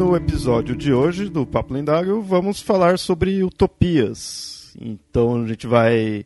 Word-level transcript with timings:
no 0.00 0.16
episódio 0.16 0.74
de 0.74 0.94
hoje 0.94 1.28
do 1.28 1.44
Papo 1.44 1.74
Lendário 1.74 2.22
vamos 2.22 2.58
falar 2.58 2.98
sobre 2.98 3.44
utopias. 3.44 4.74
Então 4.80 5.44
a 5.44 5.46
gente 5.46 5.66
vai 5.66 6.24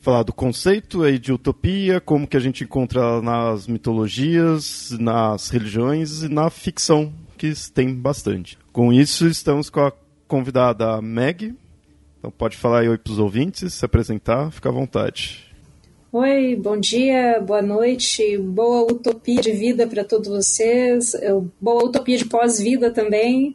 falar 0.00 0.24
do 0.24 0.32
conceito 0.32 1.04
aí 1.04 1.16
de 1.16 1.32
utopia, 1.32 2.00
como 2.00 2.26
que 2.26 2.36
a 2.36 2.40
gente 2.40 2.64
encontra 2.64 3.22
nas 3.22 3.68
mitologias, 3.68 4.90
nas 4.98 5.48
religiões 5.48 6.24
e 6.24 6.28
na 6.28 6.50
ficção, 6.50 7.12
que 7.38 7.52
tem 7.72 7.94
bastante. 7.94 8.58
Com 8.72 8.92
isso, 8.92 9.28
estamos 9.28 9.70
com 9.70 9.86
a 9.86 9.92
convidada 10.26 11.00
Meg. 11.00 11.54
Então 12.18 12.32
pode 12.32 12.56
falar 12.56 12.80
aí 12.80 12.98
para 12.98 13.12
os 13.12 13.20
ouvintes, 13.20 13.74
se 13.74 13.84
apresentar, 13.84 14.50
fica 14.50 14.70
à 14.70 14.72
vontade. 14.72 15.53
Oi, 16.16 16.54
bom 16.54 16.78
dia, 16.78 17.40
boa 17.44 17.60
noite, 17.60 18.38
boa 18.38 18.82
utopia 18.82 19.40
de 19.40 19.50
vida 19.50 19.84
para 19.84 20.04
todos 20.04 20.28
vocês, 20.28 21.10
boa 21.60 21.86
utopia 21.86 22.16
de 22.16 22.24
pós-vida 22.24 22.88
também. 22.92 23.52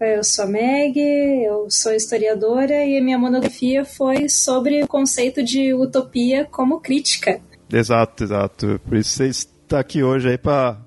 Eu 0.00 0.22
sou 0.22 0.44
a 0.44 0.46
Meg, 0.46 1.00
eu 1.00 1.66
sou 1.68 1.92
historiadora 1.92 2.84
e 2.84 3.00
minha 3.00 3.18
monografia 3.18 3.84
foi 3.84 4.28
sobre 4.28 4.84
o 4.84 4.86
conceito 4.86 5.42
de 5.42 5.74
utopia 5.74 6.44
como 6.44 6.78
crítica. 6.78 7.40
Exato, 7.72 8.22
exato. 8.22 8.80
Por 8.84 8.98
isso 8.98 9.10
você 9.10 9.26
está 9.26 9.80
aqui 9.80 10.00
hoje 10.00 10.28
aí 10.28 10.38
para 10.38 10.78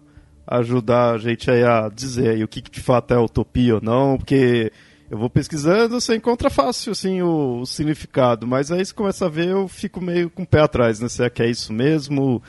ajudar 0.48 1.16
a 1.16 1.18
gente 1.18 1.52
a 1.52 1.90
dizer 1.90 2.30
aí 2.30 2.46
o 2.46 2.48
que 2.48 2.62
de 2.62 2.80
fato 2.80 3.14
é 3.14 3.20
utopia 3.20 3.76
ou 3.76 3.82
não, 3.82 4.18
porque 4.18 4.72
eu 5.10 5.18
vou 5.18 5.30
pesquisando, 5.30 6.00
você 6.00 6.16
encontra 6.16 6.50
fácil 6.50 6.92
assim 6.92 7.22
o, 7.22 7.62
o, 7.62 7.66
significado, 7.66 8.46
mas 8.46 8.72
aí 8.72 8.86
você 8.86 8.94
começa 8.94 9.26
a 9.26 9.30
ver, 9.30 9.48
eu 9.48 9.68
fico 9.68 10.00
meio 10.00 10.30
com 10.30 10.44
o 10.44 10.48
pé 10.48 10.62
atrás, 10.62 11.00
né? 11.00 11.10
Será 11.10 11.30
que 11.30 11.42
é 11.42 11.50
isso 11.50 11.74
mesmo? 11.74 12.42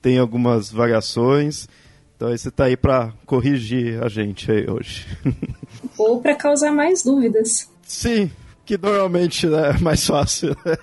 Tem 0.00 0.18
algumas 0.18 0.70
variações. 0.70 1.68
Então 2.16 2.28
aí 2.28 2.38
você 2.38 2.48
está 2.48 2.64
aí 2.64 2.76
para 2.76 3.12
corrigir 3.26 4.02
a 4.02 4.08
gente 4.08 4.50
aí 4.50 4.68
hoje. 4.68 5.06
Ou 5.98 6.20
para 6.20 6.34
causar 6.34 6.72
mais 6.72 7.02
dúvidas. 7.02 7.70
Sim, 7.82 8.30
que 8.64 8.76
normalmente 8.76 9.46
né, 9.46 9.70
é 9.76 9.78
mais 9.78 10.06
fácil. 10.06 10.56
Né? 10.64 10.76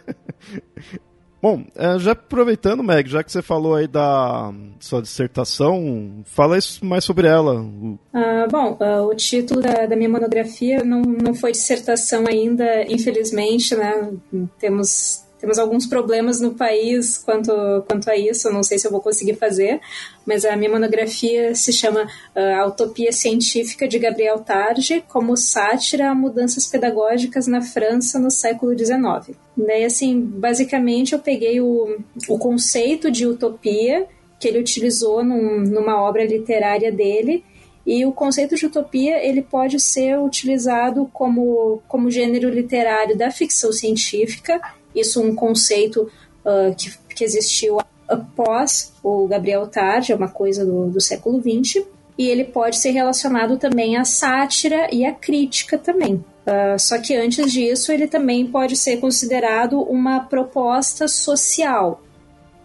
Bom, 1.45 1.63
é, 1.75 1.99
já 1.99 2.13
aproveitando, 2.13 2.81
Meg, 2.81 3.07
já 3.07 3.23
que 3.23 3.31
você 3.31 3.39
falou 3.39 3.75
aí 3.75 3.85
da 3.85 4.51
sua 4.79 4.99
dissertação, 4.99 6.23
fala 6.25 6.57
mais 6.81 7.03
sobre 7.03 7.27
ela. 7.27 7.63
Ah, 8.11 8.47
bom, 8.49 8.75
uh, 8.81 9.03
o 9.03 9.13
título 9.13 9.61
da, 9.61 9.85
da, 9.85 9.95
minha 9.95 10.09
monografia 10.09 10.83
não, 10.83 11.03
não 11.03 11.35
foi 11.35 11.51
dissertação 11.51 12.25
ainda, 12.27 12.91
infelizmente, 12.91 13.75
né? 13.75 14.11
Temos 14.57 15.24
temos 15.39 15.59
alguns 15.59 15.85
problemas 15.85 16.39
no 16.39 16.53
país 16.55 17.17
quanto, 17.17 17.51
quanto 17.87 18.09
a 18.09 18.15
isso, 18.15 18.49
não 18.51 18.63
sei 18.63 18.79
se 18.79 18.87
eu 18.87 18.91
vou 18.91 19.01
conseguir 19.01 19.35
fazer, 19.35 19.79
mas 20.25 20.45
a 20.45 20.55
minha 20.55 20.71
monografia 20.71 21.53
se 21.53 21.71
chama 21.73 22.03
uh, 22.03 22.61
A 22.61 22.65
Utopia 22.67 23.11
Científica 23.11 23.87
de 23.87 23.99
Gabriel 23.99 24.39
Tarde, 24.39 25.03
como 25.07 25.35
sátira 25.35 26.09
a 26.09 26.15
mudanças 26.15 26.65
pedagógicas 26.65 27.47
na 27.47 27.61
França 27.61 28.17
no 28.17 28.31
século 28.31 28.77
XIX. 28.77 29.37
Daí, 29.57 29.83
assim, 29.83 30.19
basicamente 30.19 31.13
eu 31.13 31.19
peguei 31.19 31.59
o, 31.59 31.99
o 32.29 32.37
conceito 32.37 33.11
de 33.11 33.27
utopia 33.27 34.07
que 34.39 34.47
ele 34.47 34.59
utilizou 34.59 35.23
num, 35.23 35.61
numa 35.61 36.01
obra 36.01 36.25
literária 36.25 36.91
dele, 36.91 37.43
e 37.85 38.05
o 38.05 38.11
conceito 38.11 38.55
de 38.55 38.65
utopia 38.65 39.23
ele 39.23 39.41
pode 39.41 39.79
ser 39.79 40.19
utilizado 40.19 41.07
como, 41.13 41.81
como 41.87 42.09
gênero 42.09 42.49
literário 42.49 43.15
da 43.15 43.29
ficção 43.29 43.71
científica 43.71 44.59
isso 44.95 45.21
um 45.21 45.35
conceito 45.35 46.09
uh, 46.45 46.73
que, 46.75 46.91
que 47.13 47.23
existiu 47.23 47.77
após 48.07 48.93
o 49.03 49.27
Gabriel 49.27 49.67
Tarde, 49.67 50.11
é 50.11 50.15
uma 50.15 50.29
coisa 50.29 50.65
do, 50.65 50.87
do 50.87 51.01
século 51.01 51.39
XX, 51.41 51.85
e 52.17 52.27
ele 52.29 52.45
pode 52.45 52.77
ser 52.77 52.91
relacionado 52.91 53.57
também 53.57 53.97
à 53.97 54.05
sátira 54.05 54.87
e 54.91 55.05
à 55.05 55.11
crítica 55.11 55.77
também. 55.77 56.15
Uh, 56.15 56.79
só 56.79 56.99
que 56.99 57.15
antes 57.15 57.51
disso, 57.51 57.91
ele 57.91 58.07
também 58.07 58.45
pode 58.47 58.75
ser 58.77 58.97
considerado 58.97 59.81
uma 59.81 60.21
proposta 60.21 61.07
social. 61.07 62.01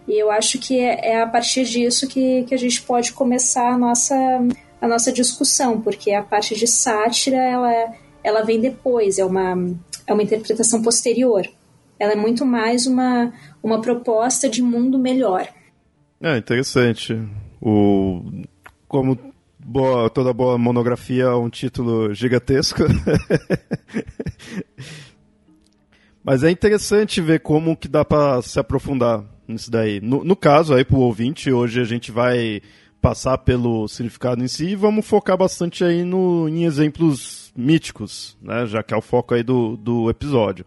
E 0.07 0.19
eu 0.19 0.31
acho 0.31 0.59
que 0.59 0.79
é, 0.79 1.13
é 1.13 1.23
a 1.23 1.27
partir 1.27 1.65
disso 1.65 2.07
que, 2.07 2.45
que 2.45 2.55
a 2.55 2.59
gente 2.59 2.83
pode 2.83 3.13
começar 3.13 3.73
a 3.73 3.79
nossa, 3.79 4.15
a 4.81 4.87
nossa 4.87 5.11
discussão, 5.11 5.81
porque 5.81 6.13
a 6.13 6.23
parte 6.23 6.55
de 6.55 6.67
sátira 6.67 7.37
ela, 7.37 7.95
ela 8.23 8.43
vem 8.43 8.61
depois, 8.61 9.19
é 9.19 9.25
uma, 9.25 9.57
é 10.07 10.13
uma 10.13 10.23
interpretação 10.23 10.83
posterior. 10.83 11.49
Ela 12.01 12.15
é 12.15 12.17
muito 12.17 12.47
mais 12.47 12.87
uma, 12.87 13.31
uma 13.63 13.79
proposta 13.83 14.49
de 14.49 14.63
mundo 14.63 14.99
melhor. 14.99 15.47
É 16.19 16.39
interessante. 16.39 17.23
O, 17.61 18.23
como 18.89 19.19
boa, 19.59 20.09
toda 20.09 20.33
boa 20.33 20.57
monografia 20.57 21.25
é 21.25 21.35
um 21.35 21.51
título 21.51 22.15
gigantesco. 22.15 22.85
Mas 26.25 26.43
é 26.43 26.51
interessante 26.51 27.21
ver 27.21 27.41
como 27.41 27.77
que 27.77 27.87
dá 27.87 28.03
para 28.03 28.41
se 28.41 28.59
aprofundar 28.59 29.23
nisso 29.47 29.71
daí. 29.71 30.01
No, 30.01 30.25
no 30.25 30.35
caso 30.35 30.73
aí 30.73 30.85
para 30.85 30.97
o 30.97 31.01
ouvinte, 31.01 31.53
hoje 31.53 31.83
a 31.83 31.85
gente 31.85 32.11
vai 32.11 32.63
passar 33.01 33.37
pelo 33.39 33.87
significado 33.89 34.43
em 34.43 34.49
si 34.49 34.69
e 34.69 34.77
vamos 34.77 35.07
focar 35.07 35.37
bastante 35.37 35.85
aí 35.85 36.03
no, 36.03 36.49
em 36.49 36.65
exemplos 36.65 37.53
míticos, 37.55 38.39
né? 38.41 38.67
Já 38.67 38.83
que 38.83 38.95
é 38.95 38.97
o 38.97 39.03
foco 39.03 39.35
aí 39.35 39.43
do, 39.43 39.77
do 39.77 40.09
episódio. 40.09 40.65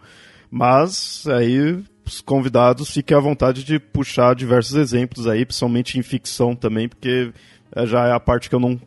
Mas 0.56 1.26
aí 1.26 1.84
os 2.06 2.22
convidados 2.22 2.92
fiquem 2.92 3.18
à 3.18 3.20
vontade 3.20 3.64
de 3.64 3.80
puxar 3.80 4.36
diversos 4.36 4.76
exemplos 4.76 5.26
aí, 5.26 5.44
principalmente 5.48 5.98
em 5.98 6.04
ficção 6.04 6.56
também, 6.56 6.88
porque 6.88 7.34
é, 7.76 7.88
já 7.88 8.06
é 8.06 8.12
a 8.12 8.20
parte 8.20 8.50
que 8.50 8.54
eu 8.54 8.60
não 8.60 8.80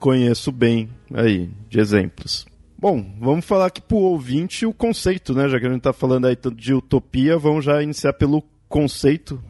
conheço 0.00 0.50
bem 0.50 0.88
aí 1.14 1.48
de 1.68 1.78
exemplos. 1.78 2.44
Bom, 2.76 3.14
vamos 3.20 3.44
falar 3.44 3.66
aqui 3.66 3.80
pro 3.80 3.98
ouvinte 3.98 4.66
o 4.66 4.74
conceito, 4.74 5.32
né? 5.32 5.48
Já 5.48 5.60
que 5.60 5.66
a 5.66 5.68
gente 5.68 5.78
está 5.78 5.92
falando 5.92 6.26
aí 6.26 6.36
de 6.56 6.74
utopia, 6.74 7.38
vamos 7.38 7.64
já 7.64 7.80
iniciar 7.80 8.14
pelo 8.14 8.42
conceito 8.68 9.40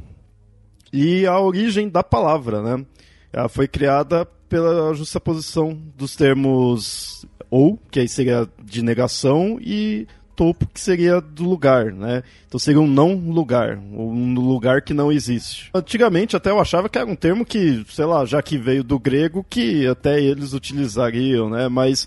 e 0.92 1.24
a 1.24 1.40
origem 1.40 1.88
da 1.88 2.04
palavra, 2.04 2.60
né? 2.60 2.84
Ela 3.32 3.48
foi 3.48 3.66
criada 3.66 4.26
pela 4.46 4.92
justaposição 4.92 5.80
dos 5.96 6.14
termos 6.14 7.24
ou, 7.48 7.78
que 7.90 7.98
aí 7.98 8.08
seria 8.08 8.46
de 8.62 8.82
negação, 8.82 9.58
e 9.58 10.06
topo 10.34 10.67
que 10.67 10.81
seria 10.81 11.20
do 11.20 11.44
lugar, 11.44 11.93
né? 11.93 12.23
Então 12.46 12.58
seria 12.58 12.81
um 12.81 12.87
não 12.87 13.14
lugar, 13.14 13.79
um 13.79 14.34
lugar 14.34 14.82
que 14.82 14.94
não 14.94 15.12
existe. 15.12 15.70
Antigamente 15.75 16.37
até 16.37 16.50
eu 16.50 16.61
achava 16.61 16.88
que 16.88 16.99
era 16.99 17.06
um 17.06 17.17
termo 17.17 17.44
que, 17.44 17.84
sei 17.90 18.05
lá, 18.05 18.25
já 18.25 18.43
que 18.43 18.58
veio 18.58 18.82
do 18.82 18.99
grego, 18.99 19.44
que 19.49 19.87
até 19.87 20.20
eles 20.20 20.52
utilizariam, 20.52 21.49
né? 21.49 21.69
Mas 21.69 22.06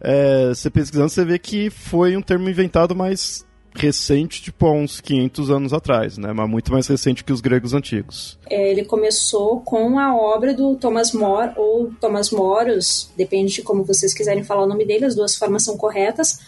é, 0.00 0.48
você 0.48 0.70
pesquisando, 0.70 1.08
você 1.08 1.24
vê 1.24 1.38
que 1.38 1.70
foi 1.70 2.16
um 2.16 2.22
termo 2.22 2.48
inventado 2.48 2.94
mais 2.94 3.44
recente, 3.74 4.42
tipo 4.42 4.66
há 4.66 4.72
uns 4.72 5.00
500 5.00 5.50
anos 5.50 5.72
atrás, 5.72 6.18
né? 6.18 6.32
Mas 6.32 6.48
muito 6.48 6.72
mais 6.72 6.86
recente 6.86 7.24
que 7.24 7.32
os 7.32 7.40
gregos 7.40 7.72
antigos. 7.72 8.38
É, 8.48 8.70
ele 8.70 8.84
começou 8.84 9.60
com 9.60 9.98
a 9.98 10.14
obra 10.14 10.54
do 10.54 10.76
Thomas 10.76 11.12
More, 11.12 11.52
ou 11.56 11.90
Thomas 12.00 12.30
Moros, 12.30 13.10
depende 13.16 13.54
de 13.54 13.62
como 13.62 13.84
vocês 13.84 14.12
quiserem 14.12 14.44
falar 14.44 14.64
o 14.64 14.68
nome 14.68 14.84
dele, 14.84 15.06
as 15.06 15.14
duas 15.14 15.36
formas 15.36 15.64
são 15.64 15.76
corretas, 15.76 16.40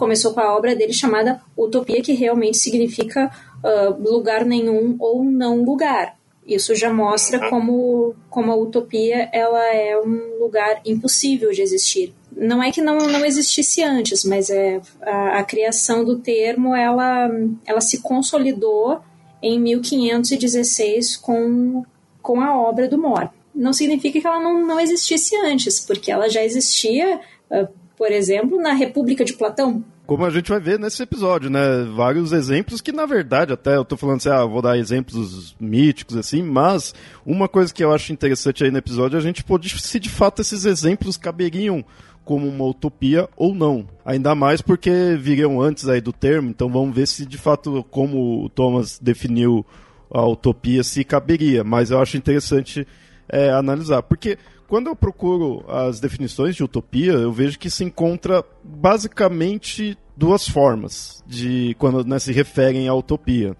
começou 0.00 0.32
com 0.32 0.40
a 0.40 0.56
obra 0.56 0.74
dele 0.74 0.94
chamada 0.94 1.42
Utopia, 1.56 2.00
que 2.00 2.14
realmente 2.14 2.56
significa 2.56 3.30
uh, 3.62 4.02
lugar 4.02 4.46
nenhum 4.46 4.96
ou 4.98 5.22
não 5.22 5.62
lugar. 5.62 6.18
Isso 6.46 6.74
já 6.74 6.90
mostra 6.90 7.50
como, 7.50 8.14
como 8.30 8.50
a 8.50 8.56
utopia 8.56 9.28
ela 9.30 9.62
é 9.74 10.00
um 10.00 10.38
lugar 10.40 10.80
impossível 10.86 11.52
de 11.52 11.60
existir. 11.60 12.14
Não 12.34 12.62
é 12.62 12.72
que 12.72 12.80
não, 12.80 12.96
não 12.96 13.24
existisse 13.26 13.82
antes, 13.82 14.24
mas 14.24 14.48
é 14.48 14.80
a, 15.02 15.38
a 15.38 15.44
criação 15.44 16.02
do 16.02 16.18
termo 16.18 16.74
ela, 16.74 17.28
ela 17.66 17.80
se 17.82 18.00
consolidou 18.00 19.00
em 19.42 19.60
1516 19.60 21.18
com, 21.18 21.84
com 22.22 22.40
a 22.40 22.58
obra 22.58 22.88
do 22.88 22.98
More. 22.98 23.28
Não 23.54 23.74
significa 23.74 24.18
que 24.18 24.26
ela 24.26 24.40
não, 24.40 24.66
não 24.66 24.80
existisse 24.80 25.36
antes, 25.36 25.78
porque 25.78 26.10
ela 26.10 26.28
já 26.30 26.42
existia, 26.42 27.20
uh, 27.50 27.68
por 28.00 28.10
exemplo, 28.10 28.58
na 28.58 28.72
República 28.72 29.26
de 29.26 29.34
Platão, 29.34 29.84
como 30.06 30.24
a 30.24 30.30
gente 30.30 30.48
vai 30.48 30.58
ver 30.58 30.78
nesse 30.78 31.02
episódio, 31.02 31.50
né? 31.50 31.84
Vários 31.94 32.32
exemplos 32.32 32.80
que, 32.80 32.92
na 32.92 33.04
verdade, 33.04 33.52
até 33.52 33.76
eu 33.76 33.84
tô 33.84 33.94
falando 33.94 34.16
assim, 34.16 34.30
ah, 34.30 34.42
vou 34.42 34.62
dar 34.62 34.78
exemplos 34.78 35.54
míticos, 35.60 36.16
assim, 36.16 36.42
mas 36.42 36.94
uma 37.26 37.46
coisa 37.46 37.74
que 37.74 37.84
eu 37.84 37.92
acho 37.92 38.10
interessante 38.10 38.64
aí 38.64 38.70
no 38.70 38.78
episódio 38.78 39.16
é 39.16 39.18
a 39.18 39.22
gente 39.22 39.44
pode 39.44 39.68
se 39.78 40.00
de 40.00 40.08
fato 40.08 40.40
esses 40.40 40.64
exemplos 40.64 41.18
caberiam 41.18 41.84
como 42.24 42.48
uma 42.48 42.64
utopia 42.64 43.28
ou 43.36 43.54
não. 43.54 43.86
Ainda 44.02 44.34
mais 44.34 44.62
porque 44.62 44.90
viriam 45.20 45.60
antes 45.60 45.86
aí 45.86 46.00
do 46.00 46.12
termo, 46.12 46.48
então 46.48 46.70
vamos 46.70 46.96
ver 46.96 47.06
se 47.06 47.26
de 47.26 47.36
fato, 47.36 47.84
como 47.90 48.46
o 48.46 48.48
Thomas 48.48 48.98
definiu 48.98 49.64
a 50.10 50.26
utopia, 50.26 50.82
se 50.82 51.04
caberia. 51.04 51.62
Mas 51.62 51.90
eu 51.90 52.00
acho 52.00 52.16
interessante 52.16 52.86
é, 53.28 53.50
analisar. 53.50 54.02
Porque 54.02 54.38
quando 54.70 54.86
eu 54.86 54.94
procuro 54.94 55.64
as 55.68 55.98
definições 55.98 56.54
de 56.54 56.62
utopia, 56.62 57.10
eu 57.10 57.32
vejo 57.32 57.58
que 57.58 57.68
se 57.68 57.82
encontra 57.82 58.44
basicamente 58.62 59.98
duas 60.16 60.48
formas 60.48 61.24
de 61.26 61.74
quando 61.76 62.04
né, 62.04 62.20
se 62.20 62.32
referem 62.32 62.86
à 62.86 62.94
utopia, 62.94 63.56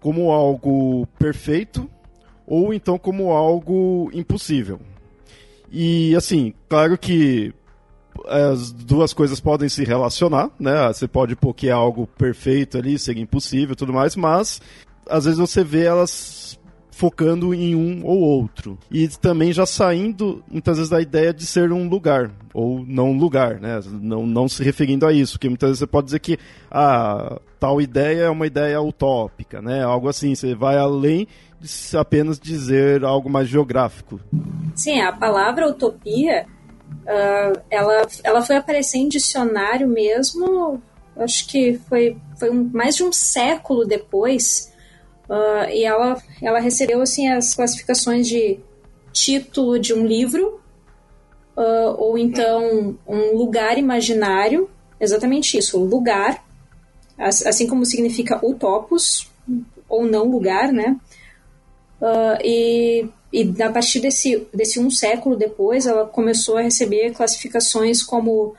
como 0.00 0.32
algo 0.32 1.06
perfeito 1.16 1.88
ou 2.44 2.74
então 2.74 2.98
como 2.98 3.30
algo 3.30 4.10
impossível. 4.12 4.80
E 5.70 6.16
assim, 6.16 6.52
claro 6.68 6.98
que 6.98 7.54
as 8.26 8.72
duas 8.72 9.12
coisas 9.12 9.38
podem 9.38 9.68
se 9.68 9.84
relacionar, 9.84 10.50
né? 10.58 10.88
Você 10.88 11.06
pode 11.06 11.36
pôr 11.36 11.54
que 11.54 11.68
é 11.68 11.72
algo 11.72 12.08
perfeito 12.18 12.76
ali, 12.76 12.98
ser 12.98 13.16
impossível, 13.16 13.76
tudo 13.76 13.92
mais, 13.92 14.16
mas 14.16 14.60
às 15.08 15.24
vezes 15.24 15.38
você 15.38 15.62
vê 15.62 15.84
elas 15.84 16.58
focando 16.98 17.54
em 17.54 17.76
um 17.76 18.04
ou 18.04 18.18
outro. 18.18 18.76
E 18.90 19.06
também 19.06 19.52
já 19.52 19.64
saindo, 19.64 20.42
muitas 20.50 20.78
vezes, 20.78 20.90
da 20.90 21.00
ideia 21.00 21.32
de 21.32 21.46
ser 21.46 21.70
um 21.70 21.88
lugar, 21.88 22.32
ou 22.52 22.84
não 22.84 23.12
lugar, 23.12 23.60
né? 23.60 23.80
Não, 24.02 24.26
não 24.26 24.48
se 24.48 24.64
referindo 24.64 25.06
a 25.06 25.12
isso, 25.12 25.34
porque 25.34 25.48
muitas 25.48 25.68
vezes 25.68 25.78
você 25.78 25.86
pode 25.86 26.06
dizer 26.06 26.18
que 26.18 26.36
ah, 26.68 27.40
tal 27.60 27.80
ideia 27.80 28.22
é 28.22 28.28
uma 28.28 28.48
ideia 28.48 28.82
utópica, 28.82 29.62
né? 29.62 29.84
Algo 29.84 30.08
assim, 30.08 30.34
você 30.34 30.56
vai 30.56 30.76
além 30.76 31.28
de 31.60 31.96
apenas 31.96 32.36
dizer 32.36 33.04
algo 33.04 33.30
mais 33.30 33.46
geográfico. 33.46 34.18
Sim, 34.74 35.00
a 35.00 35.12
palavra 35.12 35.68
utopia, 35.68 36.46
uh, 37.04 37.60
ela, 37.70 38.08
ela 38.24 38.42
foi 38.42 38.56
aparecer 38.56 38.98
em 38.98 39.08
dicionário 39.08 39.86
mesmo, 39.86 40.82
acho 41.16 41.46
que 41.46 41.78
foi, 41.88 42.16
foi 42.36 42.50
um, 42.50 42.68
mais 42.72 42.96
de 42.96 43.04
um 43.04 43.12
século 43.12 43.84
depois 43.84 44.67
Uh, 45.28 45.68
e 45.70 45.84
ela, 45.84 46.16
ela 46.40 46.58
recebeu 46.58 47.02
assim 47.02 47.28
as 47.28 47.54
classificações 47.54 48.26
de 48.26 48.58
título 49.12 49.78
de 49.78 49.92
um 49.92 50.06
livro 50.06 50.58
uh, 51.54 51.94
ou 51.98 52.16
então 52.16 52.96
um 53.06 53.36
lugar 53.36 53.76
imaginário, 53.76 54.70
exatamente 54.98 55.58
isso, 55.58 55.78
lugar, 55.78 56.42
assim 57.18 57.66
como 57.66 57.84
significa 57.84 58.40
utopos 58.42 59.30
ou 59.86 60.06
não 60.06 60.30
lugar, 60.30 60.72
né? 60.72 60.96
Uh, 62.00 62.38
e, 62.42 63.08
e 63.30 63.62
a 63.62 63.70
partir 63.70 64.00
desse, 64.00 64.46
desse 64.54 64.80
um 64.80 64.88
século 64.88 65.36
depois, 65.36 65.84
ela 65.84 66.06
começou 66.06 66.56
a 66.56 66.62
receber 66.62 67.12
classificações 67.12 68.02
como 68.02 68.54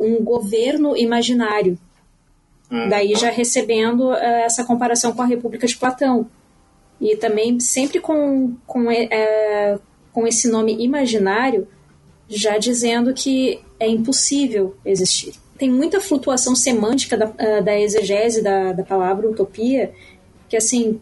um 0.00 0.24
governo 0.24 0.96
imaginário, 0.96 1.78
Hum. 2.70 2.88
Daí 2.88 3.14
já 3.14 3.30
recebendo 3.30 4.10
uh, 4.10 4.14
essa 4.14 4.64
comparação 4.64 5.12
com 5.12 5.22
a 5.22 5.26
República 5.26 5.66
de 5.66 5.76
Platão. 5.76 6.28
E 7.00 7.16
também 7.16 7.60
sempre 7.60 8.00
com, 8.00 8.54
com, 8.66 8.86
uh, 8.86 9.80
com 10.12 10.26
esse 10.26 10.48
nome 10.48 10.82
imaginário, 10.82 11.68
já 12.28 12.58
dizendo 12.58 13.12
que 13.14 13.60
é 13.78 13.88
impossível 13.88 14.76
existir. 14.84 15.34
Tem 15.58 15.70
muita 15.70 16.00
flutuação 16.00 16.54
semântica 16.56 17.16
da, 17.16 17.26
uh, 17.26 17.62
da 17.62 17.78
exegese 17.78 18.42
da, 18.42 18.72
da 18.72 18.82
palavra 18.82 19.28
utopia, 19.28 19.92
que 20.48 20.56
assim, 20.56 21.00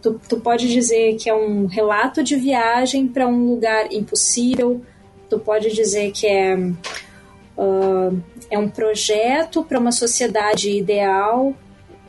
tu, 0.00 0.20
tu 0.28 0.40
pode 0.40 0.68
dizer 0.68 1.16
que 1.16 1.28
é 1.28 1.34
um 1.34 1.66
relato 1.66 2.22
de 2.22 2.36
viagem 2.36 3.08
para 3.08 3.26
um 3.26 3.46
lugar 3.46 3.92
impossível, 3.92 4.80
tu 5.28 5.38
pode 5.38 5.70
dizer 5.70 6.12
que 6.12 6.26
é 6.26 6.56
uh, 6.56 8.22
é 8.50 8.58
um 8.58 8.68
projeto 8.68 9.62
para 9.62 9.78
uma 9.78 9.92
sociedade 9.92 10.70
ideal. 10.70 11.54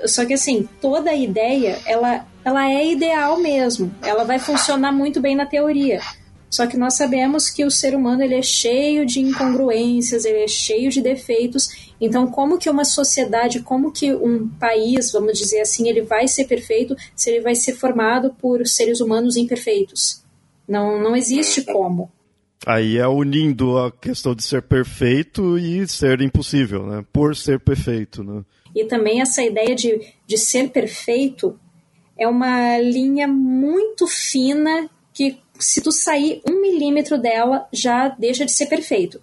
Só 0.05 0.25
que 0.25 0.33
assim, 0.33 0.67
toda 0.81 1.13
ideia, 1.13 1.79
ela, 1.85 2.25
ela 2.43 2.71
é 2.71 2.87
ideal 2.87 3.37
mesmo. 3.37 3.93
Ela 4.01 4.23
vai 4.23 4.39
funcionar 4.39 4.91
muito 4.91 5.21
bem 5.21 5.35
na 5.35 5.45
teoria. 5.45 6.01
Só 6.49 6.67
que 6.67 6.75
nós 6.75 6.95
sabemos 6.95 7.49
que 7.49 7.63
o 7.63 7.71
ser 7.71 7.95
humano 7.95 8.21
ele 8.21 8.35
é 8.35 8.41
cheio 8.41 9.05
de 9.05 9.21
incongruências, 9.21 10.25
ele 10.25 10.43
é 10.43 10.47
cheio 10.49 10.91
de 10.91 11.01
defeitos. 11.01 11.93
Então, 11.99 12.27
como 12.27 12.57
que 12.57 12.69
uma 12.69 12.83
sociedade, 12.83 13.61
como 13.61 13.89
que 13.89 14.13
um 14.13 14.49
país, 14.59 15.13
vamos 15.13 15.37
dizer 15.37 15.61
assim, 15.61 15.87
ele 15.87 16.01
vai 16.01 16.27
ser 16.27 16.43
perfeito 16.45 16.93
se 17.15 17.29
ele 17.29 17.39
vai 17.39 17.55
ser 17.55 17.73
formado 17.77 18.35
por 18.37 18.67
seres 18.67 18.99
humanos 18.99 19.37
imperfeitos? 19.37 20.21
Não, 20.67 21.01
não 21.01 21.15
existe 21.15 21.61
como. 21.61 22.11
Aí 22.65 22.97
é 22.97 23.07
unindo 23.07 23.77
a 23.79 23.91
questão 23.91 24.35
de 24.35 24.43
ser 24.43 24.61
perfeito 24.61 25.57
e 25.57 25.87
ser 25.87 26.21
impossível, 26.21 26.85
né? 26.85 27.03
Por 27.11 27.35
ser 27.35 27.59
perfeito, 27.59 28.23
né? 28.23 28.43
E 28.75 28.85
também 28.85 29.19
essa 29.19 29.43
ideia 29.43 29.75
de, 29.75 29.99
de 30.27 30.37
ser 30.37 30.69
perfeito 30.69 31.59
é 32.17 32.27
uma 32.27 32.77
linha 32.77 33.27
muito 33.27 34.05
fina 34.07 34.89
que 35.13 35.39
se 35.57 35.81
tu 35.81 35.91
sair 35.91 36.41
um 36.47 36.61
milímetro 36.61 37.17
dela 37.17 37.67
já 37.73 38.09
deixa 38.09 38.45
de 38.45 38.51
ser 38.51 38.67
perfeito. 38.67 39.21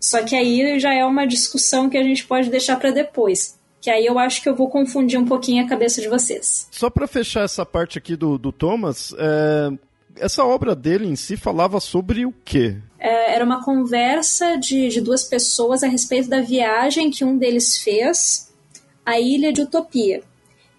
Só 0.00 0.22
que 0.22 0.36
aí 0.36 0.78
já 0.78 0.94
é 0.94 1.04
uma 1.04 1.26
discussão 1.26 1.90
que 1.90 1.98
a 1.98 2.02
gente 2.02 2.26
pode 2.26 2.48
deixar 2.48 2.76
para 2.76 2.90
depois. 2.90 3.58
Que 3.80 3.90
aí 3.90 4.06
eu 4.06 4.18
acho 4.18 4.42
que 4.42 4.48
eu 4.48 4.54
vou 4.54 4.68
confundir 4.68 5.18
um 5.18 5.24
pouquinho 5.24 5.64
a 5.64 5.68
cabeça 5.68 6.00
de 6.00 6.08
vocês. 6.08 6.68
Só 6.70 6.88
para 6.88 7.06
fechar 7.06 7.44
essa 7.44 7.66
parte 7.66 7.98
aqui 7.98 8.16
do, 8.16 8.38
do 8.38 8.52
Thomas, 8.52 9.14
é, 9.18 9.70
essa 10.18 10.44
obra 10.44 10.74
dele 10.74 11.06
em 11.06 11.16
si 11.16 11.36
falava 11.36 11.80
sobre 11.80 12.26
o 12.26 12.32
quê? 12.44 12.76
É, 12.98 13.34
era 13.34 13.44
uma 13.44 13.64
conversa 13.64 14.56
de, 14.56 14.88
de 14.88 15.00
duas 15.00 15.24
pessoas 15.24 15.82
a 15.82 15.88
respeito 15.88 16.28
da 16.28 16.40
viagem 16.40 17.10
que 17.10 17.24
um 17.24 17.36
deles 17.36 17.78
fez 17.78 18.52
à 19.04 19.20
Ilha 19.20 19.52
de 19.52 19.62
Utopia, 19.62 20.22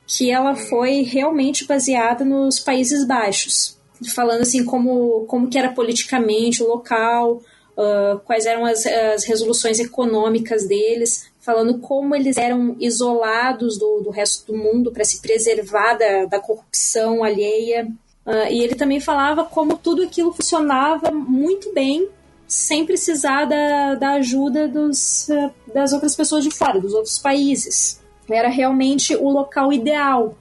que 0.05 0.31
ela 0.31 0.55
foi 0.55 1.03
realmente 1.03 1.65
baseada 1.65 2.25
nos 2.25 2.59
Países 2.59 3.05
Baixos, 3.05 3.77
falando 4.13 4.41
assim 4.41 4.65
como, 4.65 5.25
como 5.25 5.49
que 5.49 5.57
era 5.57 5.71
politicamente 5.71 6.63
o 6.63 6.67
local, 6.67 7.41
uh, 7.77 8.19
quais 8.25 8.45
eram 8.45 8.65
as, 8.65 8.85
as 8.85 9.23
resoluções 9.23 9.79
econômicas 9.79 10.67
deles, 10.67 11.29
falando 11.39 11.79
como 11.79 12.13
eles 12.15 12.37
eram 12.37 12.75
isolados 12.79 13.77
do, 13.77 14.01
do 14.01 14.09
resto 14.09 14.51
do 14.51 14.57
mundo 14.57 14.91
para 14.91 15.05
se 15.05 15.21
preservar 15.21 15.93
da, 15.93 16.25
da 16.25 16.39
corrupção 16.39 17.23
alheia. 17.23 17.87
Uh, 18.27 18.51
e 18.51 18.61
ele 18.61 18.75
também 18.75 18.99
falava 18.99 19.45
como 19.45 19.77
tudo 19.77 20.03
aquilo 20.03 20.33
funcionava 20.33 21.11
muito 21.11 21.73
bem 21.73 22.09
sem 22.45 22.85
precisar 22.85 23.45
da, 23.45 23.95
da 23.95 24.09
ajuda 24.15 24.67
dos, 24.67 25.29
uh, 25.29 25.49
das 25.73 25.93
outras 25.93 26.13
pessoas 26.13 26.43
de 26.43 26.51
fora, 26.51 26.77
dos 26.77 26.93
outros 26.93 27.17
países. 27.17 28.01
Era 28.29 28.49
realmente 28.49 29.15
o 29.15 29.29
local 29.29 29.71
ideal. 29.71 30.37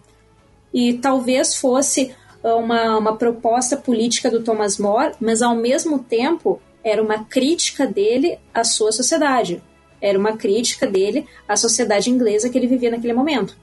E 0.74 0.94
talvez 0.94 1.54
fosse 1.54 2.12
uh, 2.42 2.56
uma, 2.56 2.98
uma 2.98 3.16
proposta 3.16 3.76
política 3.76 4.28
do 4.28 4.42
Thomas 4.42 4.78
More, 4.78 5.14
mas 5.20 5.40
ao 5.40 5.54
mesmo 5.54 6.00
tempo 6.00 6.60
era 6.82 7.00
uma 7.00 7.22
crítica 7.22 7.86
dele 7.86 8.36
à 8.52 8.64
sua 8.64 8.90
sociedade. 8.90 9.62
Era 10.00 10.18
uma 10.18 10.36
crítica 10.36 10.88
dele 10.88 11.24
à 11.46 11.56
sociedade 11.56 12.10
inglesa 12.10 12.50
que 12.50 12.58
ele 12.58 12.66
vivia 12.66 12.90
naquele 12.90 13.12
momento. 13.12 13.56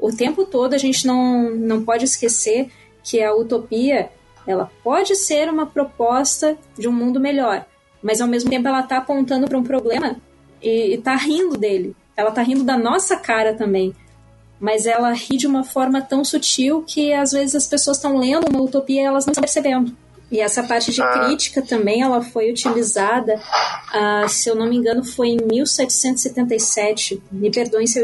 O 0.00 0.12
tempo 0.12 0.44
todo 0.44 0.72
a 0.74 0.78
gente 0.78 1.04
não, 1.04 1.50
não 1.50 1.84
pode 1.84 2.04
esquecer 2.04 2.70
que 3.10 3.20
a 3.20 3.34
utopia 3.34 4.08
ela 4.46 4.70
pode 4.84 5.16
ser 5.16 5.48
uma 5.50 5.66
proposta 5.66 6.56
de 6.78 6.88
um 6.88 6.92
mundo 6.92 7.18
melhor, 7.18 7.66
mas 8.00 8.20
ao 8.20 8.28
mesmo 8.28 8.48
tempo 8.48 8.68
ela 8.68 8.80
está 8.80 8.98
apontando 8.98 9.48
para 9.48 9.58
um 9.58 9.64
problema 9.64 10.16
e 10.62 10.94
está 10.94 11.16
rindo 11.16 11.56
dele. 11.56 11.96
Ela 12.16 12.28
está 12.30 12.42
rindo 12.42 12.62
da 12.62 12.78
nossa 12.78 13.16
cara 13.16 13.54
também, 13.54 13.94
mas 14.60 14.86
ela 14.86 15.12
ri 15.12 15.36
de 15.36 15.46
uma 15.46 15.64
forma 15.64 16.00
tão 16.00 16.24
sutil 16.24 16.84
que 16.86 17.12
às 17.12 17.32
vezes 17.32 17.54
as 17.54 17.66
pessoas 17.66 17.96
estão 17.96 18.16
lendo 18.16 18.48
uma 18.48 18.62
utopia 18.62 19.02
e 19.02 19.04
elas 19.04 19.26
não 19.26 19.32
estão 19.32 19.42
percebendo. 19.42 19.96
E 20.30 20.40
essa 20.40 20.62
parte 20.62 20.92
de 20.92 21.02
ah. 21.02 21.08
crítica 21.08 21.60
também 21.60 22.02
ela 22.02 22.22
foi 22.22 22.52
utilizada, 22.52 23.34
uh, 23.34 24.28
se 24.28 24.48
eu 24.48 24.54
não 24.54 24.68
me 24.68 24.76
engano, 24.76 25.02
foi 25.02 25.30
em 25.30 25.38
1777. 25.38 27.20
Me 27.32 27.50
perdoem 27.50 27.86
se 27.86 27.98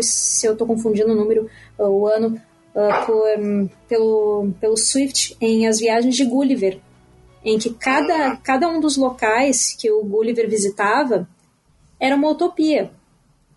eu 0.44 0.52
estou 0.52 0.66
confundindo 0.66 1.12
o 1.12 1.14
número, 1.14 1.48
uh, 1.78 1.84
o 1.84 2.06
ano, 2.08 2.40
uh, 2.76 3.06
por, 3.06 3.71
pelo, 3.88 4.50
pelo 4.61 4.76
Swift 4.76 5.35
em 5.40 5.66
As 5.66 5.80
Viagens 5.80 6.14
de 6.14 6.25
Gulliver, 6.25 6.78
em 7.42 7.59
que 7.59 7.71
cada, 7.71 8.37
cada 8.37 8.68
um 8.68 8.78
dos 8.78 8.97
locais 8.97 9.73
que 9.73 9.90
o 9.90 10.04
Gulliver 10.04 10.49
visitava 10.49 11.26
era 11.99 12.14
uma 12.14 12.28
utopia. 12.28 12.90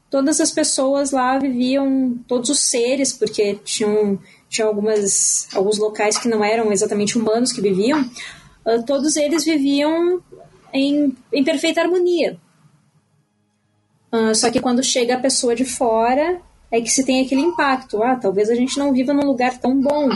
Todas 0.09 0.39
as 0.39 0.51
pessoas 0.51 1.11
lá 1.11 1.37
viviam, 1.37 2.17
todos 2.27 2.49
os 2.49 2.61
seres, 2.61 3.11
porque 3.11 3.55
tinham, 3.63 4.17
tinham 4.47 4.69
algumas, 4.69 5.47
alguns 5.53 5.77
locais 5.77 6.17
que 6.17 6.29
não 6.29 6.43
eram 6.43 6.71
exatamente 6.71 7.17
humanos 7.17 7.51
que 7.51 7.61
viviam, 7.61 8.01
uh, 8.01 8.83
todos 8.85 9.17
eles 9.17 9.43
viviam 9.43 10.23
em, 10.73 11.15
em 11.33 11.43
perfeita 11.43 11.81
harmonia. 11.81 12.39
Uh, 14.11 14.33
só 14.33 14.49
que 14.49 14.59
quando 14.59 14.81
chega 14.81 15.15
a 15.15 15.19
pessoa 15.19 15.55
de 15.55 15.65
fora, 15.65 16.41
é 16.71 16.79
que 16.81 16.89
se 16.89 17.05
tem 17.05 17.23
aquele 17.23 17.41
impacto. 17.41 18.01
Ah, 18.03 18.15
talvez 18.15 18.49
a 18.49 18.55
gente 18.55 18.77
não 18.77 18.93
viva 18.93 19.13
num 19.13 19.25
lugar 19.25 19.57
tão 19.59 19.79
bom. 19.79 20.09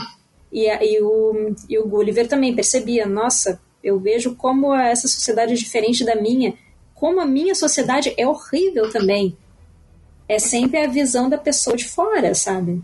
E, 0.51 0.67
e, 0.67 1.01
o, 1.01 1.55
e 1.67 1.77
o 1.79 1.87
Gulliver 1.87 2.27
também 2.27 2.55
percebia: 2.55 3.05
nossa, 3.05 3.59
eu 3.83 3.99
vejo 3.99 4.35
como 4.35 4.73
essa 4.73 5.07
sociedade 5.07 5.53
é 5.53 5.55
diferente 5.55 6.03
da 6.03 6.15
minha, 6.15 6.53
como 6.93 7.19
a 7.19 7.25
minha 7.25 7.55
sociedade 7.55 8.13
é 8.17 8.27
horrível 8.27 8.89
também. 8.91 9.37
É 10.27 10.39
sempre 10.39 10.79
a 10.79 10.87
visão 10.87 11.29
da 11.29 11.37
pessoa 11.37 11.75
de 11.75 11.85
fora, 11.85 12.33
sabe? 12.33 12.81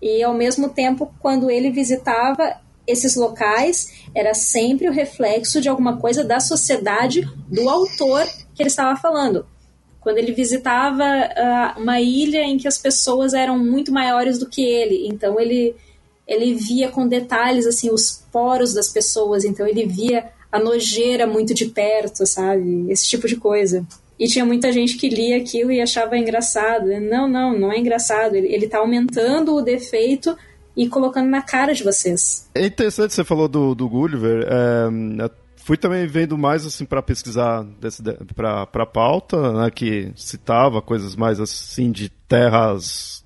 E 0.00 0.22
ao 0.22 0.34
mesmo 0.34 0.68
tempo, 0.68 1.12
quando 1.20 1.50
ele 1.50 1.70
visitava 1.70 2.60
esses 2.86 3.16
locais, 3.16 4.04
era 4.14 4.34
sempre 4.34 4.88
o 4.88 4.92
reflexo 4.92 5.60
de 5.60 5.68
alguma 5.68 5.96
coisa 5.96 6.22
da 6.22 6.38
sociedade 6.38 7.22
do 7.48 7.68
autor 7.68 8.24
que 8.54 8.62
ele 8.62 8.68
estava 8.68 8.96
falando 8.96 9.44
quando 10.06 10.18
ele 10.18 10.30
visitava 10.30 11.02
uh, 11.02 11.82
uma 11.82 12.00
ilha 12.00 12.44
em 12.44 12.56
que 12.56 12.68
as 12.68 12.78
pessoas 12.78 13.34
eram 13.34 13.58
muito 13.58 13.92
maiores 13.92 14.38
do 14.38 14.48
que 14.48 14.62
ele, 14.62 15.08
então 15.08 15.40
ele 15.40 15.74
ele 16.28 16.54
via 16.54 16.88
com 16.88 17.08
detalhes 17.08 17.66
assim 17.66 17.90
os 17.90 18.24
poros 18.30 18.72
das 18.72 18.86
pessoas, 18.88 19.44
então 19.44 19.66
ele 19.66 19.84
via 19.84 20.26
a 20.52 20.60
nojeira 20.60 21.26
muito 21.26 21.52
de 21.52 21.66
perto, 21.66 22.24
sabe? 22.24 22.86
Esse 22.88 23.08
tipo 23.08 23.26
de 23.26 23.34
coisa. 23.34 23.84
E 24.16 24.28
tinha 24.28 24.44
muita 24.44 24.70
gente 24.70 24.96
que 24.96 25.08
lia 25.08 25.38
aquilo 25.38 25.72
e 25.72 25.80
achava 25.80 26.16
engraçado. 26.16 26.86
Não, 27.00 27.26
não, 27.26 27.58
não 27.58 27.72
é 27.72 27.78
engraçado. 27.78 28.36
Ele, 28.36 28.46
ele 28.46 28.68
tá 28.68 28.78
aumentando 28.78 29.56
o 29.56 29.62
defeito 29.62 30.38
e 30.76 30.88
colocando 30.88 31.28
na 31.28 31.42
cara 31.42 31.74
de 31.74 31.82
vocês. 31.82 32.48
É 32.54 32.64
interessante 32.64 33.12
você 33.12 33.24
falou 33.24 33.48
do, 33.48 33.74
do 33.74 33.88
Gulliver. 33.88 34.46
É, 34.48 35.24
fui 35.66 35.76
também 35.76 36.06
vendo 36.06 36.38
mais 36.38 36.64
assim 36.64 36.84
para 36.84 37.02
pesquisar 37.02 37.66
para 38.36 38.66
para 38.66 38.86
pauta, 38.86 39.52
né, 39.52 39.68
que 39.68 40.12
citava 40.14 40.80
coisas 40.80 41.16
mais 41.16 41.40
assim 41.40 41.90
de 41.90 42.08
terras 42.08 43.24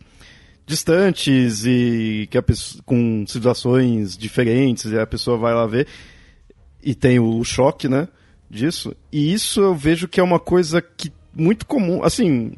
distantes 0.65 1.67
e 1.67 2.27
que 2.31 2.39
a 2.39 2.43
pessoa, 2.43 2.83
com 2.87 3.27
civilizações 3.27 4.17
diferentes 4.17 4.87
e 4.87 4.99
a 4.99 5.07
pessoa 5.07 5.37
vai 5.37 5.53
lá 5.53 5.67
ver 5.67 5.87
e 6.83 6.95
tem 6.95 7.21
o 7.21 7.45
choque, 7.45 7.91
né, 7.91 8.09
disso. 8.49 8.97
E 9.13 9.35
isso 9.35 9.61
eu 9.61 9.75
vejo 9.75 10.09
que 10.09 10.19
é 10.19 10.23
uma 10.23 10.41
coisa 10.41 10.81
que 10.81 11.13
muito 11.35 11.67
comum, 11.67 12.03
assim, 12.03 12.55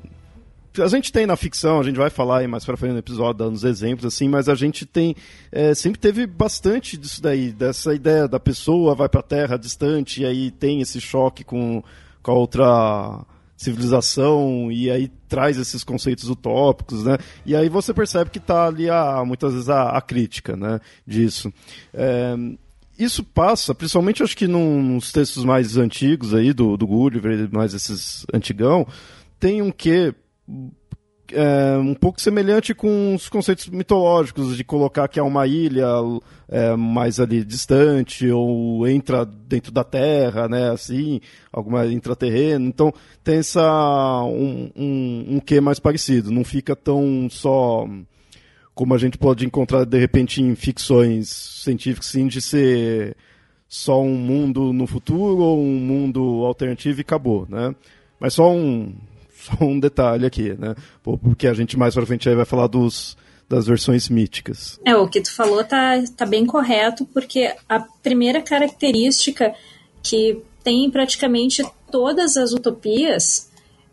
a 0.79 0.87
gente 0.89 1.13
tem 1.13 1.27
na 1.27 1.37
ficção, 1.37 1.81
a 1.81 1.83
gente 1.83 1.97
vai 1.97 2.09
falar 2.09 2.39
aí 2.39 2.47
mais 2.47 2.65
pra 2.65 2.77
frente 2.77 2.93
no 2.93 2.99
episódio, 2.99 3.45
dando 3.45 3.55
os 3.55 3.65
exemplos, 3.65 4.07
assim, 4.07 4.29
mas 4.29 4.49
a 4.49 4.55
gente 4.55 4.87
tem. 4.87 5.15
É, 5.51 5.75
sempre 5.75 5.99
teve 5.99 6.27
bastante 6.27 6.97
disso 6.97 7.21
daí, 7.21 7.53
dessa 7.53 7.95
ideia 7.95 8.27
da 8.27 8.41
pessoa 8.41 8.95
vai 8.95 9.09
pra 9.09 9.23
terra 9.23 9.57
distante 9.57 10.23
e 10.23 10.27
aí 10.27 10.51
tem 10.51 10.81
esse 10.81 11.01
choque 11.01 11.45
com, 11.45 11.83
com 12.23 12.31
a 12.31 12.35
outra 12.35 13.25
civilização 13.57 14.73
e 14.73 14.91
aí 14.91 15.09
traz 15.29 15.57
esses 15.57 15.85
conceitos 15.85 16.29
utópicos, 16.29 17.05
né? 17.05 17.17
E 17.47 17.55
aí 17.55 17.69
você 17.69 17.95
percebe 17.95 18.31
que 18.31 18.41
tá 18.41 18.67
ali 18.67 18.91
a, 18.91 19.25
muitas 19.25 19.53
vezes 19.53 19.69
a, 19.69 19.91
a 19.91 20.01
crítica, 20.01 20.57
né? 20.57 20.81
Disso. 21.07 21.53
É, 21.95 22.35
isso 22.99 23.23
passa, 23.23 23.75
principalmente 23.75 24.23
acho 24.23 24.37
que 24.37 24.47
nos 24.47 25.13
textos 25.13 25.45
mais 25.45 25.77
antigos 25.77 26.35
aí 26.35 26.53
do, 26.53 26.77
do 26.77 26.87
Gulliver, 26.87 27.49
mais 27.53 27.75
esses 27.75 28.27
antigão, 28.33 28.87
tem 29.39 29.63
um 29.63 29.71
quê 29.71 30.15
é, 31.33 31.77
um 31.79 31.95
pouco 31.95 32.21
semelhante 32.21 32.75
com 32.75 33.15
os 33.15 33.29
conceitos 33.29 33.69
mitológicos 33.69 34.57
de 34.57 34.65
colocar 34.65 35.09
que 35.09 35.19
é 35.19 35.23
uma 35.23 35.47
ilha 35.47 35.87
é, 36.49 36.77
mais 36.77 37.19
ali 37.19 37.45
distante 37.45 38.29
ou 38.31 38.87
entra 38.87 39.25
dentro 39.25 39.73
da 39.73 39.85
terra, 39.85 40.49
né, 40.49 40.71
assim, 40.71 41.21
alguma 41.51 41.87
intraterreno. 41.87 42.67
Então 42.67 42.93
tem 43.25 43.39
essa 43.39 44.23
um, 44.25 44.71
um, 44.77 45.25
um 45.37 45.41
que 45.41 45.61
mais 45.61 45.79
parecido, 45.79 46.31
não 46.31 46.45
fica 46.45 46.77
tão 46.77 47.29
só 47.31 47.87
como 48.75 48.95
a 48.95 48.99
gente 48.99 49.19
pode 49.19 49.45
encontrar 49.45 49.85
de 49.85 49.99
repente 49.99 50.43
em 50.43 50.55
ficções 50.55 51.29
científicas, 51.29 52.07
sim, 52.07 52.27
de 52.27 52.41
ser 52.41 53.17
só 53.69 54.01
um 54.03 54.15
mundo 54.15 54.73
no 54.73 54.87
futuro 54.87 55.43
ou 55.43 55.63
um 55.63 55.79
mundo 55.79 56.45
alternativo 56.45 57.01
e 57.01 57.03
acabou, 57.03 57.47
né? 57.49 57.75
Mas 58.19 58.35
só 58.35 58.51
um 58.51 58.95
só 59.43 59.65
um 59.65 59.79
detalhe 59.79 60.27
aqui, 60.27 60.55
né? 60.59 60.75
Porque 61.03 61.47
a 61.47 61.55
gente 61.55 61.79
mais 61.79 61.95
pra 61.95 62.07
frente 62.07 62.29
aí 62.29 62.35
vai 62.35 62.45
falar 62.45 62.67
dos, 62.67 63.17
das 63.49 63.67
versões 63.67 64.09
míticas. 64.09 64.81
É, 64.85 64.97
o 64.97 65.09
que 65.09 65.21
tu 65.21 65.35
falou 65.35 65.63
tá, 65.65 66.03
tá 66.17 66.25
bem 66.25 66.47
correto, 66.47 67.05
porque 67.07 67.55
a 67.69 67.81
primeira 67.81 68.41
característica 68.41 69.55
que 70.03 70.43
tem 70.63 70.85
em 70.85 70.91
praticamente 70.91 71.63
todas 71.91 72.37
as 72.37 72.53
utopias 72.53 73.51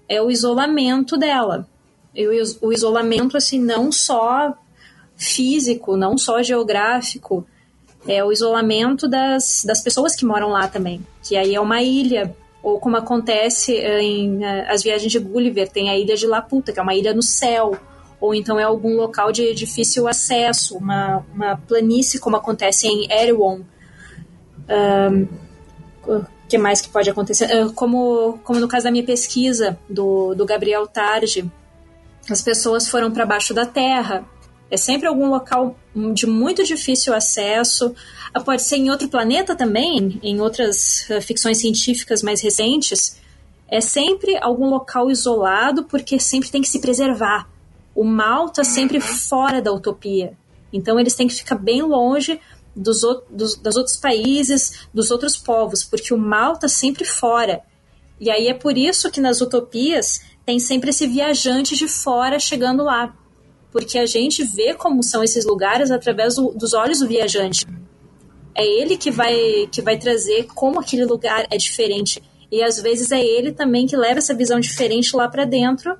é 0.08 0.22
o 0.22 0.32
isolamento 0.32 1.18
dela. 1.18 1.68
E 2.16 2.28
o, 2.62 2.74
isolamento, 2.74 3.38
assim, 3.38 3.60
não 3.60 3.92
só 3.92 4.54
físico, 5.16 5.96
não 5.96 6.18
só 6.18 6.42
geográfico, 6.42 7.46
é 8.08 8.24
o 8.24 8.32
isolamento 8.32 9.08
das, 9.08 9.64
das 9.66 9.82
pessoas 9.82 10.16
que 10.16 10.26
moram 10.26 10.50
lá 10.50 10.68
também. 10.68 11.06
Que 11.24 11.36
aí 11.36 11.54
é 11.54 11.62
uma 11.62 11.82
ilha 11.82 12.36
ou 12.62 12.80
como 12.80 12.98
acontece 12.98 13.78
eh, 13.78 14.02
em 14.02 14.44
eh, 14.44 14.68
as 14.70 14.84
viagens 14.84 15.12
de 15.12 15.20
Gulliver, 15.20 15.70
tem 15.70 15.90
a 15.90 15.98
ilha 15.98 16.16
de 16.16 16.28
Laputa, 16.28 16.72
que 16.72 16.80
é 16.80 16.84
uma 16.84 16.96
ilha 16.96 17.14
no 17.14 17.24
céu, 17.24 17.78
ou 18.20 18.36
então 18.36 18.60
é 18.60 18.64
algum 18.64 18.96
local 18.98 19.32
de 19.32 19.54
difícil 19.54 20.08
acesso, 20.08 20.78
uma, 20.78 21.26
uma 21.34 21.58
planície, 21.58 22.20
como 22.20 22.36
acontece 22.36 22.88
em 22.88 23.10
Erewhon. 23.12 23.62
O 26.06 26.14
um, 26.14 26.26
que 26.50 26.58
mais 26.58 26.82
que 26.82 26.90
pode 26.90 27.10
acontecer? 27.10 27.48
Como, 27.76 28.40
como 28.44 28.60
no 28.60 28.68
caso 28.68 28.86
da 28.86 28.92
minha 28.92 29.06
pesquisa, 29.06 29.78
do, 29.88 30.34
do 30.34 30.46
Gabriel 30.46 30.88
Tarde, 30.88 31.50
as 32.30 32.42
pessoas 32.42 32.90
foram 32.90 33.12
para 33.12 33.26
baixo 33.26 33.54
da 33.54 33.66
terra. 33.66 34.26
É 34.70 34.76
sempre 34.76 35.08
algum 35.08 35.30
local 35.30 35.76
de 36.14 36.28
muito 36.28 36.64
difícil 36.64 37.14
acesso, 37.14 37.96
pode 38.44 38.62
ser 38.62 38.78
em 38.78 38.90
outro 38.90 39.10
planeta 39.10 39.56
também, 39.56 40.20
em 40.22 40.40
outras 40.40 41.08
uh, 41.10 41.22
ficções 41.22 41.58
científicas 41.58 42.22
mais 42.22 42.42
recentes. 42.42 43.18
É 43.68 43.82
sempre 43.82 44.38
algum 44.38 44.70
local 44.70 45.10
isolado, 45.10 45.84
porque 45.84 46.20
sempre 46.20 46.50
tem 46.50 46.62
que 46.62 46.70
se 46.70 46.80
preservar. 46.80 47.50
O 47.96 48.04
mal 48.04 48.48
está 48.48 48.64
sempre 48.64 49.00
fora 49.00 49.62
da 49.62 49.72
utopia. 49.72 50.38
Então 50.72 51.00
eles 51.00 51.16
têm 51.16 51.28
que 51.28 51.34
ficar 51.34 51.56
bem 51.56 51.82
longe 51.82 52.40
dos, 52.76 53.02
dos, 53.30 53.56
dos 53.56 53.76
outros 53.76 53.98
países, 53.98 54.88
dos 54.94 55.10
outros 55.12 55.36
povos, 55.36 55.84
porque 55.84 56.14
o 56.14 56.18
mal 56.18 56.54
está 56.54 56.68
sempre 56.68 57.06
fora. 57.06 57.62
E 58.20 58.30
aí 58.30 58.48
é 58.48 58.54
por 58.54 58.78
isso 58.78 59.12
que 59.12 59.22
nas 59.22 59.42
utopias 59.42 60.22
tem 60.46 60.60
sempre 60.60 60.92
esse 60.92 61.08
viajante 61.08 61.76
de 61.76 61.88
fora 61.88 62.40
chegando 62.40 62.84
lá. 62.84 63.16
Porque 63.72 63.98
a 63.98 64.06
gente 64.06 64.44
vê 64.44 64.74
como 64.74 65.04
são 65.04 65.24
esses 65.24 65.46
lugares 65.46 65.92
através 65.92 66.36
do, 66.36 66.52
dos 66.52 66.74
olhos 66.74 67.00
do 67.00 67.08
viajante 67.08 67.66
é 68.56 68.66
ele 68.66 68.98
que 68.98 69.12
vai, 69.12 69.68
que 69.72 69.82
vai 69.82 69.98
trazer 69.98 70.48
como 70.54 70.80
aquele 70.80 71.06
lugar 71.06 71.46
é 71.50 71.58
diferente. 71.58 72.22
E 72.52 72.64
às 72.64 72.82
vezes 72.82 73.12
é 73.12 73.24
ele 73.24 73.52
também 73.52 73.86
que 73.86 73.96
leva 73.96 74.20
essa 74.20 74.34
visão 74.34 74.60
diferente 74.60 75.16
lá 75.16 75.28
para 75.28 75.46
dentro 75.46 75.98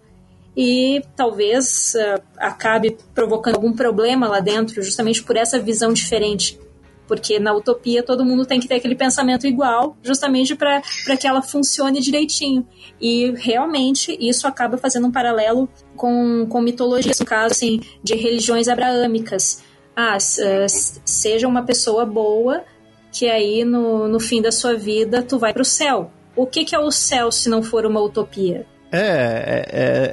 e 0.58 1.02
talvez 1.16 1.94
uh, 1.96 2.22
acabe 2.38 2.98
provocando 3.14 3.56
algum 3.56 3.72
problema 3.72 4.28
lá 4.28 4.40
dentro, 4.40 4.82
justamente 4.82 5.24
por 5.24 5.38
essa 5.38 5.60
visão 5.60 5.94
diferente. 5.94 6.60
Porque 7.08 7.40
na 7.40 7.54
utopia 7.54 8.04
todo 8.04 8.26
mundo 8.26 8.46
tem 8.46 8.60
que 8.60 8.68
ter 8.68 8.76
aquele 8.76 8.96
pensamento 8.96 9.48
igual, 9.48 9.98
justamente 10.04 10.56
para 10.56 10.82
que 11.20 11.28
ela 11.28 11.42
funcione 11.42 12.02
direitinho. 12.02 12.68
E 13.02 13.32
realmente 13.38 14.16
isso 14.20 14.48
acaba 14.48 14.78
fazendo 14.78 15.08
um 15.08 15.12
paralelo 15.12 15.68
com, 15.96 16.46
com 16.48 16.62
mitologias, 16.62 17.20
no 17.20 17.26
caso 17.26 17.54
assim, 17.54 17.80
de 18.04 18.16
religiões 18.16 18.68
abraâmicas 18.68 19.64
ah, 20.00 20.18
eh, 20.18 20.68
seja 20.70 21.48
uma 21.48 21.64
pessoa 21.64 22.06
boa, 22.06 22.64
que 23.12 23.30
aí 23.30 23.66
no, 23.66 24.08
no 24.08 24.20
fim 24.20 24.42
da 24.42 24.52
sua 24.52 24.76
vida 24.76 25.22
tu 25.22 25.38
vai 25.38 25.52
para 25.52 25.62
o 25.62 25.66
céu. 25.66 26.10
O 26.36 26.46
que, 26.46 26.64
que 26.64 26.74
é 26.74 26.80
o 26.80 26.90
céu 26.90 27.32
se 27.32 27.50
não 27.50 27.62
for 27.62 27.86
uma 27.86 28.00
utopia? 28.00 28.66
É, 28.92 28.98
é, 28.98 29.66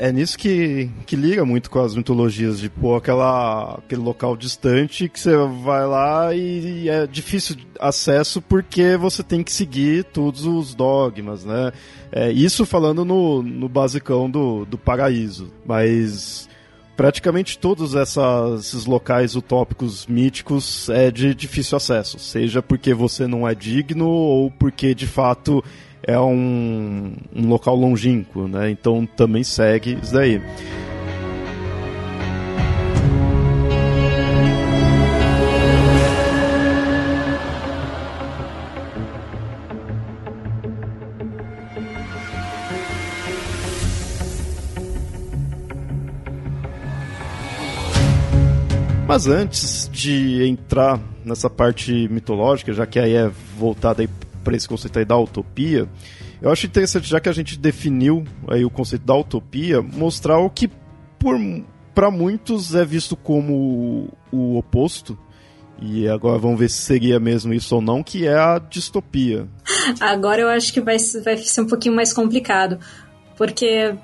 é, 0.04 0.08
é, 0.08 0.12
nisso 0.12 0.36
que, 0.36 0.90
que 1.06 1.16
liga 1.16 1.46
muito 1.46 1.70
com 1.70 1.80
as 1.80 1.94
mitologias, 1.94 2.58
de 2.58 2.68
pô, 2.68 2.96
aquela, 2.96 3.76
aquele 3.78 4.02
local 4.02 4.36
distante 4.36 5.08
que 5.08 5.18
você 5.18 5.34
vai 5.64 5.86
lá 5.86 6.34
e, 6.34 6.82
e, 6.82 6.88
é 6.90 7.06
difícil 7.06 7.56
acesso 7.80 8.42
porque 8.42 8.96
você 8.98 9.22
tem 9.22 9.42
que 9.42 9.50
seguir 9.50 10.04
todos 10.04 10.44
os 10.44 10.74
dogmas, 10.74 11.42
né? 11.42 11.72
É, 12.12 12.30
isso 12.30 12.66
falando 12.66 13.02
no, 13.02 13.42
no 13.42 13.68
basicão 13.68 14.28
do, 14.28 14.66
do 14.66 14.76
paraíso. 14.76 15.50
Mas 15.64 16.46
praticamente 16.96 17.58
todos 17.58 17.94
essas, 17.94 18.60
esses 18.60 18.86
locais 18.86 19.36
utópicos 19.36 20.06
míticos 20.06 20.88
é 20.88 21.10
de 21.10 21.34
difícil 21.34 21.76
acesso, 21.76 22.18
seja 22.18 22.62
porque 22.62 22.94
você 22.94 23.26
não 23.26 23.46
é 23.46 23.54
digno 23.54 24.08
ou 24.08 24.50
porque 24.50 24.94
de 24.94 25.06
fato 25.06 25.62
é 26.02 26.18
um, 26.18 27.14
um 27.34 27.48
local 27.48 27.74
longínquo, 27.74 28.48
né? 28.48 28.70
Então 28.70 29.06
também 29.16 29.44
segue 29.44 29.98
isso 30.00 30.14
daí. 30.14 30.40
Mas 49.16 49.28
antes 49.28 49.88
de 49.90 50.46
entrar 50.46 51.00
nessa 51.24 51.48
parte 51.48 52.06
mitológica, 52.08 52.70
já 52.74 52.84
que 52.84 52.98
aí 52.98 53.14
é 53.14 53.30
voltada 53.56 54.02
aí 54.02 54.10
para 54.44 54.54
esse 54.54 54.68
conceito 54.68 54.98
aí 54.98 55.06
da 55.06 55.16
utopia, 55.16 55.88
eu 56.42 56.52
acho 56.52 56.66
interessante, 56.66 57.08
já 57.08 57.18
que 57.18 57.26
a 57.26 57.32
gente 57.32 57.58
definiu 57.58 58.24
aí 58.46 58.62
o 58.62 58.68
conceito 58.68 59.06
da 59.06 59.16
utopia, 59.16 59.80
mostrar 59.80 60.36
o 60.36 60.50
que 60.50 60.70
para 61.94 62.10
muitos 62.10 62.74
é 62.74 62.84
visto 62.84 63.16
como 63.16 63.54
o, 64.30 64.36
o 64.36 64.58
oposto, 64.58 65.18
e 65.80 66.06
agora 66.06 66.38
vamos 66.38 66.58
ver 66.60 66.68
se 66.68 66.82
seria 66.82 67.18
mesmo 67.18 67.54
isso 67.54 67.74
ou 67.74 67.80
não, 67.80 68.02
que 68.02 68.26
é 68.26 68.36
a 68.38 68.58
distopia. 68.58 69.48
Agora 69.98 70.42
eu 70.42 70.48
acho 70.50 70.70
que 70.74 70.80
vai, 70.82 70.98
vai 71.24 71.38
ser 71.38 71.62
um 71.62 71.66
pouquinho 71.66 71.96
mais 71.96 72.12
complicado, 72.12 72.78
porque 73.34 73.94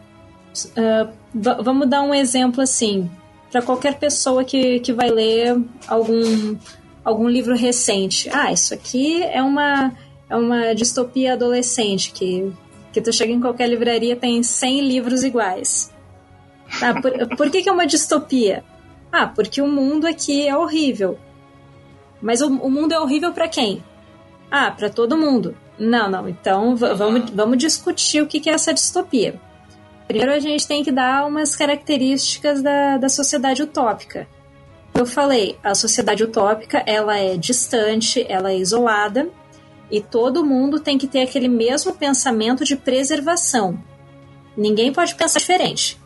uh, 0.65 1.63
vamos 1.63 1.87
dar 1.87 2.01
um 2.01 2.15
exemplo 2.15 2.63
assim 2.63 3.11
para 3.53 3.61
qualquer 3.61 3.99
pessoa 3.99 4.43
que, 4.43 4.81
que 4.81 4.95
vai 4.95 5.11
ler 5.11 5.63
algum, 5.87 6.57
algum 7.05 7.29
livro 7.29 7.55
recente. 7.55 8.31
Ah, 8.33 8.51
isso 8.51 8.73
aqui 8.73 9.23
é 9.23 9.43
uma, 9.43 9.93
é 10.29 10.35
uma 10.35 10.75
distopia 10.75 11.35
adolescente, 11.35 12.13
que, 12.13 12.51
que 12.95 13.01
tu 13.03 13.13
chega 13.13 13.31
em 13.31 13.41
qualquer 13.41 13.69
livraria 13.69 14.17
tem 14.17 14.43
100 14.43 14.81
livros 14.81 15.23
iguais. 15.23 15.93
Ah, 16.81 16.99
por, 16.99 17.13
por 17.37 17.51
que, 17.51 17.63
que 17.63 17.69
é 17.69 17.73
uma 17.73 17.87
distopia? 17.87 18.65
Ah, 19.13 19.27
porque 19.27 19.61
o 19.61 19.69
mundo 19.69 20.07
aqui 20.07 20.49
é 20.49 20.57
horrível. 20.57 21.19
Mas 22.23 22.41
o, 22.41 22.47
o 22.49 22.71
mundo 22.71 22.93
é 22.93 23.01
horrível 23.01 23.33
para 23.33 23.49
quem? 23.49 23.85
Ah, 24.51 24.71
para 24.71 24.89
todo 24.89 25.19
mundo. 25.19 25.55
Não, 25.79 26.11
não. 26.11 26.27
Então 26.27 26.75
vamos, 26.75 27.29
vamos 27.29 27.59
discutir 27.59 28.23
o 28.23 28.27
que, 28.27 28.41
que 28.41 28.49
é 28.49 28.55
essa 28.55 28.73
distopia. 28.73 29.39
Primeiro 30.07 30.33
a 30.33 30.39
gente 30.39 30.67
tem 30.67 30.83
que 30.85 30.93
dar 30.93 31.27
umas 31.27 31.57
características 31.57 32.63
da, 32.63 32.99
da 32.99 33.09
sociedade 33.09 33.63
utópica. 33.63 34.29
Eu 34.95 35.07
falei, 35.07 35.59
a 35.63 35.75
sociedade 35.75 36.23
utópica 36.23 36.83
ela 36.87 37.17
é 37.17 37.37
distante, 37.37 38.25
ela 38.29 38.53
é 38.53 38.59
isolada 38.59 39.31
e 39.91 40.01
todo 40.01 40.45
mundo 40.45 40.81
tem 40.81 40.99
que 40.99 41.07
ter 41.07 41.23
aquele 41.23 41.49
mesmo 41.49 41.95
pensamento 41.95 42.65
de 42.65 42.77
preservação. 42.77 43.83
Ninguém 44.57 44.93
pode 44.93 45.15
pensar 45.15 45.39
diferente. 45.39 45.99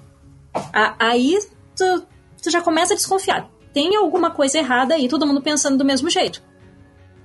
Aí 0.99 1.39
tu, 1.77 2.07
tu 2.43 2.51
já 2.51 2.61
começa 2.61 2.95
a 2.95 2.97
desconfiar. 2.97 3.49
Tem 3.73 3.95
alguma 3.97 4.31
coisa 4.31 4.59
errada 4.59 4.95
aí, 4.95 5.09
todo 5.09 5.27
mundo 5.27 5.43
pensando 5.43 5.77
do 5.77 5.85
mesmo 5.85 6.09
jeito. 6.09 6.43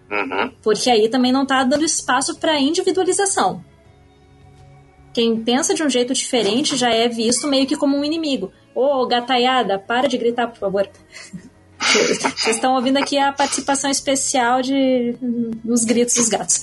Uhum. 0.10 0.52
Porque 0.62 0.90
aí 0.90 1.08
também 1.08 1.32
não 1.32 1.44
está 1.44 1.64
dando 1.64 1.86
espaço 1.86 2.38
para 2.38 2.60
individualização. 2.60 3.64
Quem 5.14 5.44
pensa 5.44 5.74
de 5.74 5.84
um 5.84 5.90
jeito 5.90 6.14
diferente 6.14 6.78
já 6.78 6.90
é 6.90 7.08
visto 7.08 7.48
meio 7.48 7.68
que 7.68 7.76
como 7.76 7.98
um 7.98 8.04
inimigo. 8.04 8.52
Ô, 8.74 9.02
oh, 9.02 9.08
gataiada, 9.08 9.78
para 9.78 10.08
de 10.08 10.18
gritar, 10.18 10.48
por 10.48 10.58
favor. 10.58 10.90
Vocês 11.82 12.56
estão 12.56 12.76
ouvindo 12.76 12.98
aqui 12.98 13.18
a 13.18 13.34
participação 13.34 13.90
especial 13.90 14.62
de, 14.62 15.16
dos 15.64 15.84
gritos 15.84 16.16
dos 16.16 16.30
gatos. 16.30 16.62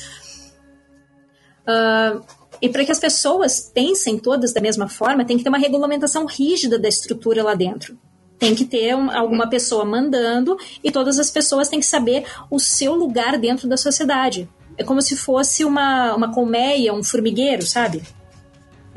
Uh, 1.67 2.25
e 2.63 2.69
para 2.69 2.85
que 2.85 2.93
as 2.93 2.99
pessoas 2.99 3.61
pensem 3.61 4.19
todas 4.19 4.53
da 4.53 4.61
mesma 4.61 4.89
forma, 4.89 5.25
tem 5.25 5.37
que 5.37 5.43
ter 5.43 5.49
uma 5.49 5.59
regulamentação 5.59 6.25
rígida 6.25 6.79
da 6.79 6.89
estrutura 6.89 7.43
lá 7.43 7.55
dentro. 7.55 7.99
Tem 8.39 8.55
que 8.55 8.65
ter 8.65 8.95
um, 8.95 9.11
alguma 9.11 9.49
pessoa 9.49 9.85
mandando 9.85 10.57
e 10.83 10.91
todas 10.91 11.19
as 11.19 11.31
pessoas 11.31 11.69
têm 11.69 11.81
que 11.81 11.87
saber 11.87 12.25
o 12.51 12.59
seu 12.59 12.95
lugar 12.95 13.37
dentro 13.37 13.69
da 13.69 13.77
sociedade. 13.77 14.49
É 14.77 14.85
como 14.85 15.03
se 15.03 15.17
fosse 15.17 15.65
uma, 15.65 16.15
uma 16.15 16.33
colmeia, 16.33 16.95
um 16.95 17.03
formigueiro, 17.03 17.67
sabe? 17.67 18.03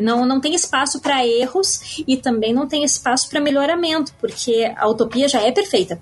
Não, 0.01 0.25
não 0.25 0.41
tem 0.41 0.55
espaço 0.55 0.99
para 0.99 1.25
erros 1.25 2.03
e 2.07 2.17
também 2.17 2.53
não 2.53 2.67
tem 2.67 2.83
espaço 2.83 3.29
para 3.29 3.39
melhoramento, 3.39 4.13
porque 4.19 4.73
a 4.75 4.87
utopia 4.87 5.27
já 5.27 5.41
é 5.41 5.51
perfeita. 5.51 6.01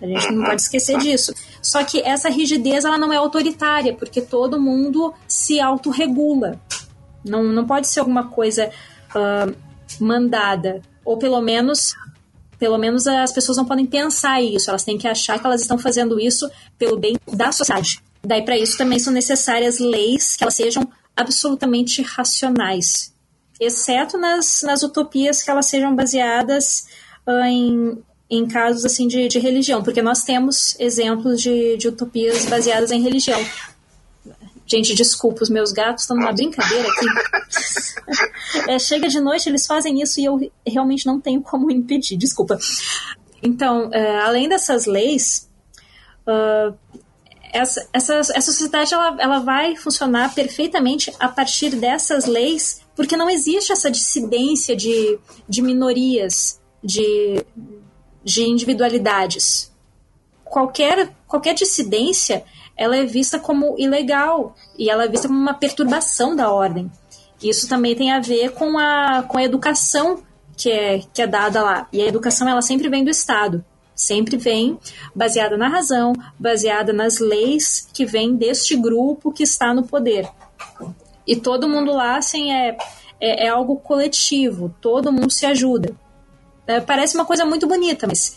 A 0.00 0.06
gente 0.06 0.32
não 0.32 0.44
pode 0.44 0.62
esquecer 0.62 0.98
disso. 0.98 1.32
Só 1.62 1.84
que 1.84 2.00
essa 2.00 2.28
rigidez 2.28 2.84
ela 2.84 2.98
não 2.98 3.12
é 3.12 3.16
autoritária, 3.16 3.94
porque 3.94 4.20
todo 4.20 4.60
mundo 4.60 5.14
se 5.28 5.60
autorregula. 5.60 6.60
Não, 7.24 7.44
não 7.44 7.64
pode 7.64 7.86
ser 7.86 8.00
alguma 8.00 8.28
coisa 8.28 8.68
uh, 9.14 9.54
mandada. 10.00 10.82
Ou 11.04 11.16
pelo 11.18 11.40
menos, 11.40 11.94
pelo 12.58 12.78
menos 12.78 13.06
as 13.06 13.32
pessoas 13.32 13.58
não 13.58 13.64
podem 13.64 13.86
pensar 13.86 14.42
isso. 14.42 14.70
Elas 14.70 14.82
têm 14.82 14.98
que 14.98 15.06
achar 15.06 15.38
que 15.38 15.46
elas 15.46 15.60
estão 15.60 15.78
fazendo 15.78 16.18
isso 16.18 16.50
pelo 16.76 16.98
bem 16.98 17.16
da 17.32 17.52
sociedade. 17.52 18.02
Daí, 18.24 18.44
para 18.44 18.58
isso, 18.58 18.76
também 18.76 18.98
são 18.98 19.12
necessárias 19.12 19.78
leis 19.78 20.34
que 20.34 20.42
elas 20.42 20.54
sejam 20.54 20.88
absolutamente 21.16 22.02
racionais, 22.02 23.12
exceto 23.60 24.18
nas, 24.18 24.62
nas 24.62 24.82
utopias 24.82 25.42
que 25.42 25.50
elas 25.50 25.66
sejam 25.66 25.94
baseadas 25.94 26.86
uh, 27.26 27.44
em, 27.44 28.02
em 28.30 28.46
casos 28.46 28.84
assim 28.84 29.06
de, 29.06 29.28
de 29.28 29.38
religião, 29.38 29.82
porque 29.82 30.02
nós 30.02 30.22
temos 30.24 30.78
exemplos 30.80 31.40
de, 31.40 31.76
de 31.76 31.88
utopias 31.88 32.46
baseadas 32.46 32.90
em 32.90 33.02
religião. 33.02 33.40
Gente, 34.66 34.94
desculpa, 34.94 35.42
os 35.42 35.50
meus 35.50 35.70
gatos 35.70 36.04
estão 36.04 36.16
numa 36.16 36.32
brincadeira 36.32 36.88
aqui. 36.88 37.06
é, 38.70 38.78
chega 38.78 39.08
de 39.08 39.20
noite, 39.20 39.48
eles 39.48 39.66
fazem 39.66 40.00
isso 40.00 40.18
e 40.18 40.24
eu 40.24 40.50
realmente 40.66 41.04
não 41.04 41.20
tenho 41.20 41.42
como 41.42 41.70
impedir, 41.70 42.16
desculpa. 42.16 42.58
Então, 43.42 43.88
uh, 43.88 44.20
além 44.24 44.48
dessas 44.48 44.86
leis, 44.86 45.48
uh, 46.26 46.74
essa, 47.52 47.86
essa, 47.92 48.14
essa 48.14 48.40
sociedade 48.40 48.94
ela, 48.94 49.16
ela 49.18 49.38
vai 49.40 49.76
funcionar 49.76 50.34
perfeitamente 50.34 51.12
a 51.20 51.28
partir 51.28 51.70
dessas 51.76 52.24
leis, 52.24 52.80
porque 52.96 53.16
não 53.16 53.28
existe 53.28 53.72
essa 53.72 53.90
dissidência 53.90 54.74
de, 54.74 55.18
de 55.46 55.60
minorias, 55.60 56.60
de, 56.82 57.44
de 58.24 58.44
individualidades. 58.44 59.70
Qualquer, 60.44 61.12
qualquer 61.26 61.54
dissidência 61.54 62.44
ela 62.76 62.96
é 62.96 63.04
vista 63.04 63.38
como 63.38 63.76
ilegal 63.78 64.56
e 64.78 64.88
ela 64.88 65.04
é 65.04 65.08
vista 65.08 65.28
como 65.28 65.38
uma 65.38 65.54
perturbação 65.54 66.34
da 66.34 66.50
ordem. 66.50 66.90
Isso 67.42 67.68
também 67.68 67.94
tem 67.94 68.10
a 68.12 68.20
ver 68.20 68.52
com 68.52 68.78
a, 68.78 69.24
com 69.24 69.36
a 69.36 69.44
educação 69.44 70.22
que 70.56 70.70
é, 70.70 71.02
que 71.12 71.20
é 71.20 71.26
dada 71.26 71.62
lá. 71.62 71.88
E 71.92 72.00
a 72.00 72.06
educação 72.06 72.48
ela 72.48 72.62
sempre 72.62 72.88
vem 72.88 73.04
do 73.04 73.10
Estado 73.10 73.64
sempre 73.94 74.36
vem 74.36 74.78
baseada 75.14 75.56
na 75.56 75.68
razão, 75.68 76.12
baseada 76.38 76.92
nas 76.92 77.18
leis 77.18 77.88
que 77.92 78.04
vêm 78.04 78.34
deste 78.34 78.76
grupo 78.76 79.32
que 79.32 79.42
está 79.42 79.72
no 79.72 79.84
poder. 79.84 80.28
E 81.26 81.36
todo 81.36 81.68
mundo 81.68 81.92
lá, 81.92 82.16
assim, 82.16 82.52
é, 82.52 82.76
é, 83.20 83.46
é 83.46 83.48
algo 83.48 83.76
coletivo, 83.76 84.74
todo 84.80 85.12
mundo 85.12 85.30
se 85.30 85.46
ajuda. 85.46 85.94
É, 86.66 86.80
parece 86.80 87.14
uma 87.14 87.24
coisa 87.24 87.44
muito 87.44 87.66
bonita, 87.66 88.06
mas 88.06 88.36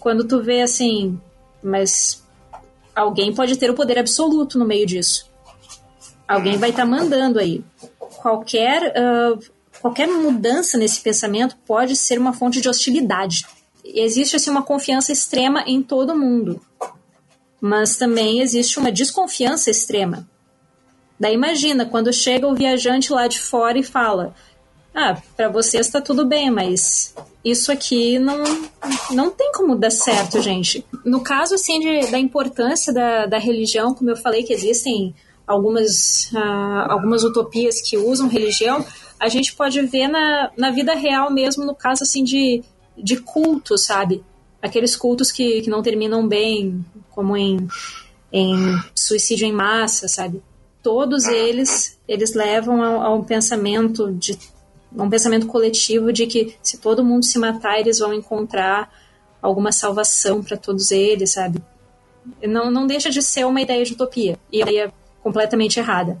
quando 0.00 0.24
tu 0.24 0.42
vê 0.42 0.62
assim, 0.62 1.20
mas 1.62 2.24
alguém 2.94 3.32
pode 3.34 3.56
ter 3.56 3.70
o 3.70 3.74
poder 3.74 3.98
absoluto 3.98 4.58
no 4.58 4.64
meio 4.64 4.86
disso. 4.86 5.28
Alguém 6.26 6.56
vai 6.56 6.70
estar 6.70 6.82
tá 6.82 6.88
mandando 6.88 7.38
aí. 7.38 7.64
Qualquer, 7.98 8.92
uh, 8.92 9.38
qualquer 9.80 10.06
mudança 10.08 10.76
nesse 10.76 11.00
pensamento 11.00 11.56
pode 11.66 11.96
ser 11.96 12.18
uma 12.18 12.32
fonte 12.32 12.60
de 12.60 12.68
hostilidade 12.68 13.46
existe 13.94 14.36
assim, 14.36 14.50
uma 14.50 14.62
confiança 14.62 15.12
extrema 15.12 15.62
em 15.66 15.82
todo 15.82 16.16
mundo, 16.16 16.60
mas 17.60 17.96
também 17.96 18.40
existe 18.40 18.78
uma 18.78 18.92
desconfiança 18.92 19.70
extrema. 19.70 20.28
Daí 21.18 21.34
imagina 21.34 21.84
quando 21.84 22.12
chega 22.12 22.46
o 22.46 22.54
viajante 22.54 23.12
lá 23.12 23.26
de 23.26 23.40
fora 23.40 23.78
e 23.78 23.82
fala: 23.82 24.34
Ah, 24.94 25.20
para 25.36 25.48
vocês 25.48 25.86
está 25.86 26.00
tudo 26.00 26.24
bem, 26.24 26.50
mas 26.50 27.14
isso 27.44 27.72
aqui 27.72 28.18
não, 28.18 28.42
não 29.10 29.30
tem 29.30 29.50
como 29.52 29.74
dar 29.74 29.90
certo, 29.90 30.40
gente. 30.40 30.84
No 31.04 31.20
caso 31.20 31.54
assim 31.54 31.80
de, 31.80 32.10
da 32.10 32.18
importância 32.18 32.92
da, 32.92 33.26
da 33.26 33.38
religião, 33.38 33.94
como 33.94 34.10
eu 34.10 34.16
falei 34.16 34.44
que 34.44 34.52
existem 34.52 35.14
algumas, 35.46 36.30
uh, 36.32 36.90
algumas 36.90 37.24
utopias 37.24 37.80
que 37.80 37.96
usam 37.96 38.28
religião, 38.28 38.84
a 39.18 39.28
gente 39.28 39.54
pode 39.54 39.80
ver 39.82 40.06
na, 40.06 40.50
na 40.56 40.70
vida 40.70 40.94
real 40.94 41.32
mesmo, 41.32 41.64
no 41.64 41.74
caso 41.74 42.04
assim 42.04 42.22
de 42.22 42.62
de 43.02 43.16
culto, 43.16 43.76
sabe? 43.78 44.22
Aqueles 44.60 44.96
cultos 44.96 45.30
que, 45.30 45.62
que 45.62 45.70
não 45.70 45.82
terminam 45.82 46.26
bem, 46.26 46.84
como 47.10 47.36
em, 47.36 47.68
em 48.32 48.76
suicídio 48.94 49.46
em 49.46 49.52
massa, 49.52 50.08
sabe? 50.08 50.42
Todos 50.82 51.26
eles, 51.26 51.98
eles 52.08 52.34
levam 52.34 52.82
a, 52.82 53.06
a 53.06 53.14
um 53.14 53.22
pensamento 53.22 54.12
de 54.12 54.38
um 54.92 55.10
pensamento 55.10 55.46
coletivo 55.46 56.12
de 56.12 56.26
que 56.26 56.56
se 56.62 56.78
todo 56.78 57.04
mundo 57.04 57.24
se 57.24 57.38
matar, 57.38 57.78
eles 57.78 57.98
vão 57.98 58.12
encontrar 58.12 58.90
alguma 59.40 59.70
salvação 59.70 60.42
para 60.42 60.56
todos 60.56 60.90
eles, 60.90 61.32
sabe? 61.32 61.62
Não, 62.42 62.70
não 62.70 62.86
deixa 62.86 63.10
de 63.10 63.22
ser 63.22 63.44
uma 63.44 63.60
ideia 63.60 63.84
de 63.84 63.92
utopia 63.92 64.38
e 64.50 64.60
ideia 64.60 64.92
completamente 65.22 65.78
errada. 65.78 66.20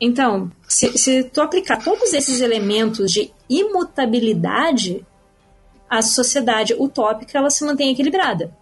Então, 0.00 0.50
se, 0.66 0.96
se 0.96 1.24
tu 1.24 1.40
aplicar 1.40 1.82
todos 1.82 2.12
esses 2.12 2.40
elementos 2.40 3.10
de 3.10 3.32
imutabilidade, 3.48 5.04
a 5.88 6.02
sociedade 6.02 6.74
utópica 6.74 7.38
ela 7.38 7.50
se 7.50 7.64
mantém 7.64 7.90
equilibrada. 7.90 8.52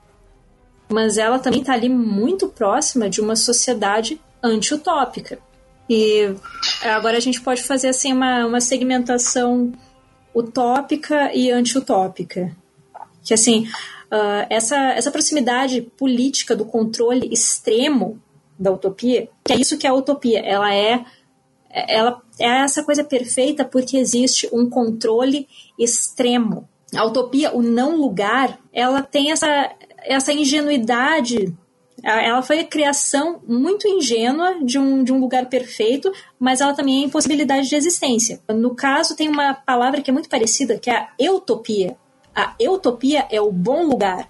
Mas 0.89 1.19
ela 1.19 1.39
também 1.39 1.61
está 1.61 1.73
ali 1.73 1.89
muito 1.89 2.49
próxima 2.49 3.11
de 3.11 3.21
uma 3.21 3.35
sociedade 3.35 4.21
anti-utópica. 4.43 5.39
E 5.89 6.35
agora 6.83 7.17
a 7.17 7.21
gente 7.21 7.41
pode 7.41 7.62
fazer 7.62 7.89
assim 7.89 8.12
uma, 8.12 8.47
uma 8.47 8.61
segmentação 8.61 9.73
utópica 10.35 11.33
e 11.35 11.51
anti-utópica. 11.51 12.55
Que 13.25 13.35
assim, 13.35 13.67
uh, 14.12 14.47
essa, 14.49 14.77
essa 14.77 15.11
proximidade 15.11 15.83
política 15.83 16.55
do 16.55 16.65
controle 16.65 17.29
extremo 17.33 18.21
da 18.59 18.71
utopia, 18.71 19.29
que 19.45 19.53
é 19.53 19.57
isso 19.57 19.77
que 19.77 19.87
é 19.87 19.91
a 19.91 19.95
utopia, 19.95 20.41
ela 20.41 20.73
é 20.73 21.05
ela 21.71 22.23
é 22.39 22.62
essa 22.62 22.83
coisa 22.83 23.05
perfeita 23.05 23.62
porque 23.62 23.99
existe 23.99 24.49
um 24.51 24.69
controle 24.69 25.47
extremo. 25.79 26.67
A 26.96 27.04
utopia, 27.04 27.54
o 27.54 27.62
não 27.62 27.96
lugar, 27.96 28.59
ela 28.72 29.02
tem 29.02 29.30
essa, 29.30 29.70
essa 30.02 30.32
ingenuidade. 30.32 31.54
Ela 32.02 32.42
foi 32.42 32.61
a 32.61 32.64
criação 32.64 33.40
muito 33.46 33.88
ingênua 33.88 34.64
de 34.64 34.78
um, 34.78 35.02
de 35.02 35.12
um 35.12 35.18
lugar 35.18 35.46
perfeito, 35.46 36.12
mas 36.38 36.61
ela 36.61 36.74
também 36.74 37.02
é 37.02 37.06
impossibilidade 37.06 37.68
de 37.68 37.74
existência. 37.74 38.40
No 38.48 38.74
caso, 38.74 39.16
tem 39.16 39.28
uma 39.28 39.54
palavra 39.54 40.00
que 40.00 40.11
é 40.11 40.12
muito 40.12 40.28
parecida, 40.28 40.78
que 40.78 40.90
é 40.90 40.96
a 40.96 41.32
utopia. 41.32 41.96
A 42.35 42.54
utopia 42.70 43.26
é 43.30 43.40
o 43.40 43.50
bom 43.50 43.85
lugar. 43.85 44.28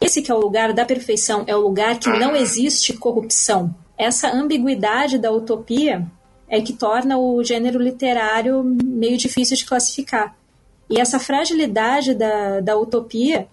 Esse 0.00 0.22
que 0.22 0.30
é 0.30 0.34
o 0.34 0.38
lugar 0.38 0.72
da 0.72 0.84
perfeição, 0.84 1.44
é 1.46 1.56
o 1.56 1.60
lugar 1.60 1.98
que 1.98 2.08
não 2.08 2.36
existe 2.36 2.92
corrupção. 2.92 3.74
Essa 3.96 4.32
ambiguidade 4.32 5.18
da 5.18 5.32
utopia 5.32 6.06
é 6.48 6.60
que 6.60 6.72
torna 6.72 7.18
o 7.18 7.42
gênero 7.42 7.82
literário 7.82 8.62
meio 8.84 9.18
difícil 9.18 9.56
de 9.56 9.66
classificar. 9.66 10.37
E 10.88 11.00
essa 11.00 11.18
fragilidade 11.18 12.14
da, 12.14 12.60
da 12.60 12.76
utopia 12.76 13.48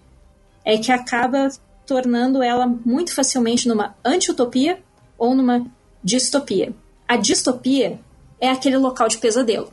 é 0.64 0.78
que 0.78 0.90
acaba 0.90 1.48
tornando 1.86 2.42
ela 2.42 2.66
muito 2.66 3.14
facilmente 3.14 3.68
numa 3.68 3.94
anti-utopia 4.04 4.78
ou 5.16 5.34
numa 5.34 5.64
distopia. 6.02 6.72
A 7.06 7.16
distopia 7.16 8.00
é 8.40 8.50
aquele 8.50 8.76
local 8.76 9.08
de 9.08 9.18
pesadelo. 9.18 9.72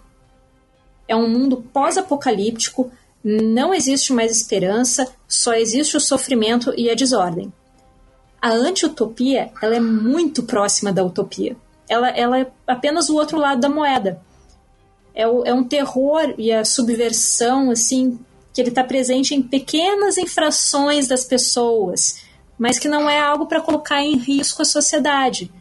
É 1.08 1.16
um 1.16 1.28
mundo 1.28 1.58
pós-apocalíptico, 1.74 2.92
não 3.24 3.74
existe 3.74 4.14
mais 4.14 4.32
esperança, 4.32 5.08
só 5.28 5.54
existe 5.54 5.98
o 5.98 6.02
sofrimento 6.02 6.74
e 6.78 6.90
a 6.90 6.96
desordem. 6.96 7.52
A 8.42 8.52
anti-utopia 8.52 9.52
ela 9.62 9.76
é 9.76 9.80
muito 9.80 10.44
próxima 10.44 10.92
da 10.92 11.04
utopia 11.04 11.56
ela, 11.88 12.10
ela 12.10 12.40
é 12.40 12.52
apenas 12.68 13.10
o 13.10 13.16
outro 13.16 13.38
lado 13.38 13.62
da 13.62 13.70
moeda. 13.70 14.22
É, 15.14 15.28
o, 15.28 15.44
é 15.46 15.54
um 15.54 15.64
terror 15.64 16.34
e 16.38 16.52
a 16.52 16.66
subversão, 16.66 17.70
assim, 17.72 18.20
que 18.54 18.62
ele 18.62 18.70
está 18.70 18.84
presente 18.84 19.34
em 19.34 19.42
pequenas 19.42 20.18
infrações 20.18 21.08
das 21.08 21.26
pessoas, 21.26 22.24
mas 22.58 22.80
que 22.80 22.88
não 22.88 23.10
é 23.10 23.20
algo 23.20 23.46
para 23.46 23.62
colocar 23.62 24.02
em 24.02 24.16
risco 24.16 24.62
a 24.62 24.66
sociedade. 24.66 25.52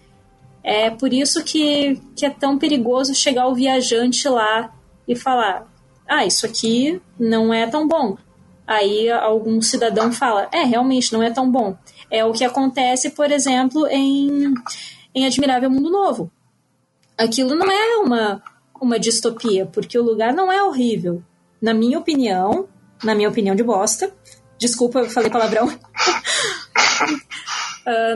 É 0.62 0.90
por 0.90 1.12
isso 1.12 1.42
que, 1.42 2.00
que 2.14 2.24
é 2.24 2.30
tão 2.30 2.58
perigoso 2.58 3.14
chegar 3.14 3.48
o 3.48 3.54
viajante 3.54 4.28
lá 4.28 4.72
e 5.08 5.16
falar: 5.16 5.66
ah, 6.08 6.24
isso 6.24 6.46
aqui 6.46 7.00
não 7.18 7.52
é 7.52 7.66
tão 7.66 7.88
bom. 7.88 8.16
Aí 8.66 9.10
algum 9.10 9.60
cidadão 9.60 10.12
fala: 10.12 10.48
é, 10.52 10.62
realmente 10.62 11.12
não 11.12 11.22
é 11.22 11.30
tão 11.30 11.50
bom. 11.50 11.76
É 12.10 12.24
o 12.24 12.32
que 12.32 12.44
acontece, 12.44 13.10
por 13.10 13.30
exemplo, 13.30 13.86
em 13.88 14.54
em 15.14 15.26
Admirável 15.26 15.70
Mundo 15.70 15.90
Novo. 15.90 16.30
Aquilo 17.18 17.54
não 17.54 17.70
é 17.70 17.96
uma, 17.96 18.42
uma 18.82 18.98
distopia, 18.98 19.66
porque 19.66 19.98
o 19.98 20.02
lugar 20.02 20.34
não 20.34 20.50
é 20.50 20.62
horrível. 20.62 21.22
Na 21.60 21.72
minha 21.72 21.98
opinião, 21.98 22.68
na 23.04 23.14
minha 23.14 23.28
opinião 23.28 23.54
de 23.54 23.62
bosta, 23.62 24.12
desculpa, 24.58 25.00
eu 25.00 25.10
falei 25.10 25.30
palavrão. 25.30 25.68
uh, 25.68 25.72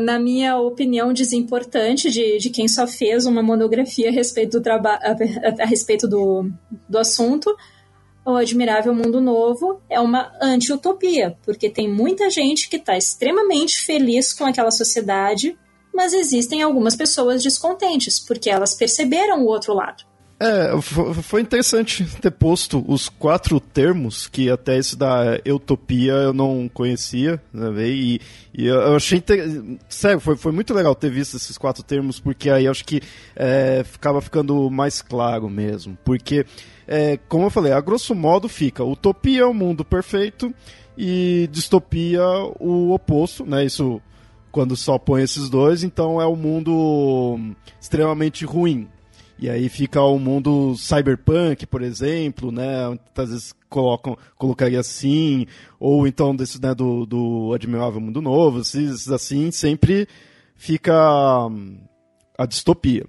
na 0.02 0.18
minha 0.18 0.59
opinião 0.59 1.12
desimportante 1.12 2.11
de, 2.11 2.38
de 2.38 2.50
quem 2.50 2.66
só 2.66 2.87
fez 2.87 3.26
uma 3.26 3.42
monografia 3.42 4.09
a 4.09 4.12
respeito 4.12 4.59
do, 4.59 4.62
traba 4.62 4.94
a, 4.94 5.12
a, 5.12 5.62
a 5.62 5.66
respeito 5.66 6.09
do, 6.09 6.50
do 6.88 6.98
assunto, 6.98 7.55
o 8.24 8.35
Admirável 8.35 8.92
Mundo 8.92 9.20
Novo 9.20 9.81
é 9.88 10.00
uma 10.00 10.33
anti-utopia, 10.42 11.38
porque 11.44 11.70
tem 11.70 11.88
muita 11.88 12.29
gente 12.29 12.68
que 12.68 12.74
está 12.74 12.96
extremamente 12.96 13.83
feliz 13.83 14.33
com 14.33 14.44
aquela 14.44 14.72
sociedade 14.72 15.57
mas 15.96 16.12
existem 16.12 16.61
algumas 16.61 16.94
pessoas 16.94 17.42
descontentes, 17.42 18.20
porque 18.20 18.50
elas 18.50 18.74
perceberam 18.74 19.42
o 19.42 19.46
outro 19.46 19.72
lado. 19.72 20.05
É, 20.38 20.79
foi 21.22 21.40
interessante 21.40 22.05
ter 22.20 22.31
posto 22.31 22.85
os 22.87 23.09
quatro 23.09 23.59
termos, 23.59 24.29
que 24.29 24.51
até 24.51 24.77
esse 24.77 24.94
da 24.94 25.40
utopia 25.49 26.12
eu 26.12 26.35
não 26.35 26.68
conhecia, 26.68 27.40
né, 27.51 27.70
e, 27.88 28.20
e 28.53 28.66
eu 28.66 28.94
achei, 28.94 29.22
sério, 29.88 30.20
foi, 30.20 30.37
foi 30.37 30.53
muito 30.53 30.75
legal 30.75 30.94
ter 30.94 31.11
visto 31.11 31.38
esses 31.38 31.57
quatro 31.57 31.83
termos, 31.83 32.20
porque 32.20 32.51
aí 32.51 32.68
acho 32.68 32.85
que 32.85 33.01
é, 33.35 33.83
ficava 33.83 34.20
ficando 34.20 34.70
mais 34.70 35.01
claro 35.01 35.49
mesmo, 35.49 35.96
porque, 36.05 36.44
é, 36.87 37.18
como 37.29 37.46
eu 37.46 37.51
falei, 37.51 37.72
a 37.72 37.81
grosso 37.81 38.14
modo 38.14 38.46
fica, 38.46 38.85
utopia 38.85 39.40
é 39.40 39.46
o 39.46 39.55
mundo 39.55 39.87
perfeito, 39.87 40.53
e 40.99 41.49
distopia 41.51 42.22
o 42.61 42.92
oposto, 42.92 43.46
né, 43.46 43.64
isso 43.64 44.03
quando 44.53 44.77
só 44.77 44.99
põe 44.99 45.22
esses 45.22 45.49
dois, 45.49 45.83
então 45.83 46.20
é 46.20 46.27
um 46.27 46.37
mundo 46.37 47.38
extremamente 47.81 48.44
ruim. 48.44 48.87
E 49.38 49.51
aí 49.51 49.68
fica 49.68 50.01
o 50.01 50.18
mundo 50.18 50.75
cyberpunk, 50.77 51.66
por 51.66 51.83
exemplo, 51.83 52.51
né? 52.51 52.99
Às 53.14 53.29
vezes 53.31 53.55
colocam, 53.68 54.16
colocaria 54.37 54.81
assim, 54.81 55.46
ou 55.79 56.07
então 56.07 56.35
desse, 56.35 56.61
né, 56.62 56.75
do, 56.75 57.05
do 57.05 57.53
Admirável 57.55 58.01
Mundo 58.01 58.22
Novo, 58.22 58.61
esses 58.61 59.11
assim, 59.11 59.51
sempre 59.51 60.09
fica 60.57 61.46
hum, 61.46 61.77
a 62.38 62.46
distopia. 62.46 63.05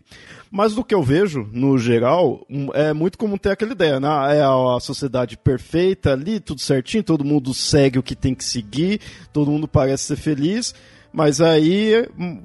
Mas 0.52 0.76
do 0.76 0.84
que 0.84 0.96
eu 0.96 1.04
vejo, 1.04 1.48
no 1.54 1.78
geral, 1.78 2.46
é 2.74 2.92
muito 2.92 3.18
comum 3.18 3.38
ter 3.38 3.52
aquela 3.52 3.72
ideia, 3.72 4.00
né? 4.00 4.38
É 4.38 4.42
a 4.42 4.80
sociedade 4.80 5.38
perfeita 5.38 6.14
ali, 6.14 6.40
tudo 6.40 6.60
certinho, 6.62 7.04
todo 7.04 7.24
mundo 7.24 7.54
segue 7.54 8.00
o 8.00 8.04
que 8.04 8.16
tem 8.16 8.36
que 8.36 8.44
seguir, 8.44 9.00
todo 9.32 9.52
mundo 9.52 9.68
parece 9.68 10.04
ser 10.04 10.16
feliz, 10.18 10.74
mas 11.14 11.40
aí 11.40 12.08
hum, 12.18 12.42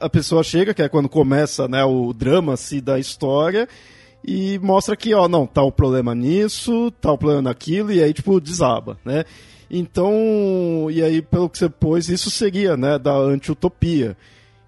a 0.00 0.08
pessoa 0.08 0.42
chega, 0.42 0.74
que 0.74 0.82
é 0.82 0.88
quando 0.88 1.08
começa 1.08 1.68
né, 1.68 1.84
o 1.84 2.12
drama 2.12 2.54
assim, 2.54 2.80
da 2.80 2.98
história, 2.98 3.68
e 4.24 4.58
mostra 4.58 4.96
que, 4.96 5.14
ó, 5.14 5.28
não, 5.28 5.46
tá 5.46 5.62
o 5.62 5.68
um 5.68 5.72
problema 5.72 6.14
nisso, 6.14 6.90
tá 7.00 7.10
o 7.10 7.14
um 7.14 7.18
problema 7.18 7.42
naquilo, 7.42 7.92
e 7.92 8.02
aí, 8.02 8.12
tipo, 8.12 8.40
desaba, 8.40 8.98
né? 9.04 9.24
Então, 9.70 10.88
e 10.90 11.02
aí, 11.02 11.20
pelo 11.20 11.48
que 11.48 11.58
você 11.58 11.68
pôs, 11.68 12.08
isso 12.08 12.30
seria, 12.30 12.76
né, 12.76 12.98
da 12.98 13.14
anti-utopia, 13.14 14.16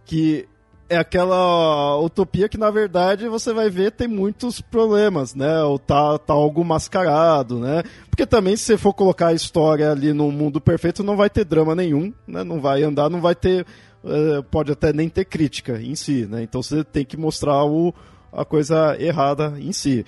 que 0.05 0.47
é 0.91 0.97
aquela 0.97 1.97
utopia 2.01 2.49
que, 2.49 2.59
na 2.59 2.69
verdade, 2.69 3.29
você 3.29 3.53
vai 3.53 3.71
ver 3.71 3.93
tem 3.93 4.09
muitos 4.09 4.61
problemas, 4.61 5.37
né? 5.37 5.63
Ou 5.63 5.79
tá, 5.79 6.19
tá 6.19 6.35
algo 6.35 6.65
mascarado, 6.65 7.61
né? 7.61 7.85
Porque 8.11 8.27
também, 8.27 8.57
se 8.57 8.65
você 8.65 8.77
for 8.77 8.93
colocar 8.93 9.29
a 9.29 9.33
história 9.33 9.93
ali 9.93 10.13
no 10.13 10.33
mundo 10.33 10.61
perfeito, 10.61 11.05
não 11.05 11.17
vai 11.17 11.31
ter 11.31 11.45
drama 11.45 11.77
nenhum, 11.77 12.13
né? 12.27 12.43
Não 12.43 12.61
vai 12.61 12.83
andar, 12.83 13.09
não 13.09 13.21
vai 13.21 13.37
ter... 13.37 13.65
Uh, 14.03 14.43
pode 14.45 14.73
até 14.73 14.93
nem 14.93 15.09
ter 15.09 15.27
crítica 15.27 15.81
em 15.81 15.95
si, 15.95 16.27
né? 16.27 16.43
Então 16.43 16.63
você 16.63 16.83
tem 16.83 17.05
que 17.05 17.17
mostrar 17.17 17.65
o, 17.65 17.95
a 18.33 18.45
coisa 18.45 18.97
errada 18.99 19.55
em 19.59 19.73
si 19.73 20.05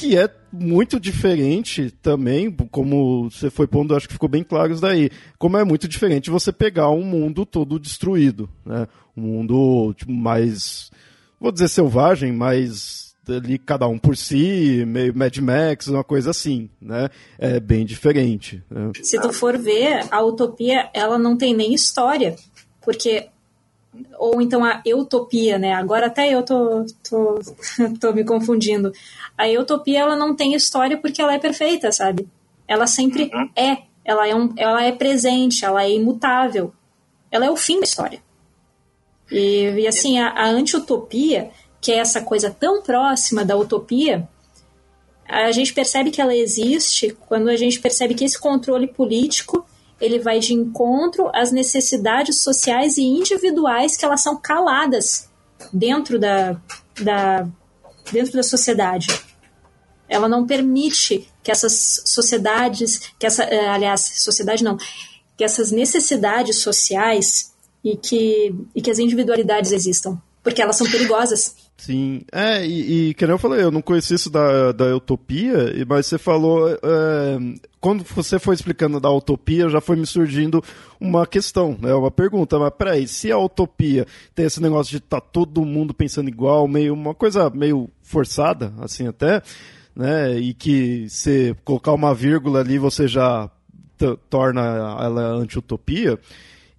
que 0.00 0.16
é 0.16 0.30
muito 0.50 0.98
diferente 0.98 1.90
também, 2.02 2.50
como 2.70 3.30
você 3.30 3.50
foi 3.50 3.66
pondo, 3.66 3.94
acho 3.94 4.08
que 4.08 4.14
ficou 4.14 4.30
bem 4.30 4.42
claro 4.42 4.72
isso 4.72 4.80
daí, 4.80 5.10
como 5.38 5.58
é 5.58 5.64
muito 5.64 5.86
diferente 5.86 6.30
você 6.30 6.50
pegar 6.50 6.88
um 6.88 7.04
mundo 7.04 7.44
todo 7.44 7.78
destruído, 7.78 8.48
né? 8.64 8.88
Um 9.14 9.20
mundo 9.20 9.92
tipo, 9.94 10.10
mais, 10.10 10.90
vou 11.38 11.52
dizer 11.52 11.68
selvagem, 11.68 12.32
mais 12.32 13.10
ali 13.28 13.58
cada 13.58 13.86
um 13.86 13.98
por 13.98 14.16
si, 14.16 14.84
meio 14.86 15.16
Mad 15.16 15.36
Max, 15.38 15.86
uma 15.86 16.02
coisa 16.02 16.30
assim, 16.30 16.70
né? 16.80 17.08
É 17.38 17.60
bem 17.60 17.84
diferente. 17.84 18.62
Né? 18.70 18.90
Se 19.02 19.20
tu 19.20 19.32
for 19.32 19.58
ver, 19.58 20.06
a 20.10 20.22
utopia, 20.22 20.90
ela 20.94 21.18
não 21.18 21.36
tem 21.36 21.54
nem 21.54 21.74
história, 21.74 22.34
porque 22.80 23.28
ou 24.18 24.40
então 24.40 24.64
a 24.64 24.82
utopia, 24.94 25.58
né? 25.58 25.72
Agora 25.74 26.06
até 26.06 26.32
eu 26.32 26.44
tô, 26.44 26.86
tô, 27.08 27.40
tô 28.00 28.12
me 28.12 28.24
confundindo. 28.24 28.92
A 29.36 29.46
utopia 29.60 30.00
ela 30.00 30.16
não 30.16 30.34
tem 30.34 30.54
história 30.54 30.96
porque 30.96 31.20
ela 31.20 31.34
é 31.34 31.38
perfeita, 31.38 31.90
sabe? 31.90 32.28
Ela 32.68 32.86
sempre 32.86 33.30
uhum. 33.34 33.50
é. 33.56 33.78
Ela 34.04 34.28
é, 34.28 34.34
um, 34.34 34.52
ela 34.56 34.84
é 34.84 34.92
presente, 34.92 35.64
ela 35.64 35.82
é 35.82 35.92
imutável. 35.92 36.72
Ela 37.30 37.46
é 37.46 37.50
o 37.50 37.56
fim 37.56 37.78
da 37.78 37.84
história. 37.84 38.22
E, 39.30 39.70
e 39.70 39.86
assim, 39.86 40.18
a, 40.18 40.28
a 40.30 40.46
anti-utopia, 40.46 41.50
que 41.80 41.92
é 41.92 41.98
essa 41.98 42.20
coisa 42.20 42.50
tão 42.50 42.82
próxima 42.82 43.44
da 43.44 43.56
utopia, 43.56 44.28
a 45.28 45.52
gente 45.52 45.72
percebe 45.72 46.10
que 46.10 46.20
ela 46.20 46.34
existe 46.34 47.16
quando 47.28 47.48
a 47.48 47.56
gente 47.56 47.78
percebe 47.78 48.14
que 48.14 48.24
esse 48.24 48.38
controle 48.38 48.88
político 48.88 49.64
ele 50.00 50.18
vai 50.18 50.38
de 50.38 50.54
encontro 50.54 51.30
às 51.34 51.52
necessidades 51.52 52.40
sociais 52.40 52.96
e 52.96 53.02
individuais 53.02 53.96
que 53.96 54.04
elas 54.04 54.22
são 54.22 54.36
caladas 54.36 55.28
dentro 55.72 56.18
da, 56.18 56.60
da, 57.02 57.46
dentro 58.10 58.32
da 58.32 58.42
sociedade. 58.42 59.06
Ela 60.08 60.28
não 60.28 60.46
permite 60.46 61.28
que 61.42 61.50
essas 61.50 62.02
sociedades, 62.04 63.12
que 63.18 63.26
essa, 63.26 63.44
eh, 63.44 63.68
aliás, 63.68 64.00
sociedade 64.16 64.64
não, 64.64 64.76
que 65.36 65.44
essas 65.44 65.70
necessidades 65.70 66.58
sociais 66.58 67.52
e 67.84 67.96
que, 67.96 68.54
e 68.74 68.82
que 68.82 68.90
as 68.90 68.98
individualidades 68.98 69.72
existam, 69.72 70.20
porque 70.42 70.60
elas 70.60 70.76
são 70.76 70.90
perigosas. 70.90 71.54
Sim, 71.80 72.20
é, 72.30 72.66
e, 72.66 73.08
e 73.08 73.14
que 73.14 73.24
eu 73.24 73.38
falei, 73.38 73.64
eu 73.64 73.70
não 73.70 73.80
conheci 73.80 74.12
isso 74.12 74.28
da, 74.28 74.70
da 74.70 74.94
utopia, 74.94 75.72
mas 75.88 76.04
você 76.04 76.18
falou, 76.18 76.68
é, 76.68 77.38
quando 77.80 78.04
você 78.04 78.38
foi 78.38 78.54
explicando 78.54 79.00
da 79.00 79.10
utopia, 79.10 79.66
já 79.70 79.80
foi 79.80 79.96
me 79.96 80.04
surgindo 80.04 80.62
uma 81.00 81.26
questão, 81.26 81.78
né, 81.80 81.94
uma 81.94 82.10
pergunta, 82.10 82.58
mas 82.58 82.70
peraí, 82.76 83.08
se 83.08 83.32
a 83.32 83.38
utopia 83.38 84.06
tem 84.34 84.44
esse 84.44 84.60
negócio 84.60 84.90
de 84.90 84.98
estar 84.98 85.22
tá 85.22 85.26
todo 85.26 85.64
mundo 85.64 85.94
pensando 85.94 86.28
igual, 86.28 86.68
meio, 86.68 86.92
uma 86.92 87.14
coisa 87.14 87.48
meio 87.48 87.88
forçada, 88.02 88.74
assim 88.80 89.06
até, 89.06 89.40
né, 89.96 90.38
e 90.38 90.52
que 90.52 91.08
se 91.08 91.56
colocar 91.64 91.92
uma 91.92 92.14
vírgula 92.14 92.60
ali 92.60 92.78
você 92.78 93.08
já 93.08 93.50
torna 94.28 94.60
ela 95.00 95.22
anti-utopia, 95.28 96.18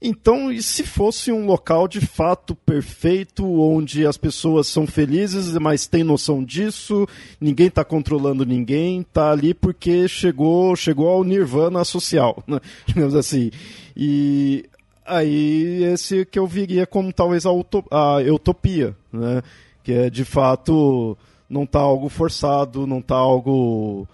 então, 0.01 0.51
e 0.51 0.63
se 0.63 0.83
fosse 0.83 1.31
um 1.31 1.45
local 1.45 1.87
de 1.87 2.01
fato 2.01 2.55
perfeito, 2.55 3.45
onde 3.45 4.07
as 4.07 4.17
pessoas 4.17 4.65
são 4.65 4.87
felizes, 4.87 5.53
mas 5.59 5.85
tem 5.85 6.03
noção 6.03 6.43
disso, 6.43 7.07
ninguém 7.39 7.67
está 7.67 7.85
controlando 7.85 8.43
ninguém, 8.43 9.01
está 9.01 9.31
ali 9.31 9.53
porque 9.53 10.07
chegou, 10.07 10.75
chegou 10.75 11.07
ao 11.07 11.23
nirvana 11.23 11.83
social, 11.83 12.43
né? 12.47 12.59
digamos 12.87 13.13
assim. 13.13 13.51
E 13.95 14.65
aí 15.05 15.83
esse 15.83 16.25
que 16.25 16.39
eu 16.39 16.47
viria 16.47 16.87
como 16.87 17.13
talvez 17.13 17.45
a, 17.45 17.51
utopia, 17.51 18.95
né? 19.13 19.43
que 19.83 19.93
é 19.93 20.09
de 20.09 20.25
fato 20.25 21.15
não 21.47 21.63
está 21.63 21.79
algo 21.79 22.09
forçado, 22.09 22.87
não 22.87 22.99
está 22.99 23.15
algo 23.15 24.07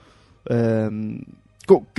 é, 0.49 0.89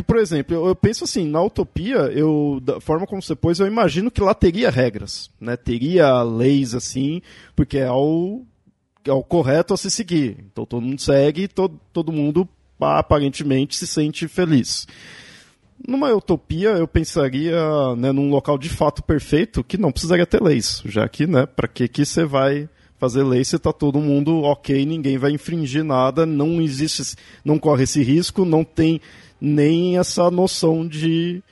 por 0.06 0.16
exemplo, 0.16 0.68
eu, 0.68 0.74
penso 0.74 1.04
assim, 1.04 1.28
na 1.28 1.42
utopia, 1.42 1.96
eu, 2.14 2.58
da 2.62 2.80
forma 2.80 3.06
como 3.06 3.20
você 3.20 3.36
pôs, 3.36 3.60
eu 3.60 3.66
imagino 3.66 4.10
que 4.10 4.20
lá 4.20 4.34
teria 4.34 4.70
regras, 4.70 5.30
né? 5.38 5.56
Teria 5.56 6.22
leis 6.22 6.74
assim, 6.74 7.20
porque 7.54 7.76
é 7.78 7.90
o, 7.90 8.44
é 9.04 9.12
o 9.12 9.22
correto 9.22 9.74
a 9.74 9.76
se 9.76 9.90
seguir. 9.90 10.38
Então 10.50 10.64
todo 10.64 10.82
mundo 10.82 11.00
segue 11.00 11.42
e 11.42 11.48
todo, 11.48 11.78
todo 11.92 12.12
mundo 12.12 12.48
aparentemente 12.80 13.76
se 13.76 13.86
sente 13.86 14.26
feliz. 14.26 14.86
Numa 15.86 16.12
utopia, 16.12 16.70
eu 16.70 16.88
pensaria 16.88 17.56
né, 17.96 18.10
num 18.10 18.30
local 18.30 18.58
de 18.58 18.68
fato 18.68 19.02
perfeito 19.02 19.62
que 19.62 19.78
não 19.78 19.92
precisaria 19.92 20.26
ter 20.26 20.42
leis, 20.42 20.82
já 20.84 21.08
que, 21.08 21.26
né, 21.26 21.46
para 21.46 21.68
que 21.68 21.86
que 21.86 22.04
você 22.04 22.24
vai 22.24 22.68
fazer 22.98 23.22
lei 23.22 23.44
se 23.44 23.54
está 23.54 23.72
todo 23.72 24.00
mundo 24.00 24.42
ok, 24.42 24.84
ninguém 24.84 25.16
vai 25.16 25.30
infringir 25.30 25.84
nada, 25.84 26.26
não 26.26 26.60
existe, 26.60 27.14
não 27.44 27.58
corre 27.58 27.84
esse 27.84 28.02
risco, 28.02 28.44
não 28.44 28.64
tem 28.64 29.00
nem 29.40 29.98
essa 29.98 30.30
noção 30.30 30.86
de, 30.86 31.42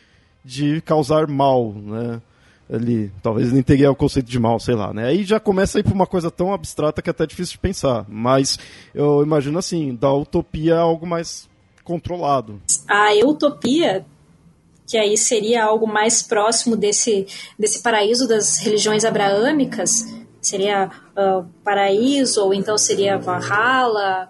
de 0.44 0.80
causar 0.82 1.26
mal, 1.26 1.72
né? 1.72 2.20
Ali, 2.68 3.12
talvez 3.22 3.52
nem 3.52 3.62
teria 3.62 3.92
o 3.92 3.94
conceito 3.94 4.28
de 4.28 4.40
mal, 4.40 4.58
sei 4.58 4.74
lá, 4.74 4.92
né? 4.92 5.06
Aí 5.06 5.22
já 5.22 5.38
começa 5.38 5.78
a 5.78 5.80
ir 5.80 5.84
para 5.84 5.94
uma 5.94 6.06
coisa 6.06 6.32
tão 6.32 6.52
abstrata 6.52 7.00
que 7.00 7.08
é 7.08 7.12
até 7.12 7.24
difícil 7.24 7.52
de 7.52 7.58
pensar. 7.58 8.04
Mas 8.08 8.58
eu 8.92 9.22
imagino 9.22 9.56
assim, 9.58 9.94
da 9.94 10.12
utopia 10.12 10.74
é 10.74 10.78
algo 10.78 11.06
mais 11.06 11.48
controlado. 11.84 12.60
A 12.88 13.12
utopia, 13.24 14.04
que 14.84 14.98
aí 14.98 15.16
seria 15.16 15.64
algo 15.64 15.86
mais 15.86 16.24
próximo 16.24 16.76
desse, 16.76 17.28
desse 17.56 17.80
paraíso 17.80 18.26
das 18.26 18.58
religiões 18.58 19.04
abraâmicas, 19.04 20.04
seria 20.40 20.90
uh, 21.16 21.46
paraíso, 21.62 22.42
ou 22.42 22.52
então 22.52 22.76
seria 22.76 23.16
Valhalla, 23.16 24.28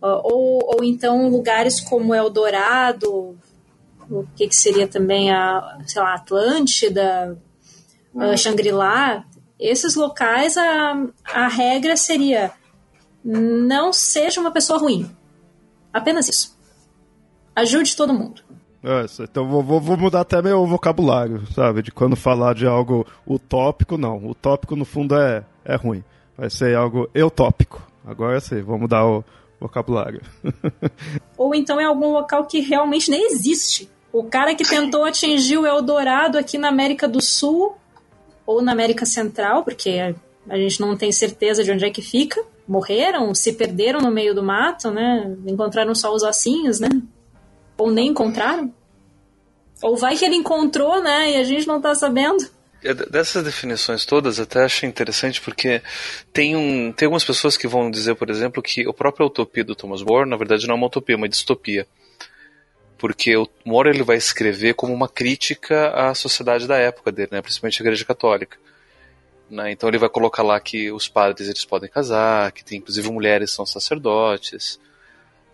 ou, 0.00 0.76
ou 0.76 0.84
então 0.84 1.28
lugares 1.28 1.80
como 1.80 2.14
Eldorado, 2.14 3.36
o 4.10 4.24
que, 4.36 4.48
que 4.48 4.56
seria 4.56 4.86
também 4.86 5.30
a, 5.30 5.78
sei 5.86 6.00
lá, 6.00 6.14
Atlântida, 6.14 7.36
uh, 8.14 8.36
Shangri-La, 8.36 9.24
esses 9.58 9.96
locais 9.96 10.56
a, 10.56 11.06
a 11.24 11.48
regra 11.48 11.96
seria 11.96 12.52
não 13.24 13.92
seja 13.92 14.40
uma 14.40 14.50
pessoa 14.50 14.78
ruim. 14.78 15.10
Apenas 15.92 16.28
isso. 16.28 16.56
Ajude 17.54 17.96
todo 17.96 18.14
mundo. 18.14 18.42
É, 18.82 19.04
então 19.20 19.48
vou, 19.48 19.80
vou, 19.80 19.96
mudar 19.96 20.20
até 20.20 20.40
meu 20.40 20.64
vocabulário, 20.64 21.44
sabe? 21.52 21.82
De 21.82 21.90
quando 21.90 22.14
falar 22.14 22.54
de 22.54 22.66
algo 22.66 23.04
utópico, 23.26 23.98
não. 23.98 24.28
Utópico 24.28 24.76
no 24.76 24.84
fundo 24.84 25.16
é, 25.16 25.44
é 25.64 25.74
ruim. 25.74 26.04
Vai 26.36 26.48
ser 26.48 26.76
algo 26.76 27.10
eutópico. 27.12 27.82
Agora 28.06 28.40
sim, 28.40 28.62
vou 28.62 28.78
mudar 28.78 29.04
o, 29.04 29.24
vocabulário. 29.60 30.22
Ou 31.36 31.54
então 31.54 31.80
é 31.80 31.84
algum 31.84 32.12
local 32.12 32.46
que 32.46 32.60
realmente 32.60 33.10
nem 33.10 33.26
existe. 33.26 33.90
O 34.12 34.24
cara 34.24 34.54
que 34.54 34.64
tentou 34.64 35.04
atingir 35.04 35.58
o 35.58 35.66
Eldorado 35.66 36.38
aqui 36.38 36.56
na 36.56 36.68
América 36.68 37.06
do 37.06 37.22
Sul 37.22 37.76
ou 38.46 38.62
na 38.62 38.72
América 38.72 39.04
Central, 39.04 39.62
porque 39.62 40.14
a 40.48 40.56
gente 40.56 40.80
não 40.80 40.96
tem 40.96 41.12
certeza 41.12 41.62
de 41.62 41.70
onde 41.70 41.84
é 41.84 41.90
que 41.90 42.00
fica, 42.00 42.42
morreram, 42.66 43.34
se 43.34 43.52
perderam 43.52 44.00
no 44.00 44.10
meio 44.10 44.34
do 44.34 44.42
mato, 44.42 44.90
né? 44.90 45.36
Encontraram 45.46 45.94
só 45.94 46.14
os 46.14 46.22
ossinhos, 46.22 46.80
né? 46.80 46.88
Ou 47.76 47.90
nem 47.90 48.08
encontraram. 48.08 48.72
Ou 49.82 49.96
vai 49.96 50.16
que 50.16 50.24
ele 50.24 50.36
encontrou, 50.36 51.02
né? 51.02 51.32
E 51.32 51.36
a 51.36 51.44
gente 51.44 51.66
não 51.66 51.80
tá 51.80 51.94
sabendo. 51.94 52.42
É, 52.82 52.94
dessas 52.94 53.42
definições 53.42 54.04
todas, 54.04 54.38
até 54.38 54.64
acho 54.64 54.86
interessante 54.86 55.40
porque 55.40 55.82
tem, 56.32 56.54
um, 56.54 56.92
tem 56.92 57.06
algumas 57.06 57.24
pessoas 57.24 57.56
que 57.56 57.66
vão 57.66 57.90
dizer, 57.90 58.14
por 58.14 58.30
exemplo, 58.30 58.62
que 58.62 58.88
a 58.88 58.92
própria 58.92 59.26
utopia 59.26 59.64
do 59.64 59.74
Thomas 59.74 60.02
More, 60.02 60.28
na 60.28 60.36
verdade, 60.36 60.66
não 60.66 60.74
é 60.74 60.78
uma 60.78 60.86
utopia, 60.86 61.14
é 61.14 61.16
uma 61.16 61.28
distopia. 61.28 61.86
Porque 62.96 63.36
o 63.36 63.48
More 63.64 63.90
ele 63.90 64.02
vai 64.02 64.16
escrever 64.16 64.74
como 64.74 64.92
uma 64.92 65.08
crítica 65.08 65.90
à 65.90 66.14
sociedade 66.14 66.66
da 66.68 66.76
época 66.76 67.10
dele, 67.10 67.30
né, 67.32 67.42
principalmente 67.42 67.82
a 67.82 67.84
Igreja 67.84 68.04
Católica. 68.04 68.56
Né, 69.50 69.72
então 69.72 69.88
ele 69.88 69.98
vai 69.98 70.08
colocar 70.08 70.42
lá 70.42 70.60
que 70.60 70.92
os 70.92 71.08
padres 71.08 71.48
eles 71.48 71.64
podem 71.64 71.88
casar, 71.88 72.52
que 72.52 72.64
tem 72.64 72.78
inclusive 72.78 73.10
mulheres 73.10 73.50
são 73.50 73.66
sacerdotes, 73.66 74.78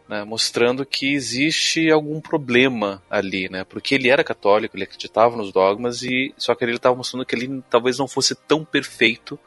né, 0.08 0.22
mostrando 0.24 0.84
que 0.84 1.14
existe 1.14 1.90
algum 1.90 2.20
problema 2.20 3.02
ali, 3.08 3.48
né, 3.48 3.64
porque 3.64 3.94
ele 3.94 4.10
era 4.10 4.22
católico, 4.22 4.76
ele 4.76 4.84
acreditava 4.84 5.36
nos 5.36 5.52
dogmas 5.52 6.02
e 6.02 6.34
só 6.36 6.54
que 6.54 6.64
ele 6.64 6.76
estava 6.76 6.94
mostrando 6.94 7.24
que 7.24 7.34
ele 7.34 7.62
talvez 7.70 7.98
não 7.98 8.06
fosse 8.06 8.34
tão 8.34 8.64
perfeito, 8.64 9.38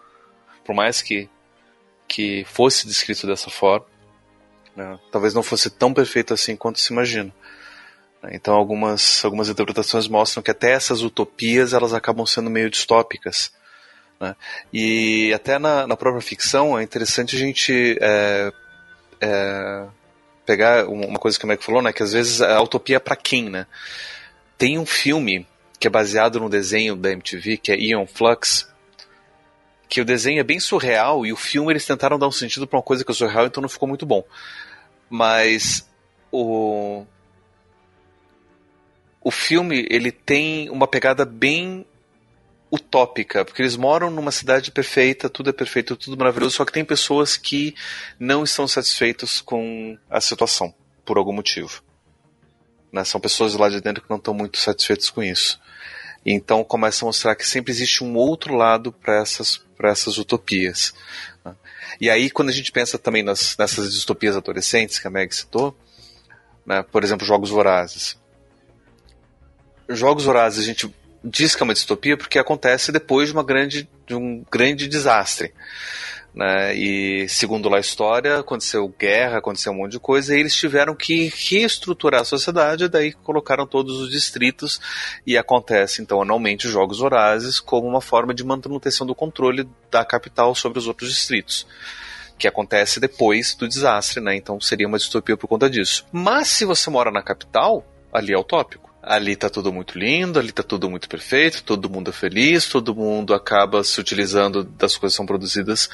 por 0.66 0.76
mais 0.76 1.02
que 1.02 1.30
que 2.08 2.46
fosse 2.46 2.88
descrito 2.88 3.28
dessa 3.28 3.50
forma, 3.50 3.86
né, 4.76 4.98
talvez 5.12 5.34
não 5.34 5.44
fosse 5.44 5.70
tão 5.70 5.94
perfeito 5.94 6.34
assim 6.34 6.56
quanto 6.56 6.80
se 6.80 6.92
imagina. 6.92 7.34
Né. 8.24 8.32
Então 8.34 8.56
algumas 8.56 9.24
algumas 9.24 9.50
interpretações 9.50 10.08
mostram 10.08 10.42
que 10.42 10.52
até 10.52 10.72
essas 10.72 11.02
utopias 11.02 11.74
elas 11.74 11.94
acabam 11.94 12.26
sendo 12.26 12.50
meio 12.50 12.70
distópicas. 12.70 13.52
Né? 14.20 14.36
E 14.74 15.32
até 15.34 15.60
na, 15.60 15.86
na 15.86 15.96
própria 15.96 16.22
ficção 16.22 16.80
é 16.80 16.84
interessante 16.84 17.36
a 17.36 17.40
gente 17.40 17.98
é, 18.02 18.52
é, 19.22 19.88
pegar 20.48 20.88
uma 20.88 21.20
coisa 21.20 21.38
que 21.38 21.44
o 21.44 21.48
Mac 21.48 21.62
falou, 21.62 21.82
né? 21.82 21.92
Que 21.92 22.02
às 22.02 22.14
vezes 22.14 22.42
a 22.42 22.60
utopia 22.62 22.96
é 22.96 23.00
para 23.00 23.18
quem, 23.18 23.50
né? 23.50 23.68
Tem 24.58 24.80
um 24.80 24.86
filme 24.86 25.46
que 25.78 25.86
é 25.86 25.90
baseado 25.90 26.40
no 26.40 26.50
desenho 26.50 26.96
da 26.96 27.12
MTV, 27.12 27.58
que 27.58 27.72
é 27.72 27.76
Ion 27.78 28.08
Flux, 28.08 28.68
que 29.90 30.00
o 30.00 30.06
desenho 30.06 30.40
é 30.40 30.44
bem 30.44 30.60
surreal 30.60 31.26
e 31.26 31.34
o 31.34 31.36
filme 31.36 31.74
eles 31.74 31.86
tentaram 31.86 32.18
dar 32.18 32.28
um 32.28 32.32
sentido 32.32 32.66
para 32.66 32.78
uma 32.78 32.84
coisa 32.84 33.04
que 33.04 33.12
é 33.12 33.14
surreal, 33.14 33.46
então 33.46 33.62
não 33.62 33.70
ficou 33.70 33.88
muito 33.88 34.06
bom. 34.06 34.24
Mas 35.10 35.88
o 36.32 37.06
o 39.22 39.32
filme 39.32 39.86
ele 39.90 40.12
tem 40.12 40.70
uma 40.70 40.88
pegada 40.88 41.26
bem 41.26 41.86
utópica, 42.72 43.46
porque 43.46 43.62
eles 43.62 43.76
moram 43.76 44.10
numa 44.10 44.32
cidade 44.32 44.72
perfeita, 44.72 45.30
tudo 45.30 45.50
é 45.50 45.54
perfeito, 45.54 45.96
tudo 45.96 46.18
maravilhoso, 46.18 46.56
só 46.56 46.66
que 46.66 46.72
tem 46.72 46.84
pessoas 46.84 47.38
que 47.38 47.74
não 48.20 48.44
estão 48.44 48.68
satisfeitos 48.68 49.40
com 49.40 49.98
a 50.10 50.20
situação, 50.20 50.74
por 51.06 51.18
algum 51.18 51.32
motivo. 51.32 51.82
Né? 52.92 53.04
São 53.06 53.22
pessoas 53.22 53.56
lá 53.56 53.70
de 53.70 53.82
dentro 53.82 54.04
que 54.04 54.10
não 54.10 54.18
estão 54.18 54.34
muito 54.34 54.58
satisfeitas 54.58 55.10
com 55.10 55.24
isso. 55.24 55.60
Então 56.26 56.64
começa 56.64 57.06
a 57.06 57.08
mostrar 57.08 57.36
que 57.36 57.48
sempre 57.48 57.72
existe 57.72 58.04
um 58.04 58.16
outro 58.16 58.54
lado 58.54 58.92
para 58.92 59.22
essas, 59.22 59.64
essas 59.82 60.18
utopias. 60.18 60.94
Né? 61.46 61.56
E 62.02 62.10
aí, 62.10 62.30
quando 62.30 62.50
a 62.50 62.54
gente 62.54 62.72
pensa 62.72 62.98
também 62.98 63.24
nas, 63.24 63.56
nessas 63.58 63.94
distopias 63.94 64.36
adolescentes 64.36 65.00
que 65.00 65.08
a 65.08 65.10
Meg 65.10 65.34
citou, 65.34 65.78
né? 66.66 66.84
por 66.84 67.04
exemplo, 67.04 67.26
Jogos 67.26 67.50
Vorazes. 67.50 68.18
Jogos 69.88 70.26
Vorazes, 70.26 70.60
a 70.60 70.66
gente 70.66 70.94
diz 71.24 71.56
que 71.56 71.64
é 71.64 71.66
uma 71.66 71.74
distopia 71.74 72.18
porque 72.18 72.40
acontece 72.40 72.92
depois 72.92 73.30
de, 73.30 73.34
uma 73.34 73.44
grande, 73.44 73.90
de 74.06 74.16
um 74.16 74.44
grande 74.50 74.88
desastre. 74.88 75.54
Né? 76.38 76.76
E 76.76 77.28
segundo 77.28 77.68
lá 77.68 77.78
a 77.78 77.80
história, 77.80 78.38
aconteceu 78.38 78.88
guerra, 78.88 79.40
aconteceu 79.40 79.72
um 79.72 79.78
monte 79.78 79.94
de 79.94 80.00
coisa, 80.00 80.36
e 80.36 80.40
eles 80.40 80.56
tiveram 80.56 80.94
que 80.94 81.34
reestruturar 81.50 82.22
a 82.22 82.26
sociedade, 82.26 82.88
daí 82.88 83.12
colocaram 83.12 83.66
todos 83.66 84.00
os 84.00 84.12
distritos, 84.12 84.80
e 85.26 85.36
acontece 85.36 86.00
então 86.00 86.22
anualmente 86.22 86.68
jogos 86.68 87.00
vorazes 87.00 87.60
como 87.60 87.88
uma 87.88 88.02
forma 88.02 88.36
de 88.36 88.44
manutenção 88.44 89.08
do 89.08 89.16
controle 89.16 89.68
da 89.90 90.06
capital 90.06 90.54
sobre 90.54 90.78
os 90.78 90.88
outros 90.88 91.10
distritos 91.10 91.66
que 92.38 92.48
acontece 92.48 93.00
depois 93.00 93.56
do 93.56 93.68
desastre, 93.68 94.22
né? 94.22 94.36
Então 94.36 94.62
seria 94.62 94.88
uma 94.88 95.00
distopia 95.00 95.36
por 95.36 95.48
conta 95.48 95.68
disso. 95.68 96.06
Mas 96.12 96.50
se 96.50 96.66
você 96.66 96.88
mora 96.88 97.10
na 97.10 97.24
capital, 97.24 97.84
ali 98.14 98.32
é 98.32 98.38
utópico 98.38 98.87
ali 99.08 99.36
tá 99.36 99.50
tudo 99.50 99.72
muito 99.72 99.98
lindo, 99.98 100.38
ali 100.38 100.52
tá 100.52 100.62
tudo 100.62 100.90
muito 100.90 101.08
perfeito, 101.08 101.64
todo 101.64 101.90
mundo 101.90 102.10
é 102.10 102.14
feliz, 102.14 102.68
todo 102.68 102.94
mundo 102.94 103.34
acaba 103.34 103.84
se 103.84 104.00
utilizando 104.00 104.64
das 104.64 104.98
coisas 104.98 105.14
que 105.14 105.18
são 105.18 105.26
produzidas 105.26 105.90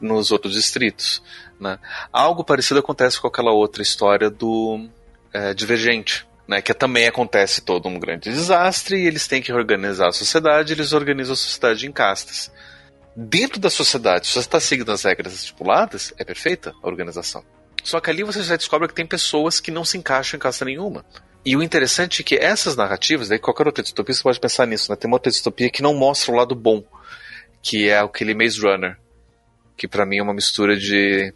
nos 0.00 0.30
outros 0.30 0.54
distritos. 0.54 1.22
Né? 1.60 1.78
Algo 2.12 2.44
parecido 2.44 2.80
acontece 2.80 3.20
com 3.20 3.26
aquela 3.26 3.52
outra 3.52 3.82
história 3.82 4.30
do 4.30 4.88
é, 5.32 5.52
Divergente. 5.52 6.26
Né, 6.44 6.60
que 6.60 6.74
também 6.74 7.06
acontece 7.06 7.62
todo 7.62 7.88
um 7.88 8.00
grande 8.00 8.28
desastre 8.28 8.96
e 8.96 9.06
eles 9.06 9.28
têm 9.28 9.40
que 9.40 9.52
organizar 9.52 10.08
a 10.08 10.12
sociedade, 10.12 10.72
eles 10.72 10.92
organizam 10.92 11.34
a 11.34 11.36
sociedade 11.36 11.86
em 11.86 11.92
castas. 11.92 12.50
Dentro 13.14 13.60
da 13.60 13.70
sociedade, 13.70 14.26
se 14.26 14.32
você 14.32 14.40
está 14.40 14.58
seguindo 14.58 14.90
as 14.90 15.04
regras 15.04 15.34
estipuladas, 15.34 16.12
é 16.18 16.24
perfeita 16.24 16.74
a 16.82 16.86
organização. 16.86 17.44
Só 17.84 18.00
que 18.00 18.10
ali 18.10 18.24
você 18.24 18.42
já 18.42 18.56
descobre 18.56 18.88
que 18.88 18.94
tem 18.94 19.06
pessoas 19.06 19.60
que 19.60 19.70
não 19.70 19.84
se 19.84 19.96
encaixam 19.96 20.36
em 20.36 20.40
casta 20.40 20.64
nenhuma. 20.64 21.04
E 21.44 21.56
o 21.56 21.62
interessante 21.62 22.22
é 22.22 22.24
que 22.24 22.36
essas 22.36 22.76
narrativas, 22.76 23.28
daí 23.28 23.38
qualquer 23.38 23.66
outra 23.66 23.82
distopia 23.82 24.14
você 24.14 24.22
pode 24.22 24.38
pensar 24.38 24.66
nisso, 24.66 24.90
né? 24.90 24.96
Tem 24.96 25.08
uma 25.08 25.16
outra 25.16 25.30
distopia 25.30 25.70
que 25.70 25.82
não 25.82 25.94
mostra 25.94 26.32
o 26.32 26.36
lado 26.36 26.54
bom, 26.54 26.84
que 27.60 27.88
é 27.88 27.98
aquele 27.98 28.34
Maze 28.34 28.60
Runner, 28.60 28.96
que 29.76 29.88
para 29.88 30.06
mim 30.06 30.18
é 30.18 30.22
uma 30.22 30.34
mistura 30.34 30.76
de 30.76 31.34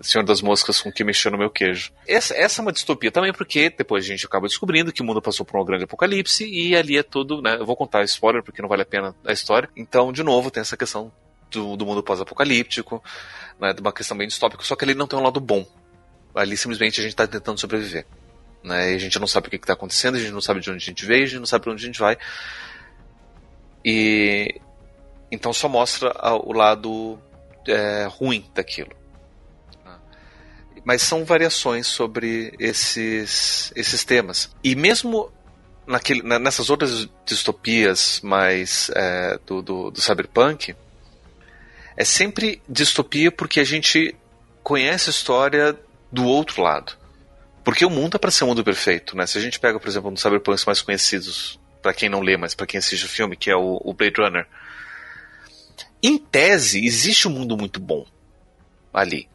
Senhor 0.00 0.24
das 0.24 0.42
Moscas 0.42 0.80
com 0.80 0.88
o 0.88 0.92
que 0.92 1.04
mexeu 1.04 1.30
no 1.30 1.38
meu 1.38 1.48
queijo. 1.48 1.92
Essa, 2.06 2.34
essa 2.34 2.60
é 2.60 2.62
uma 2.62 2.72
distopia 2.72 3.10
também 3.10 3.32
porque 3.32 3.70
depois 3.70 4.04
a 4.04 4.08
gente 4.08 4.26
acaba 4.26 4.48
descobrindo 4.48 4.92
que 4.92 5.00
o 5.00 5.04
mundo 5.04 5.22
passou 5.22 5.46
por 5.46 5.60
um 5.60 5.64
grande 5.64 5.84
apocalipse 5.84 6.44
e 6.44 6.76
ali 6.76 6.98
é 6.98 7.02
tudo, 7.02 7.40
né? 7.40 7.56
Eu 7.56 7.64
vou 7.64 7.76
contar 7.76 8.02
spoiler 8.04 8.42
porque 8.42 8.60
não 8.60 8.68
vale 8.68 8.82
a 8.82 8.86
pena 8.86 9.14
a 9.24 9.32
história. 9.32 9.68
Então, 9.76 10.12
de 10.12 10.22
novo, 10.22 10.50
tem 10.50 10.60
essa 10.60 10.76
questão 10.76 11.12
do, 11.50 11.76
do 11.76 11.86
mundo 11.86 12.02
pós-apocalíptico, 12.02 13.02
né? 13.60 13.72
De 13.72 13.80
uma 13.80 13.92
questão 13.92 14.16
bem 14.16 14.26
distópica, 14.26 14.64
só 14.64 14.74
que 14.74 14.84
ele 14.84 14.94
não 14.94 15.06
tem 15.06 15.18
um 15.18 15.22
lado 15.22 15.40
bom. 15.40 15.64
Ali 16.34 16.56
simplesmente 16.56 17.00
a 17.00 17.02
gente 17.02 17.12
está 17.12 17.26
tentando 17.26 17.58
sobreviver. 17.58 18.06
Né? 18.66 18.92
E 18.92 18.96
a 18.96 18.98
gente 18.98 19.20
não 19.20 19.28
sabe 19.28 19.46
o 19.46 19.50
que 19.50 19.56
está 19.56 19.74
acontecendo, 19.74 20.16
a 20.16 20.18
gente 20.18 20.32
não 20.32 20.40
sabe 20.40 20.60
de 20.60 20.68
onde 20.68 20.82
a 20.82 20.86
gente 20.86 21.06
veio, 21.06 21.22
a 21.22 21.26
gente 21.26 21.38
não 21.38 21.46
sabe 21.46 21.62
para 21.62 21.72
onde 21.72 21.84
a 21.84 21.86
gente 21.86 22.00
vai. 22.00 22.18
E 23.84 24.60
então 25.30 25.52
só 25.52 25.68
mostra 25.68 26.12
o 26.44 26.52
lado 26.52 27.16
é, 27.68 28.08
ruim 28.10 28.44
daquilo. 28.52 28.90
Mas 30.84 31.02
são 31.02 31.24
variações 31.24 31.86
sobre 31.86 32.54
esses, 32.58 33.72
esses 33.76 34.04
temas. 34.04 34.50
E 34.62 34.74
mesmo 34.74 35.32
naquele, 35.86 36.22
nessas 36.22 36.68
outras 36.68 37.08
distopias 37.24 38.20
mais 38.20 38.90
é, 38.94 39.38
do, 39.46 39.62
do, 39.62 39.90
do 39.92 40.00
cyberpunk, 40.00 40.74
é 41.96 42.04
sempre 42.04 42.60
distopia 42.68 43.30
porque 43.30 43.60
a 43.60 43.64
gente 43.64 44.14
conhece 44.62 45.08
a 45.08 45.12
história 45.12 45.78
do 46.10 46.24
outro 46.24 46.62
lado. 46.62 47.05
Porque 47.66 47.84
o 47.84 47.90
mundo 47.90 48.14
é 48.14 48.18
para 48.18 48.30
ser 48.30 48.44
um 48.44 48.46
mundo 48.46 48.62
perfeito, 48.62 49.16
né? 49.16 49.26
Se 49.26 49.38
a 49.38 49.40
gente 49.40 49.58
pega, 49.58 49.80
por 49.80 49.88
exemplo, 49.88 50.08
um 50.08 50.12
dos 50.12 50.22
cyberpunks 50.22 50.64
mais 50.64 50.80
conhecidos, 50.80 51.58
para 51.82 51.92
quem 51.92 52.08
não 52.08 52.20
lê, 52.20 52.36
mas 52.36 52.54
para 52.54 52.64
quem 52.64 52.78
assiste 52.78 53.04
o 53.04 53.08
filme, 53.08 53.36
que 53.36 53.50
é 53.50 53.56
o, 53.56 53.80
o 53.82 53.92
Blade 53.92 54.20
Runner. 54.20 54.46
Em 56.00 56.16
tese, 56.16 56.86
existe 56.86 57.26
um 57.26 57.32
mundo 57.32 57.56
muito 57.56 57.80
bom 57.80 58.06
ali. 58.94 59.28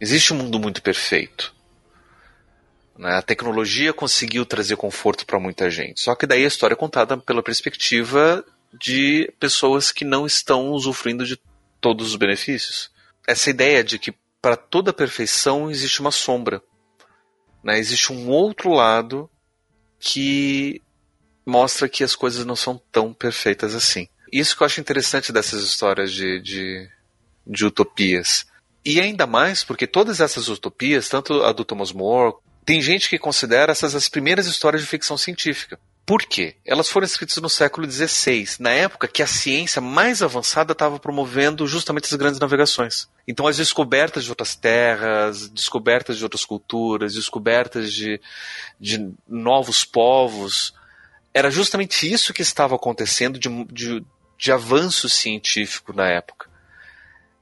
Existe 0.00 0.32
um 0.32 0.36
mundo 0.36 0.60
muito 0.60 0.80
perfeito. 0.80 1.52
Né? 2.96 3.16
A 3.16 3.22
tecnologia 3.22 3.92
conseguiu 3.92 4.46
trazer 4.46 4.76
conforto 4.76 5.26
para 5.26 5.40
muita 5.40 5.68
gente. 5.68 6.00
Só 6.00 6.14
que 6.14 6.28
daí 6.28 6.44
a 6.44 6.48
história 6.48 6.74
é 6.74 6.76
contada 6.76 7.18
pela 7.18 7.42
perspectiva 7.42 8.44
de 8.72 9.34
pessoas 9.40 9.90
que 9.90 10.04
não 10.04 10.26
estão 10.26 10.70
usufruindo 10.70 11.26
de 11.26 11.36
todos 11.80 12.10
os 12.10 12.14
benefícios. 12.14 12.88
Essa 13.26 13.50
ideia 13.50 13.82
de 13.82 13.98
que 13.98 14.14
para 14.40 14.56
toda 14.56 14.92
perfeição 14.92 15.68
existe 15.68 16.00
uma 16.00 16.12
sombra. 16.12 16.62
Né? 17.62 17.78
Existe 17.78 18.12
um 18.12 18.28
outro 18.28 18.72
lado 18.72 19.30
que 19.98 20.82
mostra 21.44 21.88
que 21.88 22.04
as 22.04 22.14
coisas 22.14 22.44
não 22.44 22.56
são 22.56 22.80
tão 22.92 23.12
perfeitas 23.12 23.74
assim. 23.74 24.08
Isso 24.32 24.56
que 24.56 24.62
eu 24.62 24.66
acho 24.66 24.80
interessante 24.80 25.32
dessas 25.32 25.62
histórias 25.62 26.12
de, 26.12 26.40
de, 26.40 26.88
de 27.46 27.64
utopias. 27.64 28.46
E 28.84 29.00
ainda 29.00 29.26
mais 29.26 29.64
porque 29.64 29.86
todas 29.86 30.20
essas 30.20 30.48
utopias, 30.48 31.08
tanto 31.08 31.42
a 31.42 31.52
do 31.52 31.64
Thomas 31.64 31.92
More, 31.92 32.34
tem 32.64 32.82
gente 32.82 33.08
que 33.08 33.18
considera 33.18 33.72
essas 33.72 33.94
as 33.94 34.08
primeiras 34.08 34.46
histórias 34.46 34.82
de 34.82 34.88
ficção 34.88 35.16
científica. 35.16 35.80
Por 36.08 36.22
quê? 36.22 36.56
Elas 36.64 36.88
foram 36.88 37.04
escritas 37.04 37.36
no 37.36 37.50
século 37.50 37.86
XVI, 37.86 38.56
na 38.60 38.70
época 38.70 39.06
que 39.06 39.22
a 39.22 39.26
ciência 39.26 39.78
mais 39.78 40.22
avançada 40.22 40.72
estava 40.72 40.98
promovendo 40.98 41.66
justamente 41.66 42.06
as 42.06 42.14
grandes 42.14 42.40
navegações. 42.40 43.06
Então, 43.26 43.46
as 43.46 43.58
descobertas 43.58 44.24
de 44.24 44.30
outras 44.30 44.56
terras, 44.56 45.50
descobertas 45.50 46.16
de 46.16 46.24
outras 46.24 46.46
culturas, 46.46 47.12
descobertas 47.12 47.92
de, 47.92 48.18
de 48.80 49.12
novos 49.28 49.84
povos, 49.84 50.72
era 51.34 51.50
justamente 51.50 52.10
isso 52.10 52.32
que 52.32 52.40
estava 52.40 52.74
acontecendo 52.74 53.38
de, 53.38 53.50
de, 53.66 54.02
de 54.38 54.50
avanço 54.50 55.10
científico 55.10 55.92
na 55.92 56.08
época. 56.08 56.48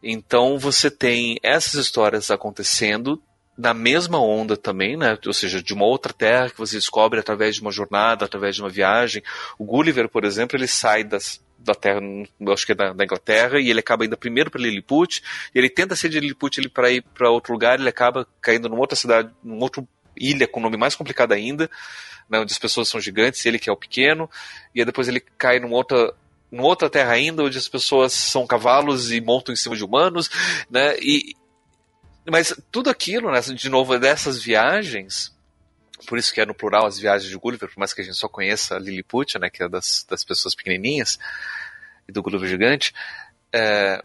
Então, 0.03 0.59
você 0.59 0.91
tem 0.91 1.39
essas 1.41 1.75
histórias 1.75 2.33
acontecendo 2.33 3.23
na 3.57 3.73
mesma 3.73 4.21
onda 4.21 4.57
também, 4.57 4.97
né? 4.97 5.19
Ou 5.27 5.33
seja, 5.33 5.63
de 5.63 5.73
uma 5.73 5.87
outra 5.87 6.13
terra 6.13 6.51
que 6.51 6.59
você 6.59 6.77
descobre 6.77 7.19
através 7.19 7.57
de 7.57 7.63
uma 7.63 7.73
jornada, 7.73 8.25
através 8.25 8.55
de 8.55 8.63
uma 8.63 8.69
viagem. 8.69 9.23
O 9.59 9.65
Gulliver, 9.65 10.09
por 10.09 10.25
exemplo, 10.25 10.59
ele 10.59 10.67
sai 10.67 11.03
das, 11.03 11.41
da 11.59 11.75
terra, 11.75 12.01
acho 12.53 12.67
que 12.67 12.73
é 12.73 12.75
da, 12.75 12.93
da, 12.93 13.05
Inglaterra, 13.05 13.59
e 13.59 13.71
ele 13.71 13.81
acaba 13.81 14.05
indo 14.05 14.17
primeiro 14.17 14.51
para 14.51 14.61
Lilliput, 14.61 15.23
e 15.55 15.59
ele 15.59 15.71
tenta 15.71 15.97
sair 15.97 16.11
de 16.11 16.21
Lilliput 16.21 16.61
ele 16.61 16.69
para 16.69 16.91
ir 16.91 17.03
para 17.15 17.31
outro 17.31 17.53
lugar, 17.53 17.81
ele 17.81 17.89
acaba 17.89 18.27
caindo 18.41 18.69
numa 18.69 18.81
outra 18.81 18.97
cidade, 18.97 19.31
numa 19.43 19.63
outra 19.63 19.83
ilha 20.17 20.47
com 20.47 20.61
nome 20.61 20.77
mais 20.77 20.95
complicado 20.95 21.33
ainda, 21.33 21.71
né, 22.29 22.39
onde 22.39 22.53
as 22.53 22.59
pessoas 22.59 22.89
são 22.89 23.01
gigantes, 23.01 23.45
ele 23.47 23.59
que 23.59 23.71
é 23.71 23.73
o 23.73 23.77
pequeno, 23.77 24.31
e 24.75 24.81
aí 24.81 24.85
depois 24.85 25.09
ele 25.09 25.21
cai 25.21 25.59
numa 25.59 25.77
outra 25.77 26.15
numa 26.51 26.69
outra 26.69 26.89
terra 26.89 27.13
ainda, 27.13 27.43
onde 27.43 27.59
as 27.59 27.69
pessoas 27.69 28.13
são 28.13 28.47
cavalos 28.47 29.11
e 29.11 29.21
montam 29.21 29.53
em 29.53 29.57
cima 29.57 29.75
de 29.75 29.85
humanos, 29.85 30.31
né? 30.71 30.97
E, 31.01 31.35
mas 32.31 32.55
tudo 32.71 32.91
aquilo, 32.91 33.31
né, 33.31 33.41
de 33.41 33.69
novo, 33.69 33.99
dessas 33.99 34.43
viagens, 34.43 35.35
por 36.07 36.19
isso 36.19 36.33
que 36.33 36.41
é 36.41 36.47
no 36.47 36.55
plural 36.55 36.87
as 36.87 36.99
viagens 36.99 37.31
de 37.31 37.37
Gulliver, 37.37 37.69
por 37.69 37.79
mais 37.79 37.93
que 37.95 38.01
a 38.01 38.05
gente 38.05 38.17
só 38.17 38.29
conheça 38.29 38.77
a 38.77 38.79
Lilliput, 38.79 39.39
né, 39.39 39.49
que 39.49 39.63
é 39.63 39.69
das, 39.69 40.05
das 40.09 40.25
pessoas 40.25 40.55
pequenininhas, 40.55 41.19
e 42.09 42.13
do 42.13 42.23
Gulliver 42.23 42.49
gigante, 42.49 42.93
é, 43.53 44.03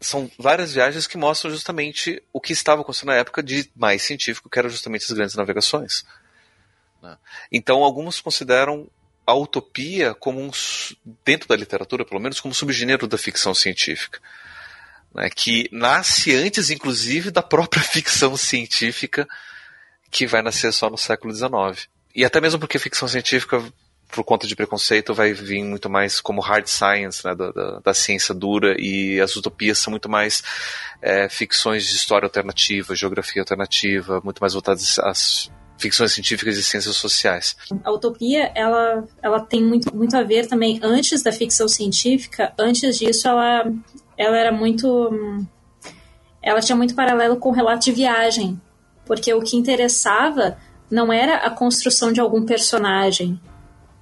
são 0.00 0.30
várias 0.38 0.72
viagens 0.72 1.06
que 1.06 1.18
mostram 1.18 1.50
justamente 1.50 2.22
o 2.32 2.40
que 2.40 2.52
estava 2.52 2.82
acontecendo 2.82 3.08
na 3.08 3.16
época 3.16 3.42
de 3.42 3.70
mais 3.74 4.02
científico, 4.02 4.48
que 4.48 4.58
eram 4.58 4.68
justamente 4.68 5.04
as 5.04 5.12
grandes 5.12 5.34
navegações. 5.34 6.04
Né. 7.02 7.16
Então, 7.50 7.82
alguns 7.82 8.20
consideram 8.20 8.88
a 9.26 9.34
utopia 9.34 10.14
como 10.14 10.40
um, 10.40 10.50
dentro 11.24 11.48
da 11.48 11.56
literatura, 11.56 12.04
pelo 12.04 12.20
menos, 12.20 12.40
como 12.40 12.52
um 12.52 12.54
subgênero 12.54 13.06
da 13.06 13.18
ficção 13.18 13.54
científica 13.54 14.20
né, 15.14 15.28
que 15.30 15.68
nasce 15.72 16.34
antes, 16.34 16.70
inclusive, 16.70 17.30
da 17.30 17.42
própria 17.42 17.82
ficção 17.84 18.36
científica 18.36 19.28
que 20.10 20.26
vai 20.26 20.42
nascer 20.42 20.72
só 20.72 20.88
no 20.88 20.96
século 20.96 21.34
XIX. 21.34 21.88
E 22.14 22.24
até 22.24 22.40
mesmo 22.40 22.58
porque 22.58 22.78
ficção 22.78 23.06
científica, 23.06 23.62
por 24.10 24.24
conta 24.24 24.46
de 24.46 24.56
preconceito, 24.56 25.14
vai 25.14 25.32
vir 25.32 25.62
muito 25.62 25.90
mais 25.90 26.20
como 26.20 26.40
hard 26.40 26.66
science, 26.66 27.24
né, 27.24 27.34
da, 27.34 27.50
da, 27.50 27.80
da 27.80 27.94
ciência 27.94 28.34
dura, 28.34 28.74
e 28.78 29.20
as 29.20 29.36
utopias 29.36 29.78
são 29.78 29.90
muito 29.90 30.08
mais 30.08 30.42
é, 31.02 31.28
ficções 31.28 31.86
de 31.86 31.94
história 31.94 32.26
alternativa, 32.26 32.94
geografia 32.94 33.42
alternativa, 33.42 34.20
muito 34.24 34.40
mais 34.40 34.54
voltadas 34.54 34.98
às 34.98 35.50
ficções 35.78 36.12
científicas 36.12 36.56
e 36.56 36.62
ciências 36.62 36.96
sociais. 36.96 37.56
A 37.84 37.92
utopia, 37.92 38.50
ela, 38.54 39.04
ela 39.22 39.40
tem 39.40 39.62
muito, 39.62 39.94
muito 39.94 40.16
a 40.16 40.22
ver 40.22 40.46
também, 40.46 40.80
antes 40.82 41.22
da 41.22 41.30
ficção 41.30 41.68
científica, 41.68 42.52
antes 42.58 42.98
disso 42.98 43.28
ela, 43.28 43.72
ela 44.18 44.36
era 44.36 44.52
muito. 44.52 45.10
Ela 46.42 46.60
tinha 46.60 46.76
muito 46.76 46.94
paralelo 46.94 47.36
com 47.36 47.50
o 47.50 47.52
relato 47.52 47.84
de 47.84 47.92
viagem, 47.92 48.60
porque 49.06 49.32
o 49.32 49.40
que 49.40 49.56
interessava 49.56 50.58
não 50.90 51.12
era 51.12 51.36
a 51.36 51.50
construção 51.50 52.12
de 52.12 52.20
algum 52.20 52.44
personagem. 52.44 53.40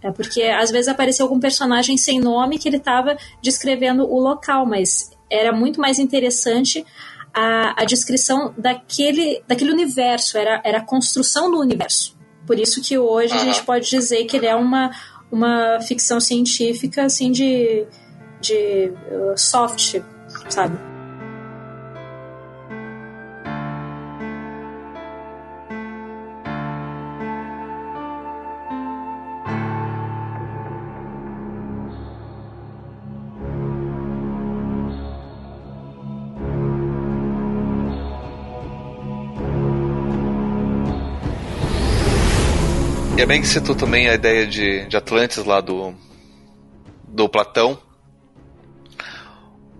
É 0.02 0.10
porque 0.10 0.42
às 0.44 0.70
vezes 0.70 0.88
aparecia 0.88 1.24
algum 1.24 1.40
personagem 1.40 1.96
sem 1.96 2.20
nome 2.20 2.58
que 2.58 2.68
ele 2.68 2.76
estava 2.76 3.16
descrevendo 3.42 4.04
o 4.04 4.20
local, 4.20 4.64
mas 4.64 5.10
era 5.30 5.52
muito 5.52 5.80
mais 5.80 5.98
interessante 5.98 6.84
a, 7.34 7.82
a 7.82 7.84
descrição 7.84 8.54
daquele, 8.56 9.42
daquele 9.46 9.72
universo, 9.72 10.38
era, 10.38 10.60
era 10.64 10.78
a 10.78 10.84
construção 10.84 11.50
do 11.50 11.58
universo. 11.58 12.16
Por 12.46 12.58
isso 12.58 12.80
que 12.80 12.96
hoje 12.96 13.34
a 13.34 13.38
gente 13.38 13.62
pode 13.64 13.90
dizer 13.90 14.24
que 14.26 14.36
ele 14.36 14.46
é 14.46 14.54
uma, 14.54 14.90
uma 15.30 15.80
ficção 15.80 16.20
científica 16.20 17.04
assim 17.04 17.32
de, 17.32 17.84
de 18.40 18.92
uh, 19.10 19.36
soft, 19.36 20.02
sabe? 20.48 20.78
E 43.16 43.22
é 43.22 43.24
bem 43.24 43.40
que 43.40 43.48
citou 43.48 43.74
também 43.74 44.10
a 44.10 44.14
ideia 44.14 44.46
de, 44.46 44.84
de 44.84 44.94
Atlantis 44.94 45.42
lá 45.42 45.62
do, 45.62 45.94
do 47.08 47.26
Platão, 47.30 47.78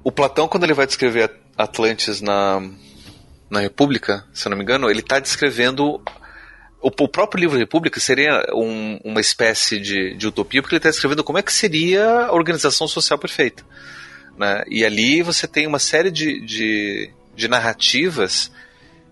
o 0.07 0.13
Platão, 0.13 0.47
quando 0.47 0.63
ele 0.63 0.73
vai 0.73 0.87
descrever 0.87 1.33
Atlantis 1.59 2.21
na, 2.21 2.63
na 3.51 3.59
República, 3.59 4.25
se 4.33 4.47
eu 4.47 4.51
não 4.51 4.57
me 4.57 4.63
engano, 4.63 4.89
ele 4.89 5.01
está 5.01 5.19
descrevendo. 5.19 6.01
O, 6.81 6.87
o, 6.87 7.09
próprio 7.09 7.41
livro 7.41 7.59
República 7.59 7.99
seria 7.99 8.41
um, 8.55 9.01
uma 9.03 9.21
espécie 9.21 9.81
de, 9.81 10.15
de 10.15 10.29
utopia, 10.29 10.63
porque 10.63 10.77
ele 10.77 10.79
está 10.79 10.91
descrevendo 10.91 11.25
como 11.25 11.39
é 11.39 11.43
que 11.43 11.53
seria 11.53 12.27
a 12.27 12.33
organização 12.33 12.87
social 12.87 13.19
perfeita. 13.19 13.65
Né? 14.39 14.63
E 14.69 14.85
ali 14.85 15.23
você 15.23 15.49
tem 15.49 15.67
uma 15.67 15.81
série 15.81 16.13
de, 16.13 16.41
de, 16.41 17.11
de 17.35 17.49
narrativas 17.49 18.53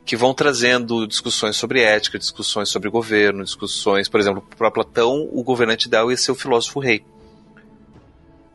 que 0.04 0.16
vão 0.16 0.32
trazendo 0.32 1.08
discussões 1.08 1.56
sobre 1.56 1.82
ética, 1.82 2.20
discussões 2.20 2.68
sobre 2.68 2.88
governo, 2.88 3.42
discussões, 3.42 4.08
por 4.08 4.20
exemplo, 4.20 4.46
para 4.56 4.70
Platão, 4.70 5.28
o 5.32 5.42
governante 5.42 5.88
ideal 5.88 6.08
ia 6.12 6.16
ser 6.16 6.30
o 6.30 6.36
filósofo 6.36 6.78
rei. 6.78 7.04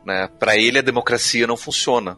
Né? 0.06 0.26
Para 0.38 0.56
ele, 0.56 0.78
a 0.78 0.82
democracia 0.82 1.46
não 1.46 1.58
funciona. 1.58 2.16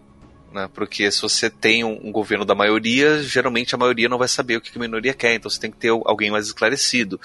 Né? 0.53 0.69
Porque 0.73 1.11
se 1.11 1.23
você 1.23 1.49
tem 1.49 1.83
um, 1.83 1.99
um, 2.09 2.13
governo 2.13 2.45
da 2.45 2.55
maioria, 2.55 3.23
geralmente 3.23 3.75
a 3.75 3.79
maioria 3.79 4.09
não 4.09 4.19
vai 4.19 4.29
saber 4.29 4.57
o 4.57 4.61
que 4.61 4.77
a 4.77 4.81
minoria 4.81 5.15
quer, 5.15 5.35
então 5.35 5.51
você 5.51 5.59
tem 5.59 5.71
que 5.71 5.79
ter 5.79 5.89
alguém 5.89 6.31
mais 6.31 6.47
esclarecido. 6.47 7.21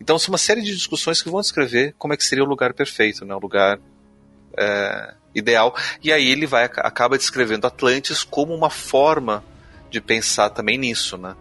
Então, 0.00 0.18
são 0.18 0.32
uma 0.32 0.38
série 0.38 0.62
de 0.62 0.74
discussões 0.74 1.20
que 1.20 1.28
vão 1.28 1.40
descrever 1.40 1.94
como 1.98 2.14
é 2.14 2.16
que 2.16 2.24
seria 2.24 2.44
o 2.44 2.48
lugar 2.48 2.72
perfeito, 2.72 3.24
né? 3.24 3.34
o 3.34 3.40
lugar 3.40 3.80
é, 4.56 5.14
ideal. 5.34 5.74
E 6.02 6.12
aí 6.12 6.28
ele 6.28 6.46
vai 6.46 6.64
acaba 6.64 7.18
descrevendo 7.18 7.66
Atlantis 7.66 8.22
como 8.22 8.54
uma 8.54 8.70
forma 8.70 9.44
de 9.90 10.00
pensar 10.00 10.50
também 10.50 10.78
nisso, 10.78 11.16
né? 11.16 11.34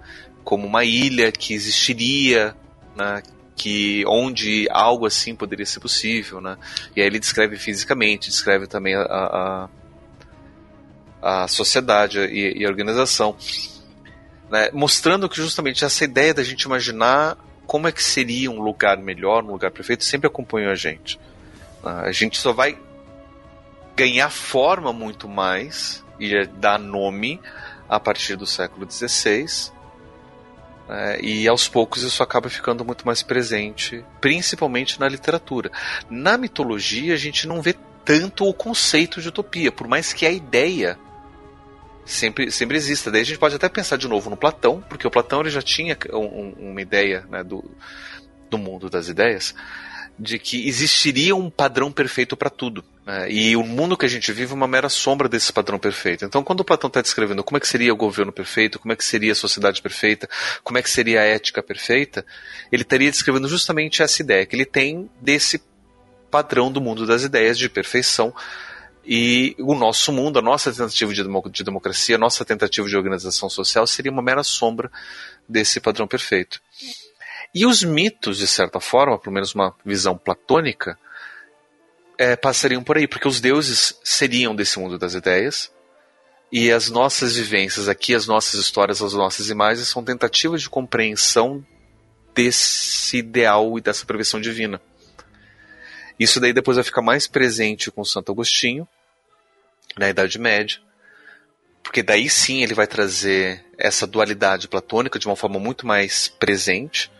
Como 0.43 0.65
uma 0.65 0.85
ilha 0.85 1.31
que 1.31 1.53
existiria, 1.53 2.55
né? 2.95 3.21
que 3.57 4.05
onde 4.07 4.67
algo 4.69 5.07
assim 5.07 5.35
poderia 5.35 5.65
ser 5.65 5.79
possível, 5.79 6.39
né? 6.39 6.57
E 6.95 7.01
aí 7.01 7.07
ele 7.07 7.19
descreve 7.19 7.57
fisicamente, 7.57 8.29
descreve 8.29 8.67
também 8.67 8.95
a, 8.95 9.01
a, 9.01 9.69
a 11.27 11.45
sociedade 11.45 12.19
e, 12.19 12.59
e, 12.59 12.65
a 12.65 12.69
organização, 12.69 13.35
né? 14.49 14.69
mostrando 14.71 15.27
que 15.27 15.35
justamente 15.35 15.83
essa 15.83 16.05
ideia 16.05 16.33
da 16.33 16.41
gente 16.41 16.61
imaginar 16.61 17.37
como 17.65 17.85
é 17.85 17.91
que 17.91 18.01
seria 18.01 18.49
um 18.49 18.61
lugar 18.61 18.97
melhor, 18.97 19.43
um 19.43 19.51
lugar 19.51 19.71
perfeito, 19.71 20.05
sempre 20.05 20.27
acompanhou 20.27 20.71
a 20.71 20.75
gente. 20.75 21.19
A 21.83 22.13
gente 22.13 22.37
só 22.37 22.53
vai 22.53 22.77
ganhar 23.93 24.29
forma 24.29 24.93
muito 24.93 25.27
mais 25.27 26.01
e 26.17 26.45
dar 26.45 26.79
nome 26.79 27.41
a 27.89 27.99
partir 27.99 28.37
do 28.37 28.45
século 28.45 28.89
XVI. 28.89 29.73
É, 30.89 31.19
e 31.21 31.45
aos 31.45 31.67
poucos 31.67 32.03
isso 32.03 32.23
acaba 32.23 32.49
ficando 32.49 32.85
muito 32.85 33.05
mais 33.05 33.21
presente, 33.21 34.05
principalmente 34.21 34.97
na 34.97 35.09
literatura. 35.09 35.69
Na 36.09 36.37
mitologia 36.37 37.13
a 37.13 37.17
gente 37.17 37.45
não 37.45 37.61
vê 37.61 37.75
tanto 38.05 38.47
o 38.47 38.53
conceito 38.53 39.21
de 39.21 39.27
utopia, 39.27 39.73
por 39.73 39.89
mais 39.89 40.13
que 40.13 40.25
a 40.25 40.31
ideia 40.31 40.97
sempre, 42.07 42.51
sempre 42.51 42.77
exista. 42.77 43.11
Daí 43.11 43.21
a 43.21 43.25
gente 43.25 43.37
pode 43.37 43.55
até 43.55 43.69
pensar 43.69 43.97
de 43.97 44.07
novo 44.07 44.29
no 44.29 44.37
Platão, 44.37 44.83
porque 44.89 45.05
o 45.05 45.11
Platão 45.11 45.41
ele 45.41 45.49
já 45.49 45.61
tinha 45.61 45.97
um, 46.13 46.53
uma 46.71 46.81
ideia 46.81 47.25
né, 47.29 47.43
do, 47.43 47.63
do 48.49 48.57
mundo 48.57 48.89
das 48.89 49.07
ideias, 49.09 49.53
de 50.17 50.39
que 50.39 50.67
existiria 50.67 51.35
um 51.35 51.49
padrão 51.49 51.91
perfeito 51.91 52.35
para 52.35 52.49
tudo. 52.49 52.83
Né? 53.05 53.31
E 53.31 53.55
o 53.55 53.63
mundo 53.63 53.95
que 53.95 54.05
a 54.05 54.09
gente 54.09 54.31
vive 54.31 54.51
é 54.51 54.55
uma 54.55 54.67
mera 54.67 54.89
sombra 54.89 55.29
desse 55.29 55.53
padrão 55.53 55.77
perfeito. 55.77 56.25
Então, 56.25 56.43
quando 56.43 56.61
o 56.61 56.65
Platão 56.65 56.87
está 56.87 57.01
descrevendo 57.01 57.43
como 57.43 57.57
é 57.57 57.59
que 57.59 57.67
seria 57.67 57.93
o 57.93 57.97
governo 57.97 58.31
perfeito, 58.31 58.79
como 58.79 58.93
é 58.93 58.95
que 58.95 59.05
seria 59.05 59.33
a 59.33 59.35
sociedade 59.35 59.81
perfeita, 59.81 60.27
como 60.63 60.77
é 60.77 60.81
que 60.81 60.89
seria 60.89 61.21
a 61.21 61.25
ética 61.25 61.61
perfeita, 61.61 62.25
ele 62.71 62.81
estaria 62.81 63.11
descrevendo 63.11 63.47
justamente 63.47 64.01
essa 64.01 64.21
ideia 64.21 64.45
que 64.45 64.55
ele 64.55 64.65
tem 64.65 65.09
desse 65.21 65.61
padrão 66.31 66.71
do 66.71 66.81
mundo 66.81 67.05
das 67.05 67.23
ideias 67.23 67.57
de 67.57 67.69
perfeição. 67.69 68.33
E 69.09 69.55
o 69.59 69.73
nosso 69.73 70.11
mundo, 70.11 70.37
a 70.37 70.41
nossa 70.41 70.69
tentativa 70.69 71.13
de 71.13 71.63
democracia, 71.63 72.17
a 72.17 72.19
nossa 72.19 72.43
tentativa 72.43 72.85
de 72.89 72.97
organização 72.97 73.49
social 73.49 73.87
seria 73.87 74.11
uma 74.11 74.21
mera 74.21 74.43
sombra 74.43 74.91
desse 75.47 75.79
padrão 75.79 76.05
perfeito. 76.05 76.61
E 77.55 77.65
os 77.65 77.85
mitos, 77.85 78.37
de 78.37 78.45
certa 78.45 78.81
forma, 78.81 79.17
pelo 79.17 79.33
menos 79.33 79.55
uma 79.55 79.73
visão 79.85 80.17
platônica, 80.17 80.99
é, 82.17 82.35
passariam 82.35 82.83
por 82.83 82.97
aí, 82.97 83.07
porque 83.07 83.29
os 83.29 83.39
deuses 83.39 83.97
seriam 84.03 84.53
desse 84.53 84.77
mundo 84.77 84.99
das 84.99 85.13
ideias, 85.13 85.71
e 86.51 86.69
as 86.69 86.89
nossas 86.89 87.37
vivências 87.37 87.87
aqui, 87.87 88.13
as 88.13 88.27
nossas 88.27 88.59
histórias, 88.59 89.01
as 89.01 89.13
nossas 89.13 89.49
imagens 89.49 89.87
são 89.87 90.03
tentativas 90.03 90.61
de 90.61 90.69
compreensão 90.69 91.65
desse 92.35 93.17
ideal 93.17 93.77
e 93.77 93.81
dessa 93.81 94.05
prevenção 94.05 94.41
divina. 94.41 94.81
Isso 96.19 96.41
daí 96.41 96.51
depois 96.51 96.75
vai 96.75 96.83
ficar 96.83 97.01
mais 97.01 97.25
presente 97.25 97.89
com 97.89 98.03
Santo 98.03 98.33
Agostinho, 98.33 98.85
na 99.97 100.09
Idade 100.09 100.39
Média, 100.39 100.79
porque 101.81 102.03
daí 102.03 102.29
sim 102.29 102.61
ele 102.61 102.73
vai 102.73 102.85
trazer 102.85 103.65
essa 103.77 104.05
dualidade 104.05 104.67
platônica 104.67 105.17
de 105.17 105.25
uma 105.25 105.35
forma 105.35 105.59
muito 105.59 105.87
mais 105.87 106.27
presente, 106.27 107.11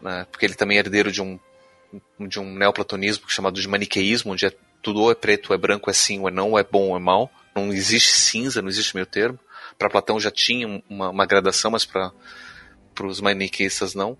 né? 0.00 0.26
porque 0.30 0.44
ele 0.44 0.54
também 0.54 0.76
é 0.76 0.80
herdeiro 0.80 1.10
de 1.10 1.22
um, 1.22 1.38
de 2.18 2.38
um 2.38 2.54
neoplatonismo 2.54 3.24
chamado 3.28 3.60
de 3.60 3.66
maniqueísmo, 3.66 4.32
onde 4.32 4.46
é, 4.46 4.52
tudo 4.82 5.00
ou 5.00 5.10
é 5.10 5.14
preto, 5.14 5.50
ou 5.50 5.54
é 5.54 5.58
branco, 5.58 5.90
é 5.90 5.92
sim, 5.92 6.20
ou 6.20 6.28
é 6.28 6.30
não, 6.30 6.50
ou 6.50 6.58
é 6.58 6.64
bom, 6.64 6.90
ou 6.90 6.96
é 6.96 7.00
mal. 7.00 7.30
Não 7.54 7.72
existe 7.72 8.12
cinza, 8.12 8.62
não 8.62 8.68
existe 8.68 8.94
meio 8.94 9.06
termo. 9.06 9.38
Para 9.78 9.90
Platão 9.90 10.20
já 10.20 10.30
tinha 10.30 10.82
uma, 10.88 11.10
uma 11.10 11.26
gradação, 11.26 11.70
mas 11.70 11.84
para 11.84 12.12
os 13.02 13.20
maniqueístas 13.20 13.94
não. 13.94 14.16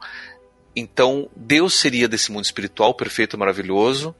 Então, 0.74 1.28
Deus 1.36 1.78
seria 1.78 2.08
desse 2.08 2.30
mundo 2.32 2.44
espiritual 2.44 2.94
perfeito 2.94 3.36
maravilhoso. 3.36 4.14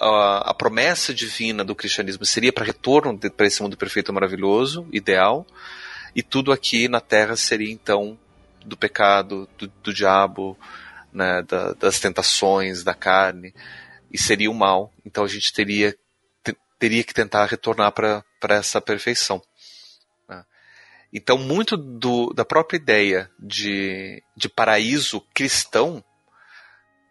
A, 0.00 0.54
promessa 0.54 1.12
divina 1.12 1.64
do 1.64 1.74
cristianismo 1.74 2.24
seria 2.24 2.52
para 2.52 2.64
retorno 2.64 3.18
para 3.18 3.46
esse 3.46 3.62
mundo 3.62 3.76
perfeito 3.76 4.12
maravilhoso, 4.12 4.86
ideal. 4.92 5.46
E 6.14 6.22
tudo 6.22 6.52
aqui 6.52 6.88
na 6.88 7.00
Terra 7.00 7.36
seria 7.36 7.72
então 7.72 8.18
do 8.64 8.76
pecado, 8.76 9.48
do, 9.58 9.66
do 9.82 9.92
diabo, 9.92 10.58
né, 11.12 11.42
da, 11.42 11.72
das 11.72 11.98
tentações, 11.98 12.84
da 12.84 12.94
carne, 12.94 13.54
e 14.10 14.18
seria 14.18 14.50
o 14.50 14.54
mal. 14.54 14.92
Então 15.04 15.24
a 15.24 15.28
gente 15.28 15.52
teria, 15.52 15.96
teria 16.78 17.02
que 17.02 17.14
tentar 17.14 17.46
retornar 17.46 17.92
para 17.92 18.24
essa 18.50 18.80
perfeição. 18.80 19.42
Né. 20.28 20.44
Então, 21.12 21.38
muito 21.38 21.76
do, 21.76 22.32
da 22.32 22.44
própria 22.44 22.76
ideia 22.76 23.30
de, 23.38 24.22
de 24.36 24.48
paraíso 24.48 25.20
cristão, 25.34 26.04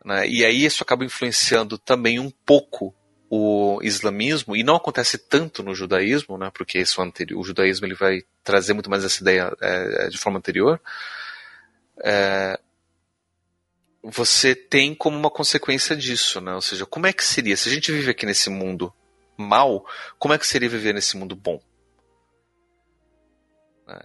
né, 0.08 0.28
e 0.28 0.46
aí 0.46 0.66
isso 0.66 0.82
acaba 0.84 1.06
influenciando 1.06 1.78
também 1.78 2.20
um 2.20 2.32
pouco 2.46 2.96
o 3.30 3.80
islamismo, 3.84 4.56
e 4.56 4.64
não 4.64 4.78
acontece 4.78 5.18
tanto 5.18 5.62
no 5.62 5.76
judaísmo, 5.76 6.38
né, 6.38 6.50
porque 6.54 6.80
isso 6.80 7.02
anterior, 7.02 7.40
o 7.40 7.44
judaísmo 7.44 7.86
ele 7.86 7.94
vai 7.94 8.24
trazer 8.44 8.74
muito 8.74 8.90
mais 8.90 9.04
essa 9.04 9.22
ideia 9.22 9.54
é, 9.62 10.08
de 10.08 10.18
forma 10.18 10.40
anterior, 10.40 10.82
é, 12.04 12.58
você 14.02 14.56
tem 14.56 14.96
como 14.96 15.18
uma 15.18 15.30
consequência 15.30 15.94
disso, 15.94 16.40
né? 16.40 16.54
Ou 16.54 16.62
seja, 16.62 16.86
como 16.86 17.08
é 17.08 17.12
que 17.12 17.26
seria, 17.26 17.58
se 17.58 17.68
a 17.68 17.72
gente 17.72 17.92
vive 17.92 18.12
aqui 18.12 18.26
nesse 18.26 18.50
mundo 18.50 18.94
mal, 19.36 19.86
como 20.18 20.34
é 20.34 20.38
que 20.38 20.48
seria 20.48 20.70
viver 20.70 20.94
nesse 20.94 21.18
mundo 21.18 21.36
bom? 21.36 21.60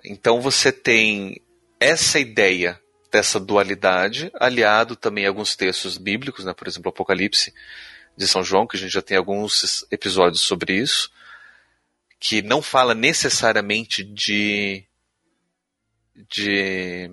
Então 0.04 0.40
você 0.40 0.72
tem 0.72 1.40
essa 1.78 2.18
ideia 2.18 2.80
dessa 3.12 3.38
dualidade, 3.38 4.32
aliado 4.40 4.96
também 4.96 5.26
a 5.26 5.28
alguns 5.28 5.54
textos 5.54 5.98
bíblicos, 5.98 6.46
né? 6.46 6.54
por 6.54 6.66
exemplo, 6.66 6.88
Apocalipse 6.88 7.52
de 8.16 8.26
São 8.26 8.42
João, 8.42 8.66
que 8.66 8.76
a 8.76 8.80
gente 8.80 8.90
já 8.90 9.02
tem 9.02 9.18
alguns 9.18 9.86
episódios 9.90 10.40
sobre 10.40 10.74
isso, 10.74 11.10
que 12.18 12.40
não 12.40 12.62
fala 12.62 12.94
necessariamente 12.94 14.02
de, 14.02 14.84
de 16.30 17.10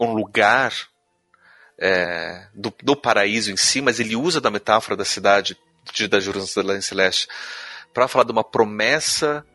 um 0.00 0.12
lugar 0.12 0.74
é, 1.78 2.48
do, 2.52 2.74
do, 2.82 2.96
paraíso 2.96 3.52
em 3.52 3.56
si, 3.56 3.80
mas 3.80 4.00
ele 4.00 4.16
usa 4.16 4.40
da 4.40 4.50
metáfora 4.50 4.96
da 4.96 5.04
cidade 5.04 5.56
de, 5.92 6.08
da 6.08 6.18
Jerusalém 6.18 6.80
Celeste 6.80 7.28
para 7.94 8.08
falar 8.08 8.24
de 8.24 8.32
uma 8.32 8.42
promessa 8.42 9.46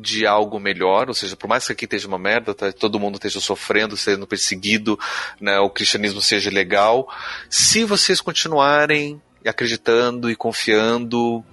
de 0.00 0.26
algo 0.26 0.58
melhor, 0.58 1.08
ou 1.08 1.14
seja, 1.14 1.36
por 1.36 1.48
mais 1.48 1.66
que 1.66 1.72
aqui 1.72 1.84
esteja 1.84 2.08
uma 2.08 2.18
merda, 2.18 2.54
tá, 2.54 2.72
todo 2.72 2.98
mundo 2.98 3.14
esteja 3.14 3.40
sofrendo, 3.40 3.96
sendo 3.96 4.26
perseguido, 4.26 4.98
né, 5.40 5.58
o 5.58 5.70
cristianismo 5.70 6.20
seja 6.20 6.50
legal, 6.50 7.08
se 7.48 7.84
vocês 7.84 8.20
continuarem 8.20 9.22
acreditando 9.46 10.30
e 10.30 10.36
confiando, 10.36 11.44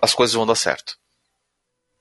as 0.00 0.14
coisas 0.14 0.34
vão 0.34 0.46
dar 0.46 0.54
certo. 0.54 0.96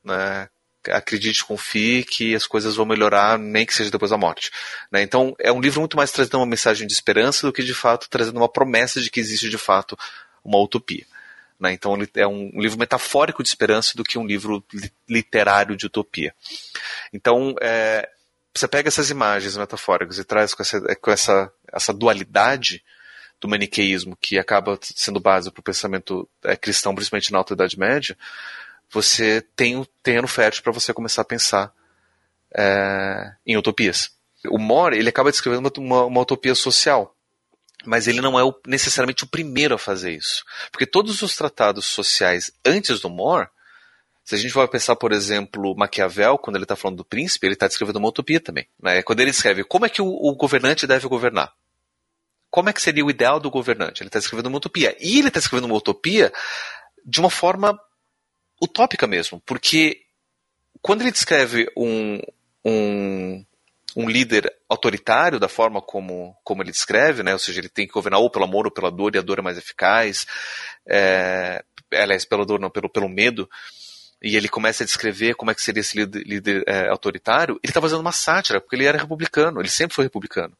Né? 0.03 0.47
acredite, 0.89 1.45
confie 1.45 2.03
que 2.03 2.33
as 2.33 2.47
coisas 2.47 2.75
vão 2.75 2.85
melhorar, 2.85 3.37
nem 3.37 3.65
que 3.65 3.73
seja 3.73 3.91
depois 3.91 4.09
da 4.09 4.17
morte. 4.17 4.49
Né? 4.91 5.03
Então, 5.03 5.35
é 5.37 5.51
um 5.51 5.61
livro 5.61 5.79
muito 5.79 5.95
mais 5.95 6.11
trazendo 6.11 6.37
uma 6.37 6.45
mensagem 6.45 6.87
de 6.87 6.93
esperança 6.93 7.45
do 7.45 7.53
que 7.53 7.61
de 7.61 7.73
fato 7.73 8.07
trazendo 8.09 8.37
uma 8.37 8.49
promessa 8.49 8.99
de 8.99 9.11
que 9.11 9.19
existe 9.19 9.49
de 9.49 9.57
fato 9.57 9.97
uma 10.43 10.59
utopia. 10.59 11.05
Né? 11.61 11.73
Então, 11.73 11.95
é 12.15 12.27
um 12.27 12.49
livro 12.59 12.79
metafórico 12.79 13.43
de 13.43 13.49
esperança 13.49 13.95
do 13.95 14.03
que 14.03 14.17
um 14.17 14.25
livro 14.25 14.63
literário 15.07 15.77
de 15.77 15.85
utopia. 15.85 16.33
Então, 17.13 17.55
é, 17.61 18.09
você 18.53 18.67
pega 18.67 18.87
essas 18.87 19.11
imagens 19.11 19.55
metafóricas 19.55 20.17
e 20.17 20.23
traz 20.23 20.53
com 20.53 20.63
essa, 20.63 20.95
com 20.95 21.11
essa, 21.11 21.53
essa 21.71 21.93
dualidade 21.93 22.83
do 23.39 23.47
maniqueísmo, 23.47 24.17
que 24.19 24.37
acaba 24.37 24.77
sendo 24.81 25.19
base 25.19 25.51
para 25.51 25.59
o 25.59 25.63
pensamento 25.63 26.27
é, 26.43 26.55
cristão, 26.55 26.93
principalmente 26.93 27.31
na 27.31 27.37
Alta 27.37 27.53
Idade 27.53 27.77
Média, 27.77 28.17
você 28.89 29.41
tem 29.55 29.77
o 29.77 29.85
terreno 30.03 30.27
fértil 30.27 30.63
para 30.63 30.73
você 30.73 30.93
começar 30.93 31.21
a 31.21 31.25
pensar 31.25 31.73
é, 32.53 33.33
em 33.45 33.55
utopias. 33.57 34.11
O 34.47 34.57
More 34.57 34.97
ele 34.97 35.09
acaba 35.09 35.31
descrevendo 35.31 35.71
uma, 35.77 36.05
uma, 36.05 36.21
utopia 36.21 36.53
social, 36.53 37.15
mas 37.85 38.07
ele 38.07 38.21
não 38.21 38.39
é 38.39 38.43
o, 38.43 38.53
necessariamente 38.65 39.23
o 39.23 39.27
primeiro 39.27 39.75
a 39.75 39.79
fazer 39.79 40.11
isso, 40.11 40.43
porque 40.71 40.85
todos 40.85 41.21
os 41.21 41.35
tratados 41.35 41.85
sociais 41.85 42.51
antes 42.65 42.99
do 42.99 43.09
More 43.09 43.47
se 44.23 44.35
a 44.35 44.37
gente 44.37 44.53
vai 44.53 44.67
pensar, 44.67 44.95
por 44.95 45.11
exemplo, 45.11 45.75
Maquiavel, 45.75 46.37
quando 46.37 46.55
ele 46.55 46.63
está 46.63 46.75
falando 46.75 46.97
do 46.97 47.05
príncipe, 47.05 47.47
ele 47.47 47.53
está 47.53 47.67
descrevendo 47.67 47.97
uma 47.97 48.09
utopia 48.09 48.39
também. 48.39 48.67
Né? 48.81 49.01
Quando 49.01 49.19
ele 49.19 49.31
escreve 49.31 49.63
como 49.63 49.85
é 49.85 49.89
que 49.89 50.01
o, 50.01 50.07
o, 50.07 50.35
governante 50.35 50.87
deve 50.87 51.07
governar. 51.07 51.51
Como 52.49 52.69
é 52.69 52.73
que 52.73 52.81
seria 52.81 53.03
o 53.03 53.09
ideal 53.09 53.39
do 53.39 53.49
governante? 53.49 54.01
Ele 54.01 54.09
está 54.09 54.19
escrevendo 54.19 54.47
uma 54.47 54.57
utopia. 54.57 54.95
E 54.99 55.17
ele 55.19 55.29
está 55.29 55.39
escrevendo 55.39 55.65
uma 55.65 55.75
utopia 55.75 56.31
de 57.05 57.19
uma 57.19 57.29
forma 57.29 57.79
utópica 58.61 59.07
mesmo, 59.07 59.41
porque 59.45 60.01
quando 60.81 61.01
ele 61.01 61.11
descreve 61.11 61.67
um, 61.75 62.19
um, 62.63 63.43
um 63.95 64.09
líder 64.09 64.51
autoritário 64.69 65.39
da 65.39 65.47
forma 65.47 65.81
como, 65.81 66.35
como 66.43 66.63
ele 66.63 66.71
descreve, 66.71 67.23
né? 67.23 67.33
ou 67.33 67.39
seja, 67.39 67.59
ele 67.59 67.69
tem 67.69 67.87
que 67.87 67.93
governar 67.93 68.19
ou 68.19 68.29
pelo 68.29 68.45
amor 68.45 68.65
ou 68.65 68.71
pela 68.71 68.91
dor, 68.91 69.15
e 69.15 69.17
a 69.17 69.21
dor 69.21 69.39
é 69.39 69.41
mais 69.41 69.57
eficaz, 69.57 70.25
é, 70.87 71.63
aliás, 71.93 72.25
pela 72.25 72.45
dor 72.45 72.59
não, 72.59 72.69
pelo, 72.69 72.89
pelo 72.89 73.09
medo, 73.09 73.49
e 74.21 74.35
ele 74.35 74.47
começa 74.47 74.83
a 74.83 74.85
descrever 74.85 75.35
como 75.35 75.51
é 75.51 75.55
que 75.55 75.61
seria 75.61 75.81
esse 75.81 75.97
líder, 75.97 76.23
líder 76.25 76.63
é, 76.67 76.87
autoritário, 76.89 77.59
ele 77.63 77.71
está 77.71 77.81
fazendo 77.81 78.01
uma 78.01 78.11
sátira, 78.11 78.61
porque 78.61 78.75
ele 78.75 78.85
era 78.85 78.97
republicano, 78.97 79.59
ele 79.59 79.69
sempre 79.69 79.95
foi 79.95 80.05
republicano. 80.05 80.55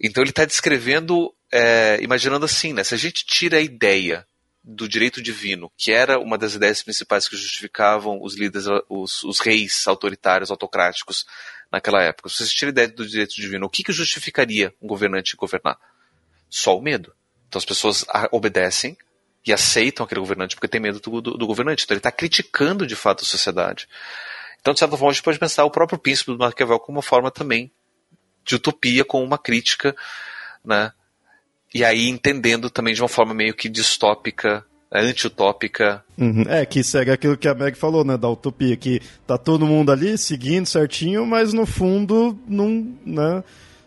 Então 0.00 0.22
ele 0.22 0.30
está 0.30 0.44
descrevendo, 0.44 1.34
é, 1.52 1.98
imaginando 2.02 2.44
assim, 2.44 2.72
né, 2.72 2.84
se 2.84 2.94
a 2.94 2.98
gente 2.98 3.24
tira 3.26 3.58
a 3.58 3.60
ideia 3.60 4.26
do 4.62 4.88
direito 4.88 5.20
divino, 5.20 5.70
que 5.76 5.92
era 5.92 6.18
uma 6.18 6.38
das 6.38 6.54
ideias 6.54 6.82
principais 6.82 7.28
que 7.28 7.36
justificavam 7.36 8.18
os 8.22 8.34
líderes, 8.34 8.66
os, 8.88 9.22
os 9.22 9.38
reis 9.40 9.86
autoritários, 9.86 10.50
autocráticos 10.50 11.26
naquela 11.74 12.00
época. 12.00 12.28
Se 12.28 12.46
você 12.46 12.54
tira 12.54 12.70
a 12.70 12.72
ideia 12.72 12.88
do 12.88 13.06
direito 13.06 13.34
divino, 13.34 13.66
o 13.66 13.68
que, 13.68 13.82
que 13.82 13.92
justificaria 13.92 14.72
um 14.80 14.86
governante 14.86 15.34
governar? 15.36 15.76
Só 16.48 16.78
o 16.78 16.80
medo. 16.80 17.12
Então 17.48 17.58
as 17.58 17.64
pessoas 17.64 18.04
obedecem 18.30 18.96
e 19.44 19.52
aceitam 19.52 20.06
aquele 20.06 20.20
governante 20.20 20.54
porque 20.54 20.68
tem 20.68 20.80
medo 20.80 21.00
do, 21.00 21.20
do, 21.20 21.36
do 21.36 21.46
governante. 21.46 21.82
Então 21.84 21.94
ele 21.94 21.98
está 21.98 22.12
criticando 22.12 22.86
de 22.86 22.94
fato 22.94 23.22
a 23.22 23.26
sociedade. 23.26 23.88
Então, 24.60 24.72
de 24.72 24.78
certa 24.78 24.96
forma, 24.96 25.10
a 25.10 25.12
gente 25.12 25.22
pode 25.22 25.38
pensar 25.38 25.64
o 25.64 25.70
próprio 25.70 25.98
príncipe 25.98 26.32
do 26.32 26.38
Maquiavel 26.38 26.78
como 26.78 26.96
uma 26.96 27.02
forma 27.02 27.30
também 27.30 27.70
de 28.44 28.54
utopia, 28.54 29.04
com 29.04 29.22
uma 29.22 29.36
crítica, 29.36 29.94
né? 30.64 30.92
E 31.74 31.84
aí 31.84 32.08
entendendo 32.08 32.70
também 32.70 32.94
de 32.94 33.02
uma 33.02 33.08
forma 33.08 33.34
meio 33.34 33.52
que 33.52 33.68
distópica, 33.68 34.64
anti-utópica. 35.00 36.04
Uhum. 36.16 36.44
É, 36.48 36.64
que 36.64 36.82
segue 36.82 37.10
aquilo 37.10 37.36
que 37.36 37.48
a 37.48 37.54
Meg 37.54 37.76
falou, 37.76 38.04
né, 38.04 38.16
da 38.16 38.28
utopia, 38.28 38.76
que 38.76 39.00
tá 39.26 39.36
todo 39.36 39.66
mundo 39.66 39.90
ali 39.90 40.16
seguindo 40.16 40.66
certinho, 40.66 41.26
mas 41.26 41.52
no 41.52 41.66
fundo 41.66 42.38
não, 42.46 42.86
né, 43.04 43.42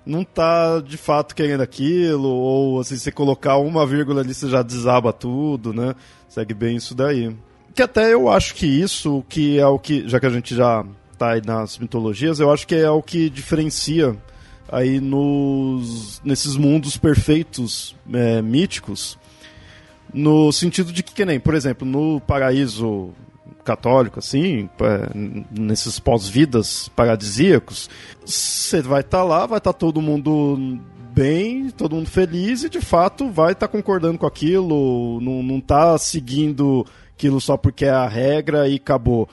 não 0.05 0.23
tá 0.23 0.79
de 0.79 0.97
fato 0.97 1.35
querendo 1.35 1.61
aquilo, 1.61 2.29
ou 2.29 2.79
assim, 2.79 2.97
você 2.97 3.11
colocar 3.11 3.57
uma 3.57 3.85
vírgula 3.85 4.21
ali, 4.21 4.33
você 4.33 4.49
já 4.49 4.61
desaba 4.61 5.11
tudo, 5.13 5.73
né? 5.73 5.93
Segue 6.29 6.53
bem 6.53 6.77
isso 6.77 6.95
daí. 6.95 7.35
Que 7.75 7.83
até 7.83 8.13
eu 8.13 8.29
acho 8.29 8.55
que 8.55 8.65
isso, 8.65 9.23
que 9.29 9.59
é 9.59 9.67
o 9.67 9.77
que, 9.77 10.07
já 10.07 10.19
que 10.19 10.25
a 10.25 10.31
gente 10.31 10.55
já 10.55 10.83
tá 11.17 11.31
aí 11.31 11.41
nas 11.45 11.77
mitologias, 11.77 12.39
eu 12.39 12.51
acho 12.51 12.65
que 12.65 12.75
é 12.75 12.89
o 12.89 13.01
que 13.01 13.29
diferencia 13.29 14.15
aí 14.69 14.99
nos 14.99 16.21
nesses 16.23 16.55
mundos 16.55 16.97
perfeitos 16.97 17.95
é, 18.13 18.41
míticos, 18.41 19.17
no 20.13 20.51
sentido 20.51 20.91
de 20.91 21.03
que, 21.03 21.13
que 21.13 21.25
nem, 21.25 21.39
por 21.39 21.53
exemplo, 21.53 21.87
no 21.87 22.19
paraíso 22.21 23.11
católico, 23.63 24.19
assim, 24.19 24.69
é, 24.79 25.09
nesses 25.51 25.99
pós-vidas 25.99 26.89
paradisíacos, 26.89 27.89
você 28.25 28.81
vai 28.81 29.01
estar 29.01 29.19
tá 29.19 29.23
lá, 29.23 29.45
vai 29.45 29.57
estar 29.57 29.73
tá 29.73 29.79
todo 29.79 30.01
mundo 30.01 30.79
bem, 31.13 31.69
todo 31.71 31.95
mundo 31.95 32.09
feliz 32.09 32.63
e 32.63 32.69
de 32.69 32.79
fato 32.79 33.29
vai 33.29 33.51
estar 33.51 33.67
tá 33.67 33.71
concordando 33.71 34.19
com 34.19 34.25
aquilo, 34.25 35.19
não, 35.19 35.43
não 35.43 35.59
tá 35.59 35.97
seguindo 35.97 36.85
aquilo 37.13 37.41
só 37.41 37.57
porque 37.57 37.85
é 37.85 37.89
a 37.89 38.07
regra 38.07 38.67
e 38.69 38.75
acabou. 38.75 39.27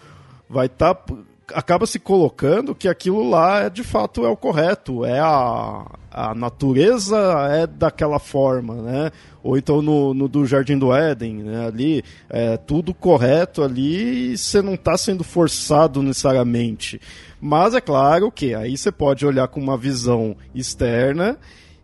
Vai 0.49 0.67
estar 0.67 0.95
tá 0.95 1.15
acaba 1.53 1.87
se 1.87 1.99
colocando 1.99 2.75
que 2.75 2.89
aquilo 2.89 3.29
lá 3.29 3.65
é 3.65 3.71
de 3.71 3.83
fato 3.83 4.25
é 4.25 4.29
o 4.29 4.37
correto, 4.37 5.05
é 5.05 5.19
a, 5.19 5.85
a 6.11 6.35
natureza 6.35 7.17
é 7.51 7.67
daquela 7.67 8.19
forma, 8.19 8.75
né? 8.77 9.11
Ou 9.43 9.59
então 9.59 9.83
no, 9.83 10.15
no 10.15 10.29
do 10.29 10.47
Jardim 10.47 10.79
do 10.79 10.95
Éden, 10.95 11.43
né? 11.43 11.67
Ali 11.67 12.05
é 12.31 12.57
tudo 12.57 12.95
correto 12.95 13.63
ali 13.63 14.33
e 14.33 14.39
você 14.39 14.63
não 14.63 14.75
está 14.75 14.97
sendo 14.97 15.25
forçado 15.25 16.03
necessariamente. 16.03 17.01
Mas 17.41 17.75
é 17.75 17.81
claro 17.81 18.31
que 18.31 18.55
aí 18.55 18.77
você 18.77 18.91
pode 18.91 19.27
olhar 19.27 19.49
com 19.49 19.61
uma 19.61 19.77
visão 19.77 20.37
externa 20.55 21.39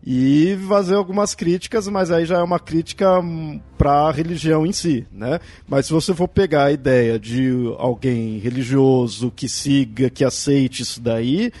e 0.05 0.57
fazer 0.67 0.95
algumas 0.95 1.35
críticas, 1.35 1.87
mas 1.87 2.11
aí 2.11 2.25
já 2.25 2.39
é 2.39 2.43
uma 2.43 2.59
crítica 2.59 3.05
para 3.77 4.07
a 4.07 4.11
religião 4.11 4.65
em 4.65 4.71
si, 4.71 5.05
né? 5.11 5.39
Mas 5.67 5.85
se 5.85 5.93
você 5.93 6.13
for 6.13 6.27
pegar 6.27 6.65
a 6.65 6.71
ideia 6.71 7.19
de 7.19 7.51
alguém 7.77 8.39
religioso 8.39 9.31
que 9.35 9.47
siga, 9.47 10.09
que 10.09 10.25
aceite 10.25 10.81
isso 10.81 10.99
daí, 10.99 11.51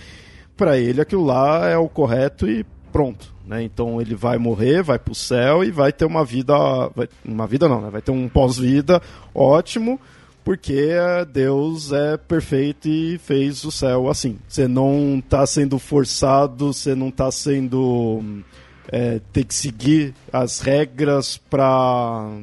para 0.57 0.77
ele 0.77 1.01
aquilo 1.01 1.25
lá 1.25 1.67
é 1.69 1.77
o 1.77 1.87
correto 1.87 2.49
e 2.49 2.65
pronto, 2.91 3.33
né? 3.45 3.61
Então 3.61 4.01
ele 4.01 4.15
vai 4.15 4.37
morrer, 4.37 4.81
vai 4.81 4.97
para 4.97 5.11
o 5.11 5.15
céu 5.15 5.63
e 5.63 5.69
vai 5.69 5.91
ter 5.91 6.05
uma 6.05 6.25
vida, 6.25 6.55
vai, 6.95 7.07
uma 7.23 7.45
vida 7.45 7.69
não, 7.69 7.79
né? 7.79 7.89
Vai 7.91 8.01
ter 8.01 8.11
um 8.11 8.27
pós-vida 8.27 9.01
ótimo 9.35 9.99
porque 10.43 10.89
Deus 11.31 11.91
é 11.91 12.17
perfeito 12.17 12.87
e 12.87 13.17
fez 13.17 13.63
o 13.63 13.71
céu 13.71 14.09
assim. 14.09 14.39
Você 14.47 14.67
não 14.67 15.19
está 15.19 15.45
sendo 15.45 15.77
forçado, 15.77 16.73
você 16.73 16.95
não 16.95 17.09
está 17.09 17.31
sendo. 17.31 18.43
É, 18.91 19.21
ter 19.31 19.45
que 19.45 19.53
seguir 19.53 20.13
as 20.33 20.59
regras 20.59 21.37
para 21.37 22.41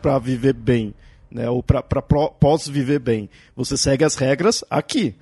para 0.00 0.18
viver 0.18 0.54
bem, 0.54 0.94
né? 1.30 1.48
Ou 1.48 1.62
para 1.62 1.82
pós 1.82 2.66
viver 2.66 2.98
bem. 2.98 3.28
Você 3.54 3.76
segue 3.76 4.04
as 4.04 4.16
regras 4.16 4.64
aqui. 4.70 5.14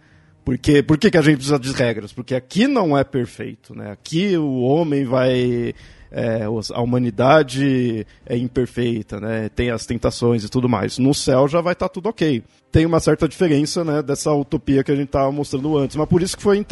Porque, 0.44 0.82
por 0.82 0.96
que, 0.96 1.10
que 1.10 1.18
a 1.18 1.20
gente 1.20 1.36
precisa 1.36 1.58
de 1.58 1.70
regras? 1.72 2.10
Porque 2.10 2.34
aqui 2.34 2.66
não 2.66 2.96
é 2.96 3.04
perfeito, 3.04 3.74
né? 3.74 3.90
Aqui 3.90 4.34
o 4.38 4.60
homem 4.60 5.04
vai 5.04 5.74
é, 6.10 6.44
a 6.44 6.80
humanidade 6.80 8.06
é 8.26 8.36
imperfeita, 8.36 9.20
né? 9.20 9.48
Tem 9.48 9.70
as 9.70 9.86
tentações 9.86 10.44
e 10.44 10.48
tudo 10.48 10.68
mais. 10.68 10.98
No 10.98 11.14
céu 11.14 11.46
já 11.46 11.60
vai 11.60 11.74
estar 11.74 11.88
tá 11.88 11.92
tudo 11.92 12.08
ok. 12.08 12.42
Tem 12.70 12.86
uma 12.86 13.00
certa 13.00 13.28
diferença, 13.28 13.84
né, 13.84 14.02
dessa 14.02 14.32
utopia 14.32 14.84
que 14.84 14.92
a 14.92 14.96
gente 14.96 15.06
estava 15.06 15.30
mostrando 15.32 15.76
antes. 15.76 15.96
Mas 15.96 16.08
por 16.08 16.22
isso 16.22 16.36
que 16.36 16.42
foi 16.42 16.64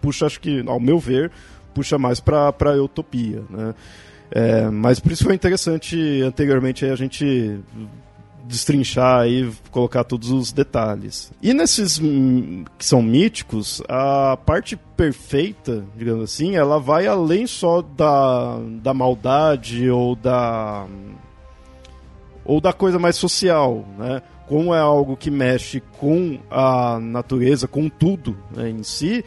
puxa, 0.00 0.26
acho 0.26 0.40
que, 0.40 0.62
ao 0.66 0.80
meu 0.80 0.98
ver, 0.98 1.30
puxa 1.74 1.98
mais 1.98 2.20
para 2.20 2.52
para 2.52 2.82
utopia, 2.82 3.42
né? 3.50 3.74
É, 4.34 4.70
mas 4.70 4.98
por 4.98 5.12
isso 5.12 5.24
foi 5.24 5.34
interessante 5.34 6.22
anteriormente 6.22 6.86
a 6.86 6.96
gente 6.96 7.60
destrinchar 8.44 9.26
e 9.26 9.50
colocar 9.70 10.04
todos 10.04 10.30
os 10.30 10.52
detalhes. 10.52 11.32
E 11.42 11.52
nesses 11.52 11.98
que 11.98 12.84
são 12.84 13.02
míticos, 13.02 13.82
a 13.88 14.36
parte 14.36 14.76
perfeita, 14.96 15.84
digamos 15.96 16.24
assim, 16.24 16.56
ela 16.56 16.78
vai 16.78 17.06
além 17.06 17.46
só 17.46 17.82
da, 17.82 18.58
da 18.82 18.94
maldade 18.94 19.90
ou 19.90 20.14
da 20.14 20.86
ou 22.44 22.60
da 22.60 22.72
coisa 22.72 22.98
mais 22.98 23.16
social, 23.16 23.84
né? 23.96 24.20
Como 24.48 24.74
é 24.74 24.80
algo 24.80 25.16
que 25.16 25.30
mexe 25.30 25.80
com 25.98 26.38
a 26.50 26.98
natureza, 27.00 27.68
com 27.68 27.88
tudo 27.88 28.36
né, 28.54 28.68
em 28.68 28.82
si, 28.82 29.24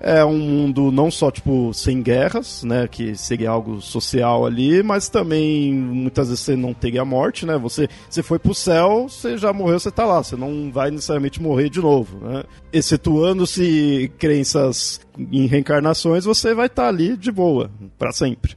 é 0.00 0.24
um 0.24 0.38
mundo 0.38 0.92
não 0.92 1.10
só 1.10 1.30
tipo 1.30 1.72
sem 1.72 2.02
guerras, 2.02 2.62
né, 2.62 2.86
que 2.86 3.16
seria 3.16 3.50
algo 3.50 3.80
social 3.80 4.44
ali, 4.44 4.82
mas 4.82 5.08
também 5.08 5.72
muitas 5.72 6.28
vezes 6.28 6.44
você 6.44 6.56
não 6.56 6.74
teria 6.74 7.04
morte, 7.04 7.46
né? 7.46 7.56
Você 7.58 7.88
você 8.08 8.22
foi 8.22 8.38
pro 8.38 8.54
céu, 8.54 9.06
você 9.08 9.38
já 9.38 9.52
morreu, 9.52 9.78
você 9.78 9.90
tá 9.90 10.04
lá, 10.04 10.22
você 10.22 10.36
não 10.36 10.70
vai 10.70 10.90
necessariamente 10.90 11.40
morrer 11.40 11.70
de 11.70 11.80
novo, 11.80 12.26
né? 12.26 12.44
Excetuando-se 12.72 14.12
crenças 14.18 15.00
em 15.18 15.46
reencarnações, 15.46 16.24
você 16.24 16.54
vai 16.54 16.66
estar 16.66 16.84
tá 16.84 16.88
ali 16.88 17.16
de 17.16 17.32
boa 17.32 17.70
para 17.98 18.12
sempre, 18.12 18.56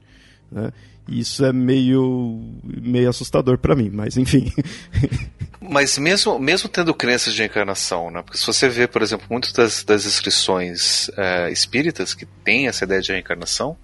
né? 0.51 0.71
Isso 1.07 1.45
é 1.45 1.53
meio 1.53 2.41
meio 2.63 3.09
assustador 3.09 3.57
para 3.57 3.75
mim, 3.75 3.89
mas 3.91 4.17
enfim. 4.17 4.51
Mas 5.69 5.97
mesmo, 5.97 6.39
mesmo 6.39 6.69
tendo 6.69 6.93
crenças 6.93 7.33
de 7.33 7.43
encarnação, 7.43 8.09
né? 8.09 8.21
Porque 8.21 8.37
se 8.37 8.47
você 8.47 8.69
vê, 8.69 8.87
por 8.87 9.01
exemplo, 9.01 9.25
muitas 9.29 9.51
das, 9.51 9.83
das 9.83 10.05
inscrições 10.05 11.09
é, 11.17 11.51
espíritas 11.51 12.13
que 12.13 12.25
tem 12.25 12.67
essa 12.67 12.85
ideia 12.85 13.01
de 13.01 13.11
reencarnação, 13.11 13.75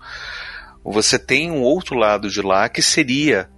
você 0.84 1.20
tem 1.20 1.52
um 1.52 1.62
outro 1.62 1.96
lado 1.98 2.30
de 2.30 2.42
lá 2.42 2.70
que 2.70 2.82
seria 2.82 3.50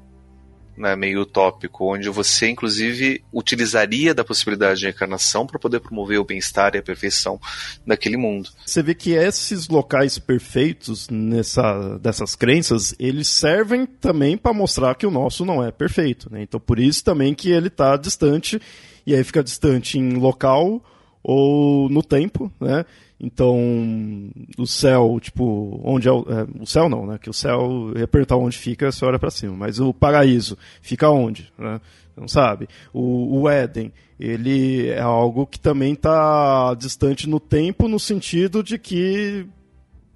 né, 0.77 0.95
meio 0.95 1.21
utópico, 1.21 1.93
onde 1.93 2.09
você 2.09 2.49
inclusive 2.49 3.23
utilizaria 3.31 4.13
da 4.13 4.23
possibilidade 4.23 4.79
de 4.79 4.85
reencarnação 4.85 5.47
para 5.47 5.59
poder 5.59 5.79
promover 5.79 6.19
o 6.19 6.25
bem-estar 6.25 6.75
e 6.75 6.79
a 6.79 6.83
perfeição 6.83 7.39
daquele 7.85 8.17
mundo. 8.17 8.49
Você 8.65 8.83
vê 8.83 8.93
que 8.93 9.11
esses 9.11 9.67
locais 9.67 10.19
perfeitos 10.19 11.09
nessa, 11.09 11.97
dessas 11.99 12.35
crenças, 12.35 12.93
eles 12.99 13.27
servem 13.27 13.85
também 13.85 14.37
para 14.37 14.53
mostrar 14.53 14.95
que 14.95 15.05
o 15.05 15.11
nosso 15.11 15.45
não 15.45 15.63
é 15.63 15.71
perfeito. 15.71 16.31
Né? 16.31 16.43
Então 16.43 16.59
por 16.59 16.79
isso 16.79 17.03
também 17.03 17.33
que 17.33 17.49
ele 17.49 17.67
está 17.67 17.95
distante, 17.97 18.61
e 19.05 19.13
aí 19.13 19.23
fica 19.23 19.43
distante 19.43 19.97
em 19.97 20.13
local 20.13 20.83
ou 21.23 21.89
no 21.89 22.03
tempo, 22.03 22.51
né? 22.59 22.85
Então, 23.19 24.29
o 24.57 24.67
céu, 24.67 25.17
tipo, 25.21 25.79
onde 25.83 26.07
é 26.07 26.11
o, 26.11 26.25
é, 26.27 26.61
o 26.61 26.65
céu 26.65 26.89
não, 26.89 27.05
né? 27.05 27.17
Que 27.17 27.29
o 27.29 27.33
céu, 27.33 27.93
ia 27.95 28.07
perguntar 28.07 28.35
onde 28.35 28.57
fica, 28.57 28.91
você 28.91 29.05
olha 29.05 29.17
para 29.17 29.31
cima. 29.31 29.55
Mas 29.55 29.79
o 29.79 29.93
paraíso 29.93 30.57
fica 30.81 31.09
onde, 31.09 31.51
né? 31.57 31.79
Não 32.15 32.27
sabe. 32.27 32.67
O, 32.93 33.41
o 33.41 33.49
Éden, 33.49 33.91
ele 34.19 34.89
é 34.89 35.01
algo 35.01 35.47
que 35.47 35.59
também 35.59 35.93
está 35.93 36.73
distante 36.73 37.27
no 37.27 37.39
tempo, 37.39 37.87
no 37.87 37.99
sentido 37.99 38.61
de 38.61 38.77
que 38.77 39.45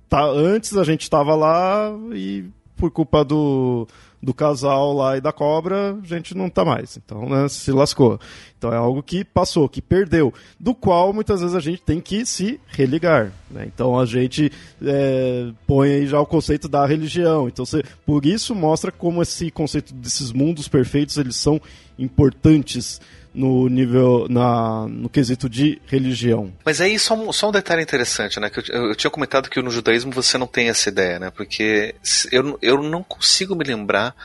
tá, 0.07 0.25
antes 0.25 0.75
a 0.77 0.83
gente 0.83 1.03
estava 1.03 1.35
lá 1.35 1.91
e 2.13 2.45
por 2.75 2.91
culpa 2.91 3.23
do, 3.25 3.85
do 4.22 4.34
casal 4.34 4.93
lá 4.93 5.17
e 5.17 5.22
da 5.22 5.32
cobra, 5.32 5.97
a 6.01 6.05
gente 6.05 6.36
não 6.36 6.49
tá 6.49 6.65
mais. 6.65 6.97
Então, 6.97 7.28
né, 7.28 7.47
se 7.47 7.72
lascou. 7.72 8.20
Então 8.57 8.74
é 8.74 8.76
algo 8.76 9.01
que 9.01 9.24
passou, 9.24 9.70
que 9.70 9.82
perdeu, 9.82 10.34
do 10.59 10.76
qual 10.76 11.13
muitas 11.13 11.39
vezes 11.39 11.55
a 11.55 11.61
gente 11.61 11.82
tem 11.82 12.01
que 12.01 12.26
se 12.26 12.59
religar. 12.67 13.32
Né? 13.49 13.70
Então 13.74 13.97
a 13.97 14.05
gente 14.05 14.51
é, 14.84 15.51
põe 15.65 15.93
aí 15.93 16.07
já 16.07 16.20
o 16.20 16.26
conceito 16.26 16.67
da 16.67 16.86
religião. 16.86 17.47
Então 17.47 17.65
você, 17.65 17.82
por 18.05 18.26
isso 18.26 18.53
mostra 18.53 18.91
como 18.91 19.22
esse 19.22 19.49
conceito 19.49 19.93
desses 19.93 20.34
mundos 20.34 20.67
perfeitos 20.67 21.17
eles 21.17 21.38
são 21.38 21.61
importantes 21.97 22.99
no 23.34 23.67
nível, 23.69 24.27
na, 24.30 24.88
no 24.88 25.09
quesito 25.09 25.49
de 25.49 25.82
religião. 25.86 26.53
Mas 26.65 26.82
aí 26.82 26.97
só 26.97 27.13
um, 27.13 27.32
só 27.32 27.49
um 27.49 27.51
detalhe 27.51 27.82
interessante, 27.82 28.39
né? 28.39 28.49
Que 28.49 28.59
eu, 28.59 28.88
eu, 28.89 28.95
tinha 28.95 29.11
comentado 29.11 29.49
que 29.49 29.61
no 29.61 29.71
judaísmo 29.71 30.11
você 30.11 30.38
não 30.38 30.47
tem 30.47 30.69
essa 30.69 30.89
ideia, 30.89 31.19
né? 31.19 31.30
Porque 31.30 31.95
eu, 32.32 32.57
eu 32.61 32.82
não 32.82 33.03
consigo 33.03 33.55
me 33.55 33.63
lembrar 33.63 34.15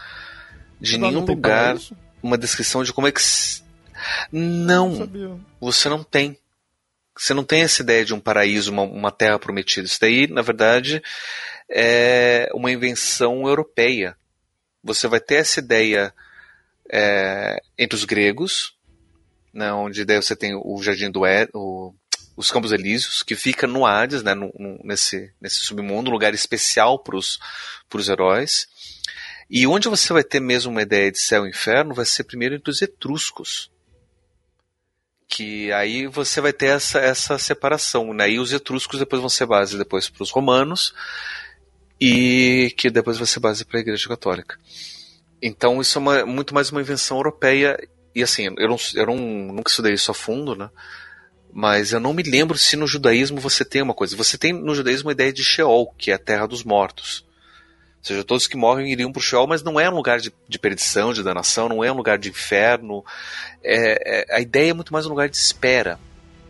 de 0.80 0.98
nenhum 0.98 1.20
não 1.20 1.24
lugar 1.24 1.76
uma 2.22 2.38
descrição 2.38 2.82
de 2.82 2.92
como 2.92 3.06
é 3.06 3.12
que. 3.12 3.20
Não, 4.32 4.90
não 4.90 5.40
você 5.60 5.88
não 5.88 6.02
tem. 6.02 6.38
Você 7.16 7.32
não 7.32 7.44
tem 7.44 7.62
essa 7.62 7.80
ideia 7.80 8.04
de 8.04 8.12
um 8.12 8.18
paraíso, 8.18 8.72
uma, 8.72 8.82
uma 8.82 9.12
terra 9.12 9.38
prometida. 9.38 9.86
Isso 9.86 10.00
daí, 10.00 10.26
na 10.26 10.42
verdade, 10.42 11.00
é 11.70 12.48
uma 12.52 12.72
invenção 12.72 13.46
europeia. 13.46 14.16
Você 14.82 15.06
vai 15.06 15.20
ter 15.20 15.36
essa 15.36 15.60
ideia 15.60 16.12
é, 16.90 17.62
entre 17.78 17.96
os 17.96 18.04
gregos, 18.04 18.74
né, 19.54 19.72
onde 19.72 20.04
daí 20.04 20.20
você 20.20 20.34
tem 20.34 20.54
o 20.54 20.82
Jardim 20.82 21.10
do 21.10 21.24
Éden, 21.24 21.52
os 22.36 22.50
Campos 22.50 22.72
Elíseos, 22.72 23.22
que 23.22 23.36
fica 23.36 23.66
no 23.66 23.86
Hades, 23.86 24.22
né, 24.22 24.34
no, 24.34 24.52
no, 24.58 24.80
nesse, 24.82 25.32
nesse 25.40 25.58
submundo, 25.58 26.10
um 26.10 26.12
lugar 26.12 26.34
especial 26.34 26.98
para 26.98 27.16
os 27.16 28.08
heróis. 28.08 28.66
E 29.48 29.66
onde 29.66 29.88
você 29.88 30.12
vai 30.12 30.24
ter 30.24 30.40
mesmo 30.40 30.72
uma 30.72 30.82
ideia 30.82 31.12
de 31.12 31.18
céu 31.18 31.46
e 31.46 31.50
inferno 31.50 31.94
vai 31.94 32.04
ser 32.04 32.24
primeiro 32.24 32.56
entre 32.56 32.70
os 32.70 32.82
etruscos. 32.82 33.70
Que 35.28 35.72
aí 35.72 36.06
você 36.06 36.40
vai 36.40 36.52
ter 36.52 36.66
essa, 36.66 36.98
essa 36.98 37.38
separação. 37.38 38.12
Né? 38.12 38.32
E 38.32 38.40
os 38.40 38.52
etruscos 38.52 38.98
depois 38.98 39.20
vão 39.20 39.28
ser 39.28 39.46
base 39.46 39.78
depois 39.78 40.08
para 40.08 40.22
os 40.22 40.30
romanos 40.30 40.92
e 42.00 42.74
que 42.76 42.90
depois 42.90 43.16
vai 43.16 43.26
ser 43.26 43.40
base 43.40 43.64
para 43.64 43.78
a 43.78 43.82
Igreja 43.82 44.08
Católica. 44.08 44.58
Então 45.40 45.80
isso 45.80 45.98
é 45.98 46.00
uma, 46.00 46.26
muito 46.26 46.54
mais 46.54 46.70
uma 46.70 46.80
invenção 46.80 47.18
europeia 47.18 47.78
e 48.14 48.22
assim, 48.22 48.44
eu, 48.56 48.68
não, 48.68 48.76
eu 48.94 49.06
não, 49.06 49.16
nunca 49.16 49.70
estudei 49.70 49.94
isso 49.94 50.10
a 50.10 50.14
fundo, 50.14 50.54
né? 50.54 50.70
Mas 51.52 51.92
eu 51.92 52.00
não 52.00 52.12
me 52.12 52.22
lembro 52.22 52.58
se 52.58 52.76
no 52.76 52.86
judaísmo 52.86 53.40
você 53.40 53.64
tem 53.64 53.82
uma 53.82 53.94
coisa. 53.94 54.16
Você 54.16 54.36
tem 54.36 54.52
no 54.52 54.74
judaísmo 54.74 55.08
a 55.08 55.12
ideia 55.12 55.32
de 55.32 55.44
Sheol, 55.44 55.94
que 55.96 56.10
é 56.10 56.14
a 56.14 56.18
terra 56.18 56.46
dos 56.46 56.64
mortos. 56.64 57.24
Ou 57.98 58.08
seja, 58.08 58.24
todos 58.24 58.46
que 58.46 58.56
morrem 58.56 58.92
iriam 58.92 59.10
para 59.10 59.20
o 59.20 59.22
Sheol, 59.22 59.46
mas 59.46 59.62
não 59.62 59.78
é 59.80 59.88
um 59.88 59.94
lugar 59.94 60.18
de, 60.18 60.32
de, 60.48 60.58
perdição, 60.58 61.12
de 61.12 61.22
danação, 61.22 61.68
não 61.68 61.82
é 61.82 61.90
um 61.90 61.96
lugar 61.96 62.18
de 62.18 62.28
inferno. 62.28 63.04
É, 63.62 64.26
é, 64.30 64.36
a 64.36 64.40
ideia 64.40 64.70
é 64.70 64.74
muito 64.74 64.92
mais 64.92 65.06
um 65.06 65.10
lugar 65.10 65.28
de 65.28 65.36
espera. 65.36 65.98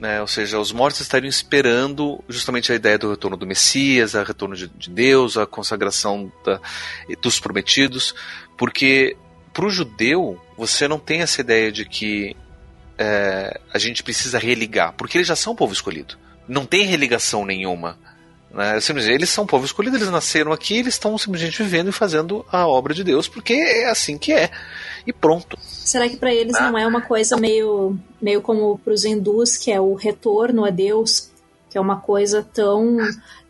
Né? 0.00 0.20
Ou 0.20 0.26
seja, 0.26 0.58
os 0.58 0.72
mortos 0.72 1.00
estariam 1.00 1.28
esperando 1.28 2.22
justamente 2.28 2.72
a 2.72 2.74
ideia 2.74 2.98
do 2.98 3.10
retorno 3.10 3.36
do 3.36 3.46
Messias, 3.46 4.14
o 4.14 4.22
retorno 4.22 4.56
de, 4.56 4.68
de 4.68 4.90
Deus, 4.90 5.36
a 5.36 5.46
consagração 5.46 6.32
da, 6.44 6.60
dos 7.20 7.38
prometidos, 7.38 8.14
porque 8.56 9.16
para 9.54 9.66
o 9.66 9.70
judeu, 9.70 10.38
você 10.58 10.88
não 10.88 10.98
tem 10.98 11.22
essa 11.22 11.40
ideia 11.40 11.70
de 11.70 11.84
que 11.84 12.36
é, 12.98 13.60
a 13.72 13.78
gente 13.78 14.02
precisa 14.02 14.38
religar, 14.38 14.92
porque 14.98 15.16
eles 15.16 15.28
já 15.28 15.36
são 15.36 15.52
um 15.52 15.56
povo 15.56 15.72
escolhido. 15.72 16.16
Não 16.46 16.66
tem 16.66 16.84
religação 16.84 17.44
nenhuma. 17.46 17.96
Né? 18.50 18.78
Eles 19.08 19.30
são 19.30 19.44
um 19.44 19.46
povo 19.46 19.64
escolhido, 19.64 19.96
eles 19.96 20.10
nasceram 20.10 20.52
aqui, 20.52 20.78
eles 20.78 20.94
estão 20.94 21.16
simplesmente 21.16 21.62
vivendo 21.62 21.88
e 21.88 21.92
fazendo 21.92 22.44
a 22.50 22.66
obra 22.66 22.92
de 22.92 23.04
Deus, 23.04 23.28
porque 23.28 23.54
é 23.54 23.88
assim 23.88 24.18
que 24.18 24.32
é. 24.32 24.50
E 25.06 25.12
pronto. 25.12 25.56
Será 25.62 26.08
que 26.08 26.16
para 26.16 26.34
eles 26.34 26.56
ah. 26.56 26.70
não 26.70 26.78
é 26.78 26.86
uma 26.86 27.00
coisa 27.00 27.36
meio, 27.36 27.96
meio 28.20 28.42
como 28.42 28.78
para 28.78 28.92
os 28.92 29.04
hindus, 29.04 29.56
que 29.56 29.70
é 29.70 29.80
o 29.80 29.94
retorno 29.94 30.64
a 30.64 30.70
Deus, 30.70 31.30
que 31.70 31.78
é 31.78 31.80
uma 31.80 32.00
coisa 32.00 32.46
tão, 32.54 32.98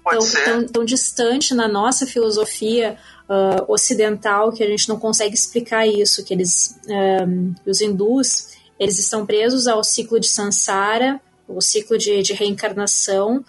tão, 0.09 0.45
tão, 0.45 0.67
tão 0.67 0.85
distante 0.85 1.55
na 1.55 1.67
nossa 1.67 2.07
filosofia? 2.07 2.99
Uh, 3.29 3.65
ocidental 3.73 4.53
que 4.53 4.63
a 4.63 4.67
gente 4.67 4.89
não 4.89 4.99
consegue 4.99 5.35
explicar 5.35 5.87
isso, 5.87 6.25
que 6.25 6.35
eles, 6.35 6.79
um, 7.27 7.55
os 7.67 7.81
hindus, 7.81 8.55
eles 8.79 8.99
estão 8.99 9.25
presos 9.25 9.67
ao 9.67 9.83
ciclo 9.83 10.19
de 10.19 10.29
samsara, 10.29 11.21
o 11.47 11.61
ciclo 11.61 11.97
de, 11.99 12.23
de 12.23 12.33
reencarnação, 12.33 13.45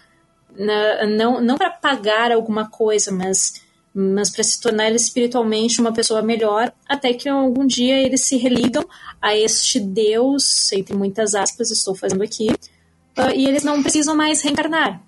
na, 0.57 1.05
não, 1.07 1.41
não 1.41 1.57
para 1.57 1.69
pagar 1.69 2.31
alguma 2.31 2.69
coisa, 2.69 3.11
mas, 3.11 3.61
mas 3.93 4.29
para 4.29 4.43
se 4.43 4.61
tornar 4.61 4.91
espiritualmente 4.91 5.81
uma 5.81 5.93
pessoa 5.93 6.21
melhor, 6.21 6.71
até 6.87 7.13
que 7.13 7.27
algum 7.27 7.65
dia 7.65 7.99
eles 7.99 8.21
se 8.21 8.37
religam 8.37 8.85
a 9.21 9.35
este 9.35 9.79
Deus, 9.79 10.71
entre 10.71 10.95
muitas 10.95 11.35
aspas, 11.35 11.71
estou 11.71 11.95
fazendo 11.95 12.23
aqui, 12.23 12.49
uh, 13.17 13.31
e 13.33 13.45
eles 13.47 13.63
não 13.63 13.81
precisam 13.81 14.15
mais 14.15 14.41
reencarnar. 14.41 15.01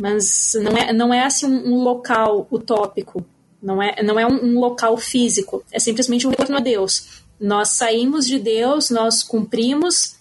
Mas 0.00 0.52
não 0.54 0.76
é, 0.78 0.92
não 0.92 1.12
é 1.12 1.24
assim 1.24 1.46
um 1.46 1.82
local 1.82 2.46
utópico 2.50 3.26
não 3.62 3.82
é, 3.82 4.02
não 4.02 4.18
é 4.18 4.26
um, 4.26 4.44
um 4.44 4.60
local 4.60 4.96
físico, 4.96 5.62
é 5.70 5.78
simplesmente 5.78 6.26
um 6.26 6.30
retorno 6.30 6.56
a 6.56 6.60
Deus. 6.60 7.22
Nós 7.38 7.70
saímos 7.70 8.26
de 8.26 8.38
Deus, 8.38 8.90
nós 8.90 9.22
cumprimos 9.22 10.16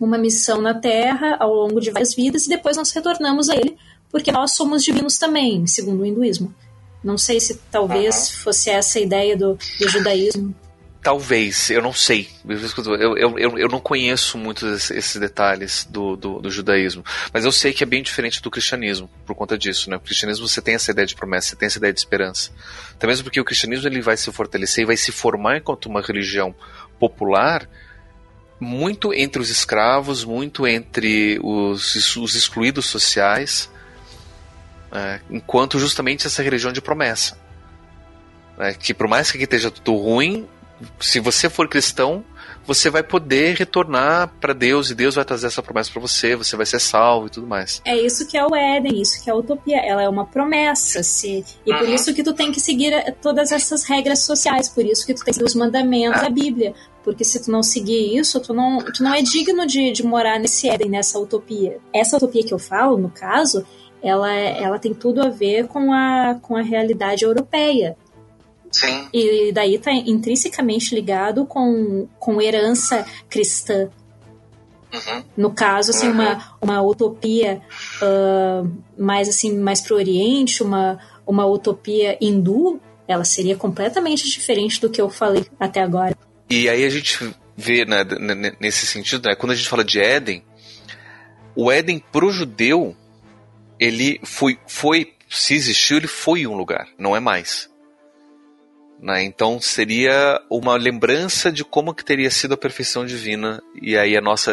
uma 0.00 0.16
missão 0.16 0.60
na 0.60 0.74
Terra 0.74 1.36
ao 1.40 1.52
longo 1.52 1.80
de 1.80 1.90
várias 1.90 2.14
vidas 2.14 2.46
e 2.46 2.48
depois 2.48 2.76
nós 2.76 2.90
retornamos 2.90 3.48
a 3.48 3.56
Ele, 3.56 3.76
porque 4.10 4.32
nós 4.32 4.52
somos 4.52 4.84
divinos 4.84 5.18
também, 5.18 5.66
segundo 5.66 6.02
o 6.02 6.06
hinduísmo. 6.06 6.54
Não 7.02 7.18
sei 7.18 7.40
se 7.40 7.60
talvez 7.70 8.30
fosse 8.30 8.70
essa 8.70 8.98
a 8.98 9.02
ideia 9.02 9.36
do, 9.36 9.54
do 9.54 9.88
judaísmo. 9.88 10.54
Talvez, 11.08 11.70
eu 11.70 11.80
não 11.80 11.94
sei. 11.94 12.28
Eu, 12.46 13.16
eu, 13.16 13.38
eu, 13.38 13.58
eu 13.58 13.68
não 13.70 13.80
conheço 13.80 14.36
muitos 14.36 14.90
esses 14.90 15.16
detalhes 15.18 15.88
do, 15.90 16.14
do, 16.16 16.38
do, 16.38 16.50
judaísmo. 16.50 17.02
Mas 17.32 17.46
eu 17.46 17.50
sei 17.50 17.72
que 17.72 17.82
é 17.82 17.86
bem 17.86 18.02
diferente 18.02 18.42
do 18.42 18.50
cristianismo, 18.50 19.08
por 19.24 19.34
conta 19.34 19.56
disso. 19.56 19.88
Né? 19.88 19.96
O 19.96 20.00
cristianismo 20.00 20.46
você 20.46 20.60
tem 20.60 20.74
essa 20.74 20.90
ideia 20.90 21.06
de 21.06 21.14
promessa, 21.14 21.48
você 21.48 21.56
tem 21.56 21.64
essa 21.64 21.78
ideia 21.78 21.94
de 21.94 21.98
esperança. 21.98 22.50
Até 22.92 23.06
mesmo 23.06 23.24
porque 23.24 23.40
o 23.40 23.44
cristianismo 23.44 23.88
ele 23.88 24.02
vai 24.02 24.18
se 24.18 24.30
fortalecer 24.30 24.82
e 24.82 24.86
vai 24.86 24.98
se 24.98 25.10
formar 25.10 25.56
enquanto 25.56 25.86
uma 25.86 26.02
religião 26.02 26.54
popular 27.00 27.66
muito 28.60 29.14
entre 29.14 29.40
os 29.40 29.48
escravos, 29.48 30.24
muito 30.24 30.66
entre 30.66 31.40
os, 31.42 32.16
os 32.18 32.34
excluídos 32.34 32.84
sociais, 32.84 33.70
é, 34.92 35.20
enquanto 35.30 35.78
justamente 35.78 36.26
essa 36.26 36.42
religião 36.42 36.70
de 36.70 36.82
promessa. 36.82 37.38
É, 38.58 38.74
que 38.74 38.92
por 38.92 39.08
mais 39.08 39.30
que 39.30 39.38
aqui 39.38 39.44
esteja 39.44 39.70
tudo 39.70 39.96
ruim, 39.96 40.46
se 41.00 41.20
você 41.20 41.48
for 41.48 41.68
cristão, 41.68 42.24
você 42.66 42.90
vai 42.90 43.02
poder 43.02 43.56
retornar 43.56 44.28
para 44.38 44.52
Deus 44.52 44.90
e 44.90 44.94
Deus 44.94 45.14
vai 45.14 45.24
trazer 45.24 45.46
essa 45.46 45.62
promessa 45.62 45.90
para 45.90 46.02
você, 46.02 46.36
você 46.36 46.54
vai 46.54 46.66
ser 46.66 46.78
salvo 46.78 47.26
e 47.26 47.30
tudo 47.30 47.46
mais. 47.46 47.80
É 47.82 47.96
isso 47.96 48.26
que 48.28 48.36
é 48.36 48.44
o 48.44 48.54
Éden, 48.54 49.00
isso 49.00 49.24
que 49.24 49.30
é 49.30 49.32
a 49.32 49.36
utopia. 49.36 49.78
Ela 49.78 50.02
é 50.02 50.08
uma 50.08 50.26
promessa, 50.26 51.02
se 51.02 51.42
e 51.64 51.72
uhum. 51.72 51.78
por 51.78 51.88
isso 51.88 52.12
que 52.12 52.22
tu 52.22 52.34
tem 52.34 52.52
que 52.52 52.60
seguir 52.60 52.92
eh, 52.92 53.10
todas 53.22 53.52
essas 53.52 53.84
regras 53.84 54.18
sociais, 54.18 54.68
por 54.68 54.84
isso 54.84 55.06
que 55.06 55.14
tu 55.14 55.24
tem 55.24 55.32
que 55.32 55.34
seguir 55.34 55.46
os 55.46 55.54
mandamentos 55.54 56.20
da 56.20 56.28
Bíblia, 56.28 56.74
porque 57.02 57.24
se 57.24 57.42
tu 57.42 57.50
não 57.50 57.62
seguir 57.62 58.14
isso, 58.14 58.38
tu 58.38 58.52
não, 58.52 58.78
tu 58.78 59.02
não 59.02 59.14
é 59.14 59.22
digno 59.22 59.66
de, 59.66 59.90
de 59.90 60.04
morar 60.04 60.38
nesse 60.38 60.68
Éden, 60.68 60.90
nessa 60.90 61.18
utopia. 61.18 61.78
Essa 61.90 62.18
utopia 62.18 62.44
que 62.44 62.52
eu 62.52 62.58
falo, 62.58 62.98
no 62.98 63.08
caso, 63.08 63.64
ela, 64.02 64.30
é, 64.30 64.62
ela 64.62 64.78
tem 64.78 64.92
tudo 64.92 65.22
a 65.22 65.30
ver 65.30 65.66
com 65.68 65.90
a, 65.90 66.38
com 66.42 66.54
a 66.54 66.62
realidade 66.62 67.24
europeia. 67.24 67.96
Sim. 68.70 69.08
E 69.12 69.52
daí 69.52 69.76
está 69.76 69.92
intrinsecamente 69.92 70.94
ligado 70.94 71.46
com, 71.46 72.08
com 72.18 72.40
herança 72.40 73.06
cristã. 73.28 73.88
Uhum. 74.92 75.24
No 75.36 75.52
caso, 75.52 75.90
assim, 75.90 76.08
uhum. 76.08 76.14
uma, 76.14 76.56
uma 76.60 76.82
utopia 76.82 77.60
uh, 78.02 78.70
mais 78.96 79.28
assim 79.28 79.58
mais 79.58 79.80
para 79.80 79.94
o 79.94 79.96
Oriente, 79.96 80.62
uma, 80.62 80.98
uma 81.26 81.46
utopia 81.46 82.16
hindu, 82.20 82.80
ela 83.06 83.24
seria 83.24 83.56
completamente 83.56 84.28
diferente 84.28 84.80
do 84.80 84.88
que 84.88 85.00
eu 85.00 85.10
falei 85.10 85.46
até 85.58 85.82
agora. 85.82 86.16
E 86.48 86.68
aí 86.68 86.84
a 86.84 86.90
gente 86.90 87.34
vê 87.56 87.84
né, 87.84 88.04
nesse 88.60 88.86
sentido, 88.86 89.28
né, 89.28 89.34
quando 89.34 89.52
a 89.52 89.54
gente 89.54 89.68
fala 89.68 89.84
de 89.84 90.00
Éden, 90.00 90.42
o 91.54 91.70
Éden 91.70 92.02
pro 92.12 92.30
judeu, 92.30 92.96
ele 93.78 94.20
foi, 94.22 94.58
foi, 94.66 95.12
se 95.28 95.54
existiu, 95.54 95.98
ele 95.98 96.06
foi 96.06 96.46
um 96.46 96.56
lugar, 96.56 96.88
não 96.98 97.16
é 97.16 97.20
mais. 97.20 97.68
Né? 99.00 99.22
Então 99.22 99.60
seria 99.60 100.40
uma 100.50 100.76
lembrança 100.76 101.52
de 101.52 101.64
como 101.64 101.94
que 101.94 102.04
teria 102.04 102.30
sido 102.30 102.54
a 102.54 102.58
perfeição 102.58 103.06
divina 103.06 103.62
e 103.80 103.96
aí 103.96 104.16
a 104.16 104.20
nossa 104.20 104.52